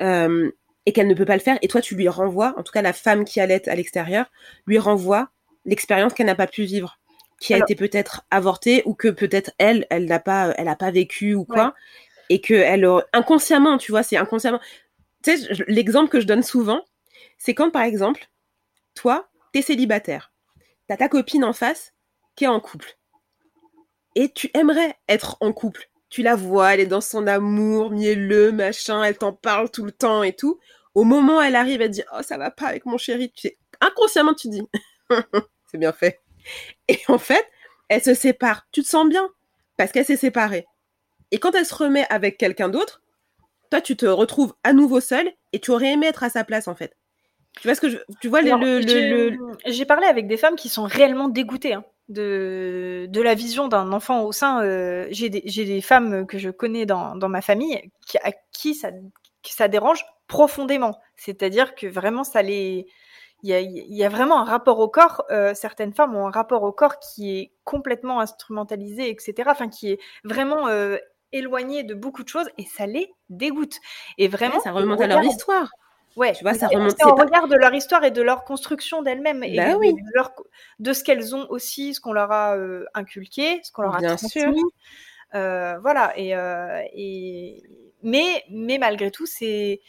Euh, 0.00 0.50
et 0.86 0.92
qu'elle 0.92 1.06
ne 1.06 1.14
peut 1.14 1.26
pas 1.26 1.36
le 1.36 1.42
faire. 1.42 1.58
Et 1.60 1.68
toi, 1.68 1.82
tu 1.82 1.94
lui 1.94 2.08
renvoies, 2.08 2.54
en 2.56 2.62
tout 2.62 2.72
cas 2.72 2.82
la 2.82 2.94
femme 2.94 3.26
qui 3.26 3.38
allait 3.38 3.68
à 3.68 3.74
l'extérieur, 3.74 4.32
lui 4.66 4.78
renvoie 4.78 5.28
l'expérience 5.66 6.14
qu'elle 6.14 6.26
n'a 6.26 6.34
pas 6.34 6.48
pu 6.48 6.64
vivre 6.64 6.98
qui 7.42 7.54
a 7.54 7.58
été 7.58 7.74
peut-être 7.74 8.24
avortée 8.30 8.82
ou 8.86 8.94
que 8.94 9.08
peut-être 9.08 9.50
elle, 9.58 9.84
elle 9.90 10.04
n'a 10.04 10.20
pas, 10.20 10.54
elle 10.56 10.68
a 10.68 10.76
pas 10.76 10.92
vécu 10.92 11.34
ou 11.34 11.44
quoi, 11.44 11.74
et 12.28 12.40
que 12.40 12.54
elle 12.54 12.88
inconsciemment, 13.12 13.78
tu 13.78 13.90
vois, 13.90 14.04
c'est 14.04 14.16
inconsciemment. 14.16 14.60
Tu 15.24 15.36
sais, 15.36 15.64
l'exemple 15.66 16.08
que 16.08 16.20
je 16.20 16.26
donne 16.26 16.44
souvent, 16.44 16.84
c'est 17.38 17.54
quand 17.54 17.70
par 17.70 17.82
exemple, 17.82 18.28
toi, 18.94 19.28
t'es 19.52 19.60
célibataire, 19.60 20.32
t'as 20.86 20.96
ta 20.96 21.08
copine 21.08 21.44
en 21.44 21.52
face 21.52 21.94
qui 22.36 22.44
est 22.44 22.48
en 22.48 22.60
couple, 22.60 22.96
et 24.14 24.30
tu 24.30 24.48
aimerais 24.54 24.94
être 25.08 25.36
en 25.40 25.52
couple. 25.52 25.88
Tu 26.10 26.22
la 26.22 26.36
vois, 26.36 26.74
elle 26.74 26.80
est 26.80 26.86
dans 26.86 27.00
son 27.00 27.26
amour 27.26 27.90
mielleux, 27.90 28.52
machin, 28.52 29.02
elle 29.02 29.18
t'en 29.18 29.32
parle 29.32 29.68
tout 29.70 29.84
le 29.84 29.92
temps 29.92 30.22
et 30.22 30.34
tout. 30.34 30.60
Au 30.94 31.04
moment 31.04 31.38
où 31.38 31.40
elle 31.40 31.56
arrive, 31.56 31.80
elle 31.80 31.90
dit 31.90 32.04
Oh, 32.12 32.22
ça 32.22 32.36
va 32.36 32.50
pas 32.50 32.66
avec 32.66 32.84
mon 32.84 32.98
chéri. 32.98 33.32
Tu 33.32 33.48
sais, 33.48 33.58
inconsciemment, 33.80 34.34
tu 34.34 34.48
dis 34.48 34.62
C'est 35.70 35.78
bien 35.78 35.92
fait. 35.92 36.20
Et 36.88 36.98
en 37.08 37.18
fait, 37.18 37.46
elle 37.88 38.02
se 38.02 38.14
sépare. 38.14 38.66
Tu 38.72 38.82
te 38.82 38.88
sens 38.88 39.08
bien 39.08 39.28
parce 39.76 39.92
qu'elle 39.92 40.04
s'est 40.04 40.16
séparée. 40.16 40.66
Et 41.30 41.38
quand 41.38 41.54
elle 41.54 41.66
se 41.66 41.74
remet 41.74 42.06
avec 42.10 42.36
quelqu'un 42.38 42.68
d'autre, 42.68 43.02
toi, 43.70 43.80
tu 43.80 43.96
te 43.96 44.06
retrouves 44.06 44.54
à 44.64 44.72
nouveau 44.72 45.00
seule 45.00 45.32
et 45.52 45.58
tu 45.58 45.70
aurais 45.70 45.92
aimé 45.92 46.06
être 46.06 46.22
à 46.22 46.30
sa 46.30 46.44
place, 46.44 46.68
en 46.68 46.74
fait. 46.74 46.94
Tu 47.60 47.68
vois 47.68 47.74
ce 47.74 47.80
que 47.80 47.90
je, 47.90 47.98
tu 48.20 48.28
vois 48.28 48.42
le, 48.42 49.36
J'ai 49.66 49.84
parlé 49.84 50.06
avec 50.06 50.26
des 50.26 50.36
femmes 50.36 50.56
qui 50.56 50.68
sont 50.68 50.84
réellement 50.84 51.28
dégoûtées 51.28 51.74
hein, 51.74 51.84
de, 52.08 53.06
de 53.08 53.20
la 53.20 53.34
vision 53.34 53.68
d'un 53.68 53.92
enfant 53.92 54.24
au 54.24 54.32
sein. 54.32 54.62
Euh, 54.62 55.06
j'ai 55.10 55.28
des, 55.28 55.40
des, 55.40 55.80
femmes 55.80 56.26
que 56.26 56.38
je 56.38 56.50
connais 56.50 56.86
dans, 56.86 57.16
dans 57.16 57.28
ma 57.28 57.42
famille 57.42 57.90
qui, 58.06 58.18
à 58.18 58.32
qui 58.52 58.74
ça, 58.74 58.90
qui 59.42 59.52
ça 59.52 59.68
dérange 59.68 60.04
profondément. 60.28 60.98
C'est-à-dire 61.16 61.74
que 61.74 61.86
vraiment 61.86 62.24
ça 62.24 62.42
les, 62.42 62.86
il 63.42 63.96
y 63.96 64.04
a, 64.04 64.08
vraiment 64.08 64.40
un 64.40 64.44
rapport 64.44 64.78
au 64.78 64.88
corps. 64.88 65.24
Euh, 65.30 65.52
certaines 65.54 65.92
femmes 65.92 66.14
ont 66.14 66.28
un 66.28 66.30
rapport 66.30 66.62
au 66.62 66.72
corps 66.72 66.98
qui 67.00 67.38
est 67.38 67.52
complètement 67.64 68.20
instrumentalisé, 68.20 69.10
etc. 69.10 69.48
Enfin, 69.50 69.68
qui 69.68 69.90
est 69.90 69.98
vraiment 70.22 70.68
euh, 70.68 70.96
éloigné 71.32 71.82
de 71.82 71.94
beaucoup 71.94 72.22
de 72.22 72.28
choses 72.28 72.48
et 72.56 72.64
ça 72.64 72.86
les 72.86 73.12
dégoûte. 73.30 73.76
Et 74.18 74.28
vraiment, 74.28 74.60
ça 74.60 74.70
remonte 74.70 75.00
à 75.00 75.08
leur 75.08 75.24
histoire. 75.24 75.70
Ouais, 76.14 76.34
tu 76.34 76.44
vois, 76.44 76.54
ça 76.54 76.68
remonte. 76.68 76.94
C'est 76.96 77.04
regard 77.04 77.48
de 77.48 77.56
leur 77.56 77.74
histoire 77.74 78.04
et 78.04 78.10
de 78.10 78.22
leur 78.22 78.44
construction 78.44 79.02
d'elles-mêmes 79.02 79.42
et 79.42 79.56
bah 79.56 79.76
oui. 79.76 79.94
de, 79.94 80.00
de, 80.78 80.92
ce 80.92 81.02
qu'elles 81.02 81.34
ont 81.34 81.46
aussi, 81.48 81.94
ce 81.94 82.00
qu'on 82.00 82.12
leur 82.12 82.30
a 82.30 82.56
euh, 82.56 82.84
inculqué, 82.94 83.60
ce 83.64 83.72
qu'on 83.72 83.82
leur 83.82 83.96
a 83.96 83.98
Bien 83.98 84.16
transmis. 84.16 84.62
voilà. 85.32 86.12
Et, 86.16 86.32
et 86.94 87.62
mais 88.02 88.44
mais 88.50 88.78
malgré 88.78 89.10
tout, 89.10 89.26
c'est 89.26 89.80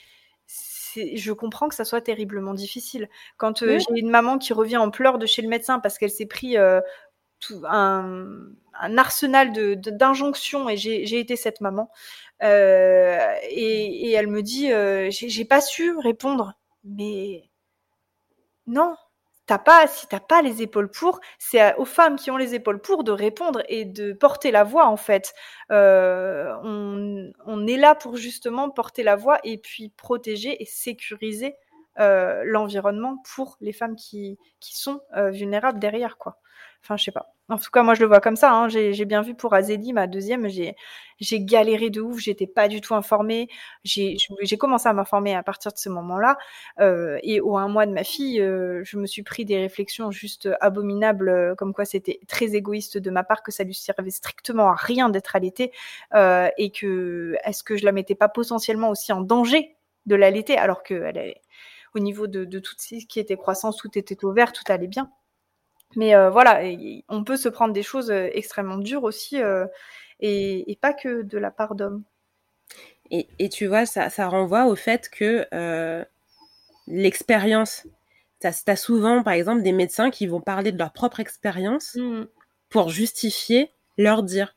je 0.96 1.32
comprends 1.32 1.70
que 1.70 1.76
ça 1.76 1.86
soit 1.86 2.02
terriblement 2.02 2.54
difficile. 2.54 3.10
Quand 3.38 3.64
euh, 3.64 3.80
j'ai 3.80 4.00
une 4.00 4.10
maman 4.10 4.38
qui 4.38 4.54
revient 4.54 4.78
en 4.78 4.92
pleurs 4.92 5.18
de 5.18 5.26
chez 5.26 5.42
le 5.42 5.48
médecin 5.48 5.80
parce 5.80 5.98
qu'elle 5.98 6.12
s'est 6.12 6.26
pris 6.26 6.58
euh, 6.58 6.82
un, 7.66 8.52
arsenal 8.98 9.52
d'injonctions 9.78 10.70
et 10.70 10.78
j'ai 10.78 11.20
été 11.20 11.36
cette 11.36 11.62
maman, 11.62 11.90
euh, 12.42 13.36
et, 13.50 14.12
elle 14.12 14.28
me 14.28 14.42
dit 14.42 14.70
j'ai 15.12 15.46
pas 15.46 15.62
su 15.62 15.96
répondre, 15.98 16.54
mais 16.84 17.50
non, 18.68 18.96
t'as 19.46 19.58
pas, 19.58 19.88
si 19.88 20.08
t'as 20.08 20.20
pas 20.20 20.42
les 20.42 20.62
épaules 20.62 20.90
pour, 20.90 21.20
c'est 21.38 21.76
aux 21.76 21.86
femmes 21.86 22.16
qui 22.16 22.32
ont 22.32 22.38
les 22.38 22.56
épaules 22.56 22.80
pour 22.80 23.04
de 23.04 23.12
répondre 23.12 23.62
et 23.68 23.86
de 23.86 24.14
porter 24.14 24.52
la 24.52 24.64
voix 24.64 24.88
en 24.88 24.98
fait. 24.98 25.34
Euh, 25.72 26.54
on, 26.64 27.68
est 27.68 27.78
là 27.78 27.96
pour 27.96 28.18
justement 28.18 28.70
porter 28.70 29.04
la 29.04 29.16
voix 29.16 29.40
et 29.44 29.58
puis 29.58 29.90
protéger 29.90 30.62
et 30.62 30.66
sécuriser 30.66 31.56
euh, 32.00 32.44
l'environnement 32.46 33.22
pour 33.36 33.58
les 33.62 33.74
femmes 33.74 33.96
qui, 33.96 34.38
sont 34.62 35.02
euh, 35.16 35.30
vulnérables 35.32 35.80
derrière 35.80 36.18
quoi. 36.18 36.40
Enfin, 36.84 36.98
je 36.98 37.06
sais 37.06 37.12
pas. 37.14 37.34
En 37.48 37.58
tout 37.58 37.72
cas, 37.72 37.82
moi, 37.82 37.94
je 37.94 38.02
le 38.02 38.08
vois 38.08 38.20
comme 38.20 38.36
ça. 38.36 38.52
Hein. 38.52 38.68
J'ai 38.68 39.06
bien 39.06 39.22
vu 39.22 39.36
pour 39.36 39.54
Azélie, 39.54 39.94
ma 39.94 40.06
deuxième, 40.06 40.50
j'ai 40.50 40.76
galéré 41.42 41.90
de 41.90 42.02
ouf. 42.02 42.20
J'étais 42.20 42.48
pas 42.48 42.68
du 42.68 42.82
tout 42.82 42.94
informée. 42.94 43.48
J'ai 43.86 44.18
commencé 44.60 44.90
à 44.90 44.94
m'informer 44.94 45.34
à 45.34 45.44
partir 45.44 45.72
de 45.72 45.78
ce 45.78 45.88
moment-là. 45.88 46.38
Euh, 46.82 47.20
et 47.24 47.40
au 47.40 47.58
un 47.58 47.70
mois 47.70 47.86
de 47.86 47.94
ma 47.94 48.04
fille, 48.04 48.42
euh, 48.42 48.82
je 48.84 48.98
me 48.98 49.06
suis 49.06 49.24
pris 49.24 49.46
des 49.46 49.58
réflexions 49.58 50.12
juste 50.12 50.50
abominables, 50.60 51.30
euh, 51.30 51.56
comme 51.56 51.74
quoi 51.74 51.86
c'était 51.86 52.20
très 52.28 52.54
égoïste 52.54 52.98
de 52.98 53.10
ma 53.12 53.24
part, 53.24 53.44
que 53.44 53.52
ça 53.54 53.64
lui 53.64 53.74
servait 53.76 54.12
strictement 54.12 54.70
à 54.70 54.76
rien 54.76 55.08
d'être 55.08 55.38
allaitée, 55.38 55.72
et 56.14 56.72
que 56.72 57.38
est-ce 57.46 57.64
que 57.64 57.78
je 57.78 57.86
la 57.86 57.94
mettais 57.94 58.16
pas 58.16 58.28
potentiellement 58.28 58.90
aussi 58.90 59.14
en 59.14 59.22
danger 59.22 59.78
de 60.06 60.16
l'allaiter, 60.16 60.58
alors 60.58 60.84
que 60.84 60.94
elle 60.96 61.36
au 61.96 62.00
niveau 62.00 62.28
de, 62.28 62.44
de 62.44 62.60
tout 62.60 62.74
ce 62.78 63.06
qui 63.06 63.20
était 63.20 63.38
croissance, 63.38 63.78
tout 63.78 63.98
était 63.98 64.26
ouvert, 64.26 64.52
tout 64.52 64.64
allait 64.68 64.88
bien. 64.88 65.12
Mais 65.96 66.16
euh, 66.16 66.30
voilà, 66.30 66.62
on 67.10 67.24
peut 67.24 67.38
se 67.38 67.50
prendre 67.50 67.74
des 67.74 67.84
choses 67.84 68.12
euh, 68.12 68.30
extrêmement 68.34 68.78
dures 68.78 69.04
aussi, 69.04 69.42
euh, 69.42 69.66
et, 70.20 70.78
pas 70.82 70.94
que 70.94 71.22
de 71.22 71.38
la 71.38 71.52
part 71.52 71.76
d'hommes. 71.76 72.04
Et, 73.12 73.50
tu 73.50 73.68
vois, 73.68 73.86
ça, 73.86 74.28
renvoie 74.28 74.66
au 74.66 74.76
fait 74.76 75.10
que 75.10 75.46
l'expérience, 76.88 77.86
tu 78.42 78.48
as, 78.48 78.76
souvent, 78.76 79.22
par 79.22 79.34
exemple, 79.34 79.62
des 79.62 79.72
médecins 79.72 80.10
qui 80.10 80.26
vont 80.26 80.42
parler 80.42 80.72
de 80.72 80.80
leur 80.80 80.92
propre 80.94 81.20
expérience 81.20 81.96
mmh. 81.96 82.24
pour 82.70 82.90
justifier 82.90 83.72
leur 83.98 84.24
dire. 84.24 84.56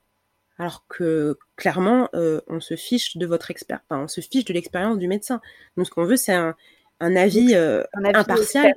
Alors 0.58 0.86
que 0.88 1.36
clairement, 1.56 2.08
on 2.14 2.60
se 2.60 2.76
fiche 2.76 3.18
de 3.18 3.26
votre 3.26 3.50
expert, 3.50 3.80
enfin, 3.90 4.04
on 4.04 4.08
se 4.08 4.22
fiche 4.22 4.46
de 4.46 4.54
l'expérience 4.54 4.96
du 4.96 5.06
médecin. 5.06 5.42
Nous, 5.76 5.84
ce 5.84 5.90
qu'on 5.90 6.04
veut, 6.04 6.16
c'est 6.16 6.32
un, 6.32 6.54
avis, 7.00 7.54
impartial. 7.94 8.72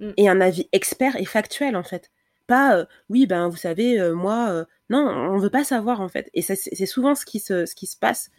Mm. 0.00 0.12
et 0.16 0.28
un 0.28 0.40
avis 0.40 0.68
expert 0.72 1.16
et 1.16 1.24
factuel 1.26 1.76
en 1.76 1.82
fait. 1.82 2.10
Pas 2.46 2.76
euh, 2.76 2.84
oui 3.10 3.26
ben 3.26 3.48
vous 3.48 3.56
savez 3.56 4.00
euh, 4.00 4.14
moi 4.14 4.48
euh, 4.50 4.64
non 4.88 5.06
on 5.06 5.38
veut 5.38 5.50
pas 5.50 5.62
savoir 5.64 6.00
en 6.00 6.08
fait 6.08 6.30
et 6.34 6.42
c'est 6.42 6.86
souvent 6.86 7.14
ce 7.14 7.24
qui 7.26 7.38
se 7.38 7.66
ce 7.66 7.74
qui 7.74 7.86
se 7.86 7.96
passe. 7.96 8.30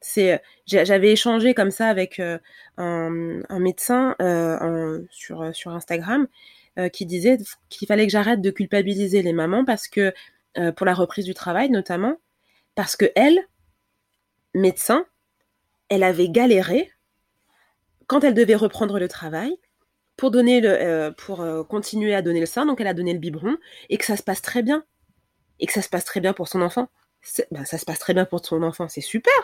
C'est 0.00 0.42
j'avais 0.66 1.12
échangé 1.12 1.54
comme 1.54 1.70
ça 1.70 1.86
avec 1.86 2.18
un, 2.18 2.40
un, 2.76 3.58
médecin 3.60 4.16
sur 5.10 5.54
sur 5.54 5.72
Instagram 5.72 6.26
qui 6.92 7.06
disait 7.06 7.38
qu'il 7.68 7.86
fallait 7.86 8.06
que 8.06 8.10
j'arrête 8.10 8.40
de 8.40 8.50
culpabiliser 8.50 9.22
les 9.22 9.32
mamans 9.32 9.64
parce 9.64 9.86
que 9.86 10.12
pour 10.74 10.86
la 10.86 10.94
reprise 10.94 11.24
du 11.24 11.34
travail 11.34 11.70
notamment 11.70 12.16
parce 12.74 12.96
que 12.96 13.12
elle 13.14 13.46
médecin 14.54 15.06
elle 15.88 16.02
avait 16.02 16.30
galéré 16.30 16.90
quand 18.08 18.24
elle 18.24 18.34
devait 18.34 18.56
reprendre 18.56 18.98
le 18.98 19.06
travail 19.06 19.56
pour 20.22 20.30
donner 20.30 20.60
le, 20.60 20.68
euh, 20.68 21.10
pour 21.10 21.40
euh, 21.40 21.64
continuer 21.64 22.14
à 22.14 22.22
donner 22.22 22.38
le 22.38 22.46
sein, 22.46 22.64
donc 22.64 22.80
elle 22.80 22.86
a 22.86 22.94
donné 22.94 23.12
le 23.12 23.18
biberon 23.18 23.56
et 23.90 23.98
que 23.98 24.04
ça 24.04 24.16
se 24.16 24.22
passe 24.22 24.40
très 24.40 24.62
bien 24.62 24.84
et 25.58 25.66
que 25.66 25.72
ça 25.72 25.82
se 25.82 25.88
passe 25.88 26.04
très 26.04 26.20
bien 26.20 26.32
pour 26.32 26.46
son 26.46 26.62
enfant. 26.62 26.88
Ben, 27.50 27.64
ça 27.64 27.76
se 27.76 27.84
passe 27.84 27.98
très 27.98 28.14
bien 28.14 28.24
pour 28.24 28.46
son 28.46 28.62
enfant, 28.62 28.86
c'est 28.88 29.00
super. 29.00 29.34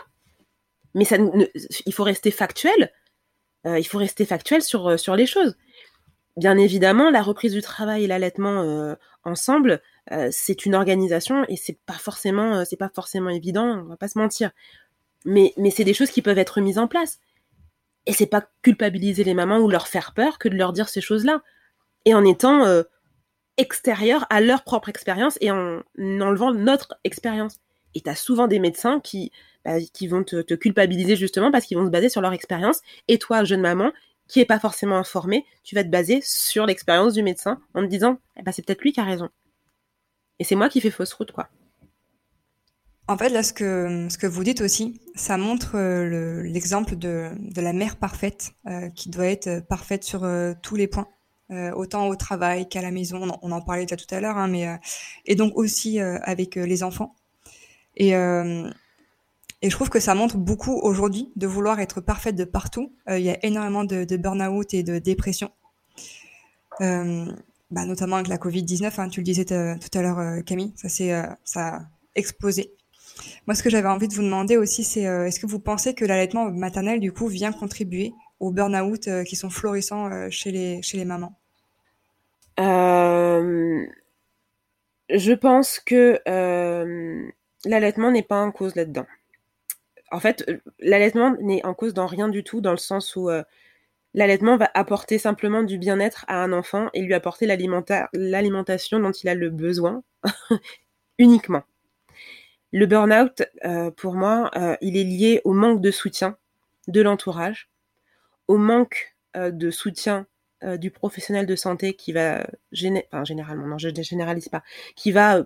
Mais 0.93 1.03
ça, 1.03 1.17
il 1.85 1.93
faut 1.93 2.05
rester 2.05 2.31
factuel. 2.31 2.93
Euh, 3.67 3.77
il 3.77 3.83
faut 3.83 3.97
rester 3.97 4.23
factuel 4.23 4.61
sur 4.61 4.97
sur 4.97 5.17
les 5.17 5.25
choses. 5.25 5.57
Bien 6.37 6.57
évidemment, 6.57 7.09
la 7.09 7.23
reprise 7.23 7.51
du 7.51 7.61
travail 7.61 8.05
et 8.05 8.07
l'allaitement 8.07 8.95
ensemble, 9.25 9.81
c'est 10.31 10.65
une 10.65 10.75
organisation 10.75 11.43
et 11.49 11.57
c'est 11.57 11.77
pas 11.85 11.99
forcément 11.99 12.63
c'est 12.63 12.77
pas 12.77 12.89
forcément 12.95 13.31
évident. 13.31 13.81
On 13.83 13.89
va 13.89 13.97
pas 13.97 14.07
se 14.07 14.17
mentir. 14.17 14.51
Mais, 15.25 15.53
mais 15.57 15.71
c'est 15.71 15.83
des 15.83 15.93
choses 15.93 16.09
qui 16.09 16.21
peuvent 16.21 16.37
être 16.37 16.61
mises 16.61 16.77
en 16.77 16.87
place. 16.87 17.19
Et 18.09 18.13
c'est 18.13 18.25
pas 18.25 18.49
culpabiliser 18.63 19.23
les 19.23 19.35
mamans 19.35 19.59
ou 19.59 19.69
leur 19.69 19.87
faire 19.87 20.15
peur 20.15 20.39
que 20.39 20.49
de 20.49 20.55
leur 20.55 20.73
dire 20.73 20.89
ces 20.89 20.99
choses-là. 20.99 21.43
Et 22.05 22.15
en 22.15 22.25
étant 22.25 22.65
euh, 22.65 22.81
extérieur 23.57 24.25
à 24.31 24.41
leur 24.41 24.63
propre 24.63 24.89
expérience 24.89 25.37
et 25.41 25.51
en 25.51 25.83
enlevant 25.99 26.51
notre 26.51 26.97
expérience. 27.03 27.59
Et 27.93 28.01
tu 28.01 28.09
as 28.09 28.15
souvent 28.15 28.47
des 28.47 28.57
médecins 28.57 28.99
qui, 28.99 29.31
bah, 29.63 29.75
vont 30.09 30.23
te, 30.23 30.55
culpabiliser 30.55 31.15
justement 31.17 31.51
parce 31.51 31.65
qu'ils 31.65 31.77
vont 31.77 31.85
se 31.85 31.91
baser 31.91 32.09
sur 32.09 32.21
leur 32.21 32.33
expérience. 32.33 32.81
Et 33.07 33.19
toi, 33.19 33.43
jeune 33.43 33.61
maman, 33.61 33.91
qui 34.27 34.39
est 34.39 34.45
pas 34.45 34.59
forcément 34.59 34.97
informée, 34.97 35.45
tu 35.63 35.75
vas 35.75 35.83
te 35.83 35.89
baser 35.89 36.19
sur 36.23 36.65
l'expérience 36.65 37.13
du 37.13 37.21
médecin 37.21 37.61
en 37.75 37.81
te 37.81 37.87
disant, 37.87 38.17
ben, 38.43 38.51
c'est 38.51 38.65
peut-être 38.65 38.81
lui 38.81 38.91
qui 38.91 39.01
a 39.01 39.03
raison. 39.03 39.29
Et 40.39 40.43
c'est 40.43 40.55
moi 40.55 40.67
qui 40.67 40.81
fais 40.81 40.89
fausse 40.89 41.13
route, 41.13 41.31
quoi. 41.31 41.47
En 43.09 43.17
fait, 43.17 43.29
là, 43.29 43.41
ce 43.41 43.53
que, 43.53 44.27
vous 44.27 44.43
dites 44.43 44.61
aussi, 44.61 45.01
ça 45.15 45.35
montre 45.39 45.71
euh, 45.73 46.43
l'exemple 46.43 46.95
de, 46.95 47.31
la 47.55 47.73
mère 47.73 47.95
parfaite, 47.95 48.51
euh, 48.67 48.89
qui 48.89 49.09
doit 49.09 49.25
être 49.25 49.61
parfaite 49.61 50.03
sur 50.03 50.23
euh, 50.23 50.53
tous 50.61 50.75
les 50.75 50.85
points, 50.85 51.07
autant 51.73 52.07
au 52.07 52.15
travail 52.15 52.69
qu'à 52.69 52.83
la 52.83 52.91
maison. 52.91 53.27
On 53.41 53.51
en, 53.51 53.61
parlait 53.61 53.85
déjà 53.87 53.95
tout 53.95 54.13
à 54.13 54.19
l'heure, 54.19 54.37
hein, 54.37 54.77
et 55.25 55.33
donc 55.33 55.57
aussi 55.57 55.99
avec 55.99 56.53
les 56.53 56.83
enfants. 56.83 57.15
Et, 57.97 58.11
je 58.11 59.69
trouve 59.71 59.89
que 59.89 59.99
ça 59.99 60.13
montre 60.13 60.37
beaucoup 60.37 60.75
aujourd'hui 60.75 61.31
de 61.35 61.47
vouloir 61.47 61.79
être 61.79 62.01
parfaite 62.01 62.35
de 62.35 62.43
partout. 62.43 62.93
Il 63.09 63.21
y 63.21 63.31
a 63.31 63.43
énormément 63.43 63.85
de, 63.85 64.03
de 64.03 64.17
burn-out 64.17 64.75
et 64.75 64.83
de 64.83 64.99
dépression. 64.99 65.49
Bah, 66.79 67.85
notamment 67.85 68.17
avec 68.17 68.27
la 68.27 68.37
Covid-19, 68.37 69.01
hein, 69.01 69.09
tu 69.09 69.21
le 69.21 69.23
disais 69.23 69.45
tout 69.45 69.97
à 69.97 70.01
l'heure, 70.03 70.43
Camille, 70.45 70.73
ça, 70.75 70.87
c'est 70.87 71.11
ça 71.43 71.67
a 71.75 71.81
explosé. 72.13 72.75
Moi, 73.47 73.55
ce 73.55 73.63
que 73.63 73.69
j'avais 73.69 73.87
envie 73.87 74.07
de 74.07 74.13
vous 74.13 74.23
demander 74.23 74.57
aussi, 74.57 74.83
c'est 74.83 75.07
euh, 75.07 75.25
est-ce 75.25 75.39
que 75.39 75.47
vous 75.47 75.59
pensez 75.59 75.93
que 75.93 76.05
l'allaitement 76.05 76.51
maternel, 76.51 76.99
du 76.99 77.11
coup, 77.11 77.27
vient 77.27 77.51
contribuer 77.51 78.13
aux 78.39 78.51
burn-out 78.51 79.07
euh, 79.07 79.23
qui 79.23 79.35
sont 79.35 79.49
florissants 79.49 80.11
euh, 80.11 80.27
chez, 80.29 80.51
les, 80.51 80.81
chez 80.81 80.97
les 80.97 81.05
mamans? 81.05 81.35
Je 85.09 85.33
pense 85.33 85.79
que 85.79 86.19
l'allaitement 87.65 88.11
n'est 88.11 88.23
pas 88.23 88.41
en 88.41 88.51
cause 88.51 88.75
là-dedans. 88.75 89.05
En 90.11 90.19
fait, 90.19 90.45
l'allaitement 90.79 91.35
n'est 91.41 91.65
en 91.65 91.73
cause 91.73 91.93
dans 91.93 92.05
rien 92.07 92.27
du 92.29 92.43
tout, 92.43 92.61
dans 92.61 92.71
le 92.71 92.77
sens 92.77 93.15
où 93.15 93.29
l'allaitement 94.13 94.57
va 94.57 94.69
apporter 94.73 95.17
simplement 95.17 95.63
du 95.63 95.77
bien-être 95.77 96.25
à 96.27 96.43
un 96.43 96.51
enfant 96.51 96.89
et 96.93 97.01
lui 97.01 97.13
apporter 97.13 97.47
l'alimentation 98.13 98.99
dont 98.99 99.11
il 99.11 99.29
a 99.29 99.35
le 99.35 99.49
besoin 99.49 100.03
uniquement. 101.17 101.63
Le 102.71 102.85
burn-out, 102.85 103.43
euh, 103.65 103.89
pour 103.91 104.13
moi, 104.13 104.51
euh, 104.55 104.75
il 104.81 104.95
est 104.95 105.03
lié 105.03 105.41
au 105.43 105.53
manque 105.53 105.81
de 105.81 105.89
soutien 105.89 106.37
de 106.87 107.01
l'entourage, 107.01 107.69
au 108.47 108.57
manque 108.57 109.15
euh, 109.35 109.51
de 109.51 109.71
soutien 109.71 110.27
du 110.77 110.91
professionnel 110.91 111.45
de 111.45 111.55
santé 111.55 111.93
qui 111.93 112.11
va, 112.11 112.45
généralement, 112.73 113.65
non, 113.65 113.77
je 113.77 113.87
ne 113.87 114.03
généralise 114.03 114.49
pas, 114.49 114.61
qui 114.97 115.13
va 115.13 115.45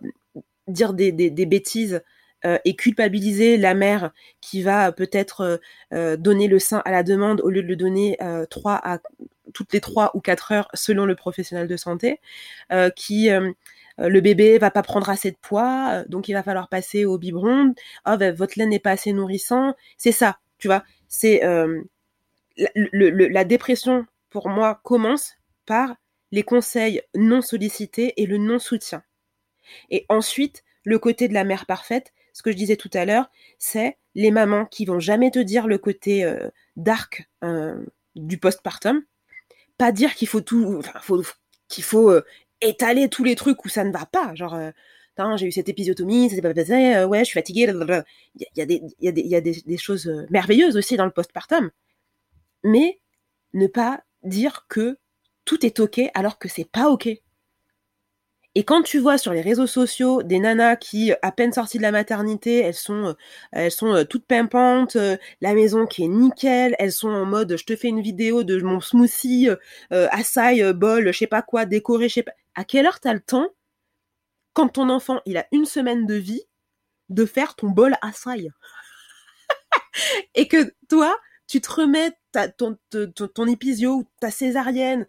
dire 0.68 0.92
des, 0.92 1.12
bêtises 1.46 2.02
et 2.44 2.76
culpabiliser 2.76 3.58
la 3.58 3.76
mère 3.76 4.12
qui 4.42 4.64
va 4.64 4.92
peut-être 4.92 5.62
donner 5.92 6.48
le 6.48 6.58
sein 6.58 6.82
à 6.84 6.90
la 6.90 7.04
demande 7.04 7.42
au 7.42 7.52
lieu 7.52 7.62
de 7.62 7.68
le 7.68 7.76
donner 7.76 8.18
trois 8.50 8.82
à 8.84 9.02
toutes 9.54 9.72
les 9.74 9.82
trois 9.82 10.10
ou 10.16 10.20
quatre 10.20 10.52
heures 10.52 10.68
selon 10.74 11.06
le 11.06 11.14
professionnel 11.14 11.68
de 11.68 11.78
santé, 11.78 12.20
qui 12.96 13.30
le 13.98 14.22
bébé 14.22 14.58
va 14.58 14.72
pas 14.72 14.84
prendre 14.84 15.10
assez 15.10 15.32
de 15.32 15.38
poids, 15.42 15.90
euh, 15.92 16.06
donc 16.08 16.28
il 16.28 16.34
va 16.34 16.44
falloir 16.44 16.70
passer 16.70 17.06
au 17.06 17.18
biberon. 17.18 17.74
Oh, 18.08 18.16
votre 18.36 18.58
lait 18.58 18.66
n'est 18.66 18.80
pas 18.80 18.92
assez 18.92 19.14
nourrissant. 19.14 19.76
C'est 19.98 20.12
ça, 20.12 20.40
tu 20.58 20.68
vois. 20.68 20.84
C'est 21.08 21.44
euh, 21.44 21.82
la, 22.58 23.44
dépression 23.44 24.06
pour 24.30 24.50
moi 24.50 24.80
commence 24.84 25.34
par 25.66 25.96
les 26.32 26.44
conseils 26.44 27.02
non 27.16 27.42
sollicités 27.42 28.14
et 28.22 28.26
le 28.26 28.38
non 28.38 28.60
soutien. 28.60 29.04
Et 29.90 30.06
ensuite, 30.10 30.64
le 30.84 31.00
côté 31.00 31.28
de 31.28 31.34
la 31.34 31.44
mère 31.44 31.66
parfaite, 31.66 32.14
ce 32.34 32.42
que 32.42 32.52
je 32.52 32.58
disais 32.58 32.76
tout 32.76 32.90
à 32.94 33.06
l'heure, 33.06 33.30
c'est 33.60 33.98
les 34.16 34.32
mamans 34.32 34.66
qui 34.66 34.86
vont 34.86 35.00
jamais 35.00 35.30
te 35.30 35.40
dire 35.40 35.68
le 35.68 35.78
côté 35.78 36.28
dark 36.76 37.30
du 38.16 38.38
postpartum, 38.40 39.04
pas 39.78 39.92
dire 39.92 40.16
qu'il 40.16 40.28
faut 40.28 40.42
tout, 40.42 40.82
étaler 42.68 43.10
tous 43.10 43.24
les 43.24 43.36
trucs 43.36 43.64
où 43.66 43.70
ça 43.70 43.84
ne 43.84 43.92
va 43.92 44.06
pas. 44.06 44.34
Genre, 44.36 44.54
euh, 44.56 44.72
j'ai 45.36 45.48
eu 45.48 45.52
cette 45.52 45.70
épisiotomie, 45.70 46.30
ça 46.30 46.36
s'est 46.36 46.42
pas 46.42 46.54
passé, 46.54 46.96
euh, 46.96 47.08
ouais, 47.08 47.20
je 47.20 47.26
suis 47.26 47.34
fatiguée. 47.34 47.68
Il 48.36 48.48
y 48.56 48.62
a, 48.62 48.66
des, 48.66 48.82
y 49.00 49.08
a, 49.08 49.12
des, 49.12 49.22
y 49.22 49.36
a 49.36 49.42
des, 49.42 49.78
choses 49.78 50.08
euh, 50.08 50.26
merveilleuses 50.30 50.78
aussi 50.78 50.98
dans 50.98 51.06
le 51.06 51.12
postpartum. 51.12 51.70
Mais 52.64 53.00
ne 53.54 53.68
pas 53.68 54.02
dire 54.24 54.66
que 54.70 54.98
tout 55.46 55.66
est 55.66 55.80
ok 55.80 56.02
alors 56.14 56.40
que 56.40 56.48
c'est 56.48 56.70
pas 56.70 56.90
ok. 56.90 57.10
Et 58.56 58.64
quand 58.64 58.84
tu 58.84 59.00
vois 59.00 59.18
sur 59.18 59.34
les 59.34 59.42
réseaux 59.42 59.66
sociaux 59.66 60.22
des 60.22 60.38
nanas 60.40 60.76
qui, 60.76 61.12
à 61.24 61.32
peine 61.32 61.52
sorties 61.52 61.78
de 61.80 61.84
la 61.84 61.92
maternité, 61.92 62.60
elles 62.60 62.76
sont, 62.76 63.16
sont 63.70 64.06
toutes 64.08 64.28
pimpantes, 64.28 64.96
la 65.42 65.56
maison 65.56 65.88
qui 65.88 66.04
est 66.04 66.08
nickel, 66.08 66.76
elles 66.78 66.92
sont 66.92 67.10
en 67.10 67.26
mode, 67.26 67.58
je 67.58 67.64
te 67.66 67.76
fais 67.76 67.88
une 67.88 68.02
vidéo 68.02 68.44
de 68.44 68.62
mon 68.62 68.80
smoothie, 68.80 69.50
euh, 69.92 70.08
açaï, 70.12 70.72
bol, 70.74 71.12
je 71.12 71.18
sais 71.18 71.28
pas 71.28 71.42
quoi, 71.42 71.66
décoré, 71.66 72.10
je 72.10 72.14
sais 72.14 72.24
pas. 72.24 72.34
À 72.56 72.64
quelle 72.64 72.86
heure 72.86 73.00
t'as 73.00 73.14
le 73.14 73.20
temps, 73.20 73.50
quand 74.54 74.70
ton 74.70 74.90
enfant, 74.90 75.22
il 75.26 75.38
a 75.38 75.48
une 75.52 75.66
semaine 75.66 76.06
de 76.06 76.16
vie, 76.16 76.44
de 77.10 77.26
faire 77.26 77.56
ton 77.56 77.70
bol 77.70 77.96
açaï 78.02 78.50
Et 80.36 80.48
que 80.48 80.74
toi, 80.90 81.18
tu 81.48 81.62
te 81.62 81.72
remets 81.72 82.12
ton, 82.58 82.78
ton, 82.90 83.48
épisio 83.48 83.92
ou 83.98 84.10
ta 84.20 84.32
césarienne, 84.32 85.06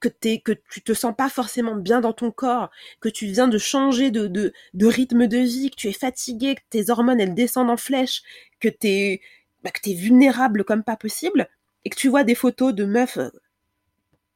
que, 0.00 0.08
t'es, 0.08 0.40
que 0.40 0.52
tu 0.70 0.82
te 0.82 0.94
sens 0.94 1.14
pas 1.16 1.28
forcément 1.28 1.76
bien 1.76 2.00
dans 2.00 2.12
ton 2.12 2.30
corps, 2.30 2.70
que 3.00 3.08
tu 3.08 3.26
viens 3.26 3.48
de 3.48 3.58
changer 3.58 4.10
de, 4.10 4.52
rythme 4.74 5.26
de 5.26 5.38
vie, 5.38 5.70
que 5.70 5.76
tu 5.76 5.88
es 5.88 5.92
fatigué, 5.92 6.54
que 6.54 6.62
tes 6.70 6.90
hormones 6.90 7.20
elles 7.20 7.34
descendent 7.34 7.70
en 7.70 7.76
flèche, 7.76 8.22
que 8.60 8.68
t'es 8.68 9.20
bah, 9.62 9.70
que 9.70 9.80
t'es 9.80 9.94
vulnérable 9.94 10.64
comme 10.64 10.82
pas 10.82 10.96
possible, 10.96 11.48
et 11.84 11.90
que 11.90 11.96
tu 11.96 12.08
vois 12.08 12.24
des 12.24 12.34
photos 12.34 12.74
de 12.74 12.84
meufs 12.84 13.18
euh, 13.18 13.30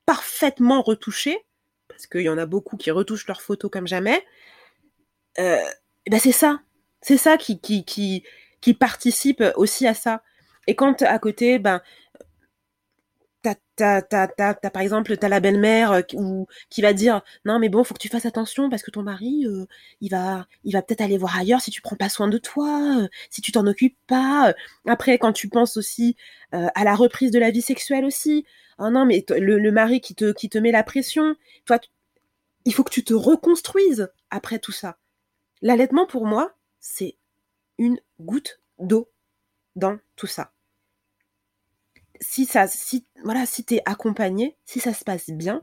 parfaitement 0.04 0.82
retouchées, 0.82 1.45
parce 1.89 2.07
qu'il 2.07 2.22
y 2.22 2.28
en 2.28 2.39
a 2.39 2.47
beaucoup 2.47 2.76
qui 2.76 2.91
retouchent 2.91 3.26
leurs 3.26 3.43
photos 3.43 3.70
comme 3.70 3.87
jamais, 3.87 4.24
ben 5.37 6.20
c'est 6.20 6.32
ça, 6.32 6.61
c'est 7.03 7.16
ça 7.16 7.37
qui, 7.37 7.61
qui, 7.61 7.84
qui, 8.61 8.74
participe 8.74 9.43
aussi 9.57 9.87
à 9.87 9.95
ça. 9.95 10.22
Et 10.66 10.74
quand 10.74 11.03
à 11.03 11.18
côté, 11.18 11.59
ben 11.59 11.80
t'as, 13.76 14.03
par 14.70 14.82
exemple, 14.82 15.16
t'as 15.16 15.28
la 15.28 15.41
belle-mère 15.41 15.93
euh, 15.93 16.01
ou 16.14 16.47
qui 16.70 16.82
va 16.82 16.93
dire 16.93 17.22
non 17.45 17.59
mais 17.59 17.68
bon, 17.68 17.84
faut 17.84 17.95
que 17.95 18.01
tu 18.01 18.09
fasses 18.09 18.26
attention 18.26 18.70
parce 18.70 18.82
que 18.82 18.91
ton 18.91 19.03
mari, 19.03 19.47
euh, 19.47 19.66
il 20.01 20.11
va, 20.11 20.47
il 20.64 20.72
va 20.72 20.82
peut-être 20.82 21.03
aller 21.03 21.18
voir 21.18 21.39
ailleurs 21.39 21.61
si 21.61 21.70
tu 21.70 21.82
prends 21.82 21.97
pas 21.97 22.09
soin 22.09 22.28
de 22.28 22.39
toi, 22.39 23.09
si 23.30 23.43
tu 23.43 23.53
t'en 23.53 23.66
occupes 23.66 23.99
pas. 24.07 24.55
Après, 24.87 25.18
quand 25.18 25.32
tu 25.32 25.49
penses 25.49 25.76
aussi 25.76 26.16
à 26.53 26.84
la 26.84 26.95
reprise 26.95 27.30
de 27.30 27.39
la 27.39 27.51
vie 27.51 27.62
sexuelle 27.62 28.05
aussi, 28.05 28.47
oh 28.79 28.91
non 28.91 29.05
mais 29.05 29.24
le, 29.31 29.70
mari 29.70 30.01
qui 30.01 30.14
te, 30.14 30.33
qui 30.33 30.49
te 30.49 30.59
met 30.59 30.72
la 30.72 30.83
pression, 30.83 31.37
toi, 31.64 31.79
il 32.64 32.74
faut 32.74 32.85
que 32.85 32.93
tu 32.93 33.05
te 33.05 33.14
reconstruises 33.14 34.09
après 34.31 34.59
tout 34.59 34.72
ça. 34.72 34.99
L'allaitement 35.62 36.07
pour 36.07 36.27
moi, 36.27 36.55
c'est 36.81 37.16
une 37.79 37.99
goutte 38.20 38.61
d'eau 38.79 39.09
dans 39.77 39.99
tout 40.16 40.27
ça 40.27 40.53
si 42.20 42.47
ça, 42.47 42.66
si, 42.66 43.05
voilà, 43.22 43.47
si 43.47 43.64
t'es 43.64 43.83
accompagné, 43.85 44.57
si 44.64 44.81
ça 44.81 44.93
se 44.93 45.05
passe 45.05 45.31
bien, 45.31 45.62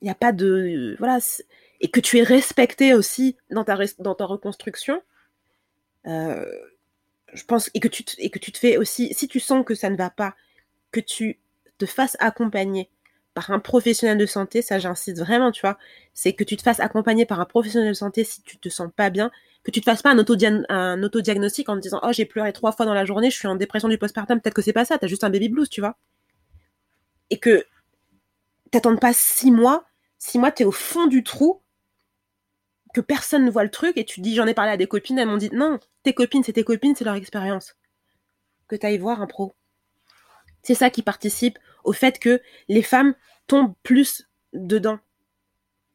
il 0.00 0.04
n'y 0.04 0.10
a 0.10 0.14
pas 0.14 0.32
de, 0.32 0.96
voilà, 0.98 1.18
et 1.80 1.90
que 1.90 2.00
tu 2.00 2.18
es 2.18 2.22
respecté 2.22 2.94
aussi 2.94 3.36
dans 3.50 3.64
ta, 3.64 3.78
dans 3.98 4.14
ta 4.14 4.24
reconstruction, 4.24 5.02
euh, 6.06 6.46
je 7.32 7.44
pense, 7.44 7.70
et 7.74 7.80
que, 7.80 7.88
tu 7.88 8.04
et 8.18 8.30
que 8.30 8.38
tu 8.38 8.52
te 8.52 8.58
fais 8.58 8.76
aussi, 8.76 9.12
si 9.14 9.28
tu 9.28 9.40
sens 9.40 9.64
que 9.64 9.74
ça 9.74 9.90
ne 9.90 9.96
va 9.96 10.10
pas, 10.10 10.34
que 10.90 11.00
tu 11.00 11.38
te 11.80 11.86
fasses 11.86 12.16
accompagner 12.20 12.90
par 13.34 13.50
un 13.50 13.58
professionnel 13.58 14.18
de 14.18 14.26
santé, 14.26 14.60
ça 14.60 14.78
j'incite 14.78 15.18
vraiment, 15.18 15.52
tu 15.52 15.60
vois, 15.60 15.78
c'est 16.14 16.32
que 16.32 16.44
tu 16.44 16.56
te 16.56 16.62
fasses 16.62 16.80
accompagner 16.80 17.26
par 17.26 17.40
un 17.40 17.44
professionnel 17.44 17.90
de 17.90 17.94
santé 17.94 18.24
si 18.24 18.42
tu 18.42 18.58
te 18.58 18.68
sens 18.68 18.90
pas 18.94 19.08
bien, 19.10 19.30
que 19.62 19.70
tu 19.70 19.80
te 19.80 19.84
fasses 19.84 20.02
pas 20.02 20.10
un, 20.10 20.18
autodiagnostic 21.02 21.68
en 21.68 21.76
te 21.76 21.80
disant 21.80 22.00
oh 22.02 22.12
j'ai 22.12 22.24
pleuré 22.24 22.52
trois 22.52 22.72
fois 22.72 22.86
dans 22.86 22.94
la 22.94 23.04
journée, 23.04 23.30
je 23.30 23.36
suis 23.36 23.48
en 23.48 23.54
dépression 23.54 23.88
du 23.88 23.98
postpartum, 23.98 24.40
peut-être 24.40 24.54
que 24.54 24.62
c'est 24.62 24.72
pas 24.72 24.84
ça, 24.84 24.98
t'as 24.98 25.06
juste 25.06 25.24
un 25.24 25.30
baby 25.30 25.48
blues, 25.48 25.68
tu 25.68 25.80
vois. 25.80 25.96
Et 27.30 27.38
que 27.38 27.64
t'attendes 28.72 29.00
pas 29.00 29.12
six 29.12 29.52
mois, 29.52 29.84
six 30.18 30.38
mois 30.38 30.50
t'es 30.50 30.64
au 30.64 30.72
fond 30.72 31.06
du 31.06 31.22
trou, 31.22 31.62
que 32.92 33.00
personne 33.00 33.44
ne 33.44 33.50
voit 33.50 33.64
le 33.64 33.70
truc 33.70 33.96
et 33.96 34.04
tu 34.04 34.20
dis 34.20 34.34
j'en 34.34 34.46
ai 34.46 34.54
parlé 34.54 34.72
à 34.72 34.76
des 34.76 34.88
copines, 34.88 35.18
elles 35.18 35.28
m'ont 35.28 35.36
dit 35.36 35.50
non, 35.52 35.78
tes 36.02 36.14
copines 36.14 36.42
c'est 36.42 36.52
tes 36.52 36.64
copines, 36.64 36.96
c'est 36.96 37.04
leur 37.04 37.14
expérience. 37.14 37.76
Que 38.66 38.76
t'ailles 38.76 38.98
voir 38.98 39.22
un 39.22 39.26
pro. 39.26 39.54
C'est 40.62 40.74
ça 40.74 40.90
qui 40.90 41.02
participe 41.02 41.58
au 41.84 41.92
fait 41.92 42.18
que 42.18 42.40
les 42.68 42.82
femmes 42.82 43.14
tombent 43.46 43.74
plus 43.82 44.28
dedans. 44.52 44.98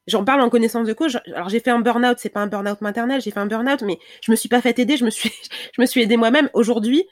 J'en 0.08 0.24
parle 0.24 0.42
en 0.42 0.50
connaissance 0.50 0.88
de 0.88 0.94
cause. 0.94 1.20
Alors 1.34 1.50
j'ai 1.50 1.60
fait 1.60 1.72
un 1.72 1.80
burn-out, 1.80 2.18
c'est 2.20 2.30
pas 2.30 2.42
un 2.42 2.48
burn-out 2.48 2.82
maternel, 2.82 3.22
j'ai 3.22 3.32
fait 3.32 3.40
un 3.40 3.48
burn-out, 3.48 3.82
mais 3.82 3.98
je 4.22 4.32
me 4.32 4.36
suis 4.36 4.50
pas 4.50 4.62
fait 4.62 4.78
aider, 4.78 4.98
je 4.98 5.06
me 5.06 5.10
suis, 5.10 5.32
je 5.78 6.00
aidée 6.00 6.18
moi-même. 6.18 6.50
Aujourd'hui, 6.54 7.08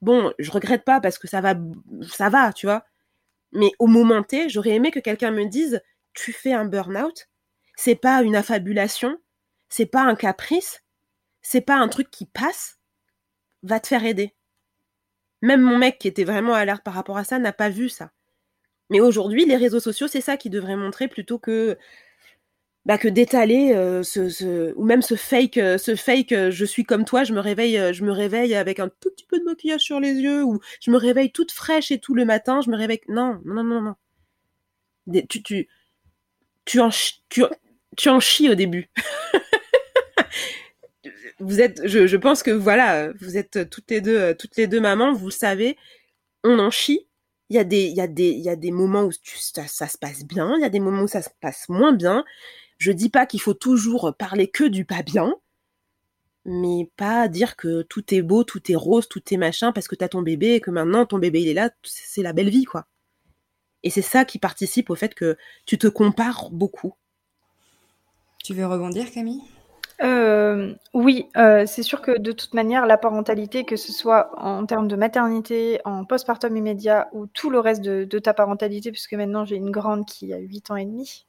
bon, 0.00 0.32
je 0.38 0.50
regrette 0.50 0.84
pas 0.84 1.00
parce 1.00 1.18
que 1.18 1.28
ça 1.28 1.40
va, 1.40 1.54
ça 2.10 2.28
va, 2.30 2.52
tu 2.52 2.66
vois. 2.66 2.84
Mais 3.52 3.70
au 3.78 3.86
moment 3.86 4.22
T, 4.22 4.48
j'aurais 4.48 4.70
aimé 4.70 4.90
que 4.90 4.98
quelqu'un 4.98 5.30
me 5.30 5.44
dise, 5.46 5.82
tu 6.14 6.32
fais 6.32 6.52
un 6.52 6.64
burn-out, 6.64 7.28
c'est 7.76 7.94
pas 7.94 8.22
une 8.22 8.34
affabulation, 8.34 9.18
c'est 9.68 9.86
pas 9.86 10.02
un 10.02 10.16
caprice, 10.16 10.82
c'est 11.42 11.60
pas 11.60 11.76
un 11.76 11.88
truc 11.88 12.10
qui 12.10 12.26
passe, 12.26 12.78
va 13.62 13.78
te 13.78 13.86
faire 13.86 14.04
aider. 14.04 14.34
Même 15.42 15.60
mon 15.60 15.78
mec 15.78 15.98
qui 15.98 16.08
était 16.08 16.24
vraiment 16.24 16.54
alerte 16.54 16.82
par 16.84 16.94
rapport 16.94 17.18
à 17.18 17.24
ça 17.24 17.38
n'a 17.38 17.52
pas 17.52 17.68
vu 17.68 17.88
ça. 17.88 18.10
Mais 18.90 19.00
aujourd'hui, 19.00 19.44
les 19.44 19.56
réseaux 19.56 19.80
sociaux, 19.80 20.08
c'est 20.08 20.20
ça 20.20 20.36
qui 20.36 20.50
devrait 20.50 20.76
montrer 20.76 21.08
plutôt 21.08 21.38
que 21.38 21.76
bah, 22.84 22.98
que 22.98 23.06
d'étaler 23.06 23.72
euh, 23.74 24.02
ce, 24.02 24.74
ou 24.74 24.84
même 24.84 25.02
ce 25.02 25.14
fake 25.14 25.56
euh, 25.56 25.78
ce 25.78 25.94
fake 25.94 26.32
euh, 26.32 26.50
je 26.50 26.64
suis 26.64 26.82
comme 26.84 27.04
toi 27.04 27.22
je 27.22 27.32
me 27.32 27.38
réveille 27.38 27.94
je 27.94 28.04
me 28.04 28.10
réveille 28.10 28.56
avec 28.56 28.80
un 28.80 28.88
tout 28.88 29.10
petit 29.10 29.24
peu 29.24 29.38
de 29.38 29.44
maquillage 29.44 29.82
sur 29.82 30.00
les 30.00 30.14
yeux 30.14 30.42
ou 30.42 30.58
je 30.80 30.90
me 30.90 30.96
réveille 30.96 31.30
toute 31.30 31.52
fraîche 31.52 31.92
et 31.92 32.00
tout 32.00 32.14
le 32.14 32.24
matin 32.24 32.60
je 32.60 32.70
me 32.70 32.76
réveille 32.76 33.00
non 33.08 33.40
non 33.44 33.62
non 33.62 33.82
non 33.82 33.94
tu 35.28 35.44
tu 35.44 35.68
tu 36.64 36.80
en 36.80 36.90
tu, 37.28 37.44
tu 37.96 38.08
en 38.08 38.18
chies 38.18 38.50
au 38.50 38.56
début 38.56 38.90
vous 41.42 41.60
êtes 41.60 41.86
je, 41.86 42.16
pense 42.16 42.42
que 42.42 42.50
voilà 42.50 43.12
vous 43.20 43.36
êtes 43.36 43.68
toutes 43.70 43.90
les 43.90 44.00
deux 44.00 44.34
toutes 44.34 44.56
les 44.56 44.66
deux 44.66 44.80
mamans 44.80 45.12
vous 45.12 45.26
le 45.26 45.32
savez 45.32 45.76
on 46.44 46.58
en 46.58 46.70
chie 46.70 47.06
il 47.50 47.56
y 47.56 47.58
a 47.58 47.64
des 47.64 47.84
il 47.84 47.96
y 47.96 48.00
a 48.00 48.06
des 48.06 48.30
il 48.30 48.40
y 48.40 48.48
a 48.48 48.56
des 48.56 48.70
moments 48.70 49.04
où 49.04 49.12
ça, 49.24 49.66
ça 49.66 49.88
se 49.88 49.98
passe 49.98 50.24
bien 50.24 50.54
il 50.56 50.62
y 50.62 50.64
a 50.64 50.70
des 50.70 50.80
moments 50.80 51.02
où 51.02 51.08
ça 51.08 51.22
se 51.22 51.30
passe 51.40 51.68
moins 51.68 51.92
bien 51.92 52.24
je 52.82 52.90
dis 52.90 53.10
pas 53.10 53.26
qu'il 53.26 53.40
faut 53.40 53.54
toujours 53.54 54.12
parler 54.18 54.48
que 54.48 54.64
du 54.64 54.84
pas 54.84 55.04
bien, 55.04 55.36
mais 56.44 56.90
pas 56.96 57.28
dire 57.28 57.54
que 57.54 57.82
tout 57.82 58.12
est 58.12 58.22
beau, 58.22 58.42
tout 58.42 58.72
est 58.72 58.74
rose, 58.74 59.08
tout 59.08 59.22
est 59.30 59.36
machin 59.36 59.70
parce 59.70 59.86
que 59.86 59.94
t'as 59.94 60.08
ton 60.08 60.20
bébé 60.20 60.54
et 60.54 60.60
que 60.60 60.72
maintenant 60.72 61.06
ton 61.06 61.20
bébé 61.20 61.42
il 61.42 61.48
est 61.48 61.54
là, 61.54 61.70
c'est 61.84 62.22
la 62.22 62.32
belle 62.32 62.50
vie 62.50 62.64
quoi. 62.64 62.88
Et 63.84 63.90
c'est 63.90 64.02
ça 64.02 64.24
qui 64.24 64.40
participe 64.40 64.90
au 64.90 64.96
fait 64.96 65.14
que 65.14 65.36
tu 65.64 65.78
te 65.78 65.86
compares 65.86 66.50
beaucoup. 66.50 66.94
Tu 68.42 68.52
veux 68.52 68.66
rebondir 68.66 69.12
Camille? 69.12 69.42
Euh, 70.02 70.74
oui, 70.94 71.28
euh, 71.36 71.64
c'est 71.66 71.82
sûr 71.82 72.00
que 72.02 72.18
de 72.18 72.32
toute 72.32 72.54
manière, 72.54 72.86
la 72.86 72.98
parentalité, 72.98 73.64
que 73.64 73.76
ce 73.76 73.92
soit 73.92 74.30
en 74.36 74.66
termes 74.66 74.88
de 74.88 74.96
maternité, 74.96 75.80
en 75.84 76.04
postpartum 76.04 76.56
immédiat 76.56 77.08
ou 77.12 77.26
tout 77.26 77.50
le 77.50 77.60
reste 77.60 77.82
de, 77.82 78.18
ta 78.18 78.34
parentalité, 78.34 78.90
puisque 78.90 79.14
maintenant 79.14 79.44
j'ai 79.44 79.56
une 79.56 79.70
grande 79.70 80.04
qui 80.06 80.32
a 80.32 80.38
8 80.38 80.70
ans 80.72 80.76
et 80.76 80.84
demi, 80.84 81.26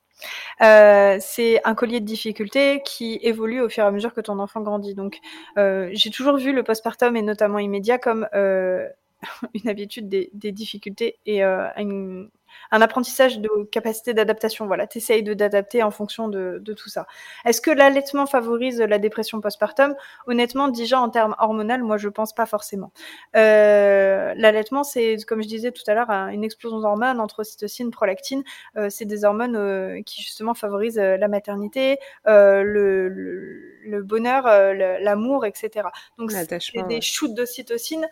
euh, 0.62 1.18
c'est 1.20 1.62
un 1.66 1.76
collier 1.76 2.00
de 2.00 2.06
difficultés 2.06 2.82
qui 2.84 3.20
évolue 3.22 3.62
au 3.62 3.70
fur 3.70 3.84
et 3.84 3.88
à 3.88 3.92
mesure 3.92 4.14
que 4.14 4.22
ton 4.22 4.40
enfant 4.40 4.62
grandit. 4.62 4.96
Donc, 4.96 5.20
j'ai 5.58 6.10
toujours 6.12 6.38
vu 6.38 6.52
le 6.54 6.64
postpartum 6.64 7.16
et 7.16 7.22
notamment 7.22 7.60
immédiat 7.60 8.00
comme 8.00 8.28
une 8.34 9.70
habitude 9.70 10.10
des, 10.10 10.30
des 10.34 10.52
difficultés 10.52 11.20
et 11.26 11.44
une, 11.44 12.30
un 12.72 12.82
apprentissage 12.82 13.40
de 13.40 13.50
capacité 13.72 14.14
d'adaptation. 14.14 14.68
Voilà, 14.68 14.88
tu 14.88 14.98
essayes 15.00 15.24
de 15.24 15.34
t'adapter 15.34 15.84
en 15.84 15.92
fonction 15.92 16.28
de, 16.28 16.60
de, 16.62 16.74
tout 16.74 16.90
ça. 16.90 17.08
Est-ce 17.46 17.62
que 17.62 17.72
l'allaitement 17.72 18.26
favorise 18.26 18.80
la 18.80 19.00
dépression 19.00 19.42
postpartum? 19.42 19.96
Honnêtement, 20.28 20.68
déjà 20.68 21.00
en 21.00 21.10
termes 21.10 21.36
hormonaux, 21.40 21.64
moi 21.84 21.98
je 21.98 22.10
pense 22.10 22.34
pas 22.34 22.46
forcément. 22.46 22.92
Euh, 23.36 24.34
l'allaitement, 24.36 24.84
c'est 24.84 25.18
comme 25.28 25.42
je 25.42 25.48
disais 25.48 25.72
tout 25.72 25.84
à 25.88 25.94
l'heure, 25.94 26.10
une 26.10 26.44
explosion 26.44 26.80
d'hormones 26.80 27.20
entre 27.20 27.40
ocytocine, 27.40 27.92
prolactine. 27.92 28.44
Euh, 28.78 28.90
c'est 28.90 29.06
des 29.06 29.26
hormones 29.26 29.56
euh, 29.56 30.02
qui 30.06 30.22
justement 30.22 30.54
favorisent 30.54 31.00
euh, 31.00 31.18
la 31.18 31.28
maternité, 31.28 31.98
le, 32.26 32.64
le, 32.64 33.80
le, 33.86 34.04
bonheur, 34.04 34.46
l'amour, 34.46 35.46
etc. 35.46 35.88
Donc 36.18 36.32
c'est 36.32 36.88
des 36.88 37.02
shoots 37.02 37.34
d'ocytocine 37.34 38.08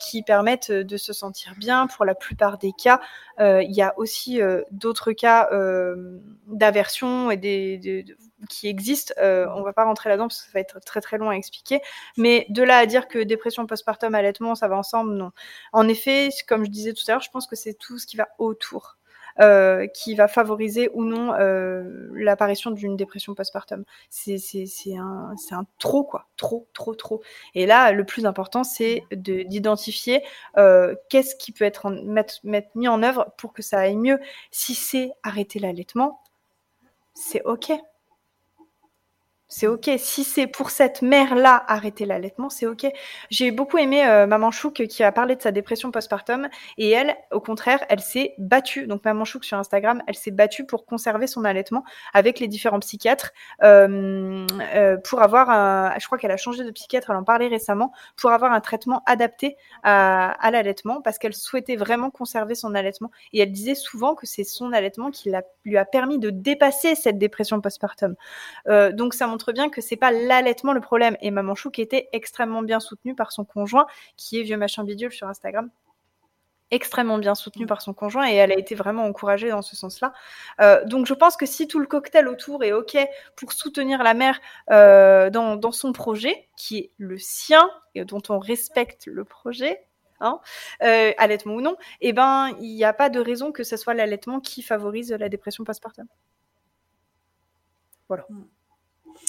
qui 0.00 0.22
permettent 0.22 0.72
de 0.72 0.96
se 0.96 1.12
sentir 1.12 1.54
bien 1.56 1.86
pour 1.86 2.04
la 2.04 2.14
plupart 2.14 2.58
des 2.58 2.72
cas. 2.72 3.00
Euh, 3.40 3.51
il 3.60 3.72
y 3.72 3.82
a 3.82 3.92
aussi 3.98 4.40
euh, 4.40 4.62
d'autres 4.70 5.12
cas 5.12 5.48
euh, 5.52 6.18
d'aversion 6.46 7.30
et 7.30 7.36
des, 7.36 8.04
qui 8.48 8.68
existent. 8.68 9.14
on 9.20 9.62
va 9.62 9.72
pas 9.72 9.84
rentrer 9.84 10.08
là-dedans 10.08 10.28
parce 10.28 10.40
que 10.40 10.46
ça 10.46 10.52
va 10.54 10.60
être 10.60 10.80
très 10.80 11.00
très 11.00 11.18
long 11.18 11.30
à 11.30 11.34
expliquer. 11.34 11.80
Mais 12.16 12.46
de 12.48 12.62
là 12.62 12.78
à 12.78 12.86
dire 12.86 13.08
que 13.08 13.18
dépression 13.18 13.66
postpartum, 13.66 14.14
allaitement, 14.14 14.54
ça 14.54 14.68
va 14.68 14.76
ensemble, 14.76 15.14
non. 15.14 15.30
En 15.72 15.88
effet, 15.88 16.30
comme 16.48 16.64
je 16.64 16.70
disais 16.70 16.92
tout 16.92 17.02
à 17.08 17.12
l'heure, 17.12 17.20
je 17.20 17.30
pense 17.30 17.46
que 17.46 17.56
c'est 17.56 17.74
tout 17.74 17.98
ce 17.98 18.06
qui 18.06 18.16
va 18.16 18.28
autour. 18.38 18.96
Euh, 19.40 19.86
qui 19.86 20.14
va 20.14 20.28
favoriser 20.28 20.90
ou 20.92 21.04
non 21.04 21.32
euh, 21.32 22.10
l'apparition 22.12 22.70
d'une 22.70 22.96
dépression 22.96 23.34
postpartum. 23.34 23.84
C'est 24.10 24.36
un, 24.94 25.34
trop, 25.78 26.04
quoi. 26.04 26.26
Trop, 26.36 26.68
trop, 26.74 26.94
trop. 26.94 27.22
Et 27.54 27.64
là, 27.64 27.92
le 27.92 28.04
plus 28.04 28.26
important, 28.26 28.62
c'est 28.62 29.04
d'identifier 29.12 30.22
euh, 30.58 30.94
qu'est-ce 31.08 31.34
qui 31.34 31.52
peut 31.52 31.64
être 31.64 31.88
mettre 32.04 32.40
mis 32.74 32.88
en 32.88 33.02
œuvre 33.02 33.32
pour 33.38 33.54
que 33.54 33.62
ça 33.62 33.78
aille 33.78 33.96
mieux. 33.96 34.18
Si 34.50 34.74
c'est 34.74 35.12
arrêter 35.22 35.58
l'allaitement, 35.58 36.20
c'est 37.14 37.42
OK 37.44 37.72
c'est 39.52 39.66
ok. 39.66 39.90
Si 39.98 40.24
c'est 40.24 40.46
pour 40.46 40.70
cette 40.70 41.02
mère-là 41.02 41.62
arrêter 41.68 42.06
l'allaitement, 42.06 42.48
c'est 42.48 42.66
ok. 42.66 42.86
J'ai 43.28 43.50
beaucoup 43.50 43.76
aimé 43.76 44.02
euh, 44.06 44.26
Maman 44.26 44.50
Chouk 44.50 44.86
qui 44.86 45.04
a 45.04 45.12
parlé 45.12 45.36
de 45.36 45.42
sa 45.42 45.52
dépression 45.52 45.90
postpartum 45.90 46.48
et 46.78 46.88
elle, 46.88 47.14
au 47.32 47.40
contraire, 47.40 47.84
elle 47.90 48.00
s'est 48.00 48.32
battue. 48.38 48.86
Donc 48.86 49.04
Maman 49.04 49.26
Chouk 49.26 49.44
sur 49.44 49.58
Instagram, 49.58 50.02
elle 50.06 50.14
s'est 50.14 50.30
battue 50.30 50.64
pour 50.64 50.86
conserver 50.86 51.26
son 51.26 51.44
allaitement 51.44 51.84
avec 52.14 52.40
les 52.40 52.48
différents 52.48 52.80
psychiatres 52.80 53.32
euh, 53.62 54.46
euh, 54.74 54.96
pour 55.04 55.20
avoir, 55.20 56.00
je 56.00 56.06
crois 56.06 56.16
qu'elle 56.16 56.30
a 56.30 56.38
changé 56.38 56.64
de 56.64 56.70
psychiatre, 56.70 57.10
elle 57.10 57.16
en 57.16 57.24
parlait 57.24 57.48
récemment, 57.48 57.92
pour 58.16 58.30
avoir 58.30 58.52
un 58.52 58.60
traitement 58.60 59.02
adapté 59.04 59.58
à, 59.82 60.50
l'allaitement 60.50 61.02
parce 61.02 61.18
qu'elle 61.18 61.34
souhaitait 61.34 61.76
vraiment 61.76 62.10
conserver 62.10 62.54
son 62.54 62.74
allaitement 62.74 63.10
et 63.34 63.40
elle 63.40 63.52
disait 63.52 63.74
souvent 63.74 64.14
que 64.14 64.26
c'est 64.26 64.44
son 64.44 64.72
allaitement 64.72 65.10
qui 65.10 65.30
lui 65.66 65.76
a 65.76 65.84
permis 65.84 66.18
de 66.18 66.30
dépasser 66.30 66.94
cette 66.94 67.18
dépression 67.18 67.60
postpartum. 67.60 68.14
Euh, 68.68 68.92
donc 68.92 69.12
ça 69.12 69.26
montre 69.26 69.41
bien 69.50 69.68
que 69.68 69.80
c'est 69.80 69.96
pas 69.96 70.12
l'allaitement 70.12 70.72
le 70.72 70.80
problème. 70.80 71.16
Et 71.20 71.32
Maman 71.32 71.56
Chou 71.56 71.70
qui 71.70 71.82
était 71.82 72.08
extrêmement 72.12 72.62
bien 72.62 72.78
soutenue 72.78 73.16
par 73.16 73.32
son 73.32 73.44
conjoint, 73.44 73.86
qui 74.16 74.38
est 74.38 74.44
vieux 74.44 74.56
machin 74.56 74.84
bidule 74.84 75.10
sur 75.10 75.26
Instagram 75.26 75.70
extrêmement 76.72 77.18
bien 77.18 77.36
soutenue 77.36 77.66
par 77.66 77.82
son 77.82 77.92
conjoint 77.92 78.28
et 78.28 78.34
elle 78.34 78.50
a 78.50 78.58
été 78.58 78.74
vraiment 78.74 79.04
encouragée 79.04 79.50
dans 79.50 79.62
ce 79.62 79.76
sens-là. 79.76 80.12
Euh, 80.60 80.84
donc 80.86 81.06
je 81.06 81.14
pense 81.14 81.36
que 81.36 81.46
si 81.46 81.68
tout 81.68 81.78
le 81.78 81.86
cocktail 81.86 82.26
autour 82.26 82.64
est 82.64 82.72
OK 82.72 82.96
pour 83.36 83.52
soutenir 83.52 84.02
la 84.02 84.14
mère 84.14 84.40
euh, 84.70 85.30
dans, 85.30 85.70
son 85.70 85.92
projet, 85.92 86.48
qui 86.56 86.78
est 86.78 86.90
le 86.96 87.18
sien 87.18 87.70
et 87.94 88.04
dont 88.04 88.22
on 88.30 88.38
respecte 88.38 89.06
le 89.06 89.24
projet, 89.24 89.86
hein, 90.20 90.40
euh, 90.82 91.12
allaitement 91.18 91.54
ou 91.54 91.60
non, 91.60 91.76
eh 92.00 92.14
ben 92.14 92.56
il 92.60 92.74
n'y 92.74 92.84
a 92.84 92.94
pas 92.94 93.10
de 93.10 93.20
raison 93.20 93.52
que 93.52 93.64
ce 93.64 93.76
soit 93.76 93.94
l'allaitement 93.94 94.40
qui 94.40 94.62
favorise 94.62 95.12
la 95.12 95.28
dépression 95.28 95.64
postpartum. 95.64 96.06
Voilà. 98.08 98.26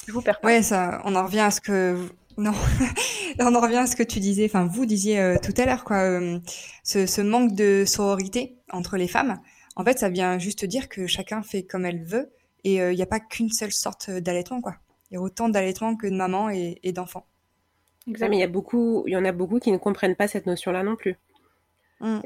Je 0.08 0.12
vous 0.12 0.22
perds 0.22 0.40
Ouais, 0.44 0.62
ça, 0.62 1.02
on 1.06 1.16
en 1.16 1.26
revient 1.26 1.40
à 1.40 1.52
ce 1.52 1.62
que 1.62 1.98
non, 2.38 2.52
on 3.40 3.56
en 3.56 3.62
revient 3.62 3.78
à 3.78 3.88
ce 3.88 3.96
que 3.96 4.04
tu 4.04 4.20
disais. 4.20 4.46
Enfin, 4.46 4.66
vous 4.66 4.86
disiez 4.86 5.20
euh, 5.20 5.38
tout 5.42 5.54
à 5.58 5.66
l'heure 5.66 5.84
quoi, 5.84 5.98
euh, 5.98 6.40
ce, 6.84 7.06
ce, 7.06 7.22
manque 7.22 7.54
de 7.54 7.84
sororité 7.86 8.58
entre 8.72 8.98
les 8.98 9.08
femmes. 9.08 9.40
En 9.76 9.84
fait, 9.84 10.00
ça 10.00 10.10
vient 10.10 10.40
juste 10.40 10.66
dire 10.66 10.90
que 10.90 11.08
chacun 11.08 11.42
fait 11.44 11.64
comme 11.64 11.86
elle 11.86 12.04
veut 12.04 12.32
et 12.64 12.82
euh, 12.82 12.92
il 12.92 12.96
n'y 12.96 13.02
a 13.02 13.08
pas 13.08 13.20
qu'une 13.20 13.52
seule 13.52 13.72
sorte 13.72 14.10
d'allaitement 14.10 14.62
quoi. 14.62 14.76
Il 15.12 15.16
y 15.16 15.18
a 15.18 15.22
autant 15.22 15.50
d'allaitement 15.50 15.96
que 15.96 16.08
de 16.08 16.16
maman 16.16 16.50
et, 16.50 16.80
et 16.84 16.92
d'enfants. 16.92 17.28
Exactement. 18.08 18.30
Mais 18.32 18.38
il 18.38 18.42
y 18.42 18.44
a 18.44 18.48
beaucoup, 18.48 19.04
il 19.08 19.14
y 19.14 19.18
en 19.18 19.26
a 19.26 19.32
beaucoup 19.32 19.60
qui 19.60 19.72
ne 19.72 19.78
comprennent 19.78 20.16
pas 20.16 20.28
cette 20.28 20.46
notion-là 20.46 20.84
non 20.84 20.96
plus. 20.96 21.18
Mmh. 22.00 22.20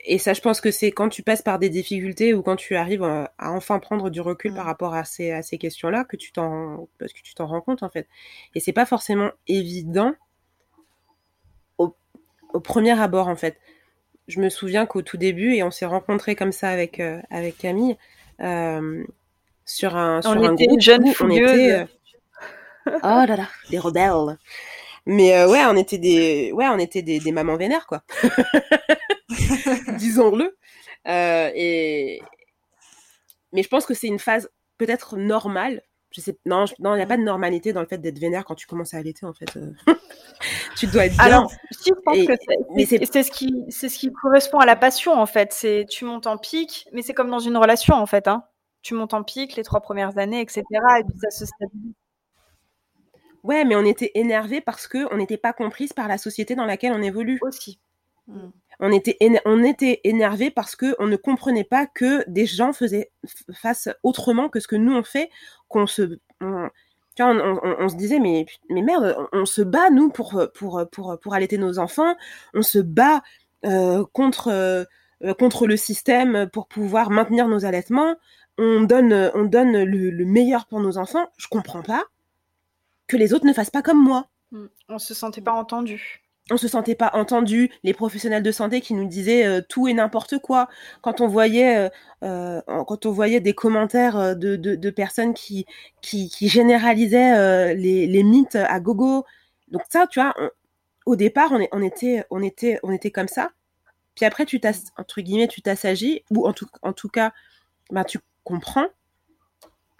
Euh, 0.00 0.04
et 0.04 0.18
ça, 0.18 0.32
je 0.32 0.40
pense 0.40 0.60
que 0.60 0.70
c'est 0.70 0.90
quand 0.90 1.08
tu 1.08 1.22
passes 1.22 1.42
par 1.42 1.58
des 1.58 1.68
difficultés 1.68 2.34
ou 2.34 2.42
quand 2.42 2.56
tu 2.56 2.76
arrives 2.76 3.02
à, 3.02 3.32
enfin 3.38 3.78
prendre 3.78 4.10
du 4.10 4.20
recul 4.20 4.54
par 4.54 4.64
mm. 4.64 4.68
rapport 4.68 4.94
à 4.94 5.04
ces, 5.04 5.30
à 5.30 5.42
ces 5.42 5.58
questions-là 5.58 6.04
que 6.04 6.16
tu 6.16 6.32
t'en, 6.32 6.88
parce 6.98 7.12
que 7.12 7.20
tu 7.22 7.34
t'en 7.34 7.46
rends 7.46 7.60
compte 7.60 7.82
en 7.82 7.90
fait. 7.90 8.08
Et 8.54 8.60
c'est 8.60 8.72
pas 8.72 8.86
forcément 8.86 9.30
évident 9.46 10.14
au, 11.78 11.94
au, 12.52 12.60
premier 12.60 12.98
abord 12.98 13.28
en 13.28 13.36
fait. 13.36 13.58
Je 14.28 14.40
me 14.40 14.48
souviens 14.48 14.86
qu'au 14.86 15.02
tout 15.02 15.16
début, 15.16 15.54
et 15.54 15.62
on 15.62 15.70
s'est 15.70 15.86
rencontrés 15.86 16.36
comme 16.36 16.52
ça 16.52 16.68
avec 16.68 17.00
euh, 17.00 17.20
avec 17.30 17.58
Camille 17.58 17.96
euh, 18.40 19.04
sur 19.64 19.96
un 19.96 20.22
sur 20.22 20.30
on 20.30 20.44
un 20.44 20.54
était 20.54 20.66
groupe. 20.66 20.80
Jeune 20.80 21.04
on 21.20 21.30
était, 21.30 21.72
euh... 21.72 21.84
oh 22.86 22.98
là 23.02 23.36
là, 23.36 23.48
des 23.70 23.78
rebelles. 23.78 24.38
Mais 25.06 25.34
euh, 25.36 25.48
ouais, 25.48 25.64
on 25.66 25.76
était 25.76 25.98
des, 25.98 26.52
ouais, 26.52 26.68
on 26.68 26.78
était 26.78 27.02
des, 27.02 27.18
des 27.18 27.32
mamans 27.32 27.56
vénères, 27.56 27.86
quoi. 27.86 28.02
Disons-le. 29.98 30.56
Euh, 31.06 31.50
et 31.54 32.20
mais 33.52 33.62
je 33.62 33.68
pense 33.68 33.86
que 33.86 33.94
c'est 33.94 34.06
une 34.06 34.18
phase 34.18 34.50
peut-être 34.78 35.16
normale. 35.16 35.82
Je 36.12 36.20
sais, 36.20 36.36
non, 36.44 36.64
non, 36.80 36.94
il 36.94 36.96
n'y 36.96 37.02
a 37.02 37.06
pas 37.06 37.16
de 37.16 37.22
normalité 37.22 37.72
dans 37.72 37.80
le 37.80 37.86
fait 37.86 37.98
d'être 37.98 38.18
vénère 38.18 38.44
quand 38.44 38.56
tu 38.56 38.66
commences 38.66 38.94
à 38.94 38.98
allaiter, 38.98 39.26
en 39.26 39.32
fait. 39.32 39.56
Euh. 39.56 39.72
tu 40.76 40.88
dois 40.88 41.06
être 41.06 41.14
bien. 41.14 41.24
Alors, 41.24 41.52
je 41.70 41.92
pense 42.04 42.16
et, 42.16 42.26
que 42.26 42.32
c'est, 42.84 43.04
c'est 43.04 43.22
ce 43.22 43.30
qui, 43.30 43.64
c'est 43.68 43.88
ce 43.88 43.96
qui 43.96 44.10
correspond 44.12 44.58
à 44.58 44.66
la 44.66 44.74
passion, 44.74 45.12
en 45.12 45.26
fait. 45.26 45.52
C'est, 45.52 45.86
tu 45.88 46.04
montes 46.04 46.26
en 46.26 46.36
pic, 46.36 46.88
mais 46.92 47.02
c'est 47.02 47.14
comme 47.14 47.30
dans 47.30 47.38
une 47.38 47.56
relation, 47.56 47.94
en 47.94 48.06
fait, 48.06 48.26
hein. 48.26 48.44
Tu 48.82 48.94
montes 48.94 49.14
en 49.14 49.22
pic 49.22 49.54
les 49.54 49.62
trois 49.62 49.80
premières 49.80 50.18
années, 50.18 50.40
etc. 50.40 50.64
Et 50.98 51.04
puis 51.04 51.18
ça 51.20 51.30
se 51.30 51.46
stabilise. 51.46 51.94
Ouais, 53.42 53.64
mais 53.64 53.76
on 53.76 53.84
était 53.84 54.10
énervé 54.14 54.60
parce 54.60 54.86
que 54.86 55.12
on 55.12 55.16
n'était 55.16 55.38
pas 55.38 55.52
comprise 55.52 55.92
par 55.92 56.08
la 56.08 56.18
société 56.18 56.54
dans 56.54 56.64
laquelle 56.64 56.92
on 56.92 57.02
évolue. 57.02 57.38
Aussi. 57.42 57.78
Mm. 58.26 58.48
On 58.80 58.90
était, 58.92 59.16
on 59.44 59.62
était 59.62 60.00
énervé 60.04 60.50
parce 60.50 60.74
que 60.74 60.96
on 60.98 61.06
ne 61.06 61.16
comprenait 61.16 61.64
pas 61.64 61.86
que 61.86 62.24
des 62.28 62.46
gens 62.46 62.72
faisaient 62.72 63.10
face 63.52 63.88
autrement 64.02 64.48
que 64.48 64.58
ce 64.58 64.66
que 64.66 64.76
nous 64.76 64.94
on 64.94 65.02
fait, 65.02 65.30
on, 65.70 65.86
se 65.86 66.16
disait 67.96 68.20
mais 68.20 68.46
mais 68.70 68.82
merde, 68.82 69.16
on, 69.32 69.44
se 69.44 69.60
bat 69.60 69.90
nous 69.90 70.10
pour 70.10 71.34
allaiter 71.34 71.58
nos 71.58 71.78
enfants, 71.78 72.16
on 72.54 72.62
se 72.62 72.78
bat 72.78 73.22
euh, 73.66 74.04
contre 74.12 74.48
euh, 74.48 74.84
contre 75.38 75.66
le 75.66 75.76
système 75.76 76.48
pour 76.50 76.66
pouvoir 76.66 77.10
maintenir 77.10 77.48
nos 77.48 77.66
allaitements, 77.66 78.16
on 78.56 78.80
donne 78.80 79.30
on 79.34 79.44
donne 79.44 79.84
le, 79.84 80.10
le 80.10 80.24
meilleur 80.24 80.66
pour 80.66 80.80
nos 80.80 80.96
enfants. 80.96 81.26
Je 81.36 81.48
comprends 81.48 81.82
pas 81.82 82.04
que 83.06 83.18
les 83.18 83.34
autres 83.34 83.44
ne 83.44 83.52
fassent 83.52 83.70
pas 83.70 83.82
comme 83.82 84.02
moi. 84.02 84.28
Mm. 84.52 84.66
On 84.88 84.98
se 84.98 85.12
sentait 85.12 85.42
pas 85.42 85.52
entendu. 85.52 86.22
On 86.50 86.56
se 86.56 86.66
sentait 86.68 86.96
pas 86.96 87.10
entendu. 87.14 87.70
Les 87.84 87.94
professionnels 87.94 88.42
de 88.42 88.50
santé 88.50 88.80
qui 88.80 88.94
nous 88.94 89.06
disaient 89.06 89.46
euh, 89.46 89.60
tout 89.66 89.86
et 89.86 89.94
n'importe 89.94 90.38
quoi. 90.38 90.68
Quand 91.00 91.20
on 91.20 91.28
voyait, 91.28 91.76
euh, 91.76 91.88
euh, 92.24 92.60
quand 92.86 93.06
on 93.06 93.12
voyait 93.12 93.40
des 93.40 93.54
commentaires 93.54 94.36
de, 94.36 94.56
de, 94.56 94.90
personnes 94.90 95.32
qui, 95.32 95.66
qui, 96.02 96.28
généralisaient 96.48 97.74
les, 97.74 98.06
les, 98.06 98.22
mythes 98.24 98.56
à 98.56 98.80
gogo. 98.80 99.24
Donc 99.68 99.82
ça, 99.88 100.06
tu 100.08 100.20
vois, 100.20 100.34
au 101.06 101.14
départ, 101.14 101.52
on, 101.52 101.60
est, 101.60 101.68
on, 101.72 101.82
était, 101.82 102.24
on, 102.30 102.42
était, 102.42 102.80
on 102.82 102.92
était 102.92 103.12
comme 103.12 103.28
ça. 103.28 103.50
Puis 104.16 104.26
après, 104.26 104.44
tu 104.44 104.60
t'as, 104.60 104.90
entre 104.96 105.20
guillemets, 105.20 105.48
tu 105.48 105.62
t'assagis, 105.62 106.24
ou 106.30 106.46
en 106.46 106.52
tout, 106.52 106.66
en 106.82 106.92
tout 106.92 107.08
cas, 107.08 107.32
bah, 107.90 108.04
tu 108.04 108.18
comprends 108.42 108.86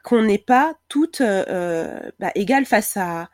qu'on 0.03 0.23
n'est 0.23 0.39
pas 0.39 0.75
toutes 0.89 1.23
bah, 1.23 2.33
égales 2.35 2.67
face 2.67 2.97
à 2.97 3.29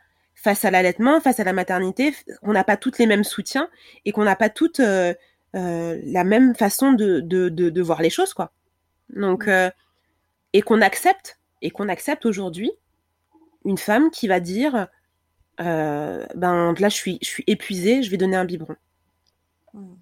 face 0.47 0.63
à 0.63 0.71
l'allaitement, 0.71 1.19
face 1.19 1.41
à 1.41 1.43
la 1.43 1.51
maternité, 1.51 2.15
qu'on 2.41 2.53
n'a 2.53 2.63
pas 2.63 2.77
toutes 2.77 2.99
les 2.99 3.05
mêmes 3.05 3.25
soutiens 3.25 3.69
et 4.05 4.13
qu'on 4.13 4.23
n'a 4.23 4.37
pas 4.37 4.49
toutes 4.49 4.79
euh, 4.79 5.13
la 5.53 6.23
même 6.23 6.55
façon 6.55 6.93
de, 6.93 7.19
de, 7.19 7.49
de, 7.49 7.81
voir 7.81 8.01
les 8.01 8.09
choses, 8.09 8.33
quoi. 8.33 8.53
Donc, 9.09 9.49
et 10.53 10.61
qu'on 10.61 10.81
accepte, 10.81 11.37
et 11.61 11.69
qu'on 11.69 11.89
accepte 11.89 12.25
aujourd'hui 12.25 12.71
une 13.65 13.77
femme 13.77 14.09
qui 14.09 14.29
va 14.29 14.39
dire, 14.39 14.87
ben 15.57 16.25
là, 16.79 16.89
je 16.89 16.95
suis, 16.95 17.17
je 17.21 17.27
suis 17.27 17.43
épuisée, 17.47 18.01
je 18.03 18.09
vais 18.09 18.17
donner 18.17 18.37
un 18.37 18.45
biberon. 18.45 18.77
Mm. 19.73 19.95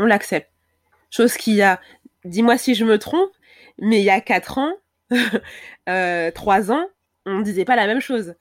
On 0.00 0.04
l'accepte. 0.04 0.50
Chose 1.10 1.36
qui 1.36 1.62
a, 1.62 1.80
dis-moi 2.24 2.58
si 2.58 2.74
je 2.74 2.84
me 2.84 2.98
trompe, 2.98 3.30
mais 3.78 4.00
il 4.00 4.04
y 4.04 4.10
a 4.10 4.20
quatre 4.20 4.58
ans, 4.58 4.72
euh, 5.88 6.30
trois 6.30 6.70
ans, 6.70 6.86
on 7.26 7.40
disait 7.40 7.64
pas 7.64 7.76
la 7.76 7.86
même 7.86 8.00
chose. 8.00 8.34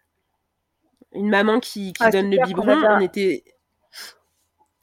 Une 1.14 1.30
maman 1.30 1.60
qui, 1.60 1.94
qui 1.94 2.04
ah, 2.04 2.12
donne 2.12 2.30
le 2.30 2.44
biberon, 2.46 2.78
on 2.84 3.00
était. 3.00 3.44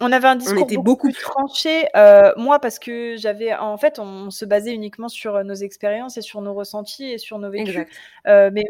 On 0.01 0.13
avait 0.13 0.29
un 0.29 0.37
discours 0.37 0.67
beaucoup, 0.83 1.11
plus 1.11 1.23
tranché. 1.23 1.89
Euh, 1.97 2.33
moi, 2.37 2.59
parce 2.59 2.79
que 2.79 3.17
j'avais, 3.17 3.55
en 3.55 3.79
fait, 3.79 3.99
on 3.99 4.31
se 4.31 4.45
basait 4.45 4.75
uniquement 4.75 5.09
sur 5.09 5.43
nos 5.43 5.55
expériences 5.55 6.19
et 6.19 6.23
sur 6.23 6.43
nos 6.43 6.53
ressentis 6.53 7.13
et 7.13 7.19
sur 7.19 7.39
nos 7.39 7.51
vécus. 7.51 7.87
Euh, 8.27 8.51
mais 8.53 8.65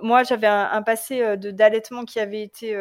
moi, 0.00 0.24
j'avais 0.24 0.48
un, 0.48 0.82
passé 0.82 1.36
de 1.36 1.50
d'allaitement 1.50 2.04
qui 2.04 2.18
avait 2.18 2.42
été 2.42 2.76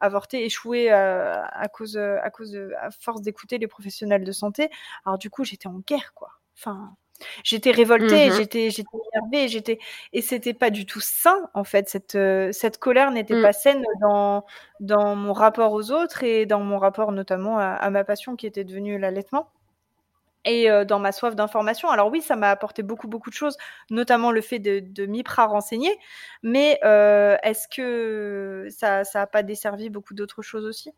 avorté, 0.00 0.44
échoué 0.46 0.90
à 0.90 1.68
cause, 1.72 1.98
à 1.98 2.30
cause 2.30 2.52
de, 2.52 2.72
à 2.80 2.90
force 2.90 3.20
d'écouter 3.20 3.58
les 3.58 3.66
professionnels 3.66 4.24
de 4.24 4.32
santé. 4.32 4.70
Alors 5.04 5.18
du 5.18 5.28
coup, 5.28 5.44
j'étais 5.44 5.66
en 5.66 5.80
guerre, 5.86 6.12
quoi. 6.14 6.30
Enfin, 6.56 6.96
J'étais 7.44 7.70
révoltée, 7.70 8.28
mmh 8.28 8.32
j'étais 8.32 8.70
j'étais 8.70 8.98
énervée, 9.12 9.48
j'étais 9.48 9.78
et 10.12 10.22
c'était 10.22 10.54
pas 10.54 10.70
du 10.70 10.86
tout 10.86 11.00
sain 11.00 11.48
en 11.54 11.64
fait 11.64 11.88
cette 11.88 12.14
euh, 12.14 12.52
cette 12.52 12.78
colère 12.78 13.10
n'était 13.10 13.36
mmh. 13.36 13.42
pas 13.42 13.52
saine 13.52 13.84
dans 14.00 14.44
dans 14.80 15.16
mon 15.16 15.32
rapport 15.32 15.72
aux 15.72 15.90
autres 15.90 16.22
et 16.24 16.46
dans 16.46 16.60
mon 16.60 16.78
rapport 16.78 17.12
notamment 17.12 17.58
à, 17.58 17.90
ma 17.90 18.04
passion 18.04 18.36
qui 18.36 18.46
était 18.46 18.64
devenue 18.64 18.98
l'allaitement 18.98 19.50
et 20.44 20.70
euh, 20.70 20.84
dans 20.84 20.98
ma 20.98 21.12
soif 21.12 21.34
d'information. 21.34 21.88
Alors 21.88 22.10
oui, 22.10 22.20
ça 22.20 22.36
m'a 22.36 22.50
apporté 22.50 22.82
beaucoup 22.82 23.08
beaucoup 23.08 23.30
de 23.30 23.34
choses, 23.34 23.56
notamment 23.90 24.30
le 24.30 24.40
fait 24.40 24.58
de, 24.58 24.80
de 24.80 25.06
m'hyper 25.06 25.48
renseigner, 25.50 25.96
mais 26.42 26.78
euh, 26.84 27.36
est-ce 27.42 27.68
que 27.68 28.68
ça 28.70 29.04
ça 29.04 29.22
a 29.22 29.26
pas 29.26 29.42
desservi 29.42 29.90
beaucoup 29.90 30.14
d'autres 30.14 30.42
choses 30.42 30.66
aussi? 30.66 30.92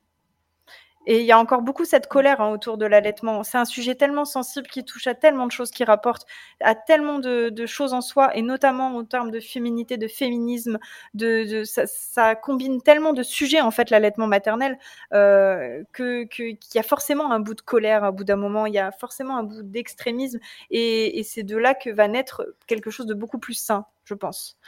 Et 1.07 1.21
il 1.21 1.25
y 1.27 1.33
a 1.33 1.39
encore 1.39 1.63
beaucoup 1.63 1.85
cette 1.85 2.09
colère 2.09 2.41
hein, 2.41 2.51
autour 2.51 2.79
de 2.79 2.85
l'allaitement. 2.85 3.45
C'est 3.45 3.59
un 3.59 3.65
sujet 3.65 3.95
tellement 3.95 4.25
sensible 4.25 4.67
qui 4.67 4.85
touche 4.85 5.07
à 5.07 5.15
tellement 5.15 5.47
de 5.47 5.53
choses, 5.53 5.71
qui 5.71 5.85
rapporte 5.85 6.27
à 6.61 6.75
tellement 6.75 7.21
de, 7.21 7.67
choses 7.67 7.93
en 7.93 8.01
soi, 8.01 8.37
et 8.37 8.43
notamment 8.43 8.97
en 8.97 9.05
termes 9.05 9.31
de 9.31 9.39
féminité, 9.41 9.97
de 9.99 10.09
féminisme. 10.09 10.79
De, 11.15 11.63
ça, 11.65 12.35
combine 12.35 12.83
tellement 12.83 13.13
de 13.13 13.23
sujets 13.23 13.61
en 13.61 13.71
fait 13.71 13.91
l'allaitement 13.91 14.27
maternel 14.27 14.79
euh, 15.15 15.83
que 15.93 16.25
qu'il 16.25 16.59
y 16.75 16.79
a 16.79 16.83
forcément 16.83 17.31
un 17.33 17.41
bout 17.41 17.55
de 17.55 17.61
colère, 17.61 18.03
à 18.05 18.11
bout 18.11 18.25
d'un 18.25 18.37
moment. 18.37 18.67
Il 18.67 18.75
y 18.75 18.79
a 18.79 18.91
forcément 18.91 19.37
un 19.37 19.45
bout 19.45 19.63
d'extrémisme, 19.63 20.41
et, 20.71 21.23
c'est 21.25 21.43
de 21.45 21.57
là 21.57 21.75
que 21.75 21.91
va 21.91 22.09
naître 22.09 22.47
quelque 22.67 22.91
chose 22.91 23.07
de 23.07 23.15
beaucoup 23.15 23.39
plus 23.39 23.55
sain, 23.55 23.87
je 24.05 24.15
pense. 24.15 24.59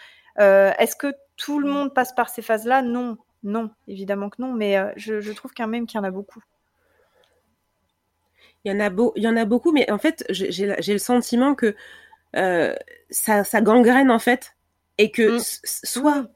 Euh, 0.41 0.73
Est-ce 0.79 0.97
que 0.97 1.13
tout 1.37 1.59
le 1.59 1.69
monde 1.69 1.95
passe 1.95 2.15
par 2.15 2.29
ces 2.29 2.43
phases-là? 2.43 2.83
Non, 2.83 3.19
non, 3.43 3.71
évidemment 3.87 4.31
que 4.31 4.43
non, 4.43 4.53
mais 4.53 4.77
euh, 4.77 4.91
je, 4.97 5.33
trouve 5.33 5.53
quand 5.57 5.69
même 5.69 5.87
qu'il 5.87 5.99
y 5.99 6.01
en 6.01 6.05
a 6.05 6.11
beaucoup. 6.11 6.43
Il 8.65 8.73
y 8.73 8.75
en 8.75 8.81
a, 8.81 8.91
beau, 8.91 9.13
il 9.17 9.23
y 9.23 9.29
en 9.29 9.37
a 9.37 9.45
beaucoup, 9.45 9.73
mais 9.73 9.91
en 9.91 9.99
fait, 9.99 10.25
j'ai 10.31 10.67
le 10.67 10.99
sentiment 10.99 11.55
que 11.55 11.77
euh, 12.37 12.75
ça, 13.11 13.45
gangrène, 13.61 14.11
en 14.11 14.19
fait, 14.19 14.57
et 14.99 15.11
que 15.11 15.37
mm. 15.37 15.43
soit 15.65 16.27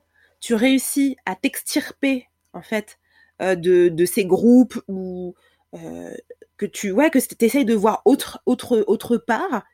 tu 0.41 0.55
réussis 0.55 1.16
à 1.27 1.35
t'extirper, 1.35 2.29
en 2.53 2.62
fait, 2.62 2.99
euh, 3.43 3.57
de, 3.57 4.05
ces 4.05 4.24
groupes, 4.24 4.81
ou 4.87 5.35
que 5.73 6.66
tu 6.66 6.93
ouais, 6.93 7.11
que 7.11 7.19
essayes 7.45 7.65
de 7.65 7.74
voir 7.74 8.03
autre, 8.05 8.41
autre, 8.47 8.85
autre 8.87 9.16
part, 9.16 9.65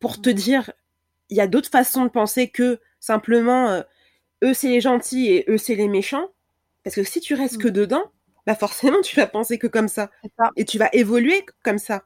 pour 0.00 0.20
te 0.20 0.30
mm. 0.30 0.34
dire, 0.34 0.72
il 1.28 1.36
y 1.36 1.40
a 1.40 1.46
d'autres 1.46 1.70
façons 1.70 2.04
de 2.04 2.10
penser 2.10 2.48
que 2.48 2.80
simplement, 2.98 3.84
eux, 4.42 4.54
c'est 4.54 4.68
les 4.68 4.80
gentils 4.80 5.28
et 5.28 5.44
eux, 5.48 5.58
c'est 5.58 5.76
les 5.76 5.88
méchants 5.88 6.28
parce 6.84 6.96
que 6.96 7.02
si 7.02 7.20
tu 7.20 7.34
restes 7.34 7.58
que 7.58 7.68
mm. 7.68 7.72
dedans, 7.72 8.12
bah 8.46 8.54
forcément, 8.54 9.00
tu 9.02 9.16
vas 9.16 9.26
penser 9.26 9.58
que 9.58 9.66
comme 9.66 9.88
ça. 9.88 10.10
Et 10.56 10.64
tu 10.64 10.78
vas 10.78 10.88
évoluer 10.92 11.44
comme 11.62 11.78
ça. 11.78 12.04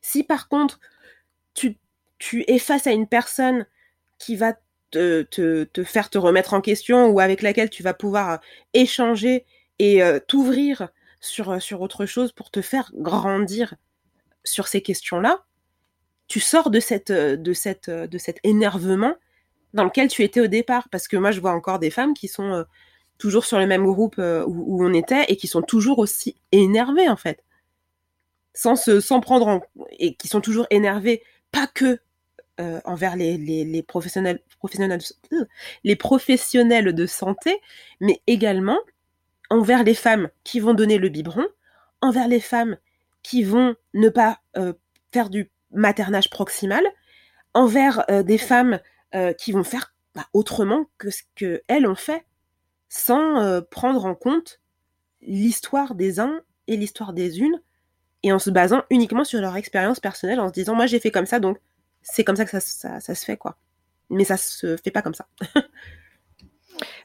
Si 0.00 0.24
par 0.24 0.48
contre, 0.48 0.80
tu, 1.54 1.78
tu 2.18 2.44
es 2.48 2.58
face 2.58 2.86
à 2.86 2.92
une 2.92 3.06
personne 3.06 3.66
qui 4.18 4.36
va 4.36 4.54
te, 4.90 5.22
te, 5.22 5.64
te, 5.64 5.84
faire 5.84 6.10
te 6.10 6.18
remettre 6.18 6.54
en 6.54 6.60
question 6.60 7.08
ou 7.08 7.20
avec 7.20 7.42
laquelle 7.42 7.70
tu 7.70 7.82
vas 7.82 7.94
pouvoir 7.94 8.40
échanger 8.74 9.44
et 9.78 10.02
euh, 10.02 10.20
t'ouvrir 10.20 10.88
sur, 11.20 11.60
sur 11.62 11.80
autre 11.80 12.06
chose 12.06 12.32
pour 12.32 12.50
te 12.50 12.60
faire 12.60 12.90
grandir 12.94 13.74
sur 14.44 14.68
ces 14.68 14.82
questions-là, 14.82 15.44
tu 16.28 16.40
sors 16.40 16.70
de, 16.70 16.80
cette, 16.80 17.12
de, 17.12 17.52
cette, 17.52 17.90
de 17.90 18.18
cet 18.18 18.38
énervement 18.44 19.14
dans 19.74 19.84
lequel 19.84 20.08
tu 20.08 20.22
étais 20.22 20.40
au 20.40 20.46
départ. 20.46 20.88
Parce 20.90 21.08
que 21.08 21.16
moi, 21.16 21.30
je 21.30 21.40
vois 21.40 21.52
encore 21.52 21.78
des 21.78 21.90
femmes 21.90 22.14
qui 22.14 22.28
sont 22.28 22.50
euh, 22.52 22.64
toujours 23.18 23.44
sur 23.44 23.58
le 23.58 23.66
même 23.66 23.84
groupe 23.84 24.16
euh, 24.18 24.44
où, 24.46 24.84
on 24.84 24.92
était 24.92 25.24
et 25.28 25.36
qui 25.36 25.46
sont 25.46 25.62
toujours 25.62 25.98
aussi 25.98 26.36
énervés 26.50 27.08
en 27.08 27.16
fait. 27.16 27.44
Sans 28.54 28.76
se 28.76 29.00
sans 29.00 29.20
prendre 29.20 29.46
en, 29.48 29.62
et 29.98 30.14
qui 30.14 30.28
sont 30.28 30.40
toujours 30.40 30.66
énervés 30.70 31.22
pas 31.50 31.66
que 31.66 32.00
euh, 32.60 32.80
envers 32.84 33.16
les, 33.16 33.38
les, 33.38 33.82
professionnels 33.82 34.40
professionnels 34.58 35.00
les 35.84 35.96
professionnels 35.96 36.94
de 36.94 37.06
santé 37.06 37.60
mais 38.00 38.20
également 38.26 38.78
envers 39.48 39.84
les 39.84 39.94
femmes 39.94 40.28
qui 40.44 40.60
vont 40.60 40.74
donner 40.74 40.98
le 40.98 41.08
biberon, 41.08 41.46
envers 42.00 42.28
les 42.28 42.40
femmes 42.40 42.76
qui 43.22 43.42
vont 43.42 43.74
ne 43.94 44.08
pas 44.08 44.40
euh, 44.56 44.72
faire 45.12 45.30
du 45.30 45.50
maternage 45.70 46.28
proximal, 46.28 46.84
envers 47.54 48.04
des 48.24 48.38
femmes 48.38 48.80
qui 49.38 49.52
vont 49.52 49.64
faire 49.64 49.94
bah, 50.14 50.26
autrement 50.32 50.86
que 50.98 51.10
ce 51.10 51.22
qu'elles 51.34 51.86
ont 51.86 51.94
fait 51.94 52.24
sans 52.94 53.40
euh, 53.40 53.62
prendre 53.62 54.04
en 54.04 54.14
compte 54.14 54.60
l'histoire 55.22 55.94
des 55.94 56.20
uns 56.20 56.42
et 56.66 56.76
l'histoire 56.76 57.14
des 57.14 57.40
unes, 57.40 57.58
et 58.22 58.34
en 58.34 58.38
se 58.38 58.50
basant 58.50 58.82
uniquement 58.90 59.24
sur 59.24 59.40
leur 59.40 59.56
expérience 59.56 59.98
personnelle, 59.98 60.40
en 60.40 60.48
se 60.48 60.52
disant 60.52 60.74
moi 60.74 60.84
j'ai 60.84 61.00
fait 61.00 61.10
comme 61.10 61.24
ça, 61.24 61.40
donc 61.40 61.58
c'est 62.02 62.22
comme 62.22 62.36
ça 62.36 62.44
que 62.44 62.50
ça, 62.50 62.60
ça, 63.00 63.14
se 63.14 63.24
fait 63.24 63.38
quoi. 63.38 63.56
Mais 64.10 64.24
ça 64.24 64.36
se 64.36 64.76
fait 64.76 64.90
pas 64.90 65.00
comme 65.00 65.14
ça. 65.14 65.26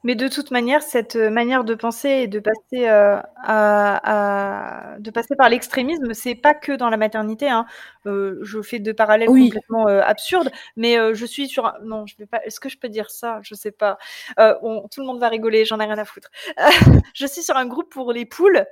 Mais 0.03 0.15
de 0.15 0.27
toute 0.27 0.51
manière, 0.51 0.81
cette 0.81 1.15
manière 1.15 1.63
de 1.63 1.75
penser 1.75 2.09
et 2.09 2.27
de 2.27 2.39
passer 2.39 2.87
euh, 2.87 3.19
à, 3.43 4.95
de 4.99 5.11
passer 5.11 5.35
par 5.35 5.49
l'extrémisme, 5.49 6.13
c'est 6.13 6.35
pas 6.35 6.53
que 6.53 6.71
dans 6.71 6.89
la 6.89 6.97
maternité. 6.97 7.49
Hein. 7.49 7.65
Euh, 8.05 8.39
je 8.41 8.61
fais 8.61 8.79
deux 8.79 8.93
parallèles 8.93 9.27
complètement 9.27 9.87
euh, 9.87 10.01
absurdes, 10.01 10.51
mais 10.75 10.97
je 11.13 11.25
suis 11.25 11.47
sur 11.47 11.65
un... 11.65 11.75
non, 11.83 12.05
je 12.05 12.15
vais 12.17 12.25
pas. 12.25 12.43
Est-ce 12.45 12.59
que 12.59 12.69
je 12.69 12.77
peux 12.77 12.89
dire 12.89 13.09
ça? 13.11 13.39
Je 13.43 13.55
sais 13.55 13.71
pas. 13.71 13.97
tout 14.37 15.01
le 15.01 15.05
monde 15.05 15.19
va 15.19 15.29
rigoler. 15.29 15.65
J'en 15.65 15.79
ai 15.79 15.85
rien 15.85 15.97
à 15.97 16.05
foutre. 16.05 16.29
je 17.13 17.25
suis 17.25 17.43
sur 17.43 17.57
un 17.57 17.65
groupe 17.65 17.91
pour 17.91 18.13
les 18.13 18.25
poules. 18.25 18.65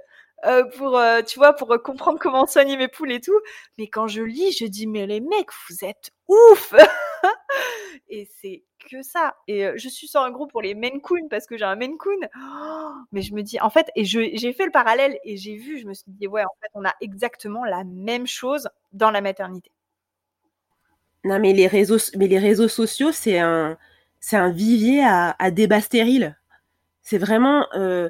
Pour 0.78 1.02
tu 1.26 1.40
vois 1.40 1.54
pour 1.54 1.82
comprendre 1.84 2.20
comment 2.20 2.46
soigner 2.46 2.78
mes 2.78 2.88
poules 2.88 3.12
et 3.12 3.22
tout 3.22 3.40
mais 3.78 3.88
quand 3.88 4.08
je 4.08 4.22
lis 4.22 4.52
je 4.52 4.66
dis 4.66 4.88
mais 4.88 5.08
les 5.08 5.20
mecs 5.20 5.50
vous 5.70 5.84
êtes 5.84 6.12
ouf 6.28 6.74
et 8.10 8.30
c'est 8.42 8.64
que 8.90 9.02
ça. 9.02 9.36
Et 9.48 9.68
je 9.76 9.90
suis 9.90 10.08
sur 10.08 10.22
un 10.22 10.32
groupe 10.32 10.52
pour 10.52 10.62
les 10.62 10.76
Maine 10.76 11.02
parce 11.30 11.46
que 11.46 11.58
j'ai 11.58 11.66
un 11.66 11.76
Maine. 11.76 11.96
Oh, 12.06 12.92
mais 13.12 13.22
je 13.22 13.34
me 13.34 13.42
dis, 13.42 13.60
en 13.60 13.70
fait, 13.70 13.88
et 13.96 14.06
j'ai 14.06 14.54
fait 14.54 14.66
le 14.66 14.72
parallèle 14.72 15.18
et 15.24 15.38
j'ai 15.38 15.56
vu, 15.56 15.80
je 15.80 15.88
me 15.88 15.94
suis 15.94 16.06
dit, 16.08 16.28
ouais, 16.28 16.44
en 16.44 16.56
fait, 16.62 16.70
on 16.74 16.86
a 16.86 16.94
exactement 17.02 17.66
la 17.66 17.84
même 17.84 18.28
chose 18.28 18.70
dans 18.94 19.12
la 19.12 19.22
maternité. 19.22 19.72
Non, 21.24 21.40
mais 21.40 21.54
les 21.54 21.68
réseaux, 21.68 21.98
mais 22.18 22.28
les 22.28 22.40
réseaux 22.40 22.68
sociaux, 22.68 23.12
c'est 23.12 23.40
un, 23.40 23.78
c'est 24.20 24.38
un 24.38 24.52
vivier 24.52 25.04
à, 25.04 25.36
à 25.40 25.52
débat 25.52 25.82
stérile. 25.82 26.38
C'est 27.02 27.18
vraiment 27.18 27.68
euh, 27.74 28.10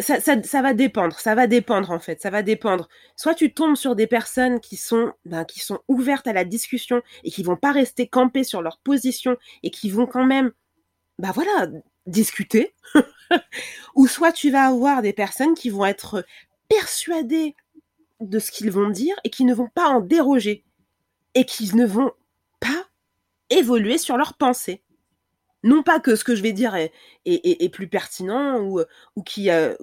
ça, 0.00 0.62
va 0.62 0.74
dépendre. 0.74 1.18
Ça 1.18 1.34
va 1.34 1.46
dépendre 1.46 1.90
en 1.90 2.00
fait. 2.00 2.20
Ça 2.20 2.30
va 2.30 2.42
dépendre. 2.42 2.88
Soit 3.16 3.34
tu 3.34 3.52
tombes 3.52 3.76
sur 3.76 3.94
des 3.94 4.06
personnes 4.06 4.60
qui 4.60 4.76
sont, 4.76 5.12
ben, 5.24 5.44
qui 5.44 5.60
sont 5.60 5.80
ouvertes 5.88 6.26
à 6.26 6.32
la 6.32 6.44
discussion 6.44 7.02
et 7.24 7.30
qui 7.30 7.42
vont 7.42 7.56
pas 7.56 7.72
rester 7.72 8.08
campées 8.08 8.44
sur 8.44 8.62
leur 8.62 8.78
position 8.78 9.36
et 9.62 9.70
qui 9.70 9.90
vont 9.90 10.06
quand 10.06 10.24
même, 10.24 10.52
bah 11.18 11.30
voilà, 11.32 11.68
discuter. 12.06 12.74
Ou 13.94 14.06
soit 14.06 14.32
tu 14.32 14.50
vas 14.50 14.66
avoir 14.66 15.02
des 15.02 15.12
personnes 15.12 15.54
qui 15.54 15.70
vont 15.70 15.86
être 15.86 16.24
persuadées 16.68 17.54
de 18.20 18.38
ce 18.38 18.50
qu'ils 18.50 18.70
vont 18.70 18.90
dire 18.90 19.14
et 19.22 19.30
qui 19.30 19.44
ne 19.44 19.54
vont 19.54 19.68
pas 19.68 19.88
en 19.88 20.00
déroger 20.00 20.64
et 21.34 21.44
qui 21.44 21.74
ne 21.76 21.86
vont 21.86 22.10
pas 22.58 22.88
évoluer 23.50 23.98
sur 23.98 24.16
leurs 24.16 24.34
pensées. 24.34 24.82
Non 25.64 25.82
pas 25.82 25.98
que 25.98 26.14
ce 26.14 26.24
que 26.24 26.36
je 26.36 26.42
vais 26.42 26.52
dire 26.52 26.74
est, 26.76 26.92
est, 27.24 27.68
plus 27.68 27.88
pertinent 27.88 28.60
ou, 28.60 28.80
ou 29.16 29.22
qui 29.22 29.50
euh, 29.50 29.74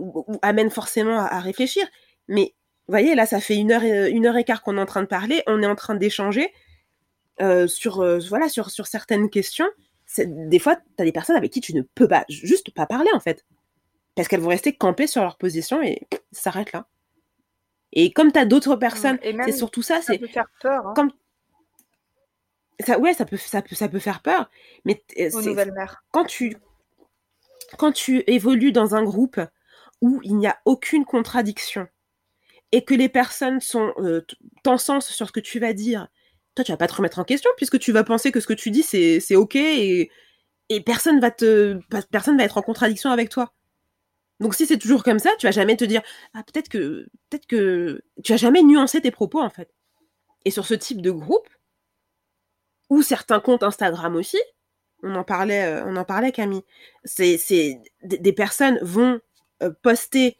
amène 0.41 0.69
forcément 0.69 1.19
à, 1.19 1.39
réfléchir, 1.39 1.85
mais 2.27 2.55
vous 2.87 2.93
voyez, 2.93 3.15
là, 3.15 3.25
ça 3.25 3.39
fait 3.39 3.55
une 3.55 3.71
heure, 3.71 3.83
et, 3.83 4.09
une 4.09 4.25
heure 4.25 4.37
et 4.37 4.43
quart 4.43 4.61
qu'on 4.61 4.77
est 4.77 4.81
en 4.81 4.85
train 4.85 5.01
de 5.01 5.07
parler, 5.07 5.43
on 5.47 5.61
est 5.61 5.67
en 5.67 5.75
train 5.75 5.95
d'échanger 5.95 6.53
euh, 7.41 7.67
sur, 7.67 8.01
euh, 8.01 8.19
voilà, 8.29 8.47
sur, 8.47 8.69
sur 8.69 8.87
certaines 8.87 9.29
questions. 9.29 9.67
Des 10.17 10.59
fois, 10.59 10.75
tu 10.75 10.81
as 10.99 11.03
des 11.03 11.11
personnes 11.11 11.35
avec 11.35 11.51
qui 11.51 11.61
tu 11.61 11.73
ne 11.73 11.81
peux 11.81 12.07
pas, 12.07 12.25
juste 12.29 12.71
pas 12.71 12.85
parler, 12.85 13.09
en 13.13 13.19
fait. 13.19 13.43
Parce 14.15 14.27
qu'elles 14.27 14.39
vont 14.39 14.49
rester 14.49 14.73
campées 14.73 15.07
sur 15.07 15.23
leur 15.23 15.37
position 15.37 15.81
et 15.81 16.07
ça 16.31 16.43
s'arrête 16.51 16.71
là. 16.71 16.87
Et 17.91 18.13
comme 18.13 18.31
tu 18.31 18.39
as 18.39 18.45
d'autres 18.45 18.75
personnes, 18.75 19.17
c'est 19.21 19.51
surtout 19.51 19.81
ça, 19.81 20.01
c'est. 20.01 20.19
faire 20.27 20.47
peur. 20.61 20.87
Hein. 20.87 20.93
Comme 20.95 21.11
ça, 22.79 22.99
ouais, 22.99 23.13
ça 23.13 23.25
peut, 23.25 23.37
ça 23.37 23.61
peut, 23.61 23.75
ça 23.75 23.87
peut 23.87 23.99
faire 23.99 24.21
peur. 24.21 24.49
Mais 24.83 25.03
quand 26.11 26.25
tu, 26.25 26.57
quand 27.77 27.91
tu 27.91 28.23
évolues 28.27 28.71
dans 28.71 28.95
un 28.95 29.03
groupe 29.03 29.39
où 30.01 30.19
il 30.23 30.35
n'y 30.37 30.47
a 30.47 30.59
aucune 30.65 31.05
contradiction 31.05 31.87
et 32.71 32.83
que 32.83 32.93
les 32.93 33.09
personnes 33.09 33.61
sont 33.61 33.93
euh, 33.97 34.25
sens 34.77 35.09
sur 35.09 35.27
ce 35.27 35.31
que 35.31 35.39
tu 35.39 35.59
vas 35.59 35.73
dire, 35.73 36.07
toi, 36.55 36.63
tu 36.63 36.71
vas 36.71 36.77
pas 36.77 36.87
te 36.87 36.95
remettre 36.95 37.19
en 37.19 37.23
question 37.23 37.49
puisque 37.57 37.79
tu 37.79 37.91
vas 37.91 38.03
penser 38.03 38.31
que 38.31 38.39
ce 38.39 38.47
que 38.47 38.53
tu 38.53 38.71
dis 38.71 38.83
c'est, 38.83 39.19
c'est 39.19 39.35
ok 39.35 39.55
et, 39.55 40.09
et 40.69 40.81
personne 40.81 41.19
va 41.19 41.31
te, 41.31 41.79
personne 42.11 42.37
va 42.37 42.43
être 42.43 42.57
en 42.57 42.61
contradiction 42.61 43.11
avec 43.11 43.29
toi. 43.29 43.53
Donc 44.39 44.53
si 44.53 44.65
c'est 44.65 44.77
toujours 44.77 45.03
comme 45.03 45.19
ça, 45.19 45.31
tu 45.39 45.47
vas 45.47 45.51
jamais 45.51 45.77
te 45.77 45.85
dire 45.85 46.01
ah 46.33 46.43
peut-être 46.43 46.69
que 46.69 47.07
peut-être 47.29 47.47
que 47.47 48.01
tu 48.23 48.33
vas 48.33 48.37
jamais 48.37 48.63
nuancer 48.63 49.01
tes 49.01 49.11
propos 49.11 49.39
en 49.39 49.49
fait. 49.49 49.69
Et 50.43 50.51
sur 50.51 50.65
ce 50.65 50.73
type 50.73 51.01
de 51.01 51.11
groupe, 51.11 51.47
ou 52.89 53.01
certains 53.01 53.39
comptes 53.39 53.63
Instagram 53.63 54.15
aussi. 54.15 54.41
On 55.03 55.15
en 55.15 55.23
parlait, 55.23 55.65
euh, 55.65 55.85
on 55.85 55.95
en 55.95 56.03
parlait 56.03 56.31
Camille. 56.31 56.63
C'est, 57.03 57.37
c'est 57.37 57.79
des 58.03 58.33
personnes 58.33 58.79
vont 58.81 59.19
euh, 59.63 59.71
poster 59.81 60.37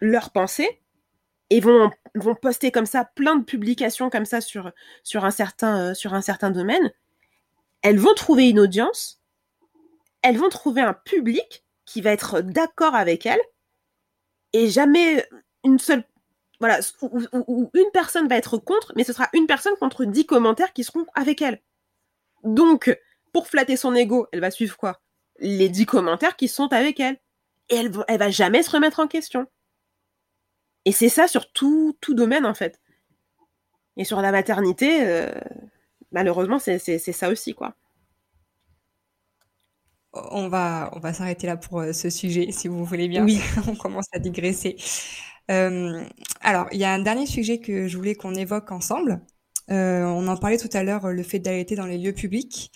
leurs 0.00 0.30
pensées 0.30 0.80
et 1.50 1.60
vont 1.60 1.90
vont 2.14 2.34
poster 2.34 2.70
comme 2.70 2.86
ça 2.86 3.04
plein 3.04 3.36
de 3.36 3.44
publications 3.44 4.10
comme 4.10 4.24
ça 4.24 4.40
sur 4.40 4.72
sur 5.02 5.24
un 5.24 5.30
certain 5.30 5.90
euh, 5.90 5.94
sur 5.94 6.14
un 6.14 6.22
certain 6.22 6.50
domaine. 6.50 6.92
Elles 7.82 7.98
vont 7.98 8.14
trouver 8.14 8.48
une 8.48 8.60
audience, 8.60 9.20
elles 10.22 10.38
vont 10.38 10.48
trouver 10.48 10.82
un 10.82 10.94
public 10.94 11.64
qui 11.84 12.00
va 12.00 12.12
être 12.12 12.40
d'accord 12.40 12.94
avec 12.94 13.26
elles 13.26 13.40
et 14.52 14.68
jamais 14.70 15.26
une 15.64 15.78
seule 15.78 16.04
voilà 16.60 16.78
où, 17.00 17.70
une 17.74 17.90
personne 17.92 18.28
va 18.28 18.36
être 18.36 18.56
contre, 18.56 18.92
mais 18.94 19.02
ce 19.02 19.12
sera 19.12 19.28
une 19.32 19.46
personne 19.46 19.74
contre 19.80 20.04
dix 20.04 20.26
commentaires 20.26 20.72
qui 20.72 20.84
seront 20.84 21.06
avec 21.14 21.42
elle. 21.42 21.60
Donc, 22.42 22.96
pour 23.32 23.46
flatter 23.48 23.76
son 23.76 23.94
ego, 23.94 24.26
elle 24.32 24.40
va 24.40 24.50
suivre 24.50 24.76
quoi? 24.76 25.00
Les 25.38 25.68
dix 25.68 25.86
commentaires 25.86 26.36
qui 26.36 26.48
sont 26.48 26.72
avec 26.72 27.00
elle. 27.00 27.18
Et 27.68 27.76
elle, 27.76 27.92
elle 28.08 28.18
va 28.18 28.30
jamais 28.30 28.62
se 28.62 28.70
remettre 28.70 29.00
en 29.00 29.06
question. 29.06 29.46
Et 30.84 30.92
c'est 30.92 31.08
ça 31.08 31.28
sur 31.28 31.52
tout, 31.52 31.96
tout 32.00 32.14
domaine, 32.14 32.46
en 32.46 32.54
fait. 32.54 32.80
Et 33.96 34.04
sur 34.04 34.20
la 34.20 34.32
maternité, 34.32 35.06
euh, 35.06 35.32
malheureusement, 36.10 36.58
c'est 36.58 36.98
ça 36.98 37.28
aussi, 37.28 37.54
quoi. 37.54 37.74
On 40.14 40.48
va, 40.48 40.90
on 40.92 41.00
va 41.00 41.14
s'arrêter 41.14 41.46
là 41.46 41.56
pour 41.56 41.80
euh, 41.80 41.92
ce 41.92 42.10
sujet, 42.10 42.52
si 42.52 42.68
vous 42.68 42.84
voulez 42.84 43.08
bien. 43.08 43.24
Oui. 43.24 43.40
on 43.68 43.74
commence 43.74 44.08
à 44.12 44.18
digresser. 44.18 44.76
Euh, 45.50 46.04
alors, 46.40 46.66
il 46.72 46.78
y 46.78 46.84
a 46.84 46.92
un 46.92 46.98
dernier 46.98 47.26
sujet 47.26 47.60
que 47.60 47.88
je 47.88 47.96
voulais 47.96 48.14
qu'on 48.14 48.34
évoque 48.34 48.70
ensemble. 48.72 49.20
Euh, 49.70 50.04
on 50.04 50.26
en 50.28 50.36
parlait 50.36 50.58
tout 50.58 50.70
à 50.72 50.82
l'heure, 50.82 51.08
le 51.08 51.22
fait 51.22 51.38
d'allaiter 51.38 51.76
dans 51.76 51.86
les 51.86 51.98
lieux 51.98 52.12
publics. 52.12 52.70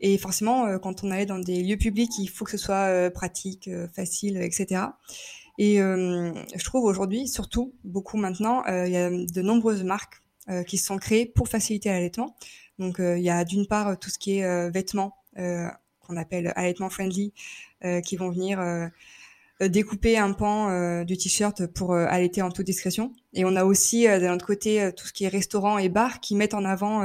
Et 0.00 0.18
forcément, 0.18 0.66
euh, 0.66 0.78
quand 0.78 1.04
on 1.04 1.10
allait 1.10 1.26
dans 1.26 1.38
des 1.38 1.62
lieux 1.62 1.78
publics, 1.78 2.12
il 2.18 2.28
faut 2.28 2.44
que 2.44 2.50
ce 2.50 2.58
soit 2.58 2.88
euh, 2.88 3.10
pratique, 3.10 3.70
facile, 3.94 4.36
etc. 4.38 4.82
Et 5.58 5.76
je 5.78 6.64
trouve 6.64 6.84
aujourd'hui, 6.84 7.28
surtout 7.28 7.74
beaucoup 7.82 8.18
maintenant, 8.18 8.62
il 8.66 8.92
y 8.92 8.96
a 8.98 9.08
de 9.08 9.40
nombreuses 9.40 9.84
marques 9.84 10.22
qui 10.66 10.76
se 10.76 10.84
sont 10.84 10.98
créées 10.98 11.24
pour 11.24 11.48
faciliter 11.48 11.88
l'allaitement. 11.88 12.36
Donc 12.78 12.96
il 12.98 13.22
y 13.22 13.30
a 13.30 13.42
d'une 13.46 13.66
part 13.66 13.98
tout 13.98 14.10
ce 14.10 14.18
qui 14.18 14.36
est 14.36 14.70
vêtements 14.70 15.16
qu'on 15.34 16.16
appelle 16.18 16.52
allaitement 16.56 16.90
friendly, 16.90 17.32
qui 18.04 18.16
vont 18.16 18.30
venir 18.30 18.60
euh, 18.60 18.86
découper 19.60 20.18
un 20.18 20.32
pan 20.32 20.68
euh, 20.68 21.04
du 21.04 21.16
t-shirt 21.16 21.66
pour 21.66 21.94
euh, 21.94 22.06
allaiter 22.08 22.42
en 22.42 22.50
toute 22.50 22.66
discrétion. 22.66 23.12
Et 23.32 23.44
on 23.44 23.56
a 23.56 23.64
aussi 23.64 24.04
d'un 24.06 24.34
autre 24.34 24.46
côté 24.46 24.90
tout 24.96 25.06
ce 25.06 25.12
qui 25.12 25.24
est 25.24 25.28
restaurant 25.28 25.78
et 25.78 25.88
bar 25.88 26.20
qui 26.20 26.34
mettent 26.34 26.54
en 26.54 26.64
avant 26.64 27.02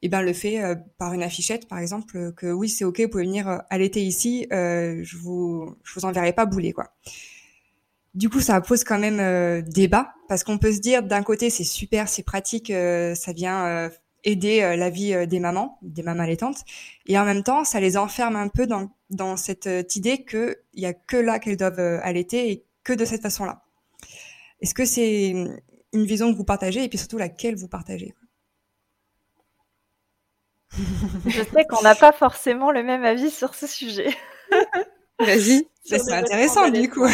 eh 0.00 0.08
ben 0.08 0.22
le 0.22 0.32
fait 0.32 0.62
par 0.96 1.12
une 1.12 1.22
affichette 1.22 1.68
par 1.68 1.78
exemple 1.78 2.32
que 2.32 2.50
oui 2.50 2.68
c'est 2.68 2.84
ok 2.84 3.00
vous 3.00 3.08
pouvez 3.08 3.24
venir 3.24 3.62
allaiter 3.68 4.02
ici 4.02 4.46
je 4.50 5.16
vous 5.18 5.76
je 5.84 5.92
vous 5.94 6.06
enverrai 6.06 6.32
pas 6.32 6.46
bouler 6.46 6.72
quoi 6.72 6.94
du 8.14 8.30
coup 8.30 8.40
ça 8.40 8.58
pose 8.62 8.84
quand 8.84 8.98
même 8.98 9.62
débat 9.62 10.14
parce 10.28 10.44
qu'on 10.44 10.56
peut 10.56 10.72
se 10.72 10.80
dire 10.80 11.02
d'un 11.02 11.22
côté 11.22 11.50
c'est 11.50 11.64
super 11.64 12.08
c'est 12.08 12.22
pratique 12.22 12.68
ça 12.68 13.32
vient 13.34 13.90
aider 14.24 14.62
euh, 14.62 14.76
la 14.76 14.90
vie 14.90 15.14
euh, 15.14 15.26
des 15.26 15.40
mamans, 15.40 15.78
des 15.82 16.02
mamans 16.02 16.22
allaitantes, 16.22 16.64
et 17.06 17.18
en 17.18 17.24
même 17.24 17.42
temps, 17.42 17.64
ça 17.64 17.80
les 17.80 17.96
enferme 17.96 18.36
un 18.36 18.48
peu 18.48 18.66
dans, 18.66 18.90
dans 19.10 19.36
cette 19.36 19.66
euh, 19.66 19.82
idée 19.94 20.24
qu'il 20.24 20.56
n'y 20.76 20.86
a 20.86 20.94
que 20.94 21.16
là 21.16 21.38
qu'elles 21.38 21.56
doivent 21.56 22.00
allaiter 22.02 22.50
et 22.50 22.64
que 22.84 22.92
de 22.92 23.04
cette 23.04 23.22
façon-là. 23.22 23.62
Est-ce 24.60 24.74
que 24.74 24.84
c'est 24.84 25.28
une 25.92 26.04
vision 26.04 26.32
que 26.32 26.36
vous 26.36 26.44
partagez 26.44 26.84
et 26.84 26.88
puis 26.88 26.98
surtout 26.98 27.18
laquelle 27.18 27.54
vous 27.54 27.68
partagez? 27.68 28.14
Je 31.26 31.42
sais 31.42 31.64
qu'on 31.68 31.82
n'a 31.82 31.94
pas 31.94 32.12
forcément 32.12 32.70
le 32.70 32.82
même 32.82 33.04
avis 33.04 33.30
sur 33.30 33.54
ce 33.54 33.66
sujet. 33.66 34.14
Vas-y, 35.18 35.68
c'est 35.84 36.12
intéressant 36.12 36.68
du 36.70 36.90
coup. 36.90 37.06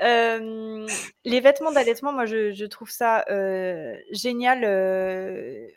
Les 0.00 1.40
vêtements 1.40 1.72
d'allaitement, 1.72 2.12
moi, 2.12 2.26
je, 2.26 2.64
trouve 2.66 2.90
ça 2.90 3.24
génial. 4.12 4.64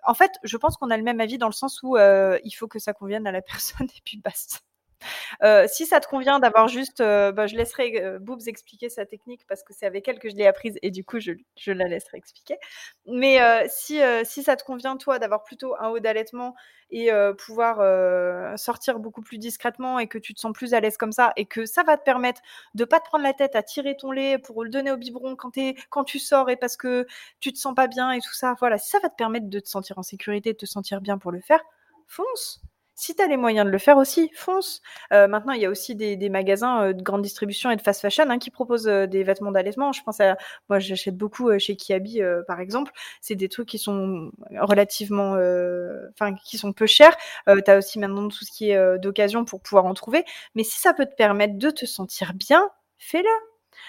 En 0.05 0.13
fait, 0.13 0.31
je 0.43 0.57
pense 0.57 0.77
qu'on 0.77 0.89
a 0.89 0.97
le 0.97 1.03
même 1.03 1.19
avis 1.21 1.37
dans 1.37 1.47
le 1.47 1.53
sens 1.53 1.81
où 1.83 1.97
il 1.97 2.51
faut 2.51 2.67
que 2.67 2.79
ça 2.79 2.93
convienne 2.93 3.27
à 3.27 3.31
la 3.31 3.41
personne 3.41 3.87
et 3.87 4.01
puis 4.03 4.17
basta. 4.17 4.57
Euh, 5.43 5.65
si 5.67 5.85
ça 5.85 5.99
te 5.99 6.07
convient 6.07 6.39
d'avoir 6.39 6.67
juste, 6.67 7.01
euh, 7.01 7.31
bah, 7.31 7.47
je 7.47 7.55
laisserai 7.55 8.01
euh, 8.01 8.19
Boobs 8.19 8.47
expliquer 8.47 8.89
sa 8.89 9.05
technique 9.05 9.45
parce 9.47 9.63
que 9.63 9.73
c'est 9.73 9.85
avec 9.85 10.07
elle 10.07 10.19
que 10.19 10.29
je 10.29 10.35
l'ai 10.35 10.47
apprise 10.47 10.77
et 10.81 10.91
du 10.91 11.03
coup 11.03 11.19
je, 11.19 11.33
je 11.57 11.71
la 11.71 11.87
laisserai 11.87 12.17
expliquer. 12.17 12.57
Mais 13.07 13.39
si, 13.69 13.99
si 14.23 14.43
ça 14.43 14.55
te 14.55 14.63
convient 14.63 14.97
toi 14.97 15.19
d'avoir 15.19 15.43
plutôt 15.43 15.75
un 15.79 15.89
haut 15.89 15.99
d'allaitement 15.99 16.55
et 16.91 17.09
pouvoir 17.37 18.57
sortir 18.57 18.99
beaucoup 18.99 19.21
plus 19.21 19.37
discrètement 19.37 19.99
et 19.99 20.07
que 20.07 20.17
tu 20.17 20.33
te 20.33 20.39
sens 20.39 20.53
plus 20.53 20.73
à 20.73 20.79
l'aise 20.79 20.97
comme 20.97 21.11
ça 21.11 21.33
et 21.35 21.45
que 21.45 21.65
ça 21.65 21.83
va 21.83 21.97
te 21.97 22.03
permettre 22.03 22.41
de 22.75 22.85
pas 22.85 22.99
te 22.99 23.05
prendre 23.05 23.23
la 23.23 23.33
tête 23.33 23.55
à 23.55 23.63
tirer 23.63 23.95
ton 23.97 24.11
lait 24.11 24.37
pour 24.37 24.63
le 24.63 24.69
donner 24.69 24.91
au 24.91 24.97
biberon 24.97 25.35
quand, 25.35 25.57
quand 25.89 26.03
tu 26.03 26.19
sors 26.19 26.49
et 26.49 26.55
parce 26.57 26.77
que 26.77 27.07
tu 27.39 27.53
te 27.53 27.57
sens 27.57 27.75
pas 27.75 27.87
bien 27.87 28.11
et 28.11 28.19
tout 28.19 28.33
ça, 28.33 28.55
voilà, 28.59 28.77
si 28.77 28.89
ça 28.89 28.99
va 28.99 29.09
te 29.09 29.15
permettre 29.15 29.47
de 29.49 29.59
te 29.59 29.69
sentir 29.69 29.97
en 29.97 30.03
sécurité, 30.03 30.53
de 30.53 30.57
te 30.57 30.65
sentir 30.65 31.01
bien 31.01 31.17
pour 31.17 31.31
le 31.31 31.41
faire, 31.41 31.61
fonce 32.07 32.61
si 33.01 33.15
tu 33.15 33.23
as 33.23 33.27
les 33.27 33.35
moyens 33.35 33.65
de 33.65 33.71
le 33.71 33.79
faire 33.79 33.97
aussi, 33.97 34.29
fonce. 34.35 34.83
Euh, 35.11 35.27
maintenant, 35.27 35.53
il 35.53 35.61
y 35.61 35.65
a 35.65 35.71
aussi 35.71 35.95
des, 35.95 36.29
magasins 36.29 36.83
euh, 36.83 36.93
de 36.93 37.01
grande 37.01 37.23
distribution 37.23 37.71
et 37.71 37.75
de 37.75 37.81
fast 37.81 37.99
fashion 37.99 38.29
hein, 38.29 38.37
qui 38.37 38.51
proposent 38.51 38.87
euh, 38.87 39.07
des 39.07 39.23
vêtements 39.23 39.51
d'allaitement. 39.51 39.91
Je 39.91 40.03
pense 40.03 40.19
à, 40.19 40.37
moi, 40.69 40.77
j'achète 40.77 41.17
beaucoup 41.17 41.57
chez 41.57 41.75
Kiabi, 41.75 42.21
par 42.45 42.59
exemple. 42.59 42.91
C'est 43.19 43.33
des 43.33 43.49
trucs 43.49 43.67
qui 43.67 43.79
sont 43.79 44.29
relativement, 44.51 45.31
enfin, 46.11 46.35
qui 46.45 46.59
sont 46.59 46.73
peu 46.73 46.85
chers. 46.85 47.17
tu 47.47 47.71
as 47.71 47.77
aussi 47.77 47.97
maintenant 47.97 48.27
tout 48.27 48.45
ce 48.45 48.51
qui 48.51 48.69
est 48.69 48.99
d'occasion 48.99 49.45
pour 49.45 49.61
pouvoir 49.61 49.85
en 49.85 49.95
trouver. 49.95 50.23
Mais 50.53 50.63
si 50.63 50.79
ça 50.79 50.93
peut 50.93 51.07
te 51.07 51.15
permettre 51.15 51.57
de 51.57 51.69
te 51.71 51.85
sentir 51.87 52.33
bien, 52.35 52.69
fais-le. 52.99 53.29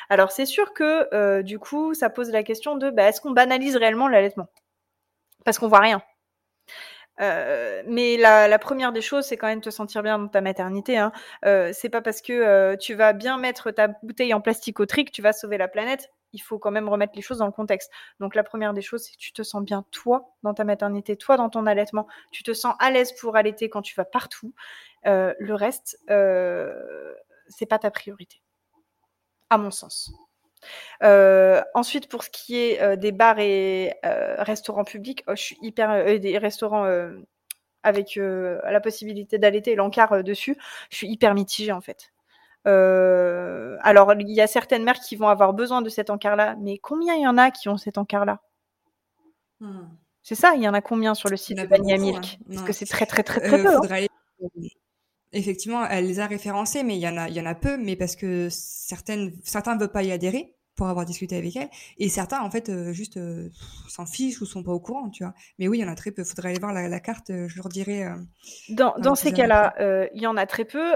Alors, 0.08 0.32
c'est 0.32 0.46
sûr 0.46 0.72
que, 0.72 1.42
du 1.42 1.58
coup, 1.58 1.92
ça 1.92 2.08
pose 2.08 2.30
la 2.30 2.42
question 2.42 2.76
de, 2.76 2.90
bah, 2.90 3.08
est-ce 3.08 3.20
qu'on 3.20 3.32
banalise 3.32 3.76
réellement 3.76 4.08
l'allaitement? 4.08 4.48
Parce 5.44 5.58
qu'on 5.58 5.68
voit 5.68 5.80
rien. 5.80 6.02
Euh, 7.20 7.82
mais 7.86 8.16
la, 8.16 8.58
première 8.58 8.92
des 8.92 9.02
choses, 9.02 9.26
c'est 9.26 9.36
quand 9.36 9.46
même 9.46 9.60
te 9.60 9.70
sentir 9.70 10.02
bien 10.02 10.18
dans 10.18 10.28
ta 10.28 10.40
maternité. 10.40 10.98
Hein. 10.98 11.12
Euh, 11.44 11.70
c'est 11.72 11.88
pas 11.88 12.02
parce 12.02 12.22
que 12.22 12.32
euh, 12.32 12.76
tu 12.76 12.94
vas 12.94 13.12
bien 13.12 13.38
mettre 13.38 13.70
ta 13.70 13.88
bouteille 14.02 14.34
en 14.34 14.40
plastique 14.40 14.80
au 14.80 14.86
tri 14.86 15.04
que 15.04 15.10
tu 15.10 15.22
vas 15.22 15.32
sauver 15.32 15.58
la 15.58 15.68
planète. 15.68 16.10
Il 16.32 16.40
faut 16.40 16.58
quand 16.58 16.70
même 16.70 16.88
remettre 16.88 17.12
les 17.14 17.22
choses 17.22 17.38
dans 17.38 17.46
le 17.46 17.52
contexte. 17.52 17.90
Donc 18.18 18.34
la 18.34 18.42
première 18.42 18.72
des 18.72 18.82
choses, 18.82 19.04
c'est 19.04 19.12
que 19.12 19.18
tu 19.18 19.32
te 19.32 19.42
sens 19.42 19.62
bien 19.62 19.84
toi 19.90 20.34
dans 20.42 20.54
ta 20.54 20.64
maternité, 20.64 21.16
toi 21.16 21.36
dans 21.36 21.50
ton 21.50 21.66
allaitement. 21.66 22.06
Tu 22.30 22.42
te 22.42 22.54
sens 22.54 22.74
à 22.78 22.90
l'aise 22.90 23.12
pour 23.12 23.36
allaiter 23.36 23.68
quand 23.68 23.82
tu 23.82 23.94
vas 23.94 24.06
partout. 24.06 24.54
Le 25.04 25.52
reste, 25.52 26.00
c'est 27.48 27.66
pas 27.66 27.78
ta 27.78 27.90
priorité, 27.90 28.40
à 29.50 29.58
mon 29.58 29.70
sens. 29.70 30.10
Euh, 31.02 31.62
ensuite, 31.74 32.08
pour 32.08 32.22
ce 32.22 32.30
qui 32.30 32.56
est 32.56 32.80
euh, 32.80 32.96
des 32.96 33.12
bars 33.12 33.38
et 33.38 33.94
euh, 34.04 34.36
restaurants 34.38 34.84
publics, 34.84 35.24
oh, 35.26 35.32
je 35.34 35.42
suis 35.42 35.58
hyper 35.62 36.18
des 36.20 36.38
restaurants 36.38 36.86
avec 37.82 38.16
la 38.16 38.80
possibilité 38.80 39.38
d'allaiter 39.38 39.74
l'encart 39.74 40.22
dessus, 40.22 40.56
je 40.90 40.96
suis 40.96 41.08
hyper 41.08 41.34
mitigée 41.34 41.72
en 41.72 41.80
fait. 41.80 42.12
alors, 42.64 44.12
il 44.18 44.30
y 44.30 44.40
a 44.40 44.46
certaines 44.46 44.84
mères 44.84 45.00
qui 45.00 45.16
vont 45.16 45.28
avoir 45.28 45.52
besoin 45.52 45.82
de 45.82 45.88
cet 45.88 46.10
encart-là, 46.10 46.56
mais 46.60 46.78
combien 46.78 47.14
il 47.14 47.22
y 47.22 47.26
en 47.26 47.38
a 47.38 47.50
qui 47.50 47.68
ont 47.68 47.76
cet 47.76 47.98
encart-là? 47.98 48.40
Hmm. 49.60 49.88
C'est 50.22 50.36
ça, 50.36 50.54
il 50.54 50.62
y 50.62 50.68
en 50.68 50.74
a 50.74 50.80
combien 50.80 51.14
sur 51.14 51.28
le 51.28 51.36
site 51.36 51.58
de 51.58 51.66
Bania 51.66 51.98
Milk 51.98 52.38
hein. 52.40 52.44
Parce 52.48 52.62
que 52.62 52.72
c'est 52.72 52.86
très 52.86 53.06
très 53.06 53.24
très 53.24 53.40
très 53.40 53.60
peu. 53.60 53.76
Hein. 53.76 54.06
Effectivement, 55.32 55.86
elle 55.86 56.06
les 56.06 56.20
a 56.20 56.26
référencés, 56.26 56.82
mais 56.82 56.96
il 56.96 57.00
y 57.00 57.08
en 57.08 57.16
a, 57.16 57.28
il 57.28 57.34
y 57.34 57.40
en 57.40 57.46
a 57.46 57.54
peu, 57.54 57.78
mais 57.78 57.96
parce 57.96 58.16
que 58.16 58.48
certaines, 58.50 59.32
certains 59.44 59.74
ne 59.74 59.80
veulent 59.80 59.92
pas 59.92 60.02
y 60.02 60.12
adhérer 60.12 60.54
pour 60.76 60.88
avoir 60.88 61.04
discuté 61.04 61.36
avec 61.36 61.54
elle, 61.56 61.68
et 61.98 62.08
certains 62.08 62.40
en 62.40 62.50
fait 62.50 62.68
euh, 62.70 62.92
juste 62.92 63.18
euh, 63.18 63.50
s'en 63.88 64.06
fichent 64.06 64.40
ou 64.40 64.46
sont 64.46 64.62
pas 64.62 64.72
au 64.72 64.80
courant, 64.80 65.10
tu 65.10 65.22
vois. 65.22 65.34
Mais 65.58 65.68
oui, 65.68 65.78
il 65.78 65.80
y 65.82 65.84
en 65.84 65.92
a 65.92 65.94
très 65.94 66.10
peu. 66.10 66.24
Faudrait 66.24 66.50
aller 66.50 66.58
voir 66.58 66.72
la, 66.72 67.00
carte. 67.00 67.30
Euh, 67.30 67.46
je 67.48 67.56
leur 67.56 67.68
dirais. 67.68 68.08
dans, 68.70 68.94
dans 68.98 69.14
ces 69.14 69.32
cas-là, 69.32 69.74
il 70.14 70.22
y 70.22 70.26
en 70.26 70.36
a 70.36 70.46
très 70.46 70.64
peu. 70.64 70.92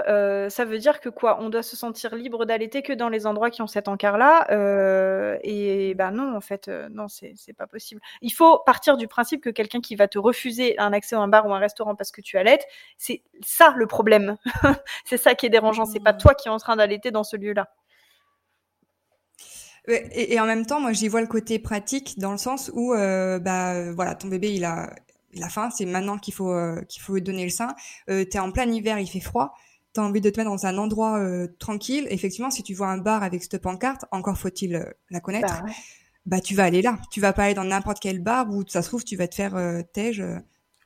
ça 0.49 0.65
veut 0.65 0.79
dire 0.79 0.99
que 0.99 1.09
quoi 1.09 1.39
On 1.41 1.49
doit 1.49 1.63
se 1.63 1.75
sentir 1.75 2.15
libre 2.15 2.45
d'allaiter 2.45 2.81
que 2.81 2.93
dans 2.93 3.09
les 3.09 3.27
endroits 3.27 3.51
qui 3.51 3.61
ont 3.61 3.67
cet 3.67 3.87
encart-là. 3.87 4.47
et 5.43 5.93
ben 5.95 6.11
non, 6.11 6.35
en 6.35 6.41
fait, 6.41 6.69
non, 6.91 7.07
c'est 7.07 7.53
pas 7.55 7.67
possible. 7.67 8.01
Il 8.21 8.33
faut 8.33 8.59
partir 8.65 8.97
du 8.97 9.07
principe 9.07 9.41
que 9.41 9.49
quelqu'un 9.49 9.81
qui 9.81 9.95
va 9.95 10.07
te 10.07 10.17
refuser 10.17 10.77
un 10.79 10.93
accès 10.93 11.15
à 11.15 11.19
un 11.19 11.27
bar 11.27 11.45
ou 11.47 11.53
un 11.53 11.59
restaurant 11.59 11.95
parce 11.95 12.11
que 12.11 12.21
tu 12.21 12.37
allaites, 12.37 12.65
c'est 12.97 13.21
ça 13.41 13.73
le 13.75 13.85
problème. 13.85 14.37
c'est 15.05 15.17
ça 15.17 15.35
qui 15.35 15.45
est 15.45 15.49
dérangeant. 15.49 15.85
C'est 15.85 15.99
pas 15.99 16.13
mmh. 16.13 16.17
toi 16.17 16.33
qui 16.33 16.47
es 16.47 16.51
en 16.51 16.57
train 16.57 16.75
d'allaiter 16.75 17.11
dans 17.11 17.23
ce 17.23 17.37
lieu-là. 17.37 17.69
Et, 19.87 20.33
et, 20.33 20.39
en 20.39 20.45
même 20.45 20.65
temps, 20.65 20.81
moi, 20.81 20.91
j'y 20.91 21.07
vois 21.07 21.21
le 21.21 21.27
côté 21.27 21.59
pratique 21.59 22.19
dans 22.19 22.31
le 22.31 22.37
sens 22.37 22.71
où, 22.73 22.93
euh, 22.93 23.39
bah, 23.39 23.91
voilà, 23.93 24.15
ton 24.15 24.27
bébé, 24.27 24.53
il 24.53 24.65
a, 24.65 24.93
il 25.33 25.43
a 25.43 25.49
faim, 25.49 25.69
c'est 25.75 25.85
maintenant 25.85 26.17
qu'il 26.17 26.33
faut, 26.33 26.51
euh, 26.51 26.81
qu'il 26.83 27.01
faut 27.01 27.15
lui 27.15 27.21
donner 27.21 27.43
le 27.43 27.49
sein. 27.49 27.75
Euh, 28.09 28.25
t'es 28.25 28.39
en 28.39 28.51
plein 28.51 28.69
hiver, 28.69 28.99
il 28.99 29.07
fait 29.07 29.19
froid. 29.19 29.53
T'as 29.93 30.01
envie 30.01 30.21
de 30.21 30.29
te 30.29 30.39
mettre 30.39 30.51
dans 30.51 30.65
un 30.65 30.77
endroit 30.77 31.19
euh, 31.19 31.47
tranquille. 31.59 32.07
Effectivement, 32.09 32.51
si 32.51 32.63
tu 32.63 32.73
vois 32.73 32.87
un 32.87 32.97
bar 32.97 33.23
avec 33.23 33.41
cette 33.41 33.61
pancarte, 33.61 34.05
encore 34.11 34.37
faut-il 34.37 34.75
euh, 34.75 34.85
la 35.09 35.19
connaître. 35.19 35.63
Bah, 35.63 35.71
bah, 36.25 36.41
tu 36.41 36.55
vas 36.55 36.65
aller 36.65 36.81
là. 36.81 36.99
Tu 37.09 37.21
vas 37.21 37.33
pas 37.33 37.45
aller 37.45 37.53
dans 37.53 37.63
n'importe 37.63 37.99
quel 37.99 38.19
bar 38.19 38.49
où 38.49 38.63
ça 38.67 38.81
se 38.81 38.89
trouve, 38.89 39.03
tu 39.03 39.15
vas 39.15 39.27
te 39.27 39.35
faire 39.35 39.55
euh, 39.55 39.81
tège 39.93 40.23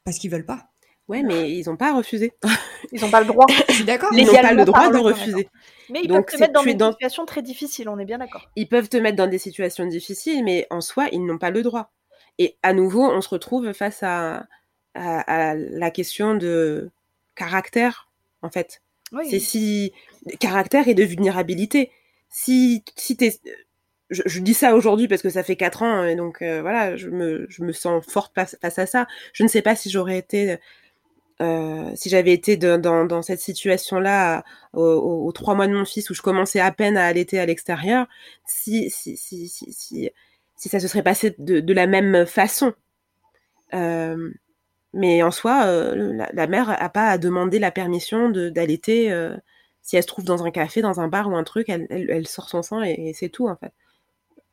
parce 0.03 0.17
qu'ils 0.17 0.31
veulent 0.31 0.45
pas. 0.45 0.70
Ouais, 1.11 1.23
mais 1.23 1.51
ils 1.51 1.67
n'ont 1.67 1.75
pas 1.75 1.93
refusé. 1.93 2.31
Ils 2.93 3.01
n'ont 3.01 3.11
pas 3.11 3.19
le 3.19 3.27
droit. 3.27 3.45
Je 3.67 3.73
suis 3.73 3.83
d'accord. 3.83 4.09
Ils 4.13 4.25
n'ont 4.25 4.33
pas 4.33 4.53
le 4.53 4.63
droit 4.63 4.89
de 4.89 4.97
refuser. 4.97 5.49
Mais 5.89 5.99
ils 6.03 6.07
peuvent 6.07 6.25
te 6.25 6.37
mettre 6.37 6.53
dans 6.53 6.63
des 6.63 6.93
situations 6.93 7.25
très 7.25 7.41
difficiles, 7.41 7.89
on 7.89 7.99
est 7.99 8.05
bien 8.05 8.17
d'accord. 8.17 8.49
Ils 8.55 8.67
peuvent 8.67 8.87
te 8.87 8.95
mettre 8.95 9.17
dans 9.17 9.27
des 9.27 9.37
situations 9.37 9.85
difficiles, 9.85 10.41
mais 10.45 10.67
en 10.69 10.79
soi, 10.79 11.09
ils 11.11 11.25
n'ont 11.25 11.37
pas 11.37 11.51
le 11.51 11.63
droit. 11.63 11.91
Et 12.37 12.55
à 12.63 12.71
nouveau, 12.71 13.03
on 13.03 13.19
se 13.19 13.27
retrouve 13.27 13.73
face 13.73 14.03
à, 14.03 14.47
à, 14.95 15.53
la 15.55 15.91
question 15.91 16.35
de 16.35 16.91
caractère, 17.35 18.09
en 18.41 18.49
fait. 18.49 18.81
C'est 19.29 19.39
si 19.39 19.91
caractère 20.39 20.87
et 20.87 20.93
de 20.93 21.03
vulnérabilité. 21.03 21.91
Si, 22.29 22.85
si 22.95 23.17
t'es 23.17 23.37
je, 24.09 24.21
je, 24.25 24.39
dis 24.39 24.53
ça 24.53 24.75
aujourd'hui 24.75 25.09
parce 25.09 25.21
que 25.21 25.29
ça 25.29 25.43
fait 25.43 25.57
quatre 25.57 25.83
ans 25.83 26.05
et 26.05 26.15
donc 26.15 26.41
euh, 26.41 26.61
voilà, 26.61 26.95
je 26.97 27.09
me, 27.09 27.45
je 27.49 27.63
me 27.63 27.71
sens 27.71 28.05
forte 28.05 28.33
face, 28.33 28.57
face, 28.61 28.79
à 28.79 28.85
ça. 28.85 29.07
Je 29.33 29.43
ne 29.43 29.49
sais 29.49 29.61
pas 29.61 29.75
si 29.75 29.89
j'aurais 29.89 30.17
été 30.17 30.57
euh, 31.41 31.91
si 31.95 32.09
j'avais 32.09 32.33
été 32.33 32.55
dans, 32.57 33.21
cette 33.21 33.39
situation-là 33.39 34.43
aux, 34.73 35.31
trois 35.33 35.55
mois 35.55 35.67
de 35.67 35.73
mon 35.73 35.85
fils 35.85 36.09
où 36.09 36.13
je 36.13 36.21
commençais 36.21 36.59
à 36.59 36.71
peine 36.71 36.97
à 36.97 37.05
allaiter 37.05 37.39
à 37.39 37.45
l'extérieur, 37.45 38.07
si, 38.45 38.89
si, 38.89 39.17
si, 39.17 39.47
si, 39.49 39.73
si, 39.73 40.69
ça 40.69 40.79
se 40.79 40.87
serait 40.87 41.03
passé 41.03 41.35
de, 41.39 41.73
la 41.73 41.87
même 41.87 42.25
façon. 42.25 42.73
Euh, 43.73 44.31
mais 44.93 45.23
en 45.23 45.31
soi, 45.31 45.63
euh, 45.65 46.25
la, 46.33 46.47
mère 46.47 46.69
a 46.69 46.89
pas 46.89 47.09
à 47.09 47.17
demander 47.17 47.59
la 47.59 47.71
permission 47.71 48.29
d'allaiter. 48.29 49.11
Si 49.81 49.95
elle 49.95 50.03
se 50.03 50.07
trouve 50.07 50.25
dans 50.25 50.43
un 50.43 50.51
café, 50.51 50.81
dans 50.81 50.99
un 50.99 51.07
bar 51.07 51.27
ou 51.27 51.35
un 51.35 51.43
truc, 51.43 51.69
elle, 51.69 51.87
elle, 51.89 52.09
elle 52.11 52.27
sort 52.27 52.49
son 52.49 52.61
sang 52.61 52.83
et, 52.83 52.91
et 52.91 53.13
c'est 53.13 53.29
tout 53.29 53.47
en 53.47 53.55
fait. 53.55 53.73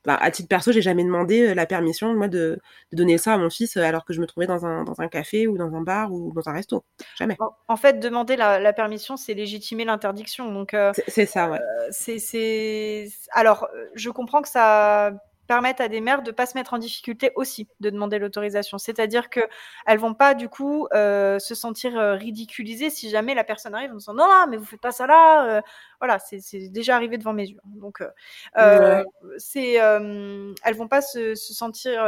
Bah, 0.05 0.17
à 0.21 0.31
titre 0.31 0.49
perso, 0.49 0.73
j'ai 0.73 0.83
jamais 0.83 1.05
demandé 1.05 1.49
euh, 1.49 1.55
la 1.55 1.67
permission 1.67 2.15
moi 2.15 2.29
de, 2.29 2.61
de, 2.93 2.97
donner 2.97 3.19
ça 3.19 3.35
à 3.35 3.39
mon 3.39 3.51
fils 3.51 3.77
euh, 3.77 3.83
alors 3.83 4.05
que 4.05 4.13
je 4.13 4.21
me 4.21 4.27
trouvais 4.27 4.47
dans 4.47 4.65
un, 4.65 4.85
dans 4.85 5.01
un 5.01 5.09
café 5.09 5.47
ou 5.47 5.59
dans 5.59 5.75
un 5.75 5.81
bar 5.81 6.13
ou 6.13 6.33
dans 6.33 6.49
un 6.49 6.53
resto. 6.53 6.85
Jamais. 7.17 7.37
En, 7.67 7.77
fait, 7.77 7.99
demander 7.99 8.37
la, 8.37 8.61
la 8.61 8.73
permission, 8.73 9.17
c'est 9.17 9.35
légitimer 9.35 9.85
l'interdiction. 9.85 10.53
Donc 10.53 10.73
euh, 10.73 10.93
c'est 11.09 11.27
ça, 11.27 11.51
ouais. 11.51 11.59
Euh, 11.59 11.91
c'est 11.91 13.09
alors 13.33 13.69
je 13.95 14.11
comprends 14.11 14.41
que 14.41 14.49
ça 14.49 15.13
permettent 15.47 15.81
à 15.81 15.89
des 15.89 16.01
mères 16.01 16.23
de 16.23 16.31
pas 16.31 16.45
se 16.45 16.57
mettre 16.57 16.75
en 16.75 16.79
difficulté 16.79 17.33
aussi 17.35 17.69
de 17.81 17.91
demander 17.91 18.19
l'autorisation. 18.19 18.77
C'est-à-dire 18.77 19.31
que 19.31 19.41
elles 19.87 19.99
vont 19.99 20.15
pas 20.15 20.35
du 20.35 20.49
coup 20.49 20.87
euh, 20.93 21.39
se 21.39 21.55
sentir 21.55 21.93
ridiculisées 21.95 22.91
si 22.91 23.09
jamais 23.09 23.35
la 23.35 23.45
personne 23.45 23.75
arrive 23.75 23.93
en 23.93 23.97
disant 23.97 24.15
non, 24.15 24.27
non 24.27 24.47
mais 24.49 24.59
vous 24.59 24.67
faites 24.67 24.81
pas 24.81 24.93
ça 24.93 25.07
là. 25.07 25.63
Euh, 25.99 26.07
voilà, 26.07 26.19
c'est 26.19 26.69
déjà 26.69 26.97
arrivé 26.97 27.19
devant 27.19 27.33
mes 27.33 27.47
yeux. 27.47 27.61
Donc 27.65 28.01
euh, 28.01 28.11
euh 28.59 29.05
c'est 29.37 29.81
euh, 29.81 30.55
elles 30.65 30.75
vont 30.75 30.89
pas 30.89 31.01
se, 31.01 31.35
se 31.35 31.55
sentir 31.55 32.05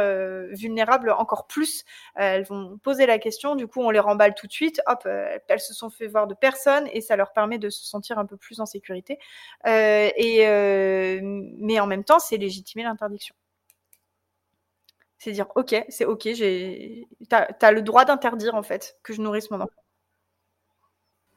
vulnérables 0.51 1.11
encore 1.11 1.47
plus. 1.47 1.83
elles 2.15 2.43
vont 2.43 2.77
poser 2.79 3.05
la 3.05 3.19
question. 3.19 3.55
Du 3.55 3.67
coup, 3.67 3.81
on 3.81 3.89
les 3.89 3.99
remballe 3.99 4.33
tout 4.35 4.47
de 4.47 4.51
suite. 4.51 4.81
Hop, 4.87 5.05
elles 5.05 5.59
se 5.59 5.73
sont 5.73 5.89
fait 5.89 6.07
voir 6.07 6.27
de 6.27 6.33
personne 6.33 6.87
et 6.93 7.01
ça 7.01 7.15
leur 7.15 7.33
permet 7.33 7.57
de 7.57 7.69
se 7.69 7.85
sentir 7.85 8.19
un 8.19 8.25
peu 8.25 8.37
plus 8.37 8.59
en 8.59 8.65
sécurité. 8.65 9.19
et 9.65 11.21
mais 11.21 11.79
en 11.79 11.87
même 11.87 12.03
temps, 12.03 12.19
c'est 12.19 12.37
légitimer 12.37 12.83
l'interdiction. 12.83 13.35
C'est 15.17 15.31
dire, 15.31 15.45
ok, 15.55 15.75
c'est 15.89 16.05
ok, 16.05 16.29
j'ai, 16.33 17.07
t'as, 17.29 17.47
as 17.61 17.71
le 17.71 17.83
droit 17.83 18.05
d'interdire 18.05 18.55
en 18.55 18.63
fait 18.63 18.97
que 19.03 19.13
je 19.13 19.21
nourrisse 19.21 19.51
mon 19.51 19.61
enfant. 19.61 19.81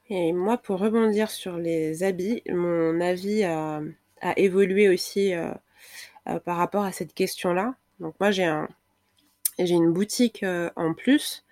Et 0.09 0.33
moi, 0.33 0.57
pour 0.57 0.79
rebondir 0.79 1.29
sur 1.31 1.57
les 1.57 2.03
habits, 2.03 2.43
mon 2.49 3.01
avis 3.01 3.43
a, 3.43 3.81
a 4.21 4.37
évolué 4.39 4.89
aussi 4.89 5.33
euh, 5.33 5.51
euh, 6.29 6.39
par 6.39 6.57
rapport 6.57 6.83
à 6.85 6.91
cette 6.91 7.13
question-là. 7.13 7.75
Donc 7.99 8.15
moi, 8.19 8.31
j'ai 8.31 8.45
un, 8.45 8.69
une 9.59 9.93
boutique 9.93 10.43
euh, 10.43 10.69
en 10.75 10.93
plus, 10.93 11.45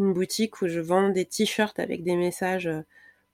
une 0.00 0.12
boutique 0.14 0.62
où 0.62 0.68
je 0.68 0.80
vends 0.80 1.10
des 1.10 1.26
t-shirts 1.26 1.78
avec 1.80 2.04
des 2.04 2.16
messages 2.16 2.66
euh, 2.68 2.82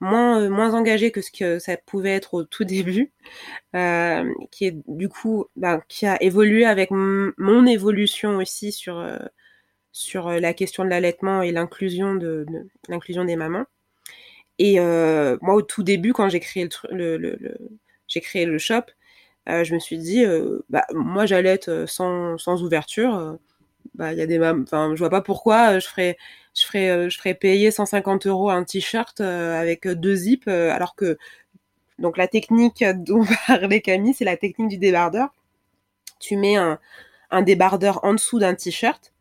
moins 0.00 0.40
euh, 0.42 0.50
moins 0.50 0.74
engagé 0.74 1.12
que 1.12 1.22
ce 1.22 1.30
que 1.32 1.58
ça 1.58 1.76
pouvait 1.78 2.14
être 2.14 2.34
au 2.34 2.44
tout 2.44 2.64
début, 2.66 3.12
qui 4.50 4.66
est 4.66 4.76
du 4.88 5.08
coup 5.08 5.46
ben, 5.56 5.82
qui 5.88 6.06
a 6.06 6.22
évolué 6.22 6.64
avec 6.66 6.90
mon 6.92 7.66
évolution 7.66 8.36
aussi 8.38 8.72
sur 8.72 9.04
sur 9.92 10.30
la 10.30 10.54
question 10.54 10.84
de 10.84 10.90
l'allaitement 10.90 11.42
et 11.42 11.52
l'inclusion 11.52 12.14
de, 12.14 12.46
de 12.48 12.68
l'inclusion 12.88 13.24
des 13.24 13.36
mamans. 13.36 13.66
Et 14.60 14.78
euh, 14.78 15.38
moi 15.42 15.54
au 15.54 15.62
tout 15.62 15.82
début 15.82 16.12
quand 16.12 16.28
j'ai 16.28 16.38
créé 16.40 16.68
le, 16.90 18.58
shop, 18.58 18.82
euh, 19.48 19.64
je 19.64 19.74
me 19.74 19.78
suis 19.80 19.98
dit 19.98 20.24
bah 20.68 20.84
moi 20.92 21.26
j'allaite 21.26 21.86
sans 21.86 22.38
sans 22.38 22.62
ouverture 22.62 23.38
bah 23.94 24.12
il 24.12 24.18
y 24.18 24.22
a 24.22 24.26
des 24.26 24.36
je 24.36 24.98
vois 24.98 25.10
pas 25.10 25.22
pourquoi 25.22 25.78
je 25.78 25.86
ferais 25.86 26.16
euh, 26.90 27.34
payer 27.34 27.70
150 27.70 28.26
euros 28.26 28.50
un 28.50 28.64
t-shirt 28.64 29.20
euh, 29.20 29.60
avec 29.60 29.86
deux 29.88 30.14
zips, 30.14 30.48
euh, 30.48 30.70
alors 30.70 30.94
que 30.94 31.18
donc 31.98 32.16
la 32.16 32.28
technique 32.28 32.84
dont 32.84 33.24
parlait 33.46 33.80
Camille, 33.80 34.14
c'est 34.14 34.24
la 34.24 34.36
technique 34.36 34.68
du 34.68 34.78
débardeur. 34.78 35.28
Tu 36.18 36.36
mets 36.36 36.56
un 36.56 37.42
débardeur 37.42 38.04
en 38.04 38.12
dessous 38.12 38.38
d'un 38.38 38.54
t-shirt 38.54 39.12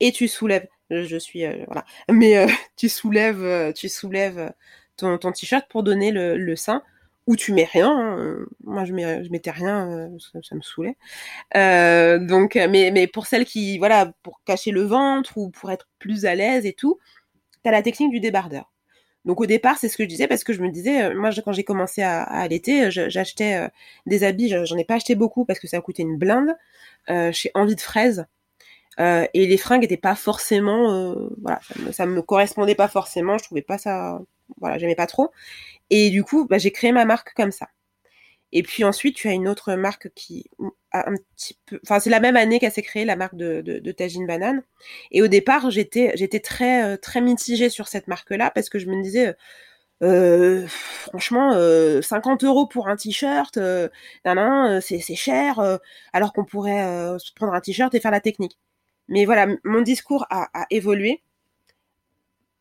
et 0.00 0.12
tu 0.12 0.28
soulèves. 0.28 0.66
Je 0.90 1.16
suis 1.18 1.44
voilà, 1.66 1.84
mais 2.10 2.46
tu 2.76 2.88
soulèves, 2.88 3.72
tu 3.74 3.88
soulèves 3.88 4.52
ton, 4.96 5.18
t-shirt 5.18 5.66
pour 5.68 5.82
donner 5.82 6.10
le, 6.10 6.56
sein 6.56 6.82
où 7.26 7.36
tu 7.36 7.52
mets 7.52 7.68
rien. 7.70 7.90
Hein. 7.90 8.38
Moi, 8.64 8.84
je, 8.84 8.92
mets, 8.94 9.22
je 9.22 9.30
mettais 9.30 9.50
rien, 9.50 9.90
euh, 9.90 10.18
ça, 10.18 10.38
ça 10.42 10.54
me 10.54 10.62
saoulait. 10.62 10.96
Euh, 11.56 12.18
donc, 12.18 12.54
mais, 12.54 12.90
mais 12.90 13.06
pour 13.06 13.26
celles 13.26 13.44
qui, 13.44 13.78
voilà, 13.78 14.12
pour 14.22 14.40
cacher 14.44 14.70
le 14.70 14.82
ventre 14.82 15.36
ou 15.36 15.50
pour 15.50 15.70
être 15.70 15.88
plus 15.98 16.24
à 16.24 16.34
l'aise 16.34 16.64
et 16.64 16.72
tout, 16.72 16.98
t'as 17.62 17.70
la 17.70 17.82
technique 17.82 18.10
du 18.10 18.20
débardeur. 18.20 18.72
Donc 19.24 19.42
au 19.42 19.46
départ, 19.46 19.76
c'est 19.78 19.88
ce 19.88 19.98
que 19.98 20.04
je 20.04 20.08
disais 20.08 20.26
parce 20.26 20.42
que 20.42 20.54
je 20.54 20.62
me 20.62 20.70
disais, 20.70 21.02
euh, 21.04 21.14
moi 21.14 21.30
quand 21.44 21.52
j'ai 21.52 21.64
commencé 21.64 22.02
à, 22.02 22.22
à 22.22 22.48
j'achetais 22.48 23.56
euh, 23.56 23.68
des 24.06 24.24
habits, 24.24 24.48
j'en 24.48 24.76
ai 24.78 24.84
pas 24.84 24.94
acheté 24.94 25.14
beaucoup 25.16 25.44
parce 25.44 25.58
que 25.58 25.66
ça 25.66 25.80
coûtait 25.82 26.02
une 26.02 26.16
blinde. 26.16 26.56
Euh, 27.10 27.30
chez 27.32 27.50
Envie 27.54 27.74
de 27.74 27.80
fraise, 27.80 28.26
Euh, 29.00 29.26
et 29.34 29.46
les 29.46 29.56
fringues 29.58 29.82
n'étaient 29.82 29.96
pas 29.96 30.14
forcément, 30.16 30.92
euh, 30.92 31.28
voilà, 31.42 31.60
ça 31.92 32.06
me, 32.06 32.14
me 32.16 32.22
correspondait 32.22 32.74
pas 32.74 32.88
forcément. 32.88 33.38
Je 33.38 33.44
trouvais 33.44 33.62
pas 33.62 33.78
ça, 33.78 34.20
voilà, 34.60 34.78
j'aimais 34.78 34.96
pas 34.96 35.06
trop. 35.06 35.30
Et 35.90 36.10
du 36.10 36.24
coup, 36.24 36.46
bah, 36.46 36.58
j'ai 36.58 36.72
créé 36.72 36.92
ma 36.92 37.04
marque 37.04 37.34
comme 37.34 37.52
ça. 37.52 37.68
Et 38.52 38.62
puis 38.62 38.84
ensuite, 38.84 39.16
tu 39.16 39.28
as 39.28 39.32
une 39.32 39.48
autre 39.48 39.74
marque 39.74 40.08
qui 40.14 40.50
a 40.92 41.10
un 41.10 41.14
petit 41.36 41.58
peu, 41.66 41.78
enfin 41.84 42.00
c'est 42.00 42.08
la 42.10 42.20
même 42.20 42.36
année 42.36 42.58
qu'elle 42.60 42.72
s'est 42.72 42.82
créée, 42.82 43.04
la 43.04 43.16
marque 43.16 43.34
de, 43.36 43.60
de, 43.60 43.78
de 43.78 43.92
Tajine 43.92 44.26
Banane. 44.26 44.62
Et 45.10 45.20
au 45.22 45.28
départ, 45.28 45.70
j'étais 45.70 46.12
j'étais 46.16 46.40
très 46.40 46.82
euh, 46.94 46.96
très 46.96 47.20
mitigée 47.20 47.68
sur 47.70 47.88
cette 47.88 48.08
marque-là 48.08 48.50
parce 48.54 48.70
que 48.70 48.78
je 48.78 48.86
me 48.86 49.02
disais, 49.02 49.34
euh, 50.02 50.66
franchement, 50.68 51.52
euh, 51.54 52.02
50 52.02 52.44
euros 52.44 52.66
pour 52.66 52.88
un 52.88 52.96
t-shirt, 52.96 53.56
euh, 53.58 53.88
c'est 54.80 55.00
cher, 55.16 55.58
euh, 55.60 55.78
alors 56.12 56.32
qu'on 56.32 56.44
pourrait 56.44 56.84
euh, 56.84 57.18
se 57.18 57.32
prendre 57.34 57.54
un 57.54 57.60
t-shirt 57.60 57.94
et 57.94 58.00
faire 58.00 58.10
la 58.12 58.20
technique. 58.20 58.58
Mais 59.08 59.24
voilà, 59.24 59.46
mon 59.64 59.80
discours 59.80 60.26
a, 60.30 60.48
évolué. 60.70 61.22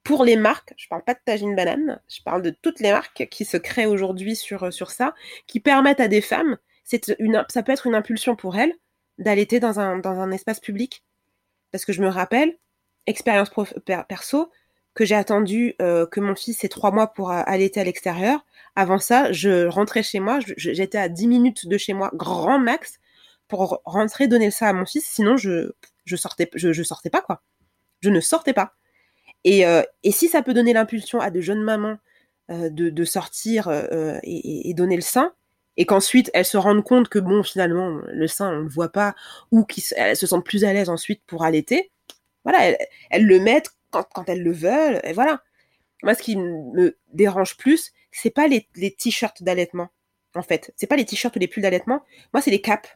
Pour 0.03 0.24
les 0.24 0.38
marques, 0.38 0.74
je 0.78 0.88
parle 0.88 1.03
pas 1.03 1.14
de 1.14 1.19
Tajine 1.26 1.56
Banane, 1.56 2.02
je 2.07 2.22
parle 2.22 2.41
de 2.41 2.49
toutes 2.49 2.80
les 2.80 2.91
marques 2.91 3.28
qui 3.30 3.44
se 3.44 3.57
créent 3.57 3.88
aujourd'hui 3.88 4.38
sur, 4.38 4.72
sur 4.72 4.90
ça, 4.90 5.14
qui 5.48 5.60
permettent 5.60 5.99
à 5.99 6.07
des 6.07 6.22
femmes, 6.22 6.57
ça 6.86 7.64
peut 7.64 7.72
être 7.72 7.88
une 7.88 7.95
impulsion 7.95 8.36
pour 8.36 8.57
elles, 8.57 8.74
d'allaiter 9.18 9.60
dans 9.60 9.80
un, 9.80 10.32
espace 10.32 10.60
public. 10.60 11.03
Parce 11.72 11.84
que 11.84 11.91
je 11.91 12.02
me 12.02 12.07
rappelle, 12.07 12.57
expérience 13.06 13.52
perso, 14.07 14.52
que 14.94 15.06
j'ai 15.06 15.15
attendu 15.15 15.76
euh, 15.82 16.07
que 16.07 16.19
mon 16.19 16.36
fils 16.36 16.64
ait 16.64 16.69
trois 16.69 16.91
mois 16.91 17.07
pour 17.07 17.30
allaiter 17.30 17.82
à 17.82 17.84
l'extérieur. 17.84 18.45
Avant 18.76 18.99
ça, 18.99 19.32
je 19.32 19.68
rentrais 19.68 20.03
chez 20.03 20.19
moi, 20.19 20.40
j'étais 20.56 20.98
à 20.98 21.10
10 21.10 21.28
minutes 21.28 21.68
de 21.68 21.78
chez 21.78 21.94
moi, 21.94 22.10
grand 22.14 22.60
max, 22.60 22.99
pour 23.48 23.82
rentrer 23.86 24.28
donner 24.28 24.52
ça 24.52 24.69
à 24.69 24.74
mon 24.74 24.86
fils. 24.86 25.06
Sinon, 25.06 25.38
je 25.38 25.72
je 26.07 26.15
sortais, 26.15 26.49
sortais 26.84 27.09
pas 27.09 27.21
quoi. 27.21 27.43
Je 28.01 28.09
ne 28.09 28.19
sortais 28.19 28.53
pas. 28.53 28.73
Et, 29.43 29.65
euh, 29.65 29.84
et 30.03 30.11
si 30.11 30.27
ça 30.27 30.41
peut 30.41 30.53
donner 30.53 30.73
l'impulsion 30.73 31.19
à 31.19 31.29
de 31.29 31.41
jeunes 31.41 31.61
mamans 31.61 31.97
euh, 32.49 32.69
de, 32.69 33.03
sortir 33.03 33.67
euh, 33.67 34.17
et, 34.23 34.73
donner 34.73 34.95
le 34.95 35.01
sein, 35.01 35.34
et 35.75 35.85
qu'ensuite 35.85 36.31
elles 36.34 36.45
se 36.45 36.57
rendent 36.57 36.84
compte 36.84 37.09
que 37.09 37.19
bon, 37.19 37.43
finalement, 37.43 37.99
le 38.07 38.27
sein 38.27 38.49
on 38.49 38.59
le 38.61 38.69
voit 38.69 38.91
pas, 38.91 39.15
ou 39.51 39.63
qu'elles 39.63 40.15
se 40.15 40.27
sentent 40.27 40.45
plus 40.45 40.63
à 40.63 40.73
l'aise 40.73 40.89
ensuite 40.89 41.21
pour 41.27 41.43
allaiter, 41.43 41.91
voilà, 42.43 42.77
elles, 43.09 43.25
le 43.25 43.39
mettent 43.39 43.71
quand, 43.91 44.27
elles 44.27 44.43
le 44.43 44.53
veulent, 44.53 45.01
et 45.03 45.13
voilà. 45.13 45.43
Moi, 46.03 46.13
ce 46.13 46.21
qui 46.21 46.38
me 46.38 46.97
dérange 47.11 47.57
plus, 47.57 47.91
c'est 48.11 48.29
pas 48.29 48.47
les, 48.47 48.67
les 48.75 48.91
t-shirts 48.91 49.43
d'allaitement, 49.43 49.89
en 50.35 50.43
fait. 50.43 50.71
C'est 50.77 50.88
pas 50.88 50.95
les 50.95 51.05
t-shirts 51.05 51.35
ou 51.35 51.39
les 51.39 51.47
pulls 51.47 51.63
d'allaitement. 51.63 52.03
Moi, 52.34 52.41
c'est 52.41 52.51
les 52.51 52.61
capes 52.61 52.88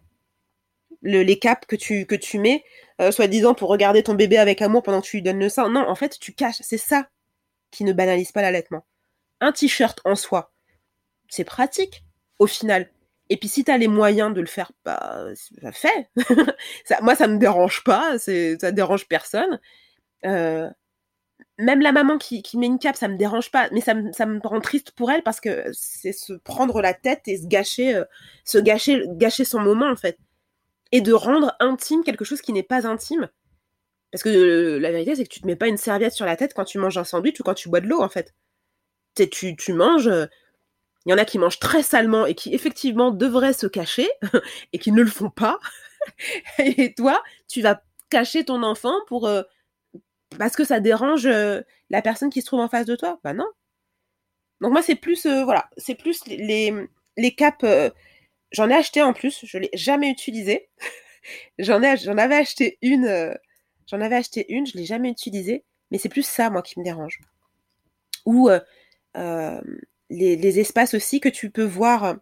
le, 1.02 1.24
les 1.24 1.40
caps 1.40 1.66
que 1.68 1.76
tu, 1.76 2.06
que 2.06 2.16
tu 2.16 2.40
mets, 2.40 2.64
euh, 3.00 3.12
soi-disant 3.12 3.54
pour 3.54 3.70
regarder 3.70 4.04
ton 4.04 4.14
bébé 4.14 4.38
avec 4.38 4.62
amour 4.62 4.84
pendant 4.84 5.02
que 5.02 5.08
tu 5.08 5.18
lui 5.18 5.24
donnes 5.24 5.40
le 5.40 5.50
sein. 5.50 5.70
Non, 5.70 5.88
en 5.88 5.96
fait, 5.96 6.20
tu 6.20 6.34
caches. 6.34 6.62
C'est 6.62 6.78
ça 6.78 7.08
qui 7.72 7.84
ne 7.84 7.94
banalise 7.94 8.32
pas 8.32 8.42
l'allaitement. 8.42 8.86
Un 9.40 9.52
t-shirt 9.52 10.00
en 10.06 10.16
soi, 10.16 10.54
c'est 11.30 11.44
pratique, 11.44 12.04
au 12.38 12.48
final. 12.48 12.92
Et 13.30 13.38
puis 13.38 13.48
si 13.48 13.64
t'as 13.64 13.78
les 13.78 13.88
moyens 13.88 14.34
de 14.34 14.42
le 14.42 14.48
faire, 14.48 14.72
bah, 14.86 15.26
bah 15.62 15.72
fais. 15.72 16.10
ça, 16.86 17.00
moi, 17.02 17.16
ça 17.16 17.28
me 17.28 17.38
dérange 17.38 17.84
pas, 17.84 18.20
c'est, 18.20 18.60
ça 18.60 18.72
dérange 18.72 19.08
personne. 19.08 19.60
Euh, 20.26 20.70
même 21.58 21.82
la 21.82 21.92
maman 21.92 22.18
qui, 22.18 22.44
qui 22.44 22.58
met 22.58 22.68
une 22.68 22.80
cape, 22.80 22.98
ça 22.98 23.08
me 23.08 23.18
dérange 23.18 23.52
pas, 23.52 23.70
mais 23.72 23.82
ça 23.82 23.94
me, 23.94 24.12
ça 24.12 24.26
me 24.26 24.40
rend 24.44 24.60
triste 24.60 24.92
pour 24.92 25.12
elle 25.12 25.24
parce 25.24 25.40
que 25.40 25.66
c'est 25.74 26.12
se 26.12 26.34
prendre 26.34 26.82
la 26.82 26.94
tête 26.94 27.22
et 27.28 27.38
se 27.38 27.48
gâcher, 27.48 27.96
euh, 27.96 28.04
se 28.44 28.58
gâcher, 28.58 29.04
gâcher 29.12 29.46
son 29.46 29.60
moment 29.60 29.90
en 29.90 29.96
fait 29.96 30.18
et 30.92 31.02
de 31.02 31.14
rendre 31.14 31.56
intime 31.60 32.04
quelque 32.04 32.26
chose 32.26 32.42
qui 32.42 32.54
n'est 32.54 32.64
pas 32.64 32.88
intime. 32.88 33.30
Parce 34.12 34.24
que 34.24 34.30
euh, 34.30 34.80
la 34.80 34.92
vérité, 34.92 35.16
c'est 35.16 35.24
que 35.24 35.30
tu 35.30 35.40
te 35.40 35.48
mets 35.48 35.56
pas 35.56 35.68
une 35.68 35.78
serviette 35.78 36.14
sur 36.14 36.26
la 36.26 36.36
tête 36.36 36.54
quand 36.54 36.66
tu 36.66 36.78
manges 36.78 36.98
un 36.98 37.04
sandwich 37.04 37.40
ou 37.40 37.44
quand 37.44 37.54
tu 37.54 37.70
bois 37.70 37.80
de 37.80 37.88
l'eau, 37.88 38.02
en 38.02 38.10
fait. 38.10 38.34
Tu, 39.32 39.56
tu 39.56 39.74
manges. 39.74 40.06
Il 40.06 40.12
euh, 40.12 40.28
y 41.06 41.14
en 41.14 41.18
a 41.18 41.26
qui 41.26 41.40
mangent 41.40 41.60
très 41.60 41.84
salement 41.84 42.26
et 42.26 42.36
qui, 42.36 42.54
effectivement, 42.54 43.12
devraient 43.12 43.54
se 43.54 43.68
cacher 43.68 44.10
et 44.74 44.80
qui 44.80 44.92
ne 44.92 45.02
le 45.02 45.10
font 45.10 45.30
pas. 45.30 45.60
et 46.60 46.94
toi, 46.94 47.24
tu 47.48 47.62
vas 47.62 47.82
cacher 48.10 48.44
ton 48.44 48.64
enfant 48.64 48.96
pour. 49.08 49.28
Euh, 49.28 49.44
parce 50.38 50.56
que 50.56 50.64
ça 50.64 50.80
dérange 50.80 51.28
la 51.28 52.02
personne 52.02 52.30
qui 52.30 52.42
se 52.42 52.46
trouve 52.46 52.62
en 52.62 52.70
face 52.70 52.86
de 52.86 52.96
toi? 52.96 53.20
Bah 53.24 53.34
non. 53.34 53.48
Donc, 54.62 54.72
moi, 54.72 54.82
c'est 54.82 54.96
plus. 54.96 55.26
Voilà. 55.26 55.70
C'est 55.78 55.96
plus 55.96 56.26
les, 56.26 56.38
les, 56.38 56.88
les 57.18 57.36
J'en 58.52 58.70
ai 58.70 58.76
acheté 58.76 59.02
en 59.02 59.14
plus, 59.14 59.46
je 59.46 59.58
l'ai 59.58 59.70
jamais 59.74 60.10
utilisé. 60.10 60.70
j'en 61.60 61.82
ai, 61.82 61.98
j'en 61.98 62.18
avais 62.18 62.36
acheté 62.36 62.78
une, 62.82 63.06
euh, 63.06 63.34
j'en 63.88 64.02
avais 64.02 64.16
acheté 64.16 64.46
une, 64.50 64.66
je 64.66 64.78
l'ai 64.78 64.86
jamais 64.86 65.10
utilisée, 65.10 65.64
mais 65.92 65.98
c'est 65.98 66.10
plus 66.10 66.26
ça 66.26 66.50
moi 66.50 66.62
qui 66.62 66.80
me 66.80 66.84
dérange. 66.84 67.20
Ou 68.26 68.50
euh, 68.50 68.60
euh, 69.18 69.62
les, 70.10 70.60
espaces 70.60 70.94
aussi 70.94 71.20
que 71.20 71.30
tu 71.30 71.50
peux 71.50 71.64
voir, 71.64 72.18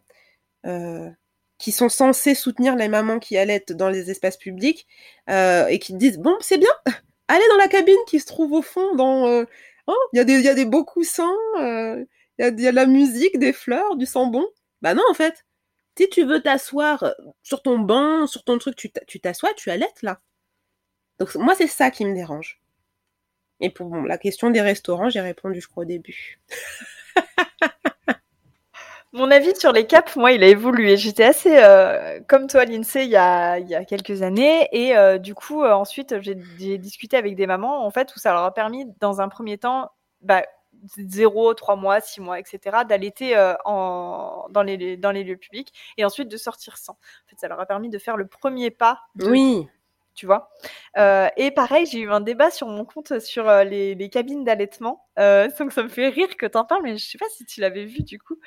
euh, 0.66 1.10
qui 1.58 1.72
sont 1.72 1.88
censés 1.88 2.34
soutenir 2.34 2.76
les 2.76 2.88
mamans 2.88 3.18
qui 3.18 3.36
allaitent 3.36 3.72
dans 3.72 3.88
les 3.88 4.10
espaces 4.10 4.36
publics 4.36 4.86
et 5.28 5.78
qui 5.80 5.92
te 5.92 5.98
disent 5.98 6.18
bon 6.18 6.36
c'est 6.40 6.58
bien, 6.58 6.72
allez 7.28 7.44
dans 7.50 7.56
la 7.56 7.68
cabine 7.68 7.96
qui 8.06 8.20
se 8.20 8.26
trouve 8.26 8.52
au 8.52 8.62
fond, 8.62 8.94
dans, 8.94 9.26
hein, 9.26 9.96
il 10.12 10.16
y 10.16 10.20
a 10.48 10.54
des, 10.54 10.64
beaux 10.64 10.84
coussins, 10.84 11.36
il 11.58 12.06
y 12.38 12.42
a, 12.42 12.48
y 12.48 12.66
a 12.66 12.70
de 12.70 12.76
la 12.76 12.86
musique, 12.86 13.38
des 13.38 13.52
fleurs, 13.52 13.96
du 13.96 14.06
sang 14.06 14.26
bon. 14.26 14.46
Bah 14.82 14.94
non 14.94 15.02
en 15.10 15.14
fait 15.14 15.44
si 16.00 16.08
tu 16.08 16.24
veux 16.24 16.40
t'asseoir 16.40 17.02
euh, 17.02 17.12
sur 17.42 17.60
ton 17.60 17.78
banc, 17.78 18.26
sur 18.26 18.42
ton 18.42 18.56
truc, 18.56 18.74
tu 18.74 19.20
t'assois, 19.20 19.52
tu 19.54 19.70
allaites 19.70 20.02
là. 20.02 20.20
Donc 21.18 21.34
moi, 21.34 21.54
c'est 21.54 21.66
ça 21.66 21.90
qui 21.90 22.06
me 22.06 22.14
dérange. 22.14 22.58
Et 23.60 23.68
pour 23.68 23.94
la 23.94 24.16
question 24.16 24.48
des 24.48 24.62
restaurants, 24.62 25.10
j'ai 25.10 25.20
répondu, 25.20 25.60
je 25.60 25.68
crois, 25.68 25.82
au 25.82 25.86
début. 25.86 26.40
Mon 29.12 29.30
avis 29.30 29.54
sur 29.56 29.72
les 29.72 29.86
caps, 29.86 30.16
moi, 30.16 30.32
il 30.32 30.42
a 30.42 30.46
évolué. 30.46 30.96
J'étais 30.96 31.24
assez 31.24 31.58
euh, 31.58 32.20
comme 32.26 32.46
toi, 32.46 32.64
l'INSEE, 32.64 33.04
il 33.04 33.10
y 33.10 33.16
a, 33.16 33.84
quelques 33.84 34.22
années. 34.22 34.68
Et 34.72 34.96
euh, 34.96 35.18
du 35.18 35.34
coup, 35.34 35.64
ensuite, 35.64 36.14
j'ai 36.22 36.78
discuté 36.78 37.18
avec 37.18 37.36
des 37.36 37.46
mamans, 37.46 37.84
en 37.84 37.90
fait, 37.90 38.16
où 38.16 38.18
ça 38.18 38.32
leur 38.32 38.44
a 38.44 38.54
permis, 38.54 38.86
dans 39.00 39.20
un 39.20 39.28
premier 39.28 39.58
temps, 39.58 39.90
bah, 40.22 40.44
0, 40.96 41.54
3 41.54 41.76
mois, 41.76 42.00
6 42.00 42.20
mois, 42.20 42.38
etc., 42.38 42.78
d'allaiter 42.88 43.36
euh, 43.36 43.54
en, 43.64 44.46
dans, 44.50 44.62
les, 44.62 44.96
dans 44.96 45.10
les 45.10 45.24
lieux 45.24 45.36
publics 45.36 45.72
et 45.96 46.04
ensuite 46.04 46.28
de 46.28 46.36
sortir 46.36 46.76
sans. 46.76 46.92
En 46.92 47.28
fait, 47.28 47.36
ça 47.38 47.48
leur 47.48 47.60
a 47.60 47.66
permis 47.66 47.90
de 47.90 47.98
faire 47.98 48.16
le 48.16 48.26
premier 48.26 48.70
pas. 48.70 49.00
De, 49.14 49.30
oui. 49.30 49.68
Tu 50.14 50.26
vois 50.26 50.50
euh, 50.98 51.28
Et 51.36 51.50
pareil, 51.50 51.86
j'ai 51.86 52.00
eu 52.00 52.10
un 52.10 52.20
débat 52.20 52.50
sur 52.50 52.66
mon 52.66 52.84
compte 52.84 53.20
sur 53.20 53.48
euh, 53.48 53.64
les, 53.64 53.94
les, 53.94 54.10
cabines 54.10 54.44
d'allaitement. 54.44 55.06
Donc 55.16 55.72
ça 55.72 55.82
me 55.82 55.88
fait 55.88 56.08
rire 56.08 56.36
que 56.36 56.46
t'en 56.46 56.64
parles, 56.64 56.82
mais 56.82 56.96
je 56.96 57.06
sais 57.06 57.18
pas 57.18 57.28
si 57.30 57.44
tu 57.44 57.60
l'avais 57.60 57.84
vu 57.84 58.02
du 58.02 58.18
coup. 58.18 58.38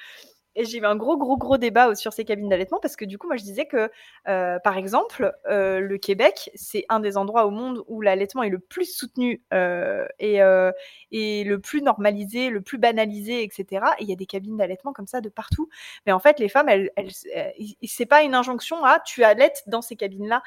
Et 0.56 0.66
j'ai 0.66 0.78
eu 0.78 0.86
un 0.86 0.96
gros, 0.96 1.18
gros, 1.18 1.38
gros 1.38 1.58
débat 1.58 1.96
sur 1.96 2.14
ces 2.14 2.26
cabines 2.26 2.50
d'allaitement 2.50 2.80
parce 2.82 2.96
que 2.96 3.06
du 3.06 3.18
coup, 3.18 3.28
moi, 3.28 3.38
je 3.38 3.44
disais 3.44 3.66
que, 3.66 3.90
euh, 4.28 4.60
par 4.60 4.78
exemple, 4.78 5.34
euh, 5.50 5.80
le 5.80 5.98
Québec, 5.98 6.52
c'est 6.56 6.86
un 6.90 7.00
des 7.00 7.18
endroits 7.18 7.46
au 7.46 7.50
monde 7.50 7.84
où 7.88 8.02
l'allaitement 8.02 8.44
est 8.44 8.50
le 8.50 8.60
plus 8.60 8.86
soutenu 8.86 9.42
euh, 9.54 10.06
et, 10.20 10.42
euh, 10.42 10.72
et 11.12 11.44
le 11.44 11.60
plus 11.60 11.82
normalisé, 11.82 12.50
le 12.50 12.62
plus 12.62 12.78
banalisé, 12.78 13.44
etc. 13.44 13.86
Et 14.00 14.04
il 14.04 14.10
y 14.10 14.14
a 14.14 14.16
des 14.16 14.26
cabines 14.26 14.58
d'allaitement 14.58 14.94
comme 14.94 15.08
ça 15.08 15.22
de 15.22 15.30
partout. 15.30 15.70
Mais 16.06 16.12
en 16.12 16.20
fait, 16.20 16.40
les 16.40 16.50
femmes, 16.50 16.70
elles, 16.70 16.92
elles, 16.96 17.12
elles 17.34 17.54
c'est 17.84 18.06
pas 18.06 18.24
une 18.24 18.36
injonction 18.36 18.84
à 18.84 19.00
tu 19.00 19.24
allaites 19.24 19.64
dans 19.68 19.82
ces 19.82 19.96
cabines-là. 19.96 20.44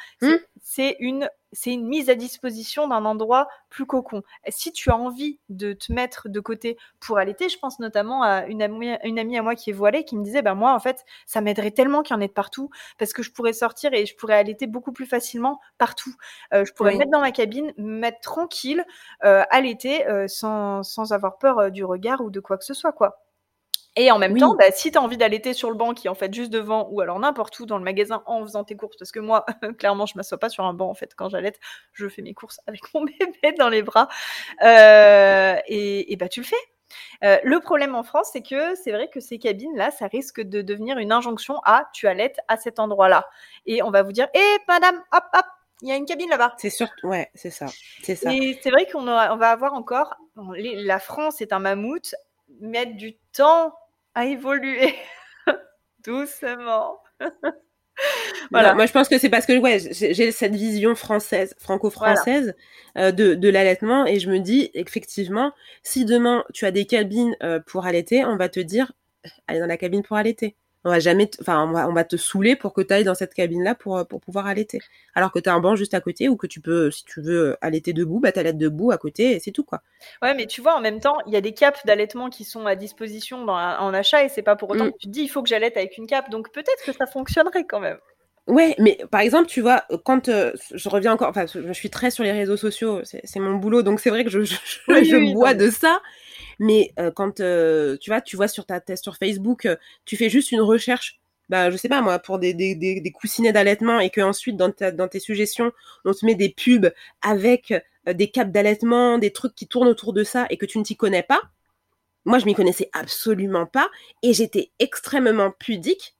C'est 0.62 0.96
mmh. 1.00 1.04
une 1.04 1.30
c'est 1.52 1.72
une 1.72 1.86
mise 1.86 2.10
à 2.10 2.14
disposition 2.14 2.88
d'un 2.88 3.04
endroit 3.04 3.48
plus 3.70 3.86
cocon. 3.86 4.22
Si 4.48 4.72
tu 4.72 4.90
as 4.90 4.96
envie 4.96 5.38
de 5.48 5.72
te 5.72 5.92
mettre 5.92 6.28
de 6.28 6.40
côté 6.40 6.76
pour 7.00 7.18
allaiter, 7.18 7.48
je 7.48 7.58
pense 7.58 7.78
notamment 7.78 8.22
à 8.22 8.46
une 8.46 8.62
amie, 8.62 8.96
une 9.04 9.18
amie 9.18 9.38
à 9.38 9.42
moi 9.42 9.54
qui 9.54 9.70
est 9.70 9.72
voilée 9.72 10.04
qui 10.04 10.16
me 10.16 10.24
disait, 10.24 10.42
ben 10.42 10.54
moi 10.54 10.74
en 10.74 10.80
fait, 10.80 11.04
ça 11.26 11.40
m'aiderait 11.40 11.70
tellement 11.70 12.02
qu'il 12.02 12.14
y 12.14 12.18
en 12.18 12.20
ait 12.20 12.28
de 12.28 12.32
partout 12.32 12.70
parce 12.98 13.12
que 13.12 13.22
je 13.22 13.32
pourrais 13.32 13.52
sortir 13.52 13.92
et 13.92 14.06
je 14.06 14.16
pourrais 14.16 14.34
allaiter 14.34 14.66
beaucoup 14.66 14.92
plus 14.92 15.06
facilement 15.06 15.60
partout. 15.78 16.14
Euh, 16.54 16.64
je 16.64 16.72
pourrais 16.72 16.90
oui. 16.90 16.96
me 16.96 16.98
mettre 17.00 17.12
dans 17.12 17.20
ma 17.20 17.32
cabine, 17.32 17.72
me 17.78 17.98
mettre 17.98 18.20
tranquille, 18.20 18.84
euh, 19.24 19.42
allaiter 19.50 20.06
euh, 20.08 20.28
sans, 20.28 20.82
sans 20.82 21.12
avoir 21.12 21.38
peur 21.38 21.70
du 21.70 21.84
regard 21.84 22.20
ou 22.20 22.30
de 22.30 22.40
quoi 22.40 22.58
que 22.58 22.64
ce 22.64 22.74
soit, 22.74 22.92
quoi. 22.92 23.25
Et 23.96 24.10
en 24.10 24.18
même 24.18 24.32
oui. 24.32 24.40
temps, 24.40 24.54
bah, 24.54 24.70
si 24.72 24.92
tu 24.92 24.98
as 24.98 25.02
envie 25.02 25.16
d'allaiter 25.16 25.54
sur 25.54 25.70
le 25.70 25.76
banc 25.76 25.94
qui 25.94 26.06
est 26.06 26.10
en 26.10 26.14
fait 26.14 26.32
juste 26.32 26.50
devant 26.50 26.86
ou 26.90 27.00
alors 27.00 27.18
n'importe 27.18 27.58
où 27.58 27.66
dans 27.66 27.78
le 27.78 27.84
magasin 27.84 28.22
en 28.26 28.42
faisant 28.42 28.62
tes 28.62 28.76
courses, 28.76 28.96
parce 28.98 29.10
que 29.10 29.20
moi, 29.20 29.46
clairement, 29.78 30.04
je 30.04 30.16
m'assois 30.16 30.38
pas 30.38 30.50
sur 30.50 30.64
un 30.64 30.74
banc 30.74 30.90
en 30.90 30.94
fait 30.94 31.14
quand 31.14 31.30
j'allaite, 31.30 31.58
je 31.94 32.06
fais 32.08 32.20
mes 32.20 32.34
courses 32.34 32.60
avec 32.66 32.82
mon 32.94 33.04
bébé 33.04 33.56
dans 33.58 33.70
les 33.70 33.82
bras. 33.82 34.08
Euh, 34.62 35.56
et, 35.66 36.12
et, 36.12 36.16
bah 36.16 36.28
tu 36.28 36.40
le 36.40 36.46
fais. 36.46 36.56
Euh, 37.24 37.38
le 37.42 37.60
problème 37.60 37.94
en 37.94 38.02
France, 38.02 38.30
c'est 38.32 38.42
que 38.42 38.74
c'est 38.76 38.92
vrai 38.92 39.08
que 39.08 39.20
ces 39.20 39.38
cabines-là, 39.38 39.90
ça 39.90 40.06
risque 40.06 40.42
de 40.42 40.60
devenir 40.60 40.98
une 40.98 41.10
injonction 41.10 41.60
à 41.64 41.88
tu 41.92 42.06
allaites 42.06 42.38
à 42.48 42.58
cet 42.58 42.78
endroit-là. 42.78 43.26
Et 43.64 43.82
on 43.82 43.90
va 43.90 44.02
vous 44.02 44.12
dire, 44.12 44.28
hé 44.34 44.40
eh, 44.40 44.58
madame, 44.68 45.02
hop, 45.12 45.24
hop, 45.34 45.46
il 45.82 45.88
y 45.88 45.92
a 45.92 45.96
une 45.96 46.06
cabine 46.06 46.28
là-bas. 46.28 46.54
C'est 46.58 46.70
sûr, 46.70 46.88
ouais, 47.02 47.30
c'est 47.34 47.50
ça, 47.50 47.66
c'est 48.02 48.14
ça. 48.14 48.32
Et 48.32 48.58
c'est 48.62 48.70
vrai 48.70 48.86
qu'on 48.86 49.02
on 49.08 49.36
va 49.36 49.50
avoir 49.50 49.74
encore, 49.74 50.14
la 50.36 50.98
France 50.98 51.40
est 51.40 51.52
un 51.52 51.58
mammouth, 51.58 52.14
mettre 52.60 52.96
du 52.96 53.16
temps 53.32 53.74
à 54.16 54.24
évoluer 54.24 54.94
doucement. 56.04 56.98
voilà. 58.50 58.74
moi, 58.74 58.86
je 58.86 58.92
pense 58.92 59.08
que 59.08 59.18
c'est 59.18 59.28
parce 59.28 59.46
que 59.46 59.56
ouais, 59.58 59.78
j'ai 59.92 60.32
cette 60.32 60.54
vision 60.54 60.94
française, 60.96 61.54
franco-française 61.58 62.54
euh, 62.96 63.12
de, 63.12 63.34
de 63.34 63.48
l'allaitement, 63.48 64.06
et 64.06 64.18
je 64.18 64.30
me 64.30 64.40
dis 64.40 64.70
effectivement, 64.74 65.52
si 65.82 66.04
demain 66.04 66.44
tu 66.54 66.64
as 66.64 66.70
des 66.70 66.86
cabines 66.86 67.36
euh, 67.42 67.60
pour 67.60 67.86
allaiter, 67.86 68.24
on 68.24 68.36
va 68.36 68.48
te 68.48 68.58
dire, 68.58 68.92
allez 69.46 69.60
dans 69.60 69.66
la 69.66 69.76
cabine 69.76 70.02
pour 70.02 70.16
allaiter 70.16 70.56
on 70.84 70.90
va 70.90 71.00
jamais, 71.00 71.28
enfin, 71.40 71.68
on 71.88 71.92
va, 71.92 72.04
te 72.04 72.16
saouler 72.16 72.54
pour 72.54 72.72
que 72.72 72.80
tu 72.80 72.94
ailles 72.94 73.04
dans 73.04 73.14
cette 73.14 73.34
cabine-là 73.34 73.74
pour, 73.74 74.06
pour 74.06 74.20
pouvoir 74.20 74.46
allaiter. 74.46 74.78
Alors 75.14 75.32
que 75.32 75.40
tu 75.40 75.48
as 75.48 75.54
un 75.54 75.60
banc 75.60 75.74
juste 75.74 75.94
à 75.94 76.00
côté 76.00 76.28
ou 76.28 76.36
que 76.36 76.46
tu 76.46 76.60
peux, 76.60 76.90
si 76.92 77.04
tu 77.04 77.20
veux 77.20 77.56
allaiter 77.60 77.92
debout, 77.92 78.20
bah 78.20 78.30
t'allaites 78.30 78.58
debout 78.58 78.92
à 78.92 78.98
côté 78.98 79.32
et 79.32 79.40
c'est 79.40 79.50
tout, 79.50 79.64
quoi. 79.64 79.82
Ouais, 80.22 80.34
mais 80.34 80.46
tu 80.46 80.60
vois, 80.60 80.76
en 80.76 80.80
même 80.80 81.00
temps, 81.00 81.18
il 81.26 81.32
y 81.32 81.36
a 81.36 81.40
des 81.40 81.52
capes 81.52 81.84
d'allaitement 81.86 82.30
qui 82.30 82.44
sont 82.44 82.66
à 82.66 82.76
disposition 82.76 83.44
dans, 83.44 83.56
en 83.56 83.94
achat 83.94 84.24
et 84.24 84.28
c'est 84.28 84.42
pas 84.42 84.54
pour 84.54 84.70
autant 84.70 84.86
mm. 84.86 84.92
que 84.92 84.98
tu 84.98 85.06
te 85.08 85.12
dis, 85.12 85.22
il 85.22 85.28
faut 85.28 85.42
que 85.42 85.48
j'allaite 85.48 85.76
avec 85.76 85.98
une 85.98 86.06
cape. 86.06 86.30
Donc 86.30 86.52
peut-être 86.52 86.84
que 86.84 86.92
ça 86.92 87.06
fonctionnerait 87.06 87.64
quand 87.64 87.80
même. 87.80 87.98
Ouais, 88.46 88.76
mais 88.78 88.98
par 89.10 89.22
exemple, 89.22 89.48
tu 89.48 89.60
vois, 89.60 89.82
quand 90.04 90.28
euh, 90.28 90.52
je 90.72 90.88
reviens 90.88 91.12
encore, 91.12 91.28
enfin, 91.28 91.46
je 91.46 91.72
suis 91.72 91.90
très 91.90 92.12
sur 92.12 92.22
les 92.22 92.30
réseaux 92.30 92.56
sociaux, 92.56 93.00
c'est 93.02 93.40
mon 93.40 93.56
boulot, 93.56 93.82
donc 93.82 93.98
c'est 93.98 94.10
vrai 94.10 94.22
que 94.22 94.30
je, 94.30 94.42
je, 94.44 95.34
bois 95.34 95.54
de 95.54 95.68
ça. 95.68 96.00
Mais 96.58 96.92
euh, 96.98 97.10
quand 97.10 97.40
euh, 97.40 97.96
tu 97.98 98.10
vois, 98.10 98.20
tu 98.20 98.36
vois 98.36 98.48
sur 98.48 98.66
ta 98.66 98.80
sur 98.96 99.16
Facebook, 99.16 99.68
tu 100.04 100.16
fais 100.16 100.30
juste 100.30 100.52
une 100.52 100.60
recherche, 100.60 101.20
bah 101.48 101.70
je 101.70 101.76
sais 101.76 101.88
pas 101.88 102.02
moi, 102.02 102.18
pour 102.18 102.38
des 102.38 102.54
des, 102.54 102.74
des, 102.74 103.12
coussinets 103.12 103.52
d'allaitement 103.52 104.00
et 104.00 104.10
que 104.10 104.20
ensuite 104.20 104.56
dans 104.56 104.70
ta, 104.70 104.90
dans 104.90 105.08
tes 105.08 105.20
suggestions, 105.20 105.72
on 106.04 106.12
te 106.12 106.24
met 106.24 106.34
des 106.34 106.48
pubs 106.50 106.92
avec 107.22 107.74
des 108.06 108.30
capes 108.30 108.52
d'allaitement, 108.52 109.18
des 109.18 109.32
trucs 109.32 109.54
qui 109.54 109.66
tournent 109.66 109.88
autour 109.88 110.12
de 110.12 110.24
ça 110.24 110.46
et 110.50 110.56
que 110.56 110.66
tu 110.66 110.78
ne 110.78 110.84
t'y 110.84 110.96
connais 110.96 111.22
pas. 111.22 111.40
Moi, 112.26 112.40
je 112.40 112.46
m'y 112.46 112.54
connaissais 112.54 112.90
absolument 112.92 113.66
pas 113.66 113.88
et 114.22 114.32
j'étais 114.32 114.72
extrêmement 114.80 115.52
pudique. 115.52 116.16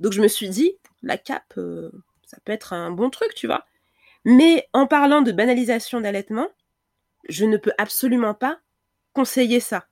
Donc 0.00 0.12
je 0.12 0.22
me 0.22 0.28
suis 0.28 0.48
dit, 0.48 0.72
la 1.02 1.18
cape, 1.18 1.52
euh, 1.58 1.90
ça 2.24 2.38
peut 2.44 2.52
être 2.52 2.72
un 2.72 2.90
bon 2.90 3.10
truc, 3.10 3.34
tu 3.34 3.46
vois. 3.46 3.66
Mais 4.24 4.68
en 4.72 4.86
parlant 4.86 5.22
de 5.22 5.32
banalisation 5.32 6.00
d'allaitement, 6.00 6.48
je 7.28 7.44
ne 7.44 7.58
peux 7.58 7.72
absolument 7.78 8.34
pas 8.34 8.58
conseiller 9.12 9.60
ça. 9.60 9.86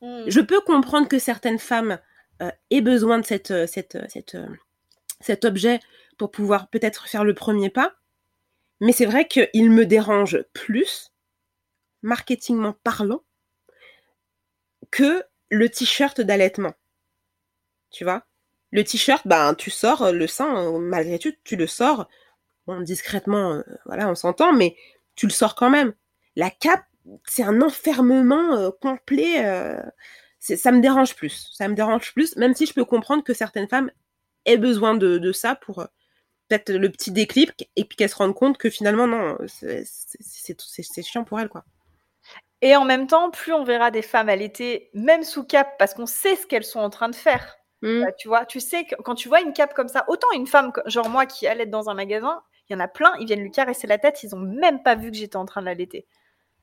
Hmm. 0.00 0.24
Je 0.26 0.40
peux 0.40 0.60
comprendre 0.60 1.08
que 1.08 1.18
certaines 1.18 1.58
femmes 1.58 1.98
euh, 2.42 2.50
aient 2.70 2.80
besoin 2.80 3.18
de 3.18 3.26
cette, 3.26 3.50
euh, 3.50 3.66
cette, 3.66 3.98
cette, 4.08 4.36
cet 5.20 5.44
objet 5.44 5.80
pour 6.18 6.30
pouvoir 6.30 6.68
peut-être 6.68 7.08
faire 7.08 7.24
le 7.24 7.34
premier 7.34 7.70
pas, 7.70 7.94
mais 8.80 8.92
c'est 8.92 9.06
vrai 9.06 9.28
qu'il 9.28 9.70
me 9.70 9.84
dérange 9.84 10.42
plus, 10.52 11.12
marketingment 12.02 12.74
parlant, 12.82 13.22
que 14.90 15.22
le 15.50 15.68
t-shirt 15.68 16.20
d'allaitement. 16.20 16.74
Tu 17.90 18.04
vois? 18.04 18.24
Le 18.70 18.84
t-shirt, 18.84 19.26
ben, 19.26 19.54
tu 19.54 19.70
sors 19.70 20.02
euh, 20.02 20.12
le 20.12 20.26
sein, 20.26 20.56
euh, 20.56 20.78
malgré 20.78 21.18
tout, 21.18 21.32
tu 21.44 21.56
le 21.56 21.66
sors. 21.66 22.08
Bon, 22.66 22.80
discrètement, 22.80 23.54
euh, 23.54 23.62
voilà, 23.84 24.08
on 24.08 24.14
s'entend, 24.14 24.52
mais 24.52 24.76
tu 25.16 25.26
le 25.26 25.32
sors 25.32 25.54
quand 25.54 25.70
même. 25.70 25.92
La 26.36 26.50
cape, 26.50 26.84
c'est 27.24 27.42
un 27.42 27.60
enfermement 27.62 28.70
complet. 28.80 29.42
ça 30.38 30.72
me 30.72 30.80
dérange 30.80 31.14
plus. 31.16 31.50
Ça 31.52 31.68
me 31.68 31.74
dérange 31.74 32.12
plus, 32.12 32.36
même 32.36 32.54
si 32.54 32.66
je 32.66 32.74
peux 32.74 32.84
comprendre 32.84 33.24
que 33.24 33.34
certaines 33.34 33.68
femmes 33.68 33.90
aient 34.46 34.58
besoin 34.58 34.94
de, 34.94 35.32
ça 35.32 35.54
pour 35.54 35.86
peut-être 36.48 36.72
le 36.72 36.90
petit 36.90 37.12
déclic 37.12 37.70
et 37.76 37.84
puis 37.84 37.96
qu'elles 37.96 38.08
se 38.10 38.16
rendent 38.16 38.34
compte 38.34 38.58
que 38.58 38.70
finalement, 38.70 39.06
non, 39.06 39.38
c'est 39.48 41.02
chiant 41.02 41.24
pour 41.24 41.40
elles, 41.40 41.48
quoi. 41.48 41.64
Et 42.62 42.76
en 42.76 42.84
même 42.84 43.06
temps, 43.06 43.30
plus 43.30 43.52
on 43.52 43.64
verra 43.64 43.90
des 43.90 44.02
femmes 44.02 44.28
allaiter, 44.28 44.90
même 44.92 45.22
sous 45.22 45.44
cap, 45.44 45.78
parce 45.78 45.94
qu'on 45.94 46.06
sait 46.06 46.36
ce 46.36 46.46
qu'elles 46.46 46.64
sont 46.64 46.80
en 46.80 46.90
train 46.90 47.08
de 47.08 47.14
faire. 47.14 47.56
Mmh. 47.82 48.00
Bah, 48.02 48.12
tu 48.12 48.28
vois, 48.28 48.44
tu 48.44 48.60
sais 48.60 48.84
que 48.84 48.94
quand 48.96 49.14
tu 49.14 49.28
vois 49.28 49.40
une 49.40 49.54
cape 49.54 49.72
comme 49.72 49.88
ça, 49.88 50.04
autant 50.08 50.30
une 50.34 50.46
femme, 50.46 50.70
genre 50.86 51.08
moi 51.08 51.24
qui 51.24 51.46
allait 51.46 51.64
dans 51.64 51.88
un 51.88 51.94
magasin, 51.94 52.42
il 52.68 52.74
y 52.74 52.76
en 52.76 52.80
a 52.80 52.88
plein, 52.88 53.14
ils 53.18 53.26
viennent 53.26 53.40
lui 53.40 53.50
caresser 53.50 53.86
la 53.86 53.96
tête, 53.96 54.22
ils 54.22 54.34
ont 54.34 54.40
même 54.40 54.82
pas 54.82 54.94
vu 54.94 55.10
que 55.10 55.16
j'étais 55.16 55.36
en 55.36 55.46
train 55.46 55.62
de 55.62 55.66
l'allaiter. 55.66 56.06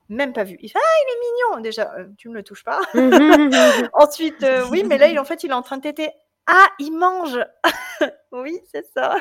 Même 0.09 0.34
pas 0.34 0.43
vu. 0.43 0.57
Il 0.61 0.69
fait 0.69 0.79
Ah, 0.79 0.97
il 1.01 1.11
est 1.11 1.19
mignon 1.19 1.61
Déjà, 1.61 1.93
euh, 1.97 2.07
tu 2.17 2.29
me 2.29 2.34
le 2.34 2.43
touches 2.43 2.63
pas. 2.63 2.79
Mmh, 2.93 3.49
Ensuite, 3.93 4.43
euh, 4.43 4.65
oui, 4.69 4.84
mais 4.84 4.97
là, 4.97 5.07
il, 5.07 5.19
en 5.19 5.25
fait, 5.25 5.43
il 5.43 5.51
est 5.51 5.53
en 5.53 5.61
train 5.61 5.77
de 5.77 5.81
téter. 5.84 6.11
Ah, 6.47 6.67
il 6.79 6.91
mange 6.91 7.39
Oui, 8.31 8.59
c'est 8.71 8.85
ça. 8.93 9.17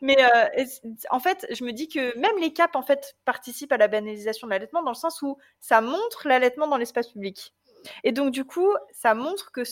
mais 0.00 0.16
euh, 0.22 0.64
en 1.10 1.20
fait, 1.20 1.46
je 1.50 1.64
me 1.64 1.72
dis 1.72 1.88
que 1.88 2.16
même 2.18 2.38
les 2.40 2.52
capes 2.52 2.74
en 2.74 2.82
fait 2.82 3.16
participent 3.26 3.72
à 3.72 3.76
la 3.76 3.88
banalisation 3.88 4.46
de 4.46 4.52
l'allaitement 4.52 4.82
dans 4.82 4.92
le 4.92 4.96
sens 4.96 5.20
où 5.20 5.36
ça 5.60 5.82
montre 5.82 6.26
l'allaitement 6.26 6.66
dans 6.66 6.78
l'espace 6.78 7.08
public. 7.08 7.54
Et 8.02 8.12
donc 8.12 8.32
du 8.32 8.46
coup, 8.46 8.72
ça 8.92 9.14
montre 9.14 9.52
que 9.52 9.62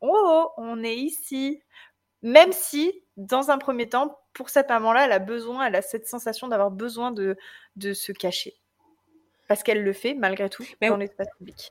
oh, 0.00 0.50
on 0.58 0.82
est 0.82 0.96
ici. 0.96 1.62
Même 2.22 2.52
si, 2.52 3.02
dans 3.16 3.50
un 3.50 3.58
premier 3.58 3.88
temps, 3.88 4.18
pour 4.34 4.50
cette 4.50 4.68
maman-là, 4.68 5.06
elle 5.06 5.12
a 5.12 5.18
besoin, 5.18 5.66
elle 5.66 5.76
a 5.76 5.82
cette 5.82 6.06
sensation 6.06 6.48
d'avoir 6.48 6.70
besoin 6.70 7.12
de, 7.12 7.36
de 7.76 7.92
se 7.92 8.12
cacher. 8.12 8.54
Parce 9.48 9.62
qu'elle 9.62 9.82
le 9.82 9.92
fait, 9.92 10.14
malgré 10.14 10.48
tout, 10.48 10.64
dans 10.80 10.96
l'espace 10.96 11.28
public. 11.38 11.70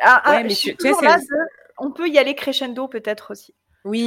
Ah, 0.00 0.22
ah 0.24 0.42
mais 0.42 0.54
tu, 0.54 0.76
on 1.78 1.90
peut 1.92 2.08
y 2.08 2.18
aller 2.18 2.34
crescendo 2.34 2.88
peut-être 2.88 3.32
aussi. 3.32 3.54
Oui. 3.84 4.06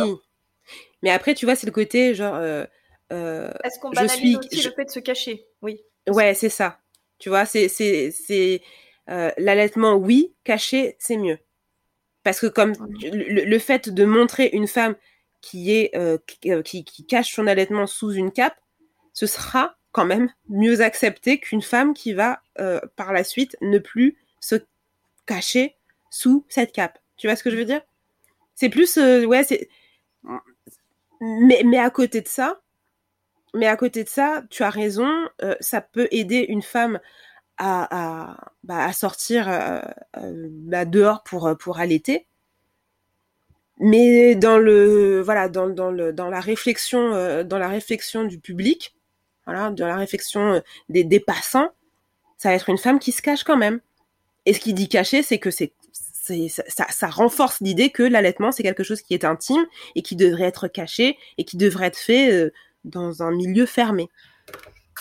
Mais 1.02 1.12
après, 1.12 1.34
tu 1.34 1.46
vois, 1.46 1.56
c'est 1.56 1.68
le 1.68 1.72
côté 1.72 2.16
genre. 2.16 2.36
Euh, 2.36 2.66
euh, 3.12 3.52
Est-ce 3.64 3.80
qu'on 3.80 3.92
banalise 3.92 4.18
suis, 4.18 4.38
aussi 4.38 4.68
le 4.68 4.74
fait 4.74 4.86
de 4.86 4.90
se 4.90 5.00
cacher? 5.00 5.46
Oui. 5.62 5.82
Ouais, 6.08 6.34
c'est 6.34 6.50
ça. 6.50 6.80
Tu 7.20 7.30
vois, 7.30 7.46
c'est 7.46 7.68
c'est 7.70 8.62
euh, 9.10 9.32
l'allaitement, 9.38 9.96
oui, 9.96 10.34
caché, 10.44 10.96
c'est 11.00 11.18
mieux. 11.18 11.40
Parce 12.24 12.40
que 12.40 12.48
comme 12.48 12.74
le, 13.02 13.60
fait 13.60 13.90
de 13.90 14.06
montrer 14.06 14.50
une 14.54 14.68
femme 14.68 14.96
qui 15.42 15.74
est 15.74 15.96
euh, 15.96 16.18
qui, 16.64 16.86
qui, 16.86 17.06
cache 17.06 17.34
son 17.36 17.48
allaitement 17.48 17.86
sous 17.86 18.12
une 18.12 18.32
cape, 18.32 18.58
ce 19.12 19.28
sera 19.28 19.76
quand 19.94 20.06
même 20.06 20.30
mieux 20.50 20.82
accepté 20.82 21.40
qu'une 21.40 21.62
femme 21.62 21.94
qui 21.94 22.14
va 22.14 22.42
euh, 22.60 22.82
par 22.98 23.14
la 23.14 23.24
suite 23.24 23.56
ne 23.62 23.80
plus 23.80 24.18
se 24.42 24.56
cacher 25.26 25.78
sous 26.10 26.46
cette 26.50 26.74
cape. 26.74 27.00
Tu 27.16 27.28
vois 27.28 27.38
ce 27.38 27.44
que 27.44 27.50
je 27.50 27.56
veux 27.56 27.66
dire? 27.66 27.82
C'est 28.56 28.70
plus 28.70 28.98
ouais 28.98 29.44
c'est 29.44 29.70
mais 31.22 31.64
mais 31.66 31.80
à 31.80 31.90
côté 31.90 32.20
de 32.22 32.28
ça, 32.28 32.62
mais 33.54 33.68
à 33.68 33.78
côté 33.78 34.04
de 34.04 34.10
ça, 34.10 34.44
tu 34.50 34.64
as 34.64 34.70
raison, 34.70 35.10
ça 35.62 35.80
peut 35.80 36.08
aider 36.12 36.46
une 36.50 36.62
femme 36.62 37.00
à, 37.58 38.32
à, 38.32 38.52
bah, 38.64 38.92
sortir 38.94 39.50
euh, 39.50 39.80
euh, 40.18 40.48
bah, 40.52 40.86
dehors 40.86 41.24
pour, 41.24 41.56
pour 41.58 41.80
allaiter. 41.80 42.28
Mais 43.80 44.36
dans 44.36 44.58
le 44.58 45.22
voilà 45.22 45.50
dans, 45.50 45.68
dans, 45.68 45.92
le, 45.92 46.14
dans 46.14 46.30
la 46.30 46.40
réflexion 46.40 47.14
euh, 47.14 47.44
dans 47.44 47.58
la 47.58 47.68
réflexion 47.68 48.24
du 48.24 48.40
public, 48.40 48.96
voilà, 49.46 49.70
dans 49.72 49.88
la 49.88 49.98
réflexion 49.98 50.62
des, 50.90 51.04
des 51.04 51.20
passants, 51.20 51.70
ça 52.38 52.50
va 52.50 52.56
être 52.56 52.70
une 52.70 52.78
femme 52.78 53.00
qui 53.00 53.12
se 53.12 53.22
cache 53.22 53.44
quand 53.44 53.58
même. 53.58 53.80
Et 54.46 54.54
ce 54.54 54.60
qui 54.60 54.74
dit 54.74 54.90
cacher, 54.90 55.24
c'est 55.24 55.40
que 55.40 55.52
c'est 55.52 55.74
ça, 56.70 56.86
ça, 56.90 57.08
renforce 57.08 57.60
l'idée 57.60 57.90
que 57.90 58.02
l'allaitement 58.02 58.54
c'est 58.54 58.64
quelque 58.64 58.84
chose 58.84 59.02
qui 59.02 59.14
est 59.14 59.26
intime 59.26 59.66
et 59.96 60.02
qui 60.02 60.16
devrait 60.16 60.46
être 60.46 60.70
caché 60.70 61.18
et 61.38 61.44
qui 61.44 61.58
devrait 61.58 61.88
être 61.88 61.98
fait 61.98 62.50
dans 62.86 63.24
un 63.24 63.32
milieu 63.32 63.66
fermé. 63.66 64.10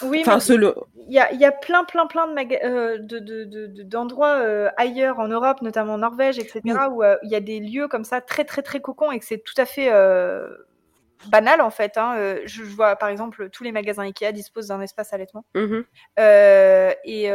Oui, 0.00 0.24
il 0.26 1.14
y 1.14 1.18
a, 1.18 1.32
y 1.32 1.44
a, 1.44 1.52
plein, 1.52 1.84
plein, 1.84 2.06
plein 2.06 2.26
euh, 2.64 2.98
de, 2.98 3.82
d'endroits 3.82 4.38
de, 4.38 4.44
euh, 4.44 4.68
ailleurs 4.76 5.18
en 5.20 5.28
Europe, 5.28 5.62
notamment 5.62 5.94
en 5.94 5.98
Norvège, 5.98 6.38
etc., 6.38 6.60
où 6.90 7.02
euh, 7.02 7.16
il 7.22 7.30
y 7.30 7.34
a 7.34 7.40
des 7.40 7.60
lieux 7.60 7.88
comme 7.88 8.04
ça 8.04 8.20
très, 8.20 8.44
très, 8.44 8.62
très 8.62 8.80
cocons 8.80 9.12
et 9.12 9.18
que 9.18 9.24
c'est 9.24 9.42
tout 9.42 9.54
à 9.58 9.64
fait 9.64 9.90
banal 11.28 11.60
en 11.60 11.70
fait. 11.70 11.96
Hein. 11.96 12.36
Je, 12.44 12.62
vois 12.62 12.96
par 12.96 13.08
exemple 13.08 13.50
tous 13.50 13.64
les 13.64 13.72
magasins 13.72 14.02
Ikea 14.02 14.32
disposent 14.32 14.68
d'un 14.68 14.80
espace 14.80 15.12
allaitement 15.12 15.44
mmh 15.54 15.80
et 17.04 17.32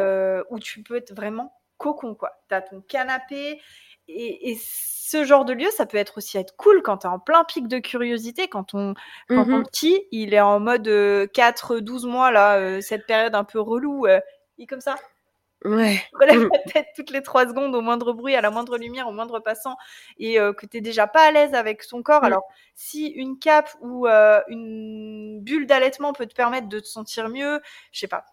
où 0.49 0.59
tu 0.59 0.83
peux 0.83 0.95
être 0.97 1.13
vraiment 1.13 1.53
cocon 1.77 2.15
quoi. 2.15 2.39
Tu 2.49 2.55
as 2.55 2.61
ton 2.61 2.81
canapé 2.81 3.61
et, 4.07 4.51
et 4.51 4.57
ce 5.07 5.23
genre 5.23 5.45
de 5.45 5.53
lieu, 5.53 5.69
ça 5.71 5.85
peut 5.85 5.97
être 5.97 6.17
aussi 6.17 6.37
être 6.37 6.55
cool 6.57 6.81
quand 6.81 6.99
tu 6.99 7.07
es 7.07 7.09
en 7.09 7.19
plein 7.19 7.45
pic 7.45 7.67
de 7.69 7.79
curiosité, 7.79 8.49
quand 8.49 8.65
ton, 8.65 8.93
quand 9.29 9.45
ton 9.45 9.59
mmh 9.59 9.63
petit, 9.63 10.01
il 10.11 10.33
est 10.33 10.41
en 10.41 10.59
mode 10.59 10.87
4-12 10.87 12.05
euh, 12.05 12.09
mois, 12.09 12.31
là, 12.31 12.57
euh, 12.57 12.81
cette 12.81 13.05
période 13.05 13.33
un 13.33 13.45
peu 13.45 13.61
relou, 13.61 14.05
euh, 14.05 14.19
il 14.57 14.63
est 14.63 14.67
comme 14.67 14.81
ça. 14.81 14.97
Ouais. 15.65 16.01
Relève 16.13 16.49
la 16.51 16.59
tête 16.71 16.87
toutes 16.95 17.09
les 17.09 17.23
3 17.23 17.47
secondes 17.47 17.75
au 17.75 17.81
moindre 17.81 18.13
bruit, 18.13 18.35
à 18.35 18.41
la 18.41 18.51
moindre 18.51 18.77
lumière, 18.77 19.07
au 19.07 19.11
moindre 19.11 19.39
passant, 19.39 19.75
et 20.17 20.35
que 20.35 20.65
tu 20.65 20.81
déjà 20.81 21.07
pas 21.07 21.27
à 21.27 21.31
l'aise 21.31 21.53
avec 21.53 21.83
son 21.83 22.03
corps. 22.03 22.21
Mmh. 22.21 22.25
Alors, 22.25 22.43
si 22.75 23.07
une 23.07 23.39
cape 23.39 23.69
ou 23.81 24.07
une 24.07 25.39
bulle 25.41 25.65
d'allaitement 25.65 26.13
peut 26.13 26.27
te 26.27 26.35
permettre 26.35 26.67
de 26.67 26.79
te 26.79 26.87
sentir 26.87 27.27
mieux, 27.29 27.59
je 27.91 27.99
sais 27.99 28.07
pas. 28.07 28.25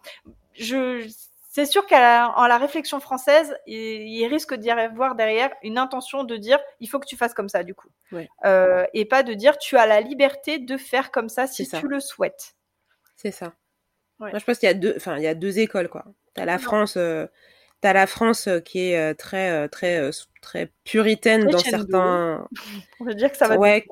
Je 0.53 1.07
c'est 1.55 1.65
sûr 1.65 1.87
qu'en 1.87 2.47
la, 2.47 2.57
réflexion 2.57 2.99
française, 2.99 3.55
il, 3.65 4.27
risque 4.27 4.55
d'y 4.55 4.69
avoir 4.69 5.15
derrière 5.15 5.51
une 5.63 5.77
intention 5.77 6.25
de 6.25 6.35
dire 6.35 6.59
il 6.81 6.89
faut 6.89 6.99
que 6.99 7.05
tu 7.07 7.15
fasses 7.15 7.33
comme 7.33 7.47
ça 7.47 7.63
du 7.63 7.73
coup, 7.73 7.87
euh, 8.43 8.85
et 8.93 9.05
pas 9.05 9.23
de 9.23 9.33
dire 9.33 9.57
tu 9.57 9.77
as 9.77 9.85
la 9.85 10.01
liberté 10.01 10.59
de 10.59 10.75
faire 10.75 11.11
comme 11.11 11.29
ça 11.29 11.47
si 11.47 11.65
tu 11.65 11.87
le 11.87 12.01
souhaites. 12.01 12.57
C'est 13.15 13.31
ça. 13.31 13.53
Moi, 14.19 14.37
je 14.37 14.43
pense 14.43 14.59
qu'il 14.59 14.67
y 14.67 14.69
a 14.69 14.73
deux, 14.73 14.95
enfin, 14.97 15.15
il 15.15 15.23
y 15.23 15.27
a 15.27 15.33
deux 15.33 15.57
écoles 15.59 15.87
quoi. 15.87 16.03
T'as 16.35 16.45
la 16.45 16.59
France, 16.59 16.95
euh, 16.97 17.25
as 17.83 17.93
la 17.93 18.07
France 18.07 18.47
euh, 18.47 18.59
qui 18.59 18.79
est 18.79 19.13
très, 19.15 19.67
très, 19.69 20.09
très 20.41 20.71
puritaine 20.83 21.45
dans 21.45 21.57
certains. 21.57 22.47
On 22.99 23.05
veut 23.05 23.15
dire 23.15 23.31
que 23.31 23.37
ça 23.37 23.47
va. 23.47 23.57
Ouais. 23.57 23.85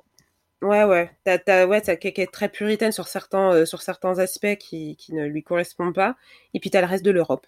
Ouais, 0.63 0.85
ouais. 0.85 1.11
T'as, 1.25 1.37
t'as, 1.37 1.65
ouais, 1.67 1.81
t'as 1.81 1.97
quelqu'un 1.97 2.25
très 2.25 2.47
puritaine 2.47 2.93
sur 2.93 3.07
certains, 3.07 3.51
euh, 3.51 3.65
sur 3.65 3.81
certains 3.81 4.17
aspects 4.19 4.55
qui, 4.57 4.95
qui 4.95 5.13
ne 5.13 5.25
lui 5.25 5.43
correspondent 5.43 5.93
pas. 5.93 6.15
Et 6.53 6.59
puis 6.61 6.69
t'as 6.69 6.79
le 6.79 6.87
reste 6.87 7.03
de 7.03 7.11
l'Europe. 7.11 7.45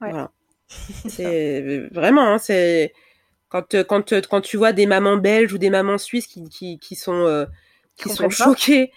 Ouais. 0.00 0.10
Voilà. 0.10 0.30
c'est 1.08 1.88
vraiment, 1.90 2.34
hein, 2.34 2.38
c'est 2.38 2.92
quand, 3.48 3.74
euh, 3.74 3.84
quand, 3.84 4.12
euh, 4.12 4.20
quand 4.28 4.40
tu 4.40 4.56
vois 4.56 4.72
des 4.72 4.86
mamans 4.86 5.16
belges 5.16 5.52
ou 5.52 5.58
des 5.58 5.70
mamans 5.70 5.98
suisses 5.98 6.26
qui, 6.26 6.48
qui, 6.48 6.78
qui 6.78 6.94
sont, 6.94 7.26
euh, 7.26 7.46
qui 7.96 8.08
sont 8.10 8.24
Comprennent 8.28 8.54
pas. 8.54 8.92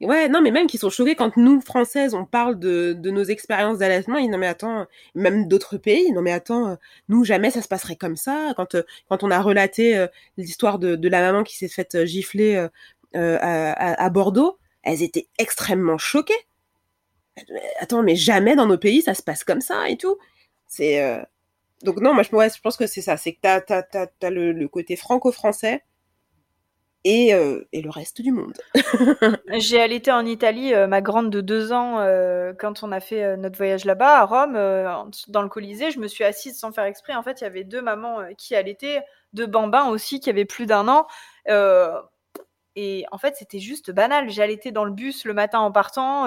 Ouais, 0.00 0.28
non, 0.28 0.40
mais 0.40 0.52
même 0.52 0.68
qui 0.68 0.78
sont 0.78 0.90
choquées 0.90 1.16
quand 1.16 1.36
nous, 1.36 1.60
Françaises, 1.60 2.14
on 2.14 2.24
parle 2.24 2.56
de, 2.60 2.92
de 2.92 3.10
nos 3.10 3.24
expériences 3.24 3.78
d'allaitement. 3.78 4.16
Ils 4.16 4.22
disent, 4.22 4.30
non, 4.30 4.38
mais 4.38 4.46
attends, 4.46 4.86
même 5.16 5.48
d'autres 5.48 5.76
pays, 5.76 6.12
non, 6.12 6.22
mais 6.22 6.30
attends, 6.30 6.68
euh, 6.68 6.74
nous, 7.08 7.24
jamais 7.24 7.50
ça 7.50 7.62
se 7.62 7.68
passerait 7.68 7.96
comme 7.96 8.16
ça. 8.16 8.52
Quand, 8.56 8.76
euh, 8.76 8.84
quand 9.08 9.24
on 9.24 9.30
a 9.32 9.42
relaté 9.42 9.96
euh, 9.98 10.06
l'histoire 10.36 10.78
de, 10.78 10.94
de 10.94 11.08
la 11.08 11.20
maman 11.20 11.42
qui 11.42 11.56
s'est 11.56 11.68
faite 11.68 12.04
gifler 12.04 12.68
à, 13.14 14.10
Bordeaux, 14.10 14.58
elles 14.84 15.02
étaient 15.02 15.26
extrêmement 15.38 15.98
choquées. 15.98 16.46
Attends, 17.80 18.02
mais 18.04 18.14
jamais 18.16 18.56
dans 18.56 18.66
nos 18.66 18.78
pays 18.78 19.02
ça 19.02 19.14
se 19.14 19.22
passe 19.22 19.44
comme 19.44 19.60
ça 19.60 19.88
et 19.88 19.96
tout. 19.96 20.16
C'est 20.66 21.24
donc 21.84 22.00
non, 22.00 22.14
moi 22.14 22.22
je, 22.22 22.60
pense 22.60 22.76
que 22.76 22.86
c'est 22.86 23.00
ça, 23.00 23.16
c'est 23.16 23.32
que 23.32 23.38
t'as 23.40 23.60
t'as 23.60 23.82
t'as, 23.82 24.06
t'as 24.06 24.30
le 24.30 24.66
côté 24.68 24.96
franco-français 24.96 25.82
et 27.04 27.32
euh, 27.34 27.66
et 27.72 27.82
le 27.82 27.90
reste 27.90 28.20
du 28.20 28.32
monde. 28.32 28.58
J'ai 29.52 29.80
allaité 29.80 30.10
en 30.10 30.26
Italie, 30.26 30.74
euh, 30.74 30.86
ma 30.86 31.00
grande 31.00 31.30
de 31.30 31.40
deux 31.40 31.72
ans, 31.72 32.00
euh, 32.00 32.52
quand 32.58 32.82
on 32.82 32.92
a 32.92 33.00
fait 33.00 33.36
notre 33.36 33.56
voyage 33.56 33.84
là-bas, 33.84 34.18
à 34.18 34.24
Rome, 34.24 34.54
dans 35.28 35.42
le 35.42 35.48
Colisée. 35.48 35.90
Je 35.90 36.00
me 36.00 36.08
suis 36.08 36.24
assise 36.24 36.58
sans 36.58 36.72
faire 36.72 36.84
exprès. 36.84 37.14
En 37.14 37.22
fait, 37.22 37.40
il 37.40 37.44
y 37.44 37.46
avait 37.46 37.64
deux 37.64 37.82
mamans 37.82 38.18
qui 38.36 38.54
allaitaient, 38.54 39.02
deux 39.32 39.46
bambins 39.46 39.88
aussi 39.88 40.20
qui 40.20 40.30
avaient 40.30 40.44
plus 40.44 40.66
d'un 40.66 40.88
an. 40.88 41.06
Et 42.76 43.04
en 43.10 43.18
fait, 43.18 43.36
c'était 43.36 43.58
juste 43.58 43.90
banal. 43.90 44.30
J'allaitais 44.30 44.70
dans 44.70 44.84
le 44.84 44.92
bus 44.92 45.24
le 45.24 45.34
matin 45.34 45.60
en 45.60 45.72
partant. 45.72 46.26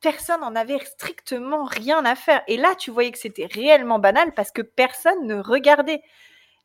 personne 0.00 0.40
n'en 0.40 0.54
avait 0.56 0.78
strictement 0.80 1.64
rien 1.64 2.04
à 2.04 2.14
faire. 2.14 2.42
Et 2.48 2.56
là, 2.56 2.74
tu 2.74 2.90
voyais 2.90 3.12
que 3.12 3.18
c'était 3.18 3.46
réellement 3.46 3.98
banal 3.98 4.32
parce 4.34 4.52
que 4.52 4.62
personne 4.62 5.26
ne 5.26 5.40
regardait. 5.40 6.02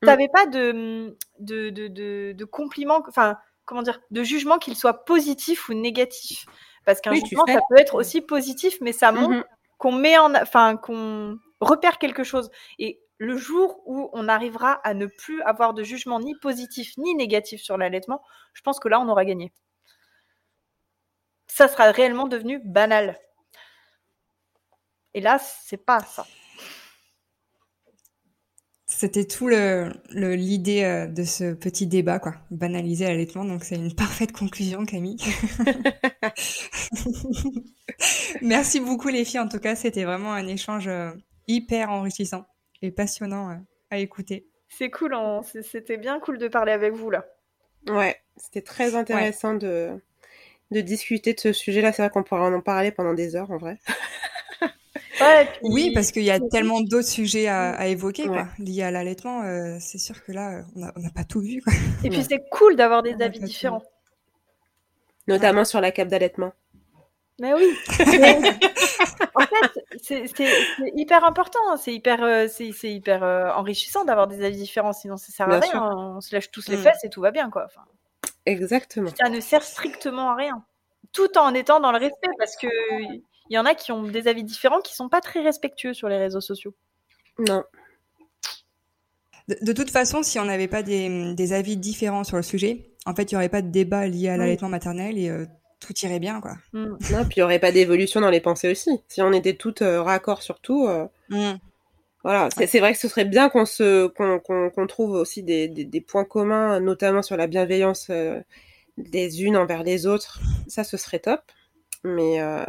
Mm. 0.02 0.06
T'avais 0.06 0.28
pas 0.30 0.46
de, 0.46 1.18
de, 1.40 1.70
de, 1.70 1.88
de, 1.88 2.34
de 2.34 2.46
compliments, 2.46 3.02
enfin, 3.08 3.38
comment 3.66 3.82
dire, 3.82 4.00
de 4.12 4.24
jugement 4.24 4.58
qu'il 4.60 4.76
soit 4.76 5.06
positif 5.06 5.70
ou 5.70 5.74
négatif? 5.74 6.46
Parce 6.86 7.02
qu'un 7.02 7.12
Oui, 7.12 7.22
jugement, 7.26 7.46
ça 7.48 7.60
peut 7.70 7.78
être 7.78 7.96
aussi 7.96 8.22
positif, 8.22 8.78
mais 8.82 8.92
ça 8.92 9.12
montre 9.12 9.30
Mhm. 9.38 9.44
qu'on 9.78 9.92
met 9.92 10.18
en, 10.18 10.34
enfin, 10.36 10.78
qu'on 10.78 11.40
repère 11.62 11.98
quelque 11.98 12.24
chose. 12.24 12.52
Et 12.80 13.02
le 13.18 13.38
jour 13.38 13.82
où 13.86 14.10
on 14.14 14.28
arrivera 14.28 14.74
à 14.84 14.94
ne 14.94 15.06
plus 15.08 15.42
avoir 15.44 15.74
de 15.74 15.84
jugement 15.84 16.20
ni 16.20 16.36
positif 16.40 16.98
ni 16.98 17.16
négatif 17.16 17.62
sur 17.62 17.78
l'allaitement, 17.78 18.22
je 18.54 18.62
pense 18.62 18.80
que 18.80 18.88
là, 18.90 19.00
on 19.00 19.08
aura 19.10 19.26
gagné. 19.26 19.52
Ça 21.48 21.68
sera 21.68 21.92
réellement 21.92 22.28
devenu 22.28 22.60
banal. 22.60 23.18
Et 25.14 25.22
là, 25.22 25.40
c'est 25.40 25.78
pas 25.78 26.02
ça. 26.02 26.26
C'était 28.98 29.26
tout 29.26 29.50
le 29.50 29.92
le- 30.12 30.36
l'idée 30.36 30.84
euh, 30.84 31.08
de 31.08 31.24
ce 31.26 31.54
petit 31.54 31.86
débat, 31.86 32.20
quoi. 32.20 32.36
Banaliser 32.50 33.04
l'allaitement, 33.06 33.44
donc 33.44 33.66
c'est 33.66 33.76
une 33.76 33.94
parfaite 33.96 34.32
conclusion, 34.32 34.86
Camille. 34.86 35.18
Merci 38.42 38.80
beaucoup 38.80 39.10
les 39.10 39.26
filles, 39.26 39.40
en 39.40 39.48
tout 39.48 39.60
cas, 39.60 39.76
c'était 39.76 40.04
vraiment 40.06 40.34
un 40.34 40.48
échange 40.48 40.88
euh, 40.88 41.12
hyper 41.48 41.90
enrichissant 41.92 42.46
et 42.82 42.92
passionnant 42.92 43.50
euh, 43.50 43.56
à 43.92 43.98
écouter. 43.98 44.48
C'est 44.70 44.90
cool, 44.90 45.16
c'est- 45.44 45.62
c'était 45.62 45.98
bien 45.98 46.20
cool 46.20 46.38
de 46.38 46.48
parler 46.48 46.72
avec 46.72 46.94
vous 46.94 47.10
là. 47.10 47.26
Ouais, 47.88 48.16
c'était 48.38 48.62
très 48.62 48.96
intéressant 48.96 49.54
de 49.56 49.90
de 50.72 50.82
discuter 50.82 51.34
de 51.34 51.40
ce 51.40 51.54
sujet-là. 51.54 51.94
C'est 51.94 52.02
vrai 52.02 52.10
qu'on 52.10 52.24
pourrait 52.24 52.42
en 52.42 52.60
parler 52.62 52.92
pendant 52.92 53.14
des 53.14 53.36
heures 53.36 53.52
en 53.52 53.58
vrai. 53.58 53.78
Ouais, 55.22 55.44
et 55.44 55.46
puis- 55.46 55.60
Oui, 55.64 55.92
parce 55.94 56.12
qu'il 56.12 56.24
y 56.24 56.32
a 56.32 56.40
tellement 56.40 56.82
d'autres 56.82 57.08
sujets 57.08 57.48
à, 57.48 57.72
à 57.72 57.86
évoquer, 57.88 58.24
Ouais. 58.28 58.38
quoi, 58.38 58.48
liés 58.60 58.84
à 58.84 58.92
l'allaitement. 58.92 59.44
euh, 59.44 59.78
c'est 59.80 59.98
sûr 59.98 60.24
que 60.24 60.32
là, 60.32 60.64
on 60.76 61.00
n'a 61.00 61.10
pas 61.10 61.24
tout 61.24 61.40
vu, 61.42 61.62
quoi. 61.62 61.74
Et 62.04 62.10
puis 62.10 62.24
c'est 62.24 62.44
cool 62.52 62.76
d'avoir 62.76 63.02
des 63.04 63.22
avis 63.22 63.40
différents. 63.40 63.84
Notamment 65.28 65.66
sur 65.66 65.82
la 65.82 65.92
cape 65.92 66.08
d'allaitement. 66.10 66.54
Mais 67.40 67.54
oui. 67.54 67.76
Mais 68.08 68.38
en 69.36 69.42
fait, 69.42 69.86
c'est 70.02 70.26
hyper 70.96 71.26
important, 71.26 71.60
hein, 71.70 71.78
c'est 71.78 71.94
hyper, 71.94 72.24
euh, 72.24 72.48
c'est 72.48 72.92
hyper 72.92 73.24
euh, 73.24 73.50
enrichissant 73.52 74.06
d'avoir 74.06 74.28
des 74.28 74.44
avis 74.46 74.56
différents, 74.56 74.94
sinon 74.94 75.18
ça 75.18 75.32
sert 75.34 75.46
à 75.48 75.50
Bien 75.50 75.60
rien. 75.60 75.70
sûr. 75.72 75.82
On 75.82 76.22
se 76.22 76.34
lâche 76.34 76.50
tous 76.52 76.68
les 76.70 76.78
Mm. 76.78 76.82
fesses 76.84 77.04
et 77.04 77.10
tout 77.10 77.20
va 77.22 77.32
bien, 77.32 77.50
quoi. 77.50 77.66
Enfin, 77.66 77.82
Exactement. 78.46 79.10
ça 79.22 79.30
ne 79.30 79.40
sert 79.42 79.64
strictement 79.64 80.30
à 80.32 80.36
rien. 80.36 80.64
Tout 81.12 81.38
en 81.38 81.54
étant 81.54 81.80
dans 81.82 81.92
le 81.92 81.98
respect, 81.98 82.30
parce 82.38 82.56
que 82.56 82.68
il 83.50 83.56
y 83.56 83.58
en 83.60 83.66
a 83.66 83.76
qui 83.76 83.92
ont 83.92 84.04
des 84.04 84.28
avis 84.28 84.44
différents 84.44 84.82
qui 84.82 84.96
sont 84.96 85.10
pas 85.10 85.22
très 85.22 85.42
respectueux 85.42 85.94
sur 85.94 86.10
les 86.10 86.18
réseaux 86.18 86.42
sociaux. 86.42 86.74
Non. 87.40 87.64
De, 89.48 89.58
de 89.62 89.74
toute 89.74 89.92
façon, 89.92 90.24
si 90.24 90.40
on 90.40 90.46
n'avait 90.46 90.68
pas 90.68 90.82
des, 90.84 91.34
des 91.36 91.54
avis 91.54 91.78
différents 91.78 92.24
sur 92.24 92.38
le 92.38 92.44
sujet, 92.44 92.92
en 93.06 93.14
fait, 93.14 93.32
il 93.32 93.36
n'y 93.36 93.38
aurait 93.38 93.50
pas 93.50 93.62
de 93.62 93.70
débat 93.70 94.08
lié 94.08 94.30
à 94.30 94.34
Oui. 94.34 94.40
l'allaitement 94.40 94.70
maternel 94.70 95.18
et 95.20 95.30
euh, 95.30 95.46
tout 95.80 95.94
irait 96.02 96.20
bien, 96.20 96.42
quoi. 96.42 96.58
Mm. 96.74 96.86
Non, 97.12 97.26
puis 97.26 97.34
il 97.36 97.40
n'y 97.40 97.44
aurait 97.44 97.60
pas 97.60 97.72
d'évolution 97.72 98.22
dans 98.22 98.32
les 98.32 98.42
pensées 98.42 98.72
aussi. 98.72 98.90
Si 99.08 99.22
on 99.22 99.32
était 99.34 99.54
toutes 99.56 99.84
euh, 99.84 100.02
raccord 100.02 100.42
sur 100.42 100.60
tout, 100.60 100.88
euh, 100.88 101.06
voilà. 102.24 102.50
C'est 102.66 102.80
vrai 102.80 102.94
que 102.94 103.00
ce 103.00 103.08
serait 103.08 103.26
bien 103.26 103.50
qu'on 103.50 103.66
se 103.66 104.08
qu'on 104.08 104.40
qu'on 104.40 104.72
qu'on 104.72 104.88
trouve 104.88 105.12
aussi 105.12 105.44
des, 105.44 105.68
des, 105.68 105.86
des 105.86 106.02
points 106.02 106.26
communs, 106.26 106.80
notamment 106.80 107.22
sur 107.22 107.38
la 107.38 107.46
bienveillance 107.46 108.08
euh, 108.10 108.42
des 108.98 109.44
unes 109.44 109.58
envers 109.58 109.84
les 109.84 110.08
autres. 110.08 110.40
Ça, 110.68 110.84
ce 110.84 110.98
serait 110.98 111.20
top. 111.20 111.42
Mais 112.04 112.42
euh, 112.42 112.66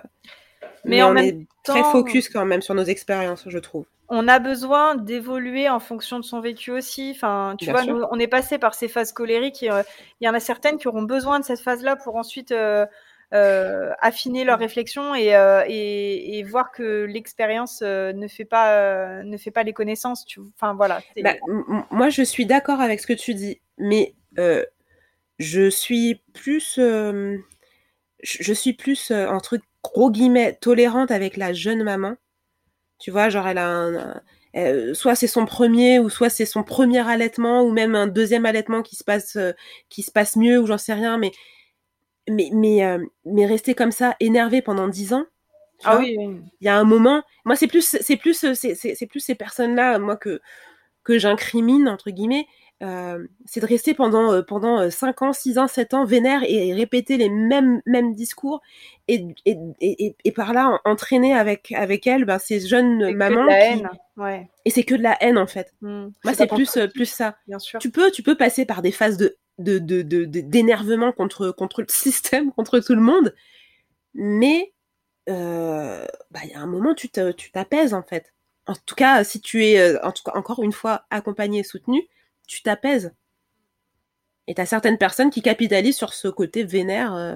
Mais 0.86 1.02
en 1.02 1.10
on 1.10 1.12
même 1.14 1.24
est 1.24 1.46
très 1.64 1.82
focus 1.84 2.28
quand 2.28 2.44
même 2.46 2.62
sur 2.62 2.74
nos 2.74 2.84
expériences, 2.84 3.44
je 3.48 3.58
trouve. 3.58 3.86
on 4.08 4.28
a 4.28 4.38
besoin 4.38 4.94
d'évoluer 4.94 5.68
en 5.68 5.80
fonction 5.80 6.18
de 6.20 6.24
son 6.24 6.40
vécu 6.40 6.70
aussi. 6.70 7.12
Enfin, 7.14 7.56
tu 7.58 7.64
Bien 7.66 7.74
vois, 7.74 7.84
nous, 7.84 8.04
on 8.10 8.18
est 8.20 8.28
passé 8.28 8.58
par 8.58 8.74
ces 8.74 8.88
phases 8.88 9.12
colériques. 9.12 9.64
euh, 9.64 9.82
Il 10.20 10.26
y 10.26 10.28
en 10.28 10.34
a 10.34 10.40
certaines 10.40 10.78
qui 10.78 10.86
auront 10.88 11.02
besoin 11.02 11.40
de 11.40 11.44
cette 11.44 11.60
phase-là 11.60 11.96
pour 11.96 12.14
ensuite 12.16 12.52
euh, 12.52 12.86
euh, 13.34 13.90
affiner 14.00 14.44
leur 14.44 14.60
réflexion 14.60 15.16
et, 15.16 15.34
euh, 15.34 15.64
et, 15.66 16.38
et 16.38 16.42
voir 16.44 16.70
que 16.70 17.04
l'expérience 17.04 17.82
ne 17.82 18.28
fait 18.28 18.44
pas 18.44 19.22
ne 19.24 19.36
fait 19.36 19.50
pas 19.50 19.64
les 19.64 19.72
connaissances. 19.72 20.24
Tu... 20.24 20.38
Enfin 20.54 20.74
voilà. 20.74 21.00
Bah, 21.20 21.34
moi, 21.90 22.08
je 22.08 22.22
suis 22.22 22.46
d'accord 22.46 22.80
avec 22.80 23.00
ce 23.00 23.08
que 23.08 23.12
tu 23.12 23.34
dis, 23.34 23.60
mais 23.78 24.14
je 25.38 25.68
suis 25.68 26.22
plus, 26.32 26.74
je 26.76 27.38
je 28.22 28.52
suis 28.52 28.72
plus 28.72 29.10
euh, 29.10 29.26
entre 29.28 29.58
gros 29.92 30.10
guillemets 30.10 30.54
tolérante 30.60 31.10
avec 31.10 31.36
la 31.36 31.52
jeune 31.52 31.82
maman. 31.84 32.16
Tu 32.98 33.10
vois, 33.10 33.28
genre 33.30 33.48
elle 33.48 33.58
a 33.58 33.68
un, 33.68 33.94
un- 33.96 34.22
euh, 34.56 34.94
soit 34.94 35.14
c'est 35.16 35.26
son 35.28 35.46
premier 35.46 35.98
ou 36.00 36.08
soit 36.10 36.30
c'est 36.30 36.46
son 36.46 36.64
premier 36.64 37.00
allaitement 37.08 37.62
ou 37.64 37.72
même 37.72 37.94
un 37.94 38.06
deuxième 38.08 38.46
allaitement 38.46 38.82
qui 38.82 38.96
se 38.96 39.04
passe 39.04 39.36
euh, 39.36 39.52
qui 39.90 40.02
se 40.02 40.10
passe 40.12 40.36
mieux 40.36 40.58
ou 40.60 40.66
j'en 40.66 40.78
sais 40.78 40.94
rien, 40.94 41.18
mais 41.18 41.32
mais 42.28 42.50
mais 42.52 42.84
euh, 42.84 43.04
mais 43.24 43.46
rester 43.46 43.74
comme 43.74 43.92
ça 43.92 44.16
énervé 44.20 44.62
pendant 44.62 44.88
dix 44.88 45.12
ans. 45.14 45.26
ah 45.84 45.96
oui, 45.98 46.14
oui. 46.18 46.42
il 46.60 46.66
y 46.66 46.68
a 46.68 46.78
un 46.78 46.84
moment, 46.84 47.22
moi 47.44 47.56
c'est 47.56 47.66
plus 47.66 47.96
c'est 48.00 48.16
plus 48.16 48.34
c'est 48.54 48.74
c'est 48.74 48.94
c'est 48.94 49.06
plus 49.06 49.20
ces 49.20 49.34
personnes-là 49.34 49.98
moi 49.98 50.16
que 50.16 50.40
que 51.04 51.18
j'incrimine 51.18 51.88
entre 51.88 52.10
guillemets, 52.10 52.46
euh, 52.82 53.26
c'est 53.46 53.60
de 53.60 53.66
rester 53.66 53.94
pendant 53.94 54.32
euh, 54.32 54.42
pendant 54.42 54.80
euh, 54.80 54.90
5 54.90 55.22
ans, 55.22 55.32
6 55.32 55.56
ans, 55.58 55.66
7 55.66 55.94
ans 55.94 56.04
vénère 56.04 56.42
et, 56.46 56.74
répéter 56.74 57.16
les 57.16 57.30
mêmes 57.30 57.80
mêmes 57.86 58.14
discours 58.14 58.60
et 59.08 59.26
et, 59.46 59.56
et, 59.80 60.14
et- 60.24 60.32
par 60.32 60.52
là 60.52 60.78
en- 60.84 60.90
entraîner 60.90 61.32
avec 61.34 61.72
avec 61.72 62.06
elle 62.06 62.24
ben, 62.26 62.38
ces 62.38 62.60
jeunes 62.60 62.98
C'est 63.00 63.06
que 63.08 63.12
de 63.12 63.16
mamans 63.18 63.44
la 63.44 63.54
qui- 63.54 63.66
haine. 63.80 63.88
Ouais. 64.18 64.48
et 64.66 64.70
c'est 64.70 64.82
que 64.84 64.94
de 64.94 65.02
la 65.02 65.16
haine 65.22 65.38
en 65.38 65.46
fait. 65.46 65.72
Mm. 65.80 66.08
Moi 66.24 66.34
c'est 66.34 66.46
plus 66.48 66.76
euh, 66.76 66.86
plus 66.86 67.06
ça. 67.06 67.36
bien 67.48 67.58
sûr. 67.58 67.78
Tu 67.80 67.90
peux 67.90 68.10
tu 68.10 68.22
peux 68.22 68.36
passer 68.36 68.66
par 68.66 68.82
des 68.82 68.92
phases 68.92 69.16
de 69.16 69.36
de 69.58 69.78
de 69.78 70.02
de- 70.02 70.26
de- 70.26 70.40
d'énervement 70.40 71.12
contre 71.12 71.50
contre 71.52 71.80
le 71.80 71.86
système, 71.90 72.52
contre 72.52 72.78
tout 72.80 72.94
le 72.94 73.00
monde, 73.00 73.34
mais 74.14 74.72
euh, 75.28 76.06
bah, 76.30 76.40
il 76.44 76.50
y 76.50 76.54
a 76.54 76.60
un 76.60 76.66
moment, 76.66 76.94
tu 76.94 77.08
t'apaises 77.08 77.94
en 77.94 78.02
fait. 78.02 78.32
En 78.66 78.74
tout 78.74 78.94
cas, 78.94 79.24
si 79.24 79.40
tu 79.40 79.64
es, 79.64 79.78
euh, 79.78 79.98
en 80.04 80.12
tout 80.12 80.22
cas, 80.24 80.32
encore 80.34 80.62
une 80.62 80.72
fois, 80.72 81.04
accompagné 81.10 81.60
et 81.60 81.62
soutenu, 81.64 82.02
tu 82.46 82.62
t'apaises. 82.62 83.12
Et 84.46 84.54
t'as 84.54 84.66
certaines 84.66 84.98
personnes 84.98 85.30
qui 85.30 85.42
capitalisent 85.42 85.96
sur 85.96 86.14
ce 86.14 86.28
côté 86.28 86.64
vénère 86.64 87.14
euh, 87.14 87.34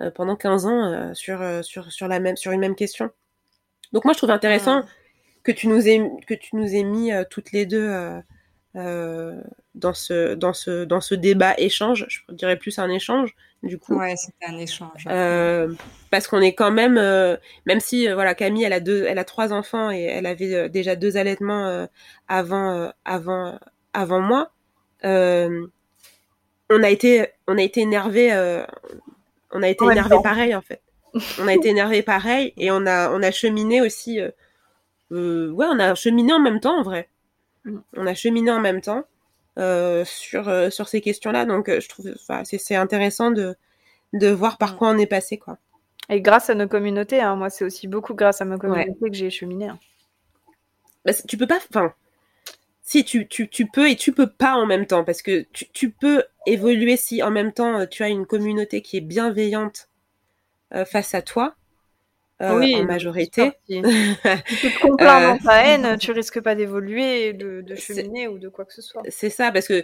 euh, 0.00 0.10
pendant 0.10 0.36
15 0.36 0.66
ans 0.66 0.84
euh, 0.84 1.14
sur, 1.14 1.64
sur, 1.64 1.90
sur, 1.90 2.08
la 2.08 2.20
même, 2.20 2.36
sur 2.36 2.52
une 2.52 2.60
même 2.60 2.76
question. 2.76 3.10
Donc 3.92 4.04
moi, 4.04 4.12
je 4.12 4.18
trouve 4.18 4.30
intéressant 4.30 4.82
Mm. 4.82 4.86
que 5.42 5.52
tu 5.52 5.68
nous 5.68 5.88
aies, 5.88 6.10
que 6.26 6.34
tu 6.34 6.56
nous 6.56 6.74
aies 6.74 6.84
mis 6.84 7.10
toutes 7.30 7.52
les 7.52 7.66
deux 7.66 8.22
euh, 8.76 9.40
dans, 9.76 9.94
ce, 9.94 10.34
dans, 10.34 10.52
ce, 10.52 10.84
dans 10.84 11.00
ce 11.00 11.14
débat 11.14 11.54
échange. 11.58 12.06
Je 12.08 12.34
dirais 12.34 12.56
plus 12.56 12.80
un 12.80 12.90
échange, 12.90 13.36
du 13.62 13.78
coup. 13.78 13.94
Ouais, 13.94 14.16
c'était 14.16 14.46
un 14.46 14.58
échange. 14.58 15.04
Euh, 15.06 15.72
parce 16.10 16.26
qu'on 16.26 16.40
est 16.40 16.54
quand 16.54 16.72
même, 16.72 16.98
euh, 16.98 17.36
même 17.66 17.78
si 17.78 18.08
voilà 18.08 18.34
Camille, 18.34 18.64
elle 18.64 18.72
a 18.72 18.80
deux, 18.80 19.04
elle 19.04 19.18
a 19.18 19.24
trois 19.24 19.52
enfants 19.52 19.92
et 19.92 20.02
elle 20.02 20.26
avait 20.26 20.68
déjà 20.70 20.96
deux 20.96 21.16
allaitements 21.16 21.86
avant, 22.26 22.92
avant, 23.04 23.60
avant 23.94 24.20
moi. 24.20 24.50
euh, 25.04 25.66
on 26.70 26.82
a 26.82 26.90
été, 26.90 27.28
on 27.46 27.58
a 27.58 27.62
été 27.62 27.80
énervé, 27.80 28.32
euh, 28.32 28.64
on 29.52 29.62
a 29.62 29.68
été 29.68 29.84
énervé 29.84 30.16
pareil 30.22 30.54
en 30.54 30.62
fait. 30.62 30.80
on 31.38 31.46
a 31.46 31.54
été 31.54 31.68
énervé 31.68 32.02
pareil 32.02 32.52
et 32.56 32.70
on 32.70 32.86
a, 32.86 33.10
on 33.10 33.22
a 33.22 33.30
cheminé 33.30 33.80
aussi. 33.80 34.20
Euh, 34.20 35.50
ouais, 35.50 35.66
on 35.68 35.78
a 35.78 35.94
cheminé 35.94 36.32
en 36.32 36.40
même 36.40 36.60
temps 36.60 36.78
en 36.78 36.82
vrai. 36.82 37.08
Mm. 37.64 37.78
On 37.96 38.06
a 38.06 38.14
cheminé 38.14 38.50
en 38.50 38.60
même 38.60 38.80
temps 38.80 39.04
sur 40.04 40.72
sur 40.72 40.88
ces 40.88 41.00
questions-là. 41.00 41.44
Donc 41.44 41.70
je 41.70 41.88
trouve, 41.88 42.12
c'est 42.44 42.76
intéressant 42.76 43.30
de 43.30 43.54
de 44.12 44.28
voir 44.28 44.58
par 44.58 44.74
mm. 44.74 44.76
quoi 44.78 44.88
on 44.88 44.98
est 44.98 45.06
passé 45.06 45.38
quoi. 45.38 45.58
Et 46.08 46.20
grâce 46.20 46.50
à 46.50 46.54
nos 46.54 46.68
communautés, 46.68 47.20
hein, 47.20 47.36
moi 47.36 47.50
c'est 47.50 47.64
aussi 47.64 47.88
beaucoup 47.88 48.14
grâce 48.14 48.40
à 48.40 48.44
ma 48.44 48.58
communauté 48.58 49.10
que 49.10 49.14
j'ai 49.14 49.30
cheminé. 49.30 49.68
Hein. 49.68 49.78
Bah, 51.04 51.12
tu 51.28 51.36
peux 51.36 51.46
pas, 51.46 51.58
enfin, 51.70 51.92
si 52.84 53.02
tu, 53.02 53.26
tu, 53.26 53.48
tu, 53.48 53.66
peux 53.66 53.88
et 53.90 53.96
tu 53.96 54.12
peux 54.12 54.28
pas 54.28 54.54
en 54.54 54.66
même 54.66 54.86
temps 54.86 55.04
parce 55.04 55.22
que 55.22 55.46
tu, 55.52 55.66
tu, 55.72 55.90
peux 55.90 56.22
évoluer 56.46 56.98
si 56.98 57.22
en 57.22 57.30
même 57.30 57.52
temps 57.52 57.80
euh, 57.80 57.86
tu 57.86 58.02
as 58.02 58.08
une 58.08 58.26
communauté 58.26 58.82
qui 58.82 58.98
est 58.98 59.00
bienveillante 59.00 59.88
euh, 60.74 60.84
face 60.84 61.14
à 61.14 61.22
toi 61.22 61.56
euh, 62.42 62.58
oui, 62.58 62.76
en 62.76 62.84
majorité. 62.84 63.52
Si 63.66 63.80
tu 63.80 64.70
te 64.70 64.80
complains 64.82 65.20
dans 65.34 65.38
ta 65.38 65.64
haine, 65.64 65.96
tu 65.98 66.12
risques 66.12 66.40
pas 66.40 66.54
d'évoluer, 66.54 67.32
de, 67.32 67.62
de 67.62 67.74
cheminer 67.74 68.28
ou 68.28 68.38
de 68.38 68.50
quoi 68.50 68.66
que 68.66 68.74
ce 68.74 68.82
soit. 68.82 69.02
C'est 69.08 69.30
ça 69.30 69.50
parce 69.50 69.66
que 69.66 69.82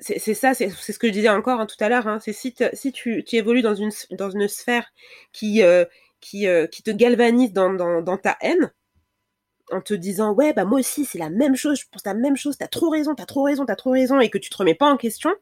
c'est 0.00 0.34
ça, 0.34 0.52
c'est 0.52 0.70
ce 0.70 0.98
que 0.98 1.06
je 1.06 1.12
disais 1.12 1.28
encore 1.28 1.60
hein, 1.60 1.66
tout 1.66 1.82
à 1.84 1.88
l'heure. 1.88 2.08
Hein, 2.08 2.18
c'est 2.18 2.32
si, 2.32 2.54
si 2.72 2.92
tu, 2.92 3.22
tu, 3.24 3.36
évolues 3.36 3.62
dans 3.62 3.74
une, 3.74 3.92
dans 4.12 4.30
une 4.30 4.48
sphère 4.48 4.90
qui, 5.32 5.62
qui, 6.20 6.46
qui 6.72 6.82
te 6.82 6.90
galvanise 6.90 7.52
dans, 7.52 7.72
dans, 7.72 8.00
dans 8.02 8.16
ta 8.16 8.36
haine, 8.40 8.72
en 9.72 9.80
te 9.80 9.94
disant 9.94 10.32
ouais 10.32 10.52
bah 10.52 10.64
moi 10.64 10.80
aussi 10.80 11.04
c'est 11.04 11.18
la 11.18 11.30
même 11.30 11.56
chose, 11.56 11.80
je 11.80 11.86
pense 11.90 12.04
la 12.04 12.14
même 12.14 12.36
chose, 12.36 12.56
t'as 12.58 12.68
trop 12.68 12.90
raison, 12.90 13.14
t'as 13.14 13.26
trop 13.26 13.42
raison, 13.42 13.66
t'as 13.66 13.76
trop 13.76 13.90
raison 13.90 14.20
et 14.20 14.30
que 14.30 14.38
tu 14.38 14.50
te 14.50 14.56
remets 14.56 14.74
pas 14.74 14.90
en 14.90 14.96
question, 14.96 15.34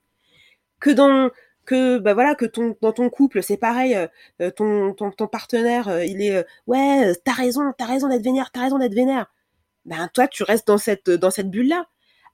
que 0.80 0.90
dans 0.90 1.30
que 1.66 1.98
bah 1.98 2.14
voilà 2.14 2.34
que 2.34 2.44
ton 2.44 2.76
dans 2.82 2.92
ton 2.92 3.10
couple 3.10 3.42
c'est 3.42 3.56
pareil, 3.56 3.96
euh, 4.40 4.50
ton, 4.50 4.94
ton, 4.94 5.10
ton 5.10 5.26
partenaire 5.26 5.88
euh, 5.88 6.04
il 6.04 6.22
est 6.22 6.36
euh, 6.36 6.42
ouais 6.66 7.12
t'as 7.24 7.32
raison, 7.32 7.72
t'as 7.76 7.86
raison 7.86 8.08
d'être 8.08 8.24
vénère, 8.24 8.50
t'as 8.52 8.62
raison 8.62 8.78
d'être 8.78 8.94
vénère, 8.94 9.32
ben 9.86 10.08
toi 10.14 10.28
tu 10.28 10.42
restes 10.42 10.66
dans 10.66 10.78
cette 10.78 11.10
dans 11.10 11.30
cette 11.30 11.50
bulle 11.50 11.68
là, 11.68 11.86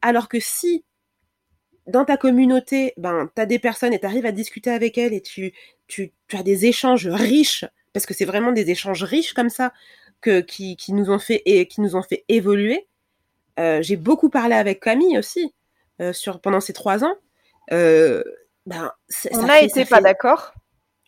alors 0.03 0.29
que 0.29 0.41
si 0.41 0.85
dans 1.87 2.05
ta 2.05 2.17
communauté, 2.17 2.93
ben, 2.97 3.29
tu 3.35 3.43
as 3.43 3.47
des 3.47 3.59
personnes 3.59 3.93
et 3.93 3.99
tu 3.99 4.07
arrives 4.07 4.27
à 4.27 4.33
discuter 4.33 4.71
avec 4.71 4.97
elles 4.99 5.13
et 5.13 5.21
tu, 5.21 5.53
tu 5.89 6.13
as 6.33 6.43
des 6.43 6.67
échanges 6.67 7.09
riches, 7.09 7.65
parce 7.93 8.07
que 8.07 8.15
c'est 8.15 8.25
vraiment 8.25 8.53
des 8.53 8.71
échanges 8.71 9.03
riches 9.03 9.33
comme 9.33 9.51
ça, 9.51 9.73
que, 10.21 10.41
qui, 10.41 10.77
qui, 10.77 10.93
nous 10.93 11.11
ont 11.11 11.19
fait 11.19 11.43
et 11.45 11.67
qui 11.67 11.81
nous 11.81 11.97
ont 11.97 12.03
fait 12.03 12.25
évoluer. 12.29 12.87
Euh, 13.59 13.83
j'ai 13.83 13.97
beaucoup 13.97 14.31
parlé 14.31 14.55
avec 14.55 14.81
Camille 14.81 15.19
aussi 15.19 15.55
euh, 16.01 16.13
sur 16.13 16.41
pendant 16.41 16.61
ces 16.61 16.73
trois 16.73 17.05
ans. 17.05 17.15
Euh, 17.73 18.23
ben, 18.67 18.93
on 19.33 19.43
n'a 19.43 19.63
été 19.63 19.85
pas 19.85 20.01
d'accord. 20.01 20.53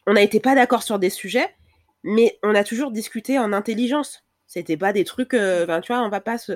On 0.06 0.14
n'a 0.14 0.22
été 0.22 0.40
pas 0.40 0.54
d'accord 0.54 0.82
sur 0.82 0.98
des 0.98 1.10
sujets, 1.10 1.54
mais 2.02 2.38
on 2.42 2.54
a 2.54 2.64
toujours 2.64 2.90
discuté 2.90 3.38
en 3.38 3.52
intelligence. 3.52 4.24
C'était 4.46 4.76
pas 4.76 4.92
des 4.92 5.04
trucs, 5.04 5.32
ben, 5.32 5.80
tu 5.80 5.92
vois, 5.92 6.02
on 6.02 6.08
va 6.08 6.20
pas 6.20 6.38
se, 6.38 6.52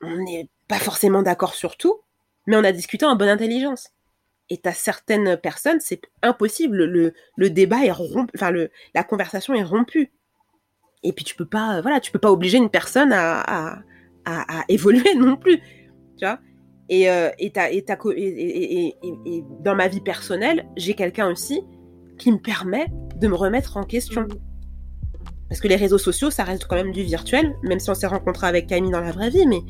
on 0.00 0.16
n'est 0.16 0.48
pas 0.68 0.78
forcément 0.78 1.22
d'accord 1.22 1.54
sur 1.54 1.76
tout, 1.76 2.00
mais 2.46 2.56
on 2.56 2.64
a 2.64 2.72
discuté 2.72 3.04
en 3.04 3.16
bonne 3.16 3.28
intelligence. 3.28 3.90
Et 4.48 4.60
à 4.64 4.72
certaines 4.72 5.36
personnes, 5.36 5.80
c'est 5.80 6.02
impossible. 6.22 6.84
Le, 6.84 7.14
le 7.36 7.50
débat 7.50 7.84
est 7.84 7.90
rompu, 7.90 8.32
enfin 8.36 8.50
le, 8.50 8.70
la 8.94 9.02
conversation 9.02 9.54
est 9.54 9.64
rompue 9.64 10.12
et 11.02 11.12
puis 11.12 11.24
tu 11.24 11.34
peux 11.34 11.46
pas, 11.46 11.80
voilà, 11.80 12.00
tu 12.00 12.10
peux 12.10 12.18
pas 12.18 12.30
obliger 12.30 12.58
une 12.58 12.70
personne 12.70 13.12
à, 13.12 13.40
à, 13.40 13.82
à, 14.24 14.64
évoluer 14.68 15.14
non 15.18 15.36
plus, 15.36 15.58
tu 16.18 16.24
vois. 16.24 16.38
Et, 16.88 17.10
euh, 17.10 17.30
et, 17.38 17.52
et, 17.56 17.84
et, 18.16 18.96
et, 19.26 19.44
dans 19.60 19.74
ma 19.74 19.88
vie 19.88 20.00
personnelle, 20.00 20.66
j'ai 20.76 20.94
quelqu'un 20.94 21.28
aussi 21.30 21.62
qui 22.16 22.30
me 22.30 22.38
permet 22.38 22.86
de 23.16 23.26
me 23.26 23.34
remettre 23.34 23.76
en 23.76 23.82
question. 23.82 24.28
Parce 25.48 25.60
que 25.60 25.68
les 25.68 25.76
réseaux 25.76 25.98
sociaux, 25.98 26.30
ça 26.30 26.44
reste 26.44 26.66
quand 26.66 26.76
même 26.76 26.92
du 26.92 27.02
virtuel, 27.02 27.54
même 27.62 27.78
si 27.78 27.90
on 27.90 27.94
s'est 27.94 28.06
rencontré 28.06 28.46
avec 28.46 28.66
Camille 28.66 28.90
dans 28.90 29.00
la 29.00 29.12
vraie 29.12 29.30
vie, 29.30 29.46
mais 29.46 29.60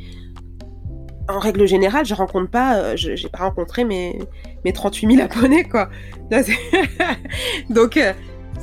en 1.28 1.38
règle 1.38 1.66
générale, 1.66 2.06
je 2.06 2.14
rencontre 2.14 2.50
pas, 2.50 2.76
euh, 2.76 2.96
j'ai 2.96 3.28
pas 3.28 3.38
rencontré 3.38 3.84
mes, 3.84 4.18
mes 4.64 4.72
38 4.72 5.16
000 5.16 5.28
abonnés, 5.28 5.64
quoi. 5.64 5.90
Donc, 7.70 7.96
euh, 7.96 8.12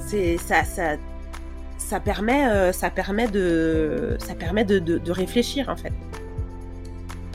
c'est 0.07 0.38
ça, 0.38 0.64
ça, 0.64 0.98
ça 1.94 1.99
permet, 1.99 2.48
euh, 2.48 2.72
ça 2.72 2.90
permet, 2.90 3.28
de, 3.28 4.18
ça 4.18 4.34
permet 4.34 4.65
de, 4.65 4.80
de, 4.80 5.11
réfléchir 5.11 5.70
en 5.70 5.76
fait. 5.76 5.90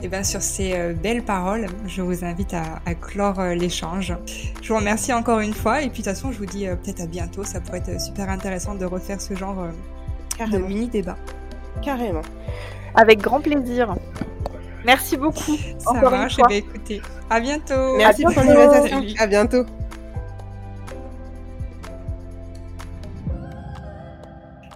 Et 0.01 0.05
eh 0.05 0.07
bien 0.09 0.21
sur 0.21 0.41
ces 0.41 0.73
euh, 0.73 0.91
belles 0.91 1.23
paroles, 1.23 1.67
je 1.87 2.01
vous 2.01 2.25
invite 2.25 2.53
à, 2.53 2.81
à 2.85 2.93
clore 2.93 3.39
euh, 3.39 3.55
l'échange. 3.55 4.13
Je 4.61 4.67
vous 4.67 4.77
remercie 4.77 5.13
encore 5.13 5.39
une 5.39 5.53
fois 5.53 5.81
et 5.81 5.87
puis 5.87 6.01
de 6.01 6.09
toute 6.09 6.13
façon 6.13 6.33
je 6.33 6.39
vous 6.39 6.45
dis 6.45 6.65
peut-être 6.65 6.99
à 6.99 7.05
bientôt. 7.05 7.45
Ça 7.45 7.61
pourrait 7.61 7.81
être 7.87 8.01
super 8.01 8.29
intéressant 8.29 8.75
de 8.75 8.83
refaire 8.83 9.21
ce 9.21 9.33
genre 9.33 9.67
de 10.39 10.57
mini 10.57 10.87
débat. 10.87 11.15
Carrément. 11.81 12.23
Avec 12.95 13.21
grand 13.21 13.39
plaisir. 13.39 13.95
Merci 14.83 15.15
beaucoup. 15.15 15.55
Ça 15.77 15.91
encore 15.91 16.11
marche. 16.11 16.37
Une 16.37 16.43
fois. 16.43 16.47
Eh 16.51 16.57
écoutez, 16.57 17.01
à 17.29 17.39
bientôt. 17.39 17.95
Merci 17.95 18.23
pour 18.23 18.43
l'invitation. 18.43 19.03
À 19.19 19.25
bientôt. 19.27 19.65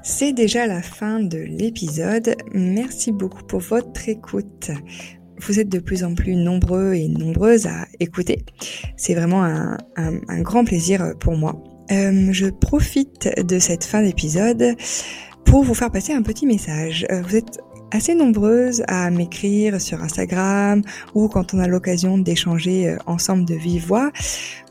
C'est 0.05 0.33
déjà 0.33 0.67
la 0.67 0.81
fin 0.81 1.21
de 1.21 1.37
l'épisode. 1.37 2.35
Merci 2.53 3.13
beaucoup 3.13 3.41
pour 3.43 3.61
votre 3.61 4.09
écoute. 4.09 4.69
Vous 5.39 5.61
êtes 5.61 5.69
de 5.69 5.79
plus 5.79 6.03
en 6.03 6.13
plus 6.13 6.35
nombreux 6.35 6.93
et 6.93 7.07
nombreuses 7.07 7.67
à 7.67 7.87
écouter. 8.01 8.43
C'est 8.97 9.13
vraiment 9.13 9.43
un, 9.43 10.41
grand 10.41 10.65
plaisir 10.65 11.13
pour 11.21 11.37
moi. 11.37 11.63
Euh, 11.91 12.33
je 12.33 12.47
profite 12.47 13.29
de 13.41 13.59
cette 13.59 13.85
fin 13.85 14.01
d'épisode 14.01 14.75
pour 15.45 15.63
vous 15.63 15.73
faire 15.73 15.89
passer 15.89 16.11
un 16.11 16.21
petit 16.21 16.45
message. 16.45 17.07
Euh, 17.09 17.21
vous 17.21 17.37
êtes 17.37 17.59
assez 17.93 18.15
nombreuses 18.15 18.83
à 18.87 19.09
m'écrire 19.11 19.79
sur 19.79 20.01
Instagram 20.01 20.81
ou 21.13 21.27
quand 21.27 21.53
on 21.53 21.59
a 21.59 21.67
l'occasion 21.67 22.17
d'échanger 22.17 22.89
euh, 22.89 22.97
ensemble 23.05 23.45
de 23.45 23.53
vive 23.53 23.85
voix 23.85 24.11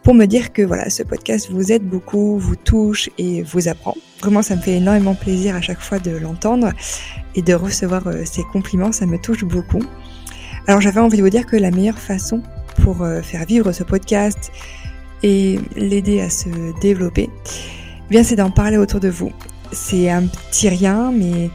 pour 0.02 0.14
me 0.14 0.26
dire 0.26 0.52
que 0.52 0.62
voilà, 0.62 0.90
ce 0.90 1.04
podcast 1.04 1.48
vous 1.50 1.70
aide 1.70 1.84
beaucoup, 1.84 2.36
vous 2.36 2.56
touche 2.56 3.08
et 3.18 3.42
vous 3.42 3.68
apprend. 3.68 3.94
Vraiment, 4.20 4.42
ça 4.42 4.56
me 4.56 4.60
fait 4.60 4.74
énormément 4.74 5.14
plaisir 5.14 5.54
à 5.54 5.60
chaque 5.60 5.80
fois 5.80 6.00
de 6.00 6.10
l'entendre 6.10 6.72
et 7.36 7.42
de 7.42 7.54
recevoir 7.54 8.08
euh, 8.08 8.24
ces 8.24 8.42
compliments, 8.42 8.90
ça 8.90 9.06
me 9.06 9.18
touche 9.18 9.44
beaucoup. 9.44 9.82
Alors 10.66 10.80
j'avais 10.80 11.00
envie 11.00 11.16
de 11.16 11.22
vous 11.22 11.30
dire 11.30 11.46
que 11.46 11.56
la 11.56 11.70
meilleure 11.70 11.98
façon 11.98 12.42
pour 12.82 13.02
euh, 13.02 13.22
faire 13.22 13.46
vivre 13.46 13.70
ce 13.70 13.84
podcast 13.84 14.50
et 15.22 15.60
l'aider 15.76 16.20
à 16.20 16.30
se 16.30 16.48
développer, 16.80 17.30
eh 17.46 18.10
bien 18.10 18.24
c'est 18.24 18.36
d'en 18.36 18.50
parler 18.50 18.78
autour 18.78 18.98
de 18.98 19.08
vous. 19.08 19.30
C'est 19.70 20.10
un 20.10 20.26
petit 20.26 20.68
rien, 20.68 21.12
mais 21.12 21.50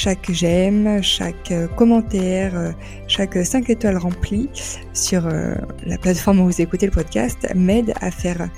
chaque 0.00 0.30
j'aime, 0.30 1.02
chaque 1.02 1.52
euh, 1.52 1.68
commentaire, 1.68 2.56
euh, 2.56 2.72
chaque 3.06 3.36
5 3.36 3.68
étoiles 3.68 3.98
remplies 3.98 4.48
sur 4.94 5.26
euh, 5.26 5.54
la 5.84 5.98
plateforme 5.98 6.40
où 6.40 6.46
vous 6.46 6.62
écoutez 6.62 6.86
le 6.86 6.92
podcast 6.92 7.46
m'aide 7.54 7.92
à 8.00 8.10
faire 8.10 8.48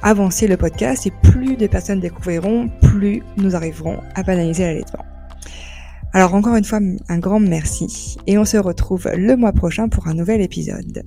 avancer 0.00 0.48
le 0.48 0.56
podcast 0.56 1.06
et 1.06 1.12
plus 1.22 1.58
de 1.58 1.66
personnes 1.66 2.00
découvriront, 2.00 2.70
plus 2.80 3.22
nous 3.36 3.54
arriverons 3.54 4.00
à 4.14 4.22
banaliser 4.22 4.62
l'allaitement. 4.62 5.04
Alors 6.14 6.34
encore 6.34 6.56
une 6.56 6.64
fois, 6.64 6.78
un 7.10 7.18
grand 7.18 7.40
merci 7.40 8.16
et 8.26 8.38
on 8.38 8.46
se 8.46 8.56
retrouve 8.56 9.10
le 9.14 9.36
mois 9.36 9.52
prochain 9.52 9.90
pour 9.90 10.08
un 10.08 10.14
nouvel 10.14 10.40
épisode. 10.40 11.02